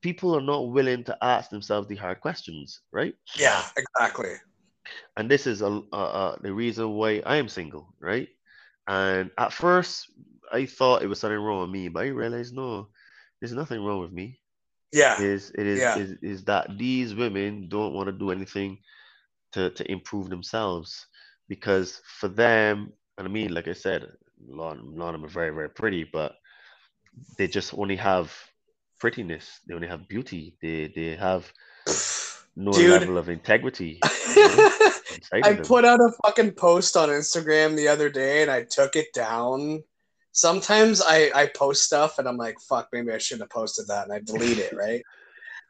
people 0.01 0.35
are 0.37 0.41
not 0.41 0.69
willing 0.71 1.03
to 1.05 1.17
ask 1.21 1.49
themselves 1.49 1.87
the 1.87 1.95
hard 1.95 2.21
questions, 2.21 2.81
right? 2.91 3.15
yeah, 3.35 3.63
exactly. 3.75 4.35
and 5.17 5.29
this 5.29 5.47
is 5.47 5.61
a, 5.61 5.81
uh, 5.91 5.95
uh, 5.95 6.35
the 6.41 6.53
reason 6.53 6.91
why 6.91 7.21
I 7.25 7.37
am 7.37 7.49
single, 7.49 7.93
right? 7.99 8.29
And 8.87 9.31
at 9.37 9.53
first, 9.53 10.09
I 10.51 10.65
thought 10.65 11.01
it 11.03 11.07
was 11.07 11.19
something 11.19 11.39
wrong 11.39 11.61
with 11.61 11.69
me, 11.69 11.89
but 11.89 12.03
I 12.03 12.07
realized 12.07 12.53
no, 12.55 12.87
there's 13.39 13.53
nothing 13.53 13.83
wrong 13.83 14.01
with 14.01 14.11
me. 14.11 14.39
Yeah. 14.91 15.21
Is 15.21 15.51
it 15.51 15.65
is 15.67 15.79
Yeah. 15.81 15.97
is, 15.97 16.11
is 16.21 16.43
that 16.45 16.77
these 16.77 17.15
women 17.15 17.67
don't 17.69 17.93
want 17.93 18.07
to 18.07 18.13
do 18.13 18.31
anything 18.31 18.79
to 19.53 19.69
to 19.71 19.91
improve 19.91 20.29
themselves 20.29 21.07
because 21.47 22.01
for 22.19 22.27
them, 22.29 22.93
and 23.17 23.27
I 23.27 23.31
mean, 23.31 23.53
like 23.53 23.67
I 23.67 23.73
said, 23.73 24.03
a 24.03 24.55
lot, 24.55 24.77
a 24.77 24.81
lot 24.81 25.13
of 25.15 25.21
them 25.21 25.25
are 25.25 25.33
very 25.33 25.51
very 25.53 25.69
pretty, 25.69 26.03
but 26.11 26.33
they 27.37 27.47
just 27.47 27.73
only 27.73 27.95
have 27.97 28.31
prettiness. 28.99 29.59
They 29.67 29.73
only 29.75 29.87
have 29.87 30.07
beauty. 30.07 30.57
They 30.61 30.91
they 30.95 31.15
have 31.15 31.51
no 32.55 32.77
Dude. 32.77 32.89
level 32.91 33.17
of 33.17 33.29
integrity 33.29 34.01
inside 34.25 34.69
I 35.33 35.53
put 35.55 35.85
out 35.85 35.99
a 35.99 36.11
fucking 36.23 36.51
post 36.51 36.97
on 36.97 37.09
Instagram 37.09 37.75
the 37.75 37.87
other 37.87 38.09
day 38.09 38.41
and 38.41 38.51
I 38.51 38.63
took 38.63 38.95
it 38.95 39.13
down. 39.13 39.83
Sometimes 40.31 41.01
I, 41.01 41.31
I 41.33 41.47
post 41.47 41.83
stuff 41.83 42.19
and 42.19 42.27
I'm 42.27 42.37
like, 42.37 42.59
fuck, 42.59 42.89
maybe 42.93 43.11
I 43.11 43.17
shouldn't 43.17 43.43
have 43.43 43.49
posted 43.49 43.87
that 43.87 44.05
and 44.05 44.13
I 44.13 44.19
delete 44.19 44.59
it, 44.59 44.73
right? 44.75 45.03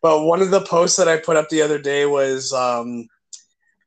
But 0.02 0.24
one 0.24 0.42
of 0.42 0.52
the 0.52 0.62
posts 0.62 0.98
that 0.98 1.08
I 1.08 1.18
put 1.18 1.38
up 1.38 1.50
the 1.50 1.62
other 1.62 1.80
day 1.80 2.06
was 2.06 2.54
um, 2.54 3.08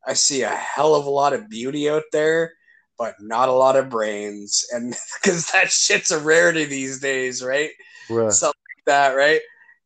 I 0.07 0.15
see 0.15 0.43
a 0.43 0.49
hell 0.49 0.95
of 0.95 1.07
a 1.07 1.11
lot 1.11 1.33
of 1.33 1.49
beauty 1.49 1.89
out 1.89 2.05
there, 2.13 2.53
but 2.99 3.15
not 3.21 3.49
a 3.49 3.53
lot 3.53 3.77
of 3.77 3.91
brains. 3.91 4.67
And 4.73 4.95
because 5.23 5.51
that 5.53 5.71
shit's 5.71 6.11
a 6.11 6.19
rarity 6.19 6.65
these 6.65 7.01
days, 7.01 7.43
right? 7.43 7.71
Bruh, 8.09 8.33
Something 8.33 8.61
like 8.77 8.85
that, 8.87 9.15
right? 9.15 9.41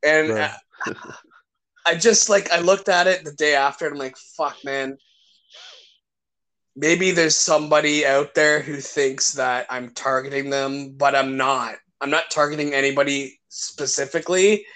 And. 0.05 0.51
I 1.87 1.95
just 1.95 2.31
like 2.31 2.51
I 2.51 2.61
looked 2.61 2.89
at 2.89 3.07
it 3.07 3.25
the 3.25 3.33
day 3.33 3.55
after 3.55 3.85
and 3.85 3.93
I'm 3.93 3.99
like, 3.99 4.17
fuck 4.17 4.57
man. 4.65 4.97
Maybe 6.77 7.13
there's 7.13 7.37
somebody 7.37 8.05
out 8.05 8.35
there 8.35 8.61
who 8.61 8.77
thinks 8.77 9.33
that 9.35 9.67
I'm 9.71 9.91
targeting 9.91 10.51
them, 10.51 10.95
but 10.97 11.15
I'm 11.15 11.37
not. 11.37 11.77
I'm 12.01 12.11
not 12.11 12.31
targeting 12.31 12.75
anybody 12.75 13.41
specifically, 13.49 14.67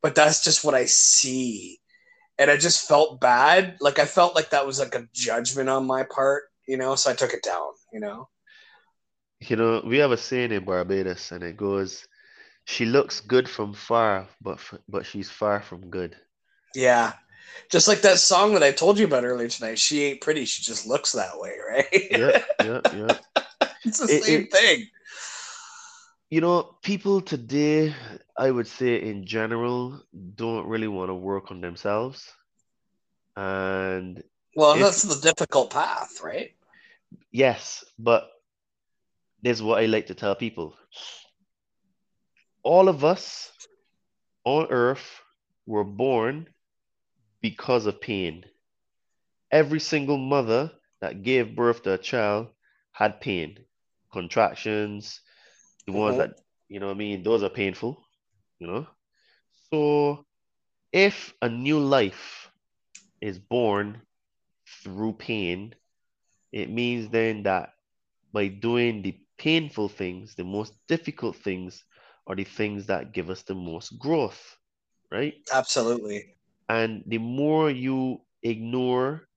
but 0.00 0.14
that's 0.14 0.44
just 0.44 0.64
what 0.64 0.74
I 0.74 0.84
see. 0.86 1.80
And 2.38 2.50
I 2.50 2.56
just 2.56 2.86
felt 2.86 3.20
bad. 3.20 3.76
Like 3.80 3.98
I 3.98 4.04
felt 4.04 4.36
like 4.36 4.50
that 4.50 4.66
was 4.66 4.78
like 4.78 4.94
a 4.94 5.08
judgment 5.12 5.68
on 5.68 5.86
my 5.86 6.04
part, 6.04 6.44
you 6.68 6.76
know, 6.76 6.94
so 6.94 7.10
I 7.10 7.14
took 7.14 7.32
it 7.34 7.42
down, 7.42 7.72
you 7.92 7.98
know. 7.98 8.28
You 9.40 9.56
know, 9.56 9.82
we 9.84 9.98
have 9.98 10.12
a 10.12 10.16
saying 10.16 10.52
in 10.52 10.64
Barbados, 10.64 11.30
and 11.30 11.42
it 11.42 11.56
goes, 11.56 12.06
"She 12.64 12.84
looks 12.84 13.20
good 13.20 13.48
from 13.48 13.72
far, 13.72 14.26
but 14.40 14.58
f 14.58 14.74
but 14.88 15.06
she's 15.06 15.30
far 15.30 15.62
from 15.62 15.90
good." 15.90 16.16
Yeah. 16.74 17.12
Just 17.70 17.88
like 17.88 18.00
that 18.02 18.18
song 18.18 18.54
that 18.54 18.62
I 18.62 18.72
told 18.72 18.98
you 18.98 19.04
about 19.06 19.24
earlier 19.24 19.48
tonight. 19.48 19.78
She 19.78 20.04
ain't 20.04 20.20
pretty, 20.20 20.44
she 20.44 20.62
just 20.62 20.86
looks 20.86 21.12
that 21.12 21.38
way, 21.38 21.52
right? 21.68 21.86
yeah, 22.10 22.42
yep, 22.64 22.86
yep. 22.94 23.24
it's 23.84 23.98
the 23.98 24.04
It- 24.12 24.24
same 24.24 24.40
it- 24.42 24.52
thing. 24.52 24.86
You 26.30 26.42
know, 26.42 26.76
people 26.82 27.22
today, 27.22 27.94
I 28.36 28.50
would 28.50 28.66
say 28.66 29.00
in 29.00 29.24
general, 29.24 30.02
don't 30.34 30.66
really 30.66 30.88
want 30.88 31.08
to 31.08 31.14
work 31.14 31.50
on 31.50 31.62
themselves. 31.62 32.30
And 33.34 34.22
Well, 34.54 34.74
If- 34.74 34.80
that's 34.80 35.02
the 35.02 35.20
difficult 35.22 35.70
path, 35.70 36.20
right? 36.22 36.52
yes, 37.32 37.82
but 37.98 38.28
this 39.40 39.56
is 39.56 39.62
what 39.62 39.80
I 39.80 39.86
like 39.86 40.08
to 40.08 40.14
tell 40.14 40.34
people. 40.34 40.76
All 42.62 42.88
of 42.88 43.04
us 43.04 43.50
on 44.44 44.66
earth 44.70 45.22
were 45.64 45.84
born 45.84 46.48
because 47.40 47.86
of 47.86 48.00
pain. 48.00 48.44
Every 49.52 49.78
single 49.78 50.16
mother 50.16 50.72
that 51.00 51.22
gave 51.22 51.54
birth 51.54 51.82
to 51.82 51.92
a 51.92 51.98
child 51.98 52.48
had 52.92 53.20
pain, 53.20 53.66
contractions, 54.12 55.20
the 55.86 55.92
ones 55.92 56.16
Mhm. 56.16 56.18
that, 56.18 56.30
you 56.68 56.80
know 56.80 56.86
what 56.86 56.94
I 56.94 56.98
mean, 56.98 57.22
those 57.22 57.42
are 57.42 57.50
painful, 57.50 58.02
you 58.58 58.66
know? 58.66 58.86
So 59.72 60.26
if 60.92 61.34
a 61.42 61.48
new 61.48 61.78
life 61.80 62.50
is 63.20 63.38
born 63.38 64.02
through 64.82 65.14
pain, 65.14 65.74
it 66.52 66.70
means 66.70 67.10
then 67.10 67.42
that 67.44 67.74
by 68.32 68.48
doing 68.48 69.02
the 69.02 69.18
painful 69.38 69.88
things, 69.88 70.34
the 70.34 70.44
most 70.44 70.74
difficult 70.88 71.36
things 71.36 71.84
are 72.26 72.36
the 72.36 72.44
things 72.44 72.86
that 72.86 73.12
give 73.12 73.30
us 73.30 73.42
the 73.42 73.54
most 73.54 73.98
growth, 73.98 74.58
right? 75.10 75.34
Absolutely. 75.52 76.37
And 76.68 77.02
the 77.06 77.18
more 77.18 77.70
you 77.70 78.20
ignore 78.42 79.28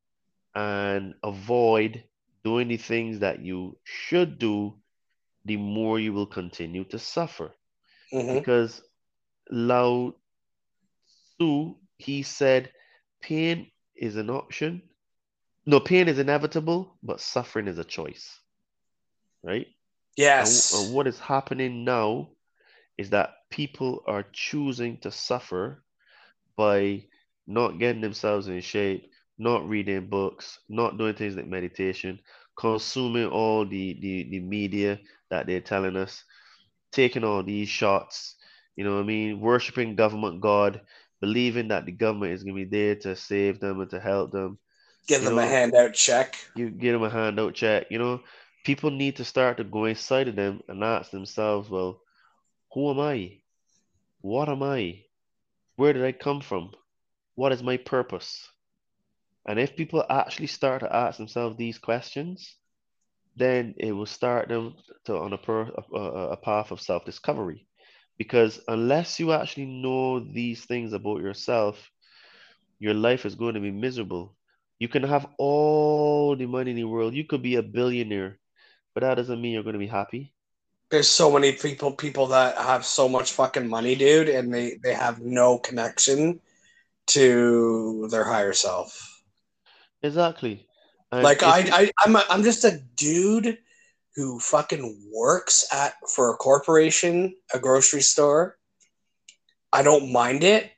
and 0.56 1.16
avoid 1.24 2.04
doing 2.44 2.68
the 2.68 2.78
things 2.78 3.20
that 3.20 3.42
you 3.44 3.78
should 3.84 4.38
do, 4.40 4.74
the 5.46 5.58
more 5.58 6.00
you 6.00 6.14
will 6.14 6.28
continue 6.28 6.84
to 6.86 7.00
suffer. 7.00 7.56
hmm 8.12 8.42
Because 8.42 8.82
Lao 9.50 10.16
Tzu, 11.40 11.76
he 11.98 12.24
said, 12.24 12.72
pain 13.22 13.72
is 13.96 14.16
an 14.16 14.30
option. 14.30 14.82
No, 15.66 15.80
pain 15.80 16.08
is 16.08 16.20
inevitable, 16.20 16.98
but 17.04 17.20
suffering 17.20 17.68
is 17.68 17.78
a 17.78 17.84
choice. 17.86 18.40
Right? 19.44 19.68
And, 20.38 20.64
Yes. 20.64 20.72
and 20.72 20.90
what 20.92 21.08
is 21.08 21.20
happening 21.20 21.84
now 21.86 22.30
is 22.98 23.10
that 23.12 23.32
people 23.50 24.04
are 24.08 24.26
choosing 24.34 24.98
to 25.02 25.12
suffer 25.12 25.84
by 26.56 27.06
not 27.54 27.80
getting 27.80 28.02
themselves 28.02 28.48
in 28.48 28.62
shape, 28.62 29.10
not 29.38 29.68
reading 29.68 30.08
books, 30.08 30.60
not 30.70 30.98
doing 30.98 31.14
things 31.16 31.36
like 31.36 31.48
meditation, 31.48 32.20
consuming 32.58 33.28
all 33.28 33.66
the, 33.66 33.98
the, 34.02 34.30
the 34.30 34.40
media 34.40 35.00
that 35.30 35.48
they're 35.48 35.62
telling 35.62 35.96
us, 35.98 36.24
taking 36.92 37.24
all 37.24 37.44
these 37.44 37.70
shots, 37.70 38.36
you 38.76 38.84
know 38.84 38.96
what 38.96 39.02
I 39.02 39.06
mean, 39.06 39.40
worshiping 39.42 39.96
government 39.96 40.42
God, 40.42 40.82
believing 41.22 41.70
that 41.70 41.86
the 41.86 41.92
government 41.92 42.34
is 42.34 42.44
going 42.44 42.56
to 42.56 42.66
be 42.66 42.70
there 42.78 42.96
to 42.96 43.16
save 43.16 43.60
them 43.60 43.80
and 43.82 43.90
to 43.92 44.00
help 44.00 44.32
them 44.32 44.58
Give 45.08 45.22
you 45.22 45.30
them 45.30 45.38
a 45.40 45.46
handout 45.46 45.94
check. 45.94 46.38
you 46.56 46.70
get 46.70 46.94
them 46.94 47.04
a 47.04 47.10
handout 47.10 47.54
check. 47.56 47.88
You 47.90 48.00
know, 48.00 48.22
people 48.64 48.92
need 48.92 49.18
to 49.18 49.26
start 49.26 49.58
to 49.58 49.64
go 49.64 49.86
inside 49.86 50.28
of 50.28 50.36
them 50.36 50.62
and 50.68 50.84
ask 50.84 51.12
themselves, 51.12 51.70
well, 51.70 52.02
who 52.74 52.90
am 52.92 53.00
I? 53.00 53.40
What 54.22 54.50
am 54.50 54.64
I? 54.64 55.06
Where 55.76 55.94
did 55.94 56.04
I 56.06 56.12
come 56.12 56.42
from? 56.42 56.72
What 57.36 57.52
is 57.52 57.64
my 57.64 57.78
purpose? 57.78 58.48
And 59.48 59.60
if 59.60 59.76
people 59.76 60.04
actually 60.10 60.48
start 60.48 60.82
to 60.82 60.96
ask 60.96 61.18
themselves 61.18 61.58
these 61.58 61.80
questions, 61.80 62.56
then 63.36 63.74
it 63.78 63.92
will 63.92 64.06
start 64.06 64.50
them 64.50 64.76
to 65.06 65.18
on 65.18 65.34
a 65.34 65.38
per, 65.38 65.64
a, 65.94 65.98
a 66.34 66.38
path 66.38 66.72
of 66.72 66.82
self-discovery. 66.82 67.68
Because 68.18 68.60
unless 68.68 69.20
you 69.20 69.32
actually 69.34 69.66
know 69.66 70.20
these 70.20 70.66
things 70.66 70.94
about 70.94 71.22
yourself, 71.22 71.90
your 72.80 72.94
life 72.94 73.26
is 73.26 73.36
going 73.36 73.56
to 73.56 73.62
be 73.62 73.72
miserable. 73.72 74.36
You 74.80 74.88
can 74.90 75.04
have 75.04 75.28
all 75.38 76.36
the 76.36 76.46
money 76.48 76.72
in 76.72 76.78
the 76.78 76.84
world. 76.86 77.14
You 77.16 77.26
could 77.26 77.42
be 77.42 77.56
a 77.56 77.64
billionaire, 77.64 78.40
but 78.94 79.02
that 79.02 79.16
doesn't 79.16 79.42
mean 79.42 79.54
you're 79.54 79.64
going 79.64 79.74
to 79.74 79.80
be 79.80 79.88
happy. 79.88 80.34
there's 80.90 81.08
so 81.10 81.32
many 81.32 81.54
people 81.54 81.92
people 81.94 82.28
that 82.28 82.58
have 82.58 82.86
so 82.86 83.08
much 83.10 83.32
fucking 83.34 83.68
money, 83.68 83.96
dude, 83.96 84.30
and 84.30 84.54
they 84.54 84.78
they 84.84 84.94
have 84.94 85.22
no 85.22 85.58
connection 85.58 86.40
to 87.08 88.08
their 88.12 88.24
higher 88.24 88.54
self. 88.54 89.24
Exactly. 90.04 90.68
And 91.12 91.24
Like 91.24 91.44
I, 91.44 91.70
I 91.72 91.92
I'm 92.00 92.16
a, 92.16 92.24
I'm 92.30 92.44
just 92.44 92.64
a 92.64 92.80
dude 92.96 93.58
who 94.16 94.40
fucking 94.40 95.10
works 95.14 95.66
at 95.72 95.94
for 96.10 96.34
a 96.34 96.38
corporation, 96.38 97.36
a 97.54 97.60
grocery 97.60 98.02
store. 98.02 98.58
I 99.74 99.84
don't 99.84 100.12
mind 100.12 100.44
it 100.44 100.72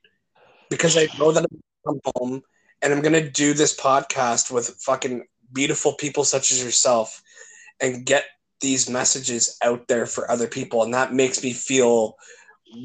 because 0.69 0.97
I 0.97 1.07
know 1.17 1.31
that 1.31 1.45
I'm 1.49 1.61
come 1.85 1.99
home 2.15 2.43
and 2.81 2.93
I'm 2.93 3.01
gonna 3.01 3.29
do 3.29 3.53
this 3.53 3.75
podcast 3.75 4.51
with 4.51 4.69
fucking 4.81 5.25
beautiful 5.51 5.93
people 5.93 6.23
such 6.23 6.51
as 6.51 6.63
yourself 6.63 7.21
and 7.81 8.05
get 8.05 8.25
these 8.61 8.89
messages 8.89 9.57
out 9.63 9.87
there 9.87 10.05
for 10.05 10.29
other 10.31 10.47
people, 10.47 10.83
and 10.83 10.93
that 10.93 11.13
makes 11.13 11.43
me 11.43 11.53
feel 11.53 12.15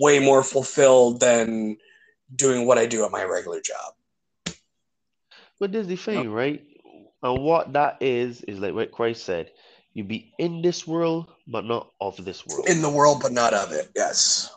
way 0.01 0.19
more 0.19 0.43
fulfilled 0.43 1.21
than 1.21 1.77
doing 2.35 2.67
what 2.67 2.79
I 2.79 2.87
do 2.87 3.05
at 3.05 3.11
my 3.11 3.25
regular 3.25 3.61
job. 3.61 3.95
But 5.61 5.73
there's 5.73 5.89
the 5.89 5.97
thing, 5.97 6.31
right? 6.31 6.63
And 7.23 7.43
what 7.43 7.73
that 7.73 7.99
is, 8.01 8.43
is 8.43 8.61
like 8.61 8.75
what 8.75 8.93
Christ 8.93 9.25
said 9.25 9.51
you 9.95 10.05
be 10.05 10.33
in 10.39 10.63
this 10.63 10.87
world, 10.87 11.27
but 11.49 11.65
not 11.65 11.91
of 12.01 12.25
this 12.25 12.47
world. 12.47 12.69
In 12.69 12.83
the 12.83 12.89
world, 12.89 13.19
but 13.21 13.33
not 13.33 13.53
of 13.53 13.73
it. 13.73 13.91
Yes. 13.97 14.55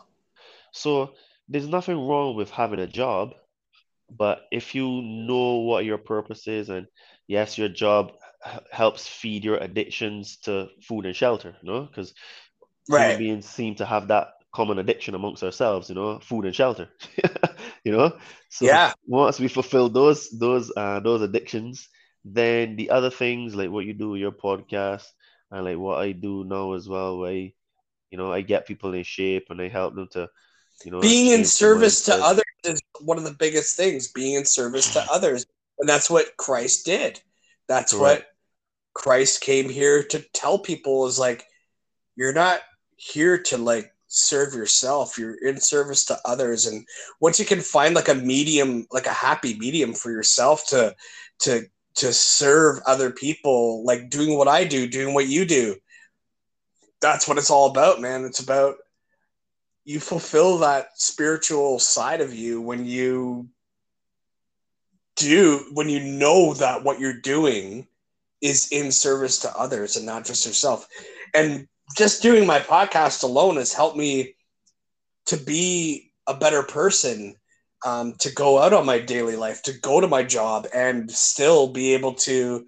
So 0.72 1.14
there's 1.48 1.66
nothing 1.66 2.06
wrong 2.06 2.36
with 2.36 2.50
having 2.50 2.78
a 2.78 2.86
job, 2.86 3.34
but 4.08 4.42
if 4.52 4.74
you 4.74 4.86
know 5.02 5.56
what 5.56 5.84
your 5.84 5.98
purpose 5.98 6.46
is, 6.46 6.68
and 6.68 6.86
yes, 7.26 7.58
your 7.58 7.68
job 7.68 8.12
helps 8.70 9.08
feed 9.08 9.44
your 9.44 9.56
addictions 9.56 10.36
to 10.44 10.68
food 10.82 11.06
and 11.06 11.16
shelter, 11.16 11.56
you 11.62 11.72
know, 11.72 11.86
because 11.86 12.14
human 12.88 13.18
beings 13.18 13.46
seem 13.46 13.74
to 13.76 13.84
have 13.84 14.08
that 14.08 14.28
common 14.52 14.78
addiction 14.78 15.14
amongst 15.14 15.42
ourselves, 15.42 15.88
you 15.88 15.94
know, 15.94 16.18
food 16.20 16.44
and 16.44 16.54
shelter, 16.54 16.88
you 17.84 17.92
know. 17.92 18.16
So 18.50 18.66
Yeah. 18.66 18.92
once 19.06 19.40
we 19.40 19.48
fulfill 19.48 19.88
those 19.88 20.30
those 20.30 20.72
uh 20.76 21.00
those 21.00 21.22
addictions, 21.22 21.88
then 22.24 22.76
the 22.76 22.90
other 22.90 23.10
things 23.10 23.54
like 23.54 23.70
what 23.70 23.84
you 23.86 23.94
do 23.94 24.10
with 24.10 24.20
your 24.20 24.32
podcast 24.32 25.06
and 25.50 25.64
like 25.64 25.78
what 25.78 25.98
I 26.00 26.12
do 26.12 26.44
now 26.44 26.72
as 26.74 26.88
well, 26.88 27.18
where 27.18 27.30
I, 27.30 27.52
you 28.10 28.18
know, 28.18 28.32
I 28.32 28.42
get 28.42 28.66
people 28.66 28.94
in 28.94 29.02
shape 29.04 29.46
and 29.50 29.60
I 29.60 29.68
help 29.68 29.94
them 29.94 30.08
to, 30.12 30.28
you 30.84 30.90
know, 30.90 31.00
Being 31.00 31.28
in 31.28 31.44
service 31.44 32.04
to 32.06 32.14
others 32.14 32.44
is 32.64 32.80
one 33.00 33.18
of 33.18 33.24
the 33.24 33.34
biggest 33.34 33.76
things. 33.76 34.08
Being 34.08 34.34
in 34.34 34.44
service 34.44 34.92
to 34.92 35.04
others. 35.10 35.46
And 35.78 35.88
that's 35.88 36.08
what 36.10 36.36
Christ 36.36 36.86
did. 36.86 37.20
That's 37.68 37.92
Correct. 37.92 38.24
what 38.24 38.26
Christ 38.94 39.40
came 39.40 39.68
here 39.68 40.02
to 40.04 40.20
tell 40.32 40.58
people 40.58 41.06
is 41.06 41.18
like, 41.18 41.44
you're 42.16 42.32
not 42.34 42.60
here 42.96 43.38
to 43.44 43.58
like 43.58 43.92
serve 44.12 44.52
yourself. 44.52 45.18
You're 45.18 45.34
in 45.36 45.58
service 45.58 46.04
to 46.06 46.18
others. 46.24 46.66
And 46.66 46.86
once 47.18 47.38
you 47.38 47.46
can 47.46 47.60
find 47.60 47.94
like 47.94 48.08
a 48.08 48.14
medium, 48.14 48.86
like 48.92 49.06
a 49.06 49.12
happy 49.12 49.58
medium 49.58 49.94
for 49.94 50.10
yourself 50.10 50.66
to 50.68 50.94
to 51.40 51.62
to 51.94 52.12
serve 52.12 52.80
other 52.86 53.10
people, 53.10 53.84
like 53.84 54.10
doing 54.10 54.36
what 54.36 54.48
I 54.48 54.64
do, 54.64 54.86
doing 54.86 55.14
what 55.14 55.28
you 55.28 55.44
do. 55.44 55.76
That's 57.00 57.26
what 57.26 57.38
it's 57.38 57.50
all 57.50 57.70
about, 57.70 58.00
man. 58.00 58.24
It's 58.24 58.40
about 58.40 58.76
you 59.84 59.98
fulfill 59.98 60.58
that 60.58 60.88
spiritual 60.94 61.78
side 61.78 62.20
of 62.20 62.34
you 62.34 62.60
when 62.60 62.84
you 62.84 63.48
do 65.16 65.70
when 65.72 65.88
you 65.88 66.00
know 66.00 66.54
that 66.54 66.84
what 66.84 67.00
you're 67.00 67.20
doing 67.20 67.86
is 68.42 68.68
in 68.72 68.92
service 68.92 69.38
to 69.38 69.56
others 69.56 69.96
and 69.96 70.04
not 70.04 70.24
just 70.26 70.44
yourself. 70.44 70.86
And 71.34 71.66
just 71.96 72.22
doing 72.22 72.46
my 72.46 72.60
podcast 72.60 73.22
alone 73.22 73.56
has 73.56 73.72
helped 73.72 73.96
me 73.96 74.34
to 75.26 75.36
be 75.36 76.12
a 76.26 76.34
better 76.34 76.62
person, 76.62 77.36
um, 77.84 78.14
to 78.20 78.32
go 78.32 78.58
out 78.58 78.72
on 78.72 78.86
my 78.86 78.98
daily 78.98 79.36
life, 79.36 79.62
to 79.64 79.72
go 79.80 80.00
to 80.00 80.08
my 80.08 80.22
job 80.22 80.66
and 80.74 81.10
still 81.10 81.68
be 81.68 81.94
able 81.94 82.14
to, 82.14 82.66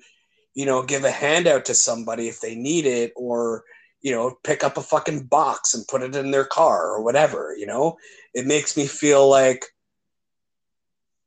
you 0.55 0.67
know, 0.67 0.83
give 0.83 1.05
a 1.05 1.11
handout 1.11 1.65
to 1.67 1.75
somebody 1.75 2.29
if 2.29 2.41
they 2.41 2.55
need 2.55 2.87
it 2.87 3.13
or, 3.17 3.65
you 4.03 4.13
know, 4.13 4.37
pick 4.45 4.65
up 4.65 4.77
a 4.77 4.83
fucking 4.83 5.25
box 5.25 5.75
and 5.75 5.87
put 5.89 6.03
it 6.03 6.15
in 6.17 6.31
their 6.31 6.45
car 6.45 6.91
or 6.91 7.03
whatever, 7.03 7.55
you 7.57 7.67
know? 7.67 7.97
It 8.35 8.47
makes 8.47 8.77
me 8.77 8.87
feel 8.87 9.29
like 9.29 9.67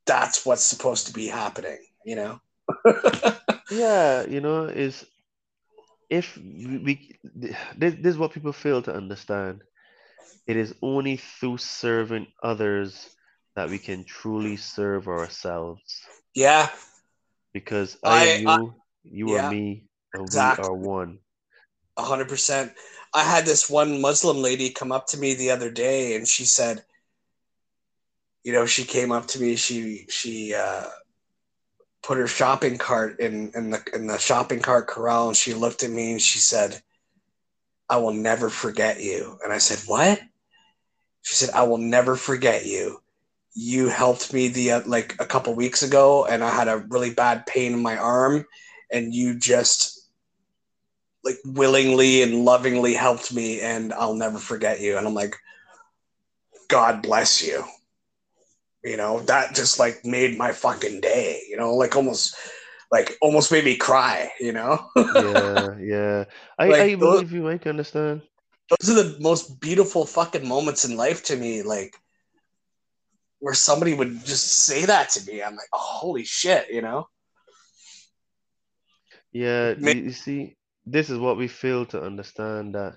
that's 0.05 0.45
what's 0.45 0.63
supposed 0.63 1.07
to 1.07 1.13
be 1.13 1.27
happening, 1.27 1.79
you 2.05 2.15
know? 2.15 2.41
Yeah, 3.69 4.25
you 4.25 4.39
know, 4.39 4.63
is 4.63 5.05
if 6.09 6.37
we, 6.37 7.17
this, 7.23 7.55
this 7.77 8.11
is 8.13 8.17
what 8.17 8.31
people 8.31 8.53
fail 8.53 8.81
to 8.83 8.93
understand. 8.93 9.61
It 10.47 10.55
is 10.55 10.73
only 10.81 11.17
through 11.17 11.57
serving 11.57 12.27
others 12.41 13.09
that 13.55 13.69
we 13.69 13.77
can 13.77 14.05
truly 14.05 14.55
serve 14.55 15.07
ourselves. 15.07 15.81
Yeah, 16.33 16.69
Because 17.53 17.97
I 18.03 18.25
am 18.27 18.47
I- 18.47 18.53
I- 18.53 18.57
you, 18.57 18.73
you 19.03 19.33
yeah, 19.33 19.47
are 19.47 19.49
me, 19.49 19.83
and 20.13 20.23
exactly. 20.23 20.63
we 20.63 20.69
are 20.69 20.73
one. 20.73 21.19
Hundred 21.97 22.29
percent. 22.29 22.73
I 23.13 23.23
had 23.23 23.45
this 23.45 23.69
one 23.69 23.99
Muslim 24.01 24.37
lady 24.37 24.69
come 24.69 24.91
up 24.91 25.07
to 25.07 25.17
me 25.17 25.33
the 25.33 25.51
other 25.51 25.71
day, 25.71 26.15
and 26.15 26.27
she 26.27 26.45
said, 26.45 26.83
you 28.43 28.53
know, 28.53 28.65
she 28.67 28.83
came 28.85 29.11
up 29.11 29.27
to 29.27 29.39
me. 29.41 29.55
She 29.55 30.05
she 30.07 30.53
uh, 30.53 30.85
put 32.03 32.17
her 32.17 32.27
shopping 32.27 32.77
cart 32.77 33.19
in 33.19 33.51
in 33.55 33.71
the 33.71 33.83
in 33.93 34.07
the 34.07 34.17
shopping 34.17 34.59
cart 34.59 34.87
corral, 34.87 35.27
and 35.27 35.37
she 35.37 35.53
looked 35.53 35.83
at 35.83 35.91
me 35.91 36.11
and 36.11 36.21
she 36.21 36.39
said, 36.39 36.81
"I 37.89 37.97
will 37.97 38.13
never 38.13 38.49
forget 38.49 39.01
you." 39.01 39.39
And 39.43 39.51
I 39.53 39.57
said, 39.57 39.79
"What?" 39.87 40.19
She 41.21 41.35
said, 41.35 41.49
"I 41.53 41.63
will 41.63 41.77
never 41.77 42.15
forget 42.15 42.65
you. 42.65 43.01
You 43.53 43.87
helped 43.89 44.33
me 44.33 44.47
the 44.47 44.71
uh, 44.73 44.81
like 44.85 45.15
a 45.19 45.25
couple 45.25 45.53
weeks 45.55 45.83
ago, 45.83 46.25
and 46.25 46.43
I 46.43 46.49
had 46.51 46.67
a 46.67 46.85
really 46.89 47.13
bad 47.13 47.45
pain 47.45 47.73
in 47.73 47.81
my 47.81 47.97
arm, 47.97 48.45
and 48.91 49.13
you 49.13 49.37
just." 49.37 49.97
like 51.27 51.39
willingly 51.43 52.21
and 52.23 52.45
lovingly 52.45 52.93
helped 52.93 53.33
me 53.33 53.59
and 53.59 53.91
I'll 53.93 54.13
never 54.13 54.37
forget 54.37 54.79
you. 54.79 54.97
And 54.97 55.05
I'm 55.05 55.13
like, 55.13 55.35
God 56.69 57.01
bless 57.01 57.45
you. 57.45 57.65
You 58.87 58.95
know, 58.95 59.19
that 59.27 59.53
just 59.53 59.79
like 59.79 60.05
made 60.05 60.37
my 60.37 60.53
fucking 60.53 61.01
day, 61.01 61.41
you 61.49 61.57
know, 61.57 61.75
like 61.75 61.95
almost 61.95 62.35
like 62.89 63.17
almost 63.21 63.51
made 63.51 63.65
me 63.65 63.75
cry, 63.75 64.31
you 64.39 64.53
know? 64.53 64.79
Yeah, 64.95 65.75
yeah. 65.93 66.23
I, 66.57 66.67
Like 66.67 66.81
I 66.81 66.95
those- 66.95 67.19
believe 67.19 67.31
you, 67.33 67.49
I 67.49 67.57
can 67.57 67.71
understand. 67.71 68.21
Those 68.69 68.89
are 68.91 69.03
the 69.03 69.17
most 69.19 69.59
beautiful 69.59 70.05
fucking 70.05 70.47
moments 70.47 70.85
in 70.85 70.95
life 70.95 71.23
to 71.25 71.35
me, 71.35 71.63
like 71.63 71.95
where 73.39 73.53
somebody 73.53 73.93
would 73.93 74.25
just 74.25 74.47
say 74.65 74.85
that 74.85 75.09
to 75.11 75.25
me. 75.25 75.43
I'm 75.43 75.55
like, 75.55 75.69
oh, 75.73 75.77
holy 75.79 76.23
shit, 76.23 76.71
you 76.71 76.81
know? 76.81 77.07
Yeah, 79.31 79.75
Ma- 79.77 79.91
you, 79.91 80.03
you 80.03 80.11
see, 80.11 80.55
this 80.85 81.09
is 81.09 81.19
what 81.19 81.37
we 81.37 81.47
fail 81.47 81.85
to 81.87 82.01
understand 82.01 82.75
that 82.75 82.95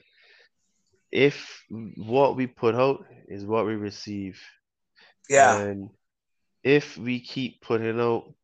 if 1.12 1.62
what 1.97 2.37
we 2.37 2.47
put 2.47 2.75
out 2.75 3.05
is 3.29 3.45
what 3.45 3.67
we 3.67 3.75
receive, 3.75 4.41
Yeah. 5.31 5.59
and 5.61 5.89
if 6.65 6.98
we 6.98 7.20
keep 7.20 7.62
putting 7.62 8.01
out 8.01 8.35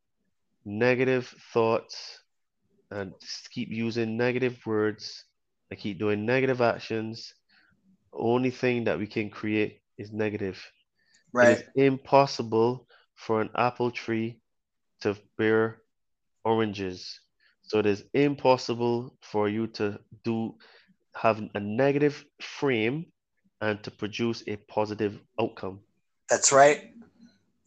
negative 0.64 1.26
thoughts 1.52 2.20
and 2.90 3.12
keep 3.50 3.70
using 3.70 4.16
negative 4.16 4.58
words 4.64 5.24
and 5.70 5.78
keep 5.78 5.98
doing 5.98 6.24
negative 6.24 6.60
actions, 6.60 7.34
only 8.12 8.50
thing 8.50 8.84
that 8.84 8.98
we 8.98 9.06
can 9.06 9.28
create 9.30 9.80
is 9.98 10.12
negative. 10.12 10.64
Right. 11.32 11.58
is 11.58 11.64
impossible 11.74 12.86
for 13.14 13.40
an 13.40 13.50
apple 13.56 13.90
tree 13.90 14.40
to 15.00 15.16
bear 15.36 15.82
oranges. 16.44 17.20
So 17.62 17.80
it 17.80 17.86
is 17.86 18.04
impossible 18.14 19.16
for 19.22 19.48
you 19.48 19.66
to 19.78 19.98
do 20.24 20.54
have 21.14 21.42
a 21.54 21.60
negative 21.60 22.24
frame 22.40 23.06
and 23.60 23.82
to 23.82 23.90
produce 23.90 24.44
a 24.46 24.56
positive 24.56 25.18
outcome. 25.40 25.80
That's 26.28 26.53
right. 26.53 26.93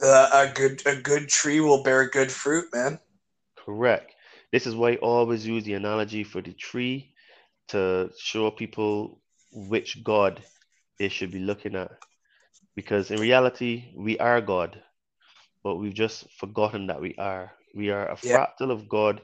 Uh, 0.01 0.29
a 0.49 0.53
good 0.53 0.81
a 0.85 0.95
good 0.95 1.27
tree 1.27 1.59
will 1.59 1.83
bear 1.83 2.09
good 2.09 2.31
fruit, 2.31 2.65
man. 2.73 2.99
Correct. 3.57 4.13
This 4.51 4.65
is 4.65 4.75
why 4.75 4.93
I 4.93 4.95
always 4.97 5.45
use 5.45 5.63
the 5.63 5.73
analogy 5.73 6.23
for 6.23 6.41
the 6.41 6.53
tree 6.53 7.13
to 7.69 8.09
show 8.17 8.49
people 8.51 9.21
which 9.51 10.03
God 10.03 10.41
they 10.97 11.09
should 11.09 11.31
be 11.31 11.39
looking 11.39 11.75
at. 11.75 11.91
Because 12.75 13.11
in 13.11 13.19
reality, 13.19 13.91
we 13.95 14.17
are 14.19 14.41
God, 14.41 14.81
but 15.63 15.75
we've 15.75 15.93
just 15.93 16.31
forgotten 16.39 16.87
that 16.87 17.01
we 17.01 17.15
are. 17.17 17.51
We 17.75 17.89
are 17.89 18.09
a 18.09 18.15
Yeah. 18.23 18.37
fractal 18.37 18.71
of 18.71 18.87
God, 18.89 19.21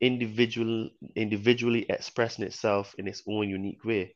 individual, 0.00 0.90
individually 1.14 1.86
expressing 1.88 2.44
itself 2.44 2.94
in 2.98 3.06
its 3.06 3.22
own 3.28 3.48
unique 3.48 3.84
way. 3.84 4.14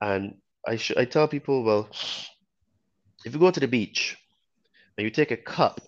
And 0.00 0.36
I 0.66 0.76
sh- 0.76 0.96
I 0.96 1.04
tell 1.06 1.28
people, 1.28 1.64
well, 1.64 1.88
if 3.24 3.34
you 3.34 3.40
go 3.40 3.50
to 3.50 3.60
the 3.60 3.68
beach 3.68 4.16
and 4.96 5.04
you 5.04 5.10
take 5.10 5.30
a 5.30 5.36
cup 5.36 5.80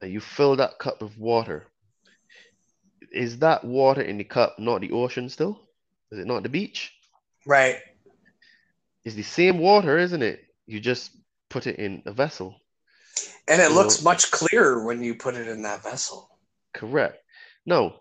and 0.00 0.12
you 0.12 0.20
fill 0.20 0.56
that 0.56 0.78
cup 0.78 1.02
with 1.02 1.16
water, 1.18 1.66
is 3.12 3.38
that 3.38 3.64
water 3.64 4.02
in 4.02 4.18
the 4.18 4.24
cup 4.24 4.58
not 4.58 4.80
the 4.80 4.92
ocean 4.92 5.28
still? 5.28 5.68
Is 6.10 6.18
it 6.18 6.26
not 6.26 6.42
the 6.42 6.48
beach? 6.48 6.92
Right. 7.46 7.78
It's 9.04 9.14
the 9.14 9.22
same 9.22 9.58
water, 9.58 9.98
isn't 9.98 10.22
it? 10.22 10.44
You 10.66 10.80
just 10.80 11.10
put 11.48 11.66
it 11.66 11.76
in 11.76 12.02
a 12.06 12.12
vessel. 12.12 12.60
And 13.48 13.60
it 13.60 13.68
so, 13.68 13.74
looks 13.74 14.02
much 14.02 14.30
clearer 14.30 14.84
when 14.84 15.02
you 15.02 15.14
put 15.14 15.34
it 15.34 15.48
in 15.48 15.62
that 15.62 15.82
vessel. 15.82 16.28
Correct. 16.72 17.18
No, 17.66 17.96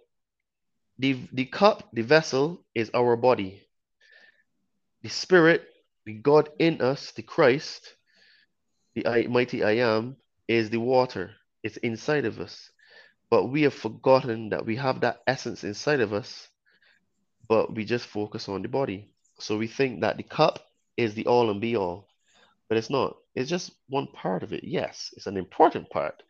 the 1.00 1.20
the 1.34 1.46
cup, 1.46 1.90
the 1.94 2.02
vessel, 2.02 2.64
is 2.76 2.92
our 2.94 3.16
body. 3.16 3.62
The 5.02 5.10
spirit, 5.10 5.64
the 6.06 6.14
God 6.14 6.50
in 6.60 6.82
us, 6.82 7.12
the 7.12 7.24
Christ, 7.24 7.96
the 8.96 9.06
I, 9.08 9.28
mighty 9.28 9.64
I 9.64 9.72
am, 9.78 10.18
is 10.48 10.70
the 10.70 10.80
water. 10.80 11.32
It's 11.64 11.78
inside 11.78 12.26
of 12.26 12.40
us. 12.40 12.72
But 13.30 13.46
we 13.46 13.62
have 13.64 13.74
forgotten 13.74 14.50
that 14.50 14.66
we 14.66 14.76
have 14.78 15.02
that 15.02 15.22
essence 15.28 15.64
inside 15.64 16.00
of 16.00 16.14
us, 16.14 16.48
but 17.48 17.74
we 17.76 17.86
just 17.86 18.08
focus 18.08 18.50
on 18.50 18.62
the 18.64 18.68
body. 18.68 19.12
So 19.40 19.58
we 19.58 19.68
think 19.68 20.02
that 20.02 20.18
the 20.18 20.24
cup 20.24 20.60
is 20.98 21.14
the 21.14 21.28
all 21.28 21.50
and 21.50 21.62
be 21.62 21.76
all, 21.76 22.08
but 22.68 22.78
it's 22.78 22.90
not. 22.90 23.18
It's 23.36 23.50
just 23.50 23.72
one 23.88 24.08
part 24.08 24.44
of 24.44 24.52
it. 24.52 24.64
Yes, 24.64 25.14
it's 25.16 25.28
an 25.28 25.38
important 25.38 25.90
part 25.90 26.24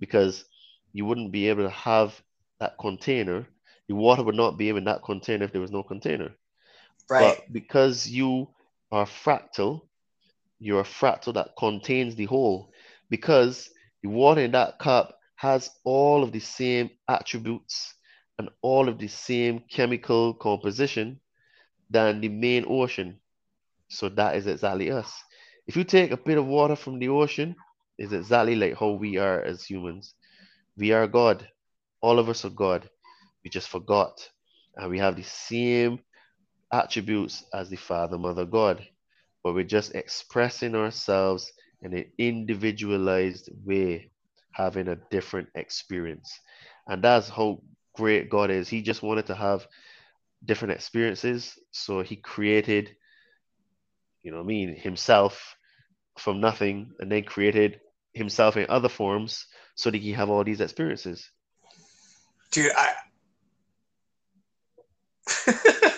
because 0.00 0.44
you 0.92 1.04
wouldn't 1.04 1.32
be 1.32 1.48
able 1.48 1.62
to 1.62 1.70
have 1.70 2.20
that 2.58 2.74
container. 2.80 3.46
The 3.88 3.94
water 3.94 4.22
would 4.22 4.34
not 4.34 4.58
be 4.58 4.68
in 4.68 4.84
that 4.84 5.04
container 5.04 5.44
if 5.44 5.52
there 5.52 5.60
was 5.60 5.70
no 5.70 5.82
container. 5.82 6.30
Right. 7.08 7.36
But 7.38 7.52
because 7.52 8.08
you 8.08 8.48
are 8.92 9.06
fractal, 9.06 9.82
you're 10.60 10.80
a 10.80 10.84
fractal 10.84 11.34
that 11.34 11.56
contains 11.58 12.14
the 12.14 12.26
whole. 12.26 12.70
Because 13.08 13.68
the 14.02 14.08
water 14.08 14.42
in 14.42 14.52
that 14.52 14.78
cup 14.78 15.18
has 15.36 15.70
all 15.84 16.22
of 16.22 16.32
the 16.32 16.40
same 16.40 16.90
attributes 17.08 17.94
and 18.38 18.48
all 18.62 18.88
of 18.88 18.98
the 18.98 19.08
same 19.08 19.64
chemical 19.70 20.34
composition 20.34 21.18
than 21.88 22.20
the 22.20 22.28
main 22.28 22.64
ocean. 22.68 23.18
So 23.88 24.08
that 24.10 24.36
is 24.36 24.46
exactly 24.46 24.90
us. 24.90 25.12
If 25.66 25.76
you 25.76 25.84
take 25.84 26.10
a 26.10 26.16
bit 26.16 26.38
of 26.38 26.46
water 26.46 26.76
from 26.76 26.98
the 26.98 27.08
ocean, 27.08 27.56
it's 27.98 28.12
exactly 28.12 28.54
like 28.54 28.78
how 28.78 28.90
we 28.90 29.16
are 29.16 29.42
as 29.42 29.64
humans. 29.64 30.14
We 30.76 30.92
are 30.92 31.06
God. 31.06 31.48
All 32.00 32.18
of 32.18 32.28
us 32.28 32.44
are 32.44 32.50
God. 32.50 32.88
We 33.44 33.50
just 33.50 33.68
forgot. 33.68 34.26
And 34.76 34.90
we 34.90 34.98
have 34.98 35.16
the 35.16 35.22
same 35.22 36.00
attributes 36.72 37.44
as 37.52 37.68
the 37.68 37.76
Father, 37.76 38.18
Mother, 38.18 38.44
God. 38.44 38.86
But 39.42 39.54
we're 39.54 39.64
just 39.64 39.94
expressing 39.94 40.74
ourselves 40.74 41.52
in 41.82 41.94
an 41.94 42.04
individualized 42.18 43.50
way, 43.64 44.10
having 44.52 44.88
a 44.88 44.98
different 45.10 45.48
experience. 45.54 46.38
And 46.86 47.02
that's 47.02 47.28
how 47.28 47.62
great 47.94 48.30
God 48.30 48.50
is. 48.50 48.68
He 48.68 48.82
just 48.82 49.02
wanted 49.02 49.26
to 49.26 49.34
have 49.34 49.66
different 50.44 50.72
experiences. 50.72 51.58
So 51.70 52.02
he 52.02 52.16
created, 52.16 52.94
you 54.22 54.32
know 54.32 54.40
I 54.40 54.42
mean, 54.42 54.74
himself 54.76 55.56
from 56.18 56.40
nothing 56.40 56.92
and 57.00 57.10
then 57.10 57.24
created 57.24 57.80
himself 58.12 58.56
in 58.56 58.66
other 58.68 58.88
forms 58.88 59.46
so 59.74 59.90
that 59.90 59.98
he 59.98 60.12
have 60.12 60.28
all 60.28 60.44
these 60.44 60.60
experiences. 60.60 61.30
Dude, 62.50 62.72
I 62.76 62.94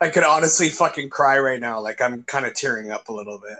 I 0.00 0.08
could 0.08 0.24
honestly 0.24 0.70
fucking 0.70 1.10
cry 1.10 1.38
right 1.38 1.60
now. 1.60 1.80
Like 1.80 2.00
I'm 2.00 2.22
kind 2.22 2.46
of 2.46 2.54
tearing 2.54 2.90
up 2.90 3.08
a 3.08 3.12
little 3.12 3.38
bit. 3.38 3.58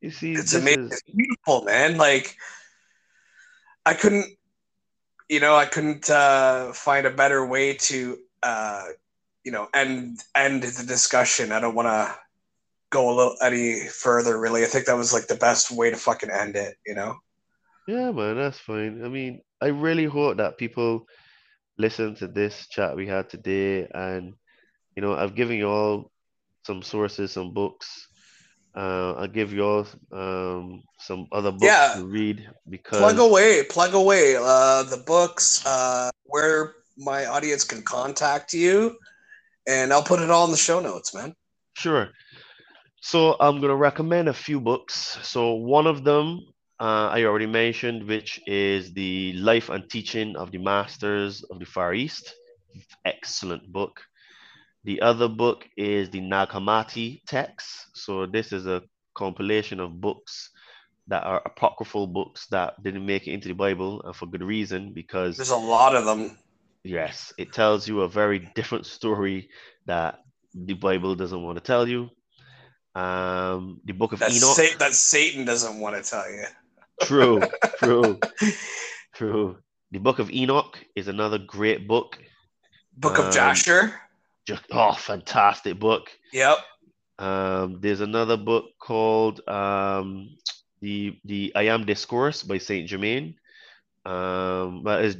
You 0.00 0.10
see, 0.10 0.32
it's 0.32 0.54
amazing. 0.54 0.86
Is... 0.86 0.92
It's 0.92 1.02
beautiful, 1.14 1.62
man. 1.62 1.96
Like 1.96 2.36
I 3.86 3.94
couldn't, 3.94 4.26
you 5.28 5.40
know, 5.40 5.56
I 5.56 5.66
couldn't 5.66 6.08
uh, 6.08 6.72
find 6.72 7.06
a 7.06 7.10
better 7.10 7.46
way 7.46 7.74
to, 7.74 8.18
uh, 8.42 8.84
you 9.44 9.52
know, 9.52 9.68
end 9.74 10.20
end 10.34 10.62
the 10.62 10.84
discussion. 10.86 11.52
I 11.52 11.60
don't 11.60 11.74
want 11.74 11.88
to 11.88 12.14
go 12.90 13.08
a 13.08 13.14
little 13.14 13.36
any 13.42 13.88
further. 13.88 14.38
Really, 14.38 14.62
I 14.62 14.66
think 14.66 14.86
that 14.86 14.96
was 14.96 15.12
like 15.12 15.26
the 15.26 15.34
best 15.34 15.70
way 15.70 15.90
to 15.90 15.96
fucking 15.96 16.30
end 16.30 16.56
it. 16.56 16.76
You 16.86 16.94
know. 16.94 17.16
Yeah, 17.86 18.10
man, 18.12 18.36
that's 18.36 18.58
fine. 18.58 19.04
I 19.04 19.08
mean, 19.08 19.42
I 19.60 19.66
really 19.66 20.06
hope 20.06 20.38
that 20.38 20.56
people 20.56 21.06
listen 21.76 22.14
to 22.16 22.28
this 22.28 22.66
chat 22.68 22.96
we 22.96 23.06
had 23.06 23.28
today 23.28 23.86
and 23.92 24.34
you 24.96 25.02
know, 25.02 25.14
I've 25.14 25.34
given 25.34 25.56
you 25.56 25.68
all 25.68 26.10
some 26.64 26.82
sources, 26.82 27.32
some 27.32 27.52
books. 27.52 28.08
Uh, 28.76 29.12
I'll 29.12 29.28
give 29.28 29.52
you 29.52 29.64
all 29.64 29.86
um, 30.12 30.82
some 30.98 31.26
other 31.30 31.52
books 31.52 31.64
yeah. 31.64 31.94
to 31.96 32.04
read 32.04 32.48
because 32.68 32.98
plug 32.98 33.18
away, 33.18 33.62
plug 33.70 33.94
away 33.94 34.36
uh, 34.36 34.82
the 34.82 34.96
books 34.96 35.64
uh, 35.64 36.10
where 36.24 36.74
my 36.96 37.26
audience 37.26 37.62
can 37.62 37.82
contact 37.82 38.52
you, 38.52 38.96
and 39.68 39.92
I'll 39.92 40.02
put 40.02 40.20
it 40.20 40.30
all 40.30 40.44
in 40.46 40.50
the 40.50 40.56
show 40.56 40.80
notes, 40.80 41.14
man. 41.14 41.36
Sure. 41.74 42.10
So 43.00 43.36
I'm 43.38 43.60
gonna 43.60 43.76
recommend 43.76 44.28
a 44.28 44.34
few 44.34 44.60
books. 44.60 45.18
So 45.22 45.54
one 45.54 45.86
of 45.86 46.02
them 46.02 46.40
uh, 46.80 47.08
I 47.12 47.24
already 47.24 47.46
mentioned, 47.46 48.08
which 48.08 48.40
is 48.46 48.92
the 48.92 49.34
Life 49.34 49.68
and 49.68 49.88
Teaching 49.88 50.36
of 50.36 50.50
the 50.50 50.58
Masters 50.58 51.44
of 51.44 51.60
the 51.60 51.64
Far 51.64 51.94
East. 51.94 52.34
Excellent 53.04 53.72
book. 53.72 54.00
The 54.84 55.00
other 55.00 55.28
book 55.28 55.66
is 55.76 56.10
the 56.10 56.20
Nag 56.20 56.50
Hammadi 56.50 57.22
text. 57.26 57.86
So 57.94 58.26
this 58.26 58.52
is 58.52 58.66
a 58.66 58.82
compilation 59.14 59.80
of 59.80 60.00
books 60.00 60.50
that 61.08 61.24
are 61.24 61.42
apocryphal 61.44 62.06
books 62.06 62.46
that 62.48 62.82
didn't 62.82 63.06
make 63.06 63.26
it 63.26 63.32
into 63.32 63.48
the 63.48 63.54
Bible, 63.54 64.02
and 64.02 64.14
for 64.14 64.26
good 64.26 64.42
reason, 64.42 64.92
because 64.92 65.36
there's 65.36 65.50
a 65.50 65.56
lot 65.56 65.94
of 65.94 66.04
them. 66.04 66.36
Yes, 66.82 67.32
it 67.38 67.52
tells 67.52 67.88
you 67.88 68.02
a 68.02 68.08
very 68.08 68.50
different 68.54 68.84
story 68.84 69.48
that 69.86 70.20
the 70.54 70.74
Bible 70.74 71.14
doesn't 71.14 71.42
want 71.42 71.56
to 71.56 71.64
tell 71.64 71.88
you. 71.88 72.10
Um, 72.94 73.80
the 73.84 73.92
book 73.92 74.12
of 74.12 74.18
that 74.20 74.30
Enoch. 74.30 74.56
Sa- 74.56 74.78
that 74.78 74.94
Satan 74.94 75.44
doesn't 75.44 75.80
want 75.80 76.02
to 76.02 76.08
tell 76.08 76.30
you. 76.30 76.44
True, 77.02 77.42
true, 77.78 78.20
true. 79.14 79.58
The 79.92 79.98
book 79.98 80.18
of 80.18 80.30
Enoch 80.30 80.78
is 80.94 81.08
another 81.08 81.38
great 81.38 81.88
book. 81.88 82.18
Book 82.96 83.18
um, 83.18 83.26
of 83.26 83.34
Jasher 83.34 83.94
just 84.46 84.62
oh, 84.72 84.92
fantastic 84.92 85.78
book. 85.78 86.10
Yep. 86.32 86.58
Um, 87.18 87.78
there's 87.80 88.00
another 88.00 88.36
book 88.36 88.66
called 88.80 89.46
um, 89.48 90.36
the 90.80 91.18
the 91.24 91.52
I 91.54 91.64
Am 91.64 91.84
Discourse 91.84 92.42
by 92.42 92.58
Saint 92.58 92.88
Germain. 92.88 93.36
Um, 94.04 94.82
that 94.84 95.04
is 95.04 95.16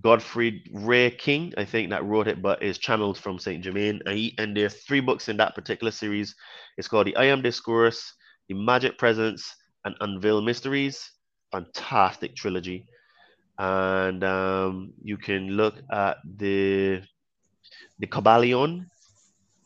Godfrey 0.00 0.64
Ray 0.72 1.10
King, 1.10 1.52
I 1.56 1.64
think, 1.64 1.90
that 1.90 2.04
wrote 2.04 2.28
it, 2.28 2.40
but 2.40 2.62
is 2.62 2.78
channeled 2.78 3.18
from 3.18 3.38
Saint 3.38 3.64
Germain. 3.64 4.00
And, 4.06 4.16
he, 4.16 4.34
and 4.38 4.56
there's 4.56 4.74
three 4.74 5.00
books 5.00 5.28
in 5.28 5.36
that 5.38 5.54
particular 5.54 5.90
series. 5.90 6.34
It's 6.76 6.88
called 6.88 7.06
the 7.06 7.16
I 7.16 7.24
Am 7.24 7.42
Discourse, 7.42 8.14
the 8.48 8.54
Magic 8.54 8.98
Presence, 8.98 9.54
and 9.84 9.94
Unveil 10.00 10.42
Mysteries. 10.42 11.10
Fantastic 11.52 12.36
trilogy. 12.36 12.86
And 13.58 14.22
um, 14.24 14.92
you 15.02 15.16
can 15.16 15.50
look 15.50 15.74
at 15.92 16.18
the 16.36 17.02
the 17.98 18.06
Kybalion, 18.06 18.86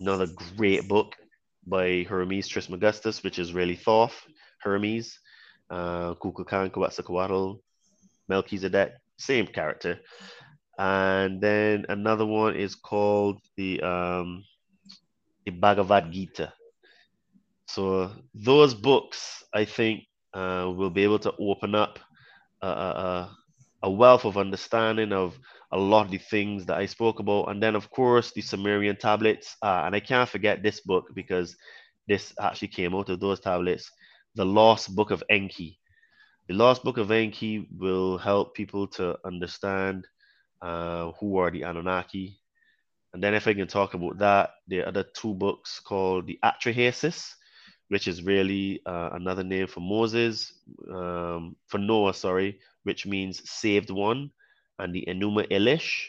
another 0.00 0.26
great 0.56 0.88
book 0.88 1.14
by 1.66 2.04
Hermes 2.08 2.48
Trismegistus, 2.48 3.22
which 3.22 3.38
is 3.38 3.54
really 3.54 3.76
Thoth, 3.76 4.14
Hermes, 4.58 5.18
uh, 5.70 6.14
Kukulkan, 6.14 6.70
Melchizedek, 8.28 8.92
same 9.18 9.46
character. 9.46 10.00
And 10.78 11.40
then 11.40 11.86
another 11.88 12.26
one 12.26 12.56
is 12.56 12.74
called 12.74 13.40
the 13.56 13.80
um, 13.82 14.44
the 15.44 15.52
Bhagavad 15.52 16.10
Gita. 16.10 16.52
So 17.66 18.10
those 18.34 18.74
books, 18.74 19.44
I 19.52 19.64
think, 19.64 20.04
uh, 20.32 20.72
will 20.74 20.90
be 20.90 21.04
able 21.04 21.18
to 21.20 21.32
open 21.38 21.74
up 21.74 21.98
a, 22.62 22.66
a, 22.66 23.36
a 23.84 23.90
wealth 23.90 24.24
of 24.24 24.36
understanding 24.36 25.12
of 25.12 25.38
a 25.74 25.78
lot 25.78 26.06
of 26.06 26.12
the 26.12 26.18
things 26.18 26.64
that 26.66 26.78
I 26.78 26.86
spoke 26.86 27.18
about. 27.18 27.50
And 27.50 27.60
then, 27.60 27.74
of 27.74 27.90
course, 27.90 28.30
the 28.30 28.40
Sumerian 28.40 28.96
tablets. 28.96 29.56
Uh, 29.60 29.82
and 29.84 29.94
I 29.94 30.00
can't 30.00 30.28
forget 30.28 30.62
this 30.62 30.80
book 30.80 31.06
because 31.14 31.56
this 32.06 32.32
actually 32.40 32.68
came 32.68 32.94
out 32.94 33.10
of 33.10 33.18
those 33.20 33.40
tablets 33.40 33.90
The 34.36 34.44
Lost 34.44 34.94
Book 34.94 35.10
of 35.10 35.22
Enki. 35.28 35.80
The 36.48 36.54
Lost 36.54 36.84
Book 36.84 36.96
of 36.96 37.10
Enki 37.10 37.68
will 37.76 38.18
help 38.18 38.54
people 38.54 38.86
to 38.88 39.18
understand 39.24 40.06
uh, 40.62 41.10
who 41.18 41.38
are 41.38 41.50
the 41.50 41.62
Anunnaki. 41.62 42.38
And 43.12 43.22
then, 43.22 43.34
if 43.34 43.48
I 43.48 43.54
can 43.54 43.66
talk 43.66 43.94
about 43.94 44.18
that, 44.18 44.50
are 44.72 44.86
other 44.86 45.04
two 45.14 45.34
books 45.34 45.80
called 45.80 46.26
the 46.28 46.38
Atrahasis, 46.44 47.32
which 47.88 48.06
is 48.06 48.22
really 48.22 48.80
uh, 48.86 49.10
another 49.12 49.42
name 49.42 49.66
for 49.66 49.80
Moses, 49.80 50.52
um, 50.92 51.56
for 51.66 51.78
Noah, 51.78 52.14
sorry, 52.14 52.60
which 52.84 53.06
means 53.06 53.48
saved 53.50 53.90
one 53.90 54.30
and 54.78 54.94
the 54.94 55.04
Enuma 55.08 55.46
Elish. 55.50 56.08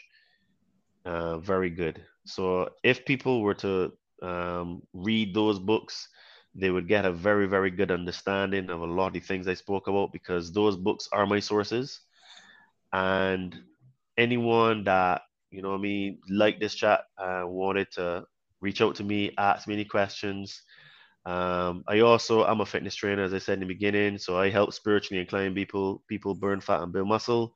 Uh, 1.04 1.38
very 1.38 1.70
good. 1.70 2.02
So 2.24 2.70
if 2.82 3.04
people 3.04 3.42
were 3.42 3.54
to 3.54 3.92
um, 4.22 4.82
read 4.92 5.34
those 5.34 5.58
books, 5.58 6.08
they 6.54 6.70
would 6.70 6.88
get 6.88 7.04
a 7.04 7.12
very, 7.12 7.46
very 7.46 7.70
good 7.70 7.90
understanding 7.90 8.70
of 8.70 8.80
a 8.80 8.86
lot 8.86 9.08
of 9.08 9.12
the 9.14 9.20
things 9.20 9.46
I 9.46 9.54
spoke 9.54 9.86
about 9.88 10.12
because 10.12 10.52
those 10.52 10.76
books 10.76 11.08
are 11.12 11.26
my 11.26 11.40
sources. 11.40 12.00
And 12.92 13.56
anyone 14.16 14.84
that, 14.84 15.22
you 15.50 15.62
know 15.62 15.74
I 15.74 15.78
mean, 15.78 16.18
like 16.28 16.58
this 16.60 16.74
chat, 16.74 17.04
uh, 17.18 17.44
wanted 17.46 17.90
to 17.92 18.24
reach 18.60 18.80
out 18.82 18.96
to 18.96 19.04
me, 19.04 19.32
ask 19.38 19.68
me 19.68 19.74
any 19.74 19.84
questions, 19.84 20.62
Um, 21.26 21.82
I 21.88 22.00
also 22.00 22.44
I'm 22.44 22.60
a 22.60 22.66
fitness 22.66 22.94
trainer, 22.94 23.24
as 23.24 23.34
I 23.34 23.38
said 23.38 23.54
in 23.54 23.60
the 23.60 23.74
beginning, 23.74 24.18
so 24.18 24.38
I 24.38 24.48
help 24.48 24.72
spiritually 24.72 25.20
inclined 25.20 25.56
people 25.56 26.02
people 26.08 26.34
burn 26.34 26.60
fat 26.60 26.82
and 26.82 26.92
build 26.92 27.08
muscle. 27.08 27.54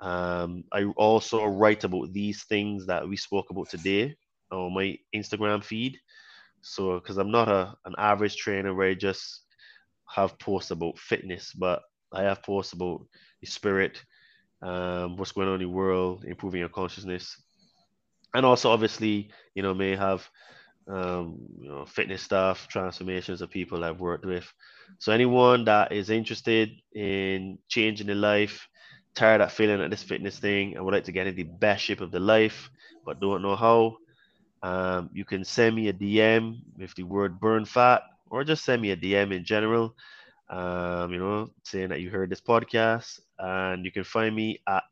Um, 0.00 0.64
I 0.72 0.84
also 0.96 1.44
write 1.44 1.84
about 1.84 2.12
these 2.12 2.44
things 2.44 2.86
that 2.86 3.06
we 3.06 3.16
spoke 3.16 3.50
about 3.50 3.68
today 3.68 4.16
on 4.50 4.74
my 4.74 4.98
Instagram 5.14 5.62
feed. 5.62 5.98
So, 6.62 6.94
because 6.94 7.18
I'm 7.18 7.30
not 7.30 7.48
a 7.48 7.74
an 7.84 7.94
average 7.98 8.36
trainer 8.36 8.74
where 8.74 8.88
I 8.88 8.94
just 8.94 9.42
have 10.14 10.38
posts 10.38 10.70
about 10.70 10.98
fitness, 10.98 11.52
but 11.52 11.82
I 12.12 12.22
have 12.22 12.42
posts 12.42 12.72
about 12.72 13.06
the 13.40 13.46
spirit, 13.46 14.02
um, 14.62 15.16
what's 15.16 15.32
going 15.32 15.48
on 15.48 15.54
in 15.54 15.60
the 15.60 15.68
world, 15.68 16.24
improving 16.24 16.60
your 16.60 16.68
consciousness, 16.68 17.40
and 18.34 18.44
also 18.44 18.70
obviously, 18.70 19.30
you 19.54 19.62
know, 19.62 19.74
may 19.74 19.96
have 19.96 20.28
um, 20.88 21.38
you 21.60 21.68
know, 21.68 21.84
fitness 21.84 22.22
stuff, 22.22 22.66
transformations 22.68 23.40
of 23.40 23.50
people 23.50 23.84
I've 23.84 24.00
worked 24.00 24.26
with. 24.26 24.52
So 24.98 25.12
anyone 25.12 25.64
that 25.66 25.92
is 25.92 26.10
interested 26.10 26.70
in 26.94 27.58
changing 27.68 28.08
their 28.08 28.16
life, 28.16 28.68
tired 29.14 29.40
of 29.40 29.52
feeling 29.52 29.80
at 29.80 29.90
this 29.90 30.02
fitness 30.02 30.38
thing, 30.38 30.74
and 30.76 30.84
would 30.84 30.94
like 30.94 31.04
to 31.04 31.12
get 31.12 31.26
in 31.26 31.36
the 31.36 31.44
best 31.44 31.84
shape 31.84 32.00
of 32.00 32.10
the 32.10 32.20
life, 32.20 32.70
but 33.04 33.20
don't 33.20 33.42
know 33.42 33.56
how, 33.56 33.96
um, 34.62 35.10
you 35.12 35.24
can 35.24 35.44
send 35.44 35.74
me 35.76 35.88
a 35.88 35.92
DM 35.92 36.60
with 36.78 36.94
the 36.94 37.02
word 37.04 37.40
burn 37.40 37.64
fat, 37.64 38.02
or 38.30 38.44
just 38.44 38.64
send 38.64 38.82
me 38.82 38.90
a 38.90 38.96
DM 38.96 39.32
in 39.32 39.44
general. 39.44 39.94
Um, 40.48 41.12
you 41.12 41.18
know, 41.18 41.50
saying 41.64 41.90
that 41.90 42.00
you 42.00 42.10
heard 42.10 42.30
this 42.30 42.40
podcast, 42.40 43.20
and 43.38 43.84
you 43.84 43.92
can 43.92 44.04
find 44.04 44.34
me 44.34 44.60
at 44.66 44.84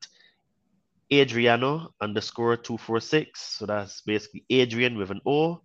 Adriano 1.12 1.94
underscore 2.00 2.56
two 2.56 2.76
four 2.78 3.00
six. 3.00 3.40
So 3.58 3.66
that's 3.66 4.00
basically 4.02 4.44
Adrian 4.50 4.96
with 4.98 5.10
an 5.10 5.20
O, 5.26 5.62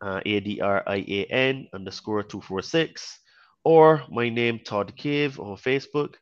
uh, 0.00 0.20
A 0.24 0.40
D 0.40 0.60
R 0.60 0.82
I 0.86 0.96
A 1.08 1.24
N 1.26 1.68
underscore 1.72 2.22
two 2.22 2.40
four 2.40 2.62
six, 2.62 3.20
or 3.64 4.02
my 4.10 4.28
name 4.28 4.60
Todd 4.64 4.96
Cave 4.96 5.38
on 5.40 5.56
Facebook. 5.56 6.14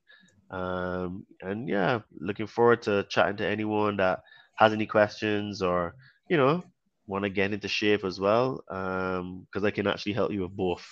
Um, 0.55 1.27
and 1.41 1.69
yeah, 1.69 2.01
looking 2.19 2.47
forward 2.47 2.83
to 2.83 3.05
chatting 3.11 3.37
to 3.39 3.47
anyone 3.47 3.97
that 3.97 4.21
has 4.57 4.73
any 4.73 4.87
questions 4.87 5.63
or 5.63 5.95
you 6.31 6.37
know 6.37 6.63
want 7.07 7.25
to 7.25 7.31
get 7.31 7.53
into 7.53 7.69
shape 7.69 8.05
as 8.05 8.21
well. 8.21 8.63
Um, 8.71 9.47
because 9.47 9.65
I 9.65 9.71
can 9.71 9.87
actually 9.87 10.13
help 10.15 10.33
you 10.33 10.43
with 10.43 10.57
both 10.57 10.85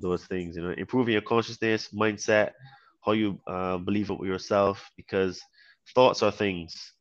those 0.00 0.24
things. 0.24 0.56
You 0.56 0.62
know, 0.62 0.74
improving 0.76 1.12
your 1.12 1.22
consciousness, 1.22 1.90
mindset, 1.92 2.50
how 3.04 3.12
you 3.12 3.38
uh, 3.46 3.76
believe 3.78 4.10
it 4.10 4.18
with 4.18 4.28
yourself. 4.28 4.90
Because 4.96 5.40
thoughts 5.94 6.22
are 6.22 6.32
things. 6.32 6.92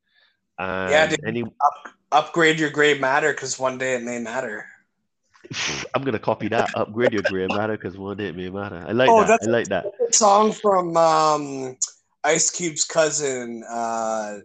And 0.60 0.92
yeah, 0.92 1.08
dude, 1.08 1.26
any 1.26 1.44
up, 1.44 1.78
upgrade 2.12 2.60
your 2.60 2.70
gray 2.70 3.00
matter 3.00 3.32
because 3.34 3.58
one 3.58 3.78
day 3.78 3.96
it 3.96 4.04
may 4.04 4.20
matter. 4.20 4.66
I'm 5.96 6.04
gonna 6.04 6.20
copy 6.20 6.48
that. 6.50 6.70
Upgrade 6.76 7.14
your 7.14 7.24
gray 7.24 7.48
matter 7.48 7.76
because 7.78 7.98
one 7.98 8.18
day 8.18 8.28
it 8.28 8.36
may 8.36 8.50
matter. 8.50 8.86
I 8.88 8.92
like 8.92 9.10
Oh, 9.10 9.22
that. 9.22 9.28
that's- 9.28 9.48
I 9.48 9.52
like 9.52 9.68
that. 9.70 9.86
Song 10.12 10.52
from 10.52 10.96
um, 10.96 11.78
Ice 12.24 12.50
Cube's 12.52 12.86
cousin, 12.86 13.64
uh, 13.70 14.40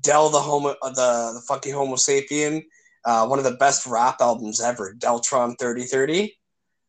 Del 0.00 0.28
the 0.30 0.40
homo, 0.40 0.74
the 0.82 1.32
the 1.34 1.42
fucking 1.48 1.72
Homo 1.74 1.96
sapien. 1.96 2.62
Uh, 3.04 3.26
one 3.26 3.38
of 3.38 3.44
the 3.44 3.56
best 3.56 3.86
rap 3.86 4.16
albums 4.20 4.60
ever, 4.60 4.94
Deltron 4.98 5.58
3030. 5.58 6.36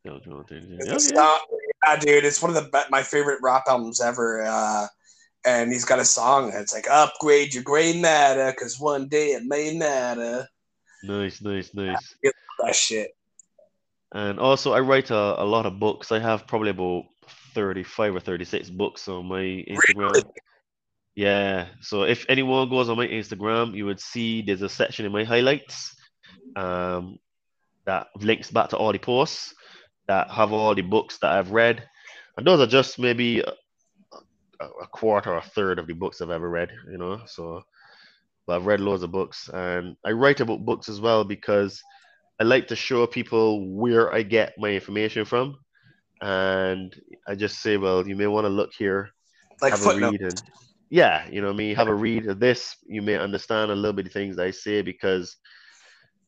Don't 0.05 0.23
do 0.23 0.39
it. 0.39 0.45
It's 0.51 0.87
a 0.87 0.95
Okay. 0.95 1.15
song- 1.15 1.39
yeah, 1.85 1.95
dude, 1.97 2.25
it's 2.25 2.41
one 2.41 2.55
of 2.55 2.63
the 2.63 2.69
be- 2.69 2.89
my 2.89 3.03
favorite 3.03 3.39
rap 3.41 3.63
albums 3.67 4.01
ever. 4.01 4.43
Uh, 4.43 4.87
and 5.45 5.71
he's 5.71 5.85
got 5.85 5.99
a 5.99 6.05
song 6.05 6.51
that's 6.51 6.73
like 6.73 6.89
upgrade 6.89 7.53
your 7.53 7.63
gray 7.63 7.99
matter 7.99 8.51
because 8.51 8.79
one 8.79 9.07
day 9.07 9.29
it 9.31 9.43
may 9.45 9.77
matter. 9.77 10.47
Nice, 11.03 11.41
nice, 11.41 11.73
nice. 11.73 12.15
That 12.59 12.75
shit. 12.75 13.15
And 14.13 14.39
also, 14.39 14.73
I 14.73 14.79
write 14.81 15.11
a, 15.11 15.41
a 15.41 15.45
lot 15.45 15.65
of 15.65 15.79
books. 15.79 16.11
I 16.11 16.19
have 16.19 16.47
probably 16.47 16.71
about 16.71 17.05
35 17.53 18.15
or 18.15 18.19
36 18.19 18.69
books 18.69 19.07
on 19.07 19.25
my 19.25 19.41
Instagram. 19.41 20.13
Really? 20.13 20.23
Yeah. 21.15 21.67
So 21.81 22.03
if 22.03 22.25
anyone 22.29 22.69
goes 22.69 22.89
on 22.89 22.97
my 22.97 23.07
Instagram, 23.07 23.75
you 23.75 23.85
would 23.85 23.99
see 23.99 24.41
there's 24.41 24.61
a 24.61 24.69
section 24.69 25.05
in 25.05 25.11
my 25.11 25.23
highlights 25.23 25.95
um, 26.55 27.19
that 27.85 28.07
links 28.15 28.51
back 28.51 28.69
to 28.69 28.77
all 28.77 28.91
the 28.91 28.99
posts 28.99 29.53
that 30.07 30.29
have 30.31 30.51
all 30.51 30.73
the 30.73 30.81
books 30.81 31.17
that 31.19 31.31
I've 31.31 31.51
read. 31.51 31.83
And 32.37 32.47
those 32.47 32.59
are 32.59 32.67
just 32.67 32.99
maybe 32.99 33.41
a, 33.41 34.65
a 34.65 34.87
quarter 34.87 35.33
or 35.33 35.37
a 35.37 35.41
third 35.41 35.77
of 35.77 35.87
the 35.87 35.93
books 35.93 36.21
I've 36.21 36.29
ever 36.29 36.49
read, 36.49 36.71
you 36.89 36.97
know. 36.97 37.21
So, 37.25 37.63
but 38.47 38.55
I've 38.55 38.65
read 38.65 38.79
loads 38.79 39.03
of 39.03 39.11
books 39.11 39.49
and 39.53 39.95
I 40.05 40.11
write 40.11 40.39
about 40.39 40.65
books 40.65 40.89
as 40.89 41.01
well 41.01 41.23
because 41.23 41.83
I 42.39 42.45
like 42.45 42.67
to 42.69 42.75
show 42.75 43.05
people 43.05 43.69
where 43.69 44.13
I 44.13 44.23
get 44.23 44.53
my 44.57 44.69
information 44.69 45.25
from. 45.25 45.57
And 46.21 46.95
I 47.27 47.35
just 47.35 47.59
say, 47.61 47.77
well, 47.77 48.07
you 48.07 48.15
may 48.15 48.27
want 48.27 48.45
to 48.45 48.49
look 48.49 48.71
here 48.77 49.11
Like 49.61 49.71
have 49.71 49.81
a 49.83 49.89
read 49.95 50.21
and 50.21 50.41
yeah, 50.89 51.27
you 51.29 51.41
know 51.41 51.53
me, 51.53 51.73
have 51.73 51.87
a 51.87 51.95
read 51.95 52.27
of 52.27 52.39
this. 52.39 52.75
You 52.87 53.01
may 53.01 53.17
understand 53.17 53.71
a 53.71 53.75
little 53.75 53.93
bit 53.93 54.07
of 54.07 54.13
things 54.13 54.35
that 54.37 54.45
I 54.45 54.51
say 54.51 54.81
because 54.81 55.37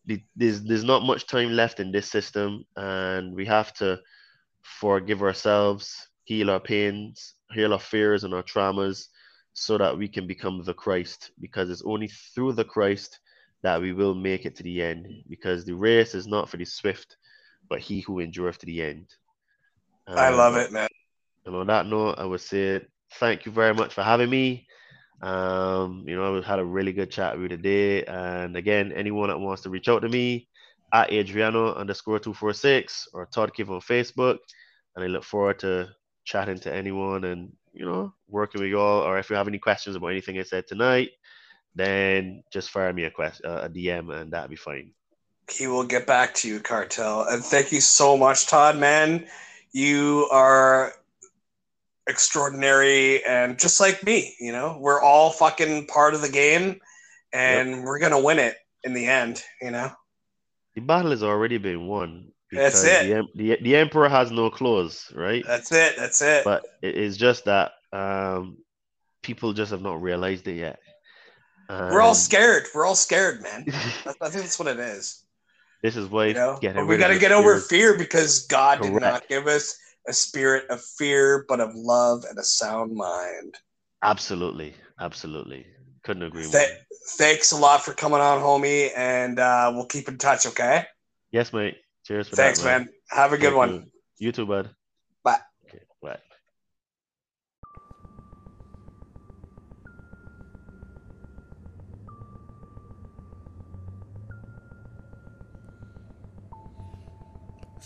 the, 0.05 0.21
there's 0.35 0.63
there's 0.63 0.83
not 0.83 1.03
much 1.03 1.27
time 1.27 1.51
left 1.53 1.79
in 1.79 1.91
this 1.91 2.09
system, 2.09 2.65
and 2.75 3.35
we 3.35 3.45
have 3.45 3.73
to 3.75 3.99
forgive 4.61 5.21
ourselves, 5.23 6.09
heal 6.25 6.49
our 6.49 6.59
pains, 6.59 7.35
heal 7.53 7.73
our 7.73 7.79
fears 7.79 8.23
and 8.23 8.33
our 8.33 8.43
traumas, 8.43 9.07
so 9.53 9.77
that 9.77 9.97
we 9.97 10.07
can 10.07 10.27
become 10.27 10.63
the 10.63 10.73
Christ. 10.73 11.31
Because 11.39 11.69
it's 11.69 11.83
only 11.85 12.07
through 12.07 12.53
the 12.53 12.65
Christ 12.65 13.19
that 13.63 13.81
we 13.81 13.93
will 13.93 14.15
make 14.15 14.45
it 14.45 14.55
to 14.57 14.63
the 14.63 14.81
end. 14.81 15.07
Because 15.29 15.65
the 15.65 15.75
race 15.75 16.13
is 16.15 16.27
not 16.27 16.49
for 16.49 16.57
the 16.57 16.65
swift, 16.65 17.17
but 17.69 17.79
he 17.79 18.01
who 18.01 18.19
endureth 18.19 18.59
to 18.59 18.65
the 18.65 18.81
end. 18.81 19.07
I 20.17 20.29
love 20.29 20.55
it, 20.55 20.71
man. 20.71 20.87
and 21.45 21.55
on 21.55 21.67
that 21.67 21.85
note, 21.87 22.15
I 22.17 22.25
would 22.25 22.41
say 22.41 22.81
thank 23.13 23.45
you 23.45 23.51
very 23.51 23.73
much 23.73 23.93
for 23.93 24.03
having 24.03 24.29
me. 24.29 24.67
Um, 25.21 26.03
you 26.07 26.15
know, 26.15 26.33
we've 26.33 26.43
had 26.43 26.59
a 26.59 26.65
really 26.65 26.93
good 26.93 27.11
chat 27.11 27.33
with 27.33 27.43
you 27.43 27.57
today. 27.57 28.03
And 28.05 28.55
again, 28.55 28.91
anyone 28.91 29.29
that 29.29 29.39
wants 29.39 29.61
to 29.63 29.69
reach 29.69 29.87
out 29.87 30.01
to 30.01 30.09
me 30.09 30.47
at 30.93 31.11
Adriano 31.11 31.73
underscore 31.75 32.19
two 32.19 32.33
four 32.33 32.53
six 32.53 33.07
or 33.13 33.25
Todd 33.27 33.53
Cave 33.53 33.69
on 33.69 33.81
Facebook. 33.81 34.37
And 34.95 35.05
I 35.05 35.07
look 35.07 35.23
forward 35.23 35.59
to 35.59 35.89
chatting 36.25 36.59
to 36.59 36.73
anyone 36.73 37.23
and 37.25 37.51
you 37.73 37.85
know, 37.85 38.13
working 38.27 38.61
with 38.61 38.69
you 38.69 38.79
all. 38.79 39.01
Or 39.01 39.17
if 39.17 39.29
you 39.29 39.35
have 39.35 39.47
any 39.47 39.59
questions 39.59 39.95
about 39.95 40.07
anything 40.07 40.37
I 40.39 40.43
said 40.43 40.67
tonight, 40.67 41.09
then 41.75 42.43
just 42.51 42.69
fire 42.69 42.91
me 42.91 43.05
a 43.05 43.11
question, 43.11 43.45
a 43.45 43.69
DM, 43.69 44.13
and 44.13 44.31
that'd 44.31 44.49
be 44.49 44.55
fine. 44.55 44.91
He 45.49 45.67
will 45.67 45.83
get 45.83 46.07
back 46.07 46.33
to 46.35 46.47
you, 46.47 46.59
Cartel. 46.59 47.25
And 47.27 47.43
thank 47.43 47.71
you 47.71 47.81
so 47.81 48.17
much, 48.17 48.47
Todd, 48.47 48.77
man. 48.77 49.27
You 49.73 50.27
are 50.31 50.93
extraordinary 52.07 53.23
and 53.25 53.59
just 53.59 53.79
like 53.79 54.03
me, 54.03 54.35
you 54.39 54.51
know, 54.51 54.77
we're 54.79 55.01
all 55.01 55.29
fucking 55.31 55.87
part 55.87 56.13
of 56.13 56.21
the 56.21 56.29
game 56.29 56.79
and 57.33 57.83
we're 57.83 57.99
going 57.99 58.11
to 58.11 58.19
win 58.19 58.39
it 58.39 58.57
in 58.83 58.93
the 58.93 59.05
end, 59.05 59.41
you 59.61 59.71
know? 59.71 59.91
The 60.75 60.81
battle 60.81 61.11
has 61.11 61.23
already 61.23 61.57
been 61.57 61.87
won. 61.87 62.31
That's 62.51 62.83
it. 62.83 63.07
The, 63.07 63.27
the, 63.35 63.57
the 63.61 63.75
emperor 63.77 64.09
has 64.09 64.31
no 64.31 64.49
clothes, 64.49 65.11
right? 65.15 65.43
That's 65.45 65.71
it. 65.71 65.95
That's 65.97 66.21
it. 66.21 66.43
but 66.43 66.65
it 66.81 66.95
is 66.95 67.15
just 67.15 67.45
that 67.45 67.71
um, 67.93 68.57
people 69.21 69.53
just 69.53 69.71
have 69.71 69.81
not 69.81 70.01
realized 70.01 70.47
it 70.47 70.55
yet. 70.55 70.79
we're 71.69 72.01
all 72.01 72.15
scared. 72.15 72.63
We're 72.75 72.85
all 72.85 72.95
scared, 72.95 73.41
man. 73.41 73.65
I 73.69 73.71
think 74.29 74.43
that's 74.43 74.59
what 74.59 74.67
it 74.67 74.79
is. 74.79 75.23
This 75.81 75.95
is 75.95 76.07
why 76.07 76.27
You 76.27 76.33
know, 76.33 76.59
we 76.85 76.97
got 76.97 77.09
to 77.09 77.19
get 77.19 77.31
over 77.31 77.59
fear- 77.59 77.97
because 77.97 78.45
God 78.47 78.81
did 78.81 78.93
not 78.93 79.27
give 79.27 79.47
us 79.47 79.77
a 80.07 80.13
spirit 80.13 80.69
of 80.69 80.81
fear, 80.81 81.45
but 81.47 81.59
of 81.59 81.75
love 81.75 82.23
and 82.29 82.37
a 82.37 82.43
sound 82.43 82.95
mind. 82.95 83.55
Absolutely, 84.03 84.73
absolutely, 84.99 85.65
couldn't 86.03 86.23
agree 86.23 86.43
more. 86.43 86.51
Th- 86.51 86.71
thanks 87.17 87.51
a 87.51 87.57
lot 87.57 87.83
for 87.83 87.93
coming 87.93 88.19
on, 88.19 88.39
homie, 88.39 88.89
and 88.95 89.39
uh, 89.39 89.71
we'll 89.73 89.85
keep 89.85 90.07
in 90.07 90.17
touch. 90.17 90.45
Okay. 90.45 90.85
yes, 91.31 91.53
mate. 91.53 91.77
Cheers 92.05 92.29
for 92.29 92.35
Thanks, 92.35 92.59
that, 92.61 92.79
man. 92.79 92.89
Have 93.09 93.33
a 93.33 93.37
good 93.37 93.53
Thank 93.53 93.57
one. 93.57 93.69
You. 93.69 94.27
You 94.27 94.31
too, 94.31 94.45
bud. 94.45 94.69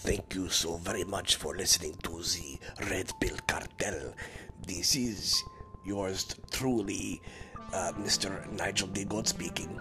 Thank 0.06 0.36
you 0.36 0.49
so 0.49 0.77
very 0.77 1.03
much 1.03 1.38
for 1.38 1.56
listening 1.57 1.95
to 2.03 2.22
the 2.22 2.60
Red 2.91 3.11
Pill 3.19 3.36
Cartel. 3.48 4.14
This 4.68 4.95
is 4.95 5.44
yours 5.84 6.36
truly, 6.52 7.23
uh, 7.73 7.91
Mr. 7.98 8.48
Nigel 8.52 8.88
D. 8.90 9.03
God 9.06 9.27
speaking. 9.27 9.80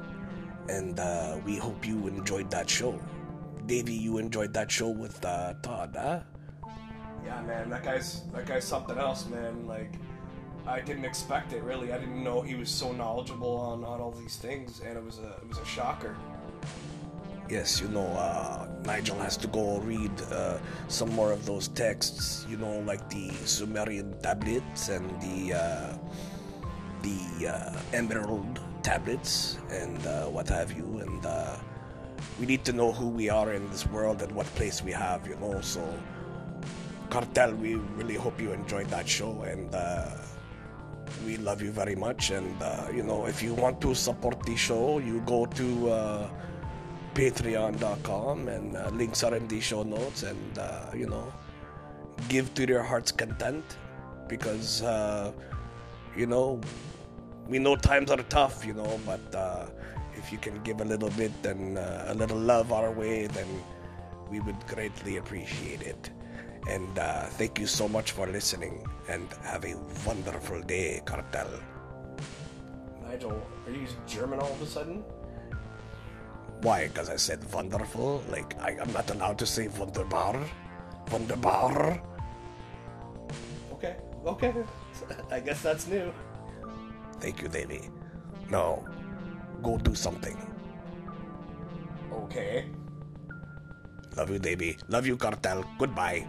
And 0.71 0.99
uh, 0.99 1.37
we 1.45 1.57
hope 1.57 1.87
you 1.87 2.09
enjoyed 2.09 2.51
that 2.53 2.71
show. 2.71 2.99
Davey, 3.67 3.93
you 3.93 4.17
enjoyed 4.17 4.55
that 4.55 4.71
show 4.71 4.89
with 4.89 5.23
uh, 5.27 5.53
Todd, 5.63 5.95
huh? 5.95 6.21
Yeah, 7.23 7.43
man, 7.43 7.69
that 7.69 7.85
guy's 7.85 8.23
that 8.33 8.47
guy's 8.47 8.65
something 8.65 8.97
else, 8.97 9.27
man. 9.29 9.67
Like, 9.67 9.93
I 10.67 10.81
didn't 10.81 11.05
expect 11.05 11.53
it. 11.53 11.63
Really, 11.63 11.93
I 11.93 11.99
didn't 11.99 12.25
know 12.25 12.41
he 12.41 12.55
was 12.55 12.71
so 12.71 12.93
knowledgeable 12.93 13.59
on, 13.59 13.85
on 13.85 14.01
all 14.01 14.13
these 14.13 14.37
things, 14.37 14.81
and 14.81 14.97
it 14.97 15.05
was 15.05 15.19
a 15.19 15.33
it 15.43 15.49
was 15.49 15.59
a 15.59 15.67
shocker. 15.67 16.17
Yes, 17.49 17.81
you 17.81 17.89
know, 17.89 18.07
uh, 18.07 18.67
Nigel 18.85 19.19
has 19.19 19.37
to 19.39 19.47
go 19.49 19.79
read 19.79 20.13
uh, 20.33 20.59
some 20.89 21.11
more 21.11 21.33
of 21.33 21.47
those 21.47 21.69
texts, 21.69 22.47
you 22.49 22.57
know, 22.57 22.81
like 22.81 23.09
the 23.11 23.31
Sumerian 23.45 24.15
tablets 24.21 24.89
and 24.89 25.09
the 25.21 25.55
uh, 25.55 25.95
the 27.03 27.49
uh, 27.49 27.81
Emerald 27.93 28.61
tablets 28.83 29.59
and 29.71 30.07
uh, 30.07 30.25
what 30.27 30.49
have 30.49 30.73
you, 30.73 30.99
and 31.01 31.27
uh, 31.27 31.57
we 32.41 32.47
need 32.47 32.65
to 32.65 32.73
know 32.73 32.93
who 32.93 33.09
we 33.09 33.29
are 33.29 33.53
in 33.53 33.69
this 33.71 33.87
world 33.87 34.23
and 34.23 34.33
what 34.33 34.47
place 34.55 34.83
we 34.83 34.93
have, 34.93 35.27
you 35.27 35.37
know. 35.37 35.61
So, 35.61 35.83
Cartel, 37.11 37.53
we 37.55 37.75
really 37.75 38.15
hope 38.15 38.41
you 38.41 38.53
enjoyed 38.53 38.89
that 38.89 39.09
show, 39.09 39.43
and 39.43 39.75
we 41.27 41.37
love 41.37 41.63
you 41.63 41.71
very 41.71 41.95
much. 41.95 42.31
And 42.31 42.57
you 42.95 43.03
know, 43.03 43.27
if 43.27 43.43
you 43.43 43.55
want 43.55 43.81
to 43.83 43.95
support 43.95 44.43
the 44.45 44.57
show, 44.57 44.99
you 44.99 45.21
go 45.27 45.47
to 45.47 46.29
Patreon.com, 47.15 48.49
and 48.49 48.77
uh, 48.77 48.91
links 48.91 49.23
are 49.23 49.35
in 49.35 49.47
the 49.49 49.61
show 49.61 49.83
notes, 49.83 50.25
and 50.25 50.59
uh, 50.59 50.91
you 50.95 51.07
know, 51.07 51.33
give 52.29 52.53
to 52.55 52.67
your 52.67 52.83
heart's 52.83 53.13
content, 53.13 53.65
because 54.29 54.83
uh, 54.83 55.33
you 56.17 56.27
know, 56.27 56.61
we 57.49 57.59
know 57.59 57.77
times 57.77 58.11
are 58.11 58.23
tough, 58.25 58.65
you 58.67 58.75
know, 58.75 59.01
but 59.07 59.35
uh, 59.35 59.67
if 60.17 60.33
you 60.33 60.39
can 60.39 60.61
give 60.63 60.81
a 60.81 60.85
little 60.85 61.11
bit 61.11 61.33
and 61.45 61.79
uh, 61.79 62.05
a 62.09 62.15
little 62.15 62.39
love 62.39 62.73
our 62.73 62.91
way, 62.91 63.27
then 63.29 63.47
we 64.31 64.41
would 64.41 64.67
greatly 64.67 65.19
appreciate 65.19 65.83
it. 65.83 66.11
And 66.69 66.99
uh, 66.99 67.25
thank 67.39 67.59
you 67.59 67.67
so 67.67 67.87
much 67.87 68.13
for 68.13 68.27
listening, 68.27 68.87
and 69.09 69.29
have 69.43 69.65
a 69.65 69.77
wonderful 70.07 70.63
day, 70.63 71.03
Cartel. 71.05 71.51
Nigel, 73.03 73.41
are 73.67 73.73
you 73.73 73.87
German 74.07 74.41
all 74.41 74.51
of 74.51 74.63
a 74.63 74.67
sudden? 74.67 75.05
Why? 76.65 76.89
Because 76.89 77.13
I 77.13 77.21
said 77.21 77.45
wonderful? 77.53 78.25
Like, 78.33 78.57
I, 78.57 78.81
I'm 78.81 78.89
not 78.97 79.05
allowed 79.13 79.37
to 79.37 79.45
say 79.45 79.69
wunderbar? 79.69 80.41
Wunderbar? 81.13 82.01
Okay, 83.77 84.01
okay. 84.25 84.53
I 85.31 85.45
guess 85.45 85.61
that's 85.61 85.85
new. 85.87 86.09
Thank 87.21 87.45
you, 87.45 87.53
Davy. 87.53 87.93
No, 88.49 88.81
go 89.61 89.77
do 89.77 89.93
something. 89.95 90.41
Okay. 92.33 92.65
Love 94.17 94.31
you, 94.33 94.41
Davy. 94.41 94.79
Love 94.89 95.05
you, 95.05 95.21
Cartel. 95.21 95.69
Goodbye. 95.77 96.25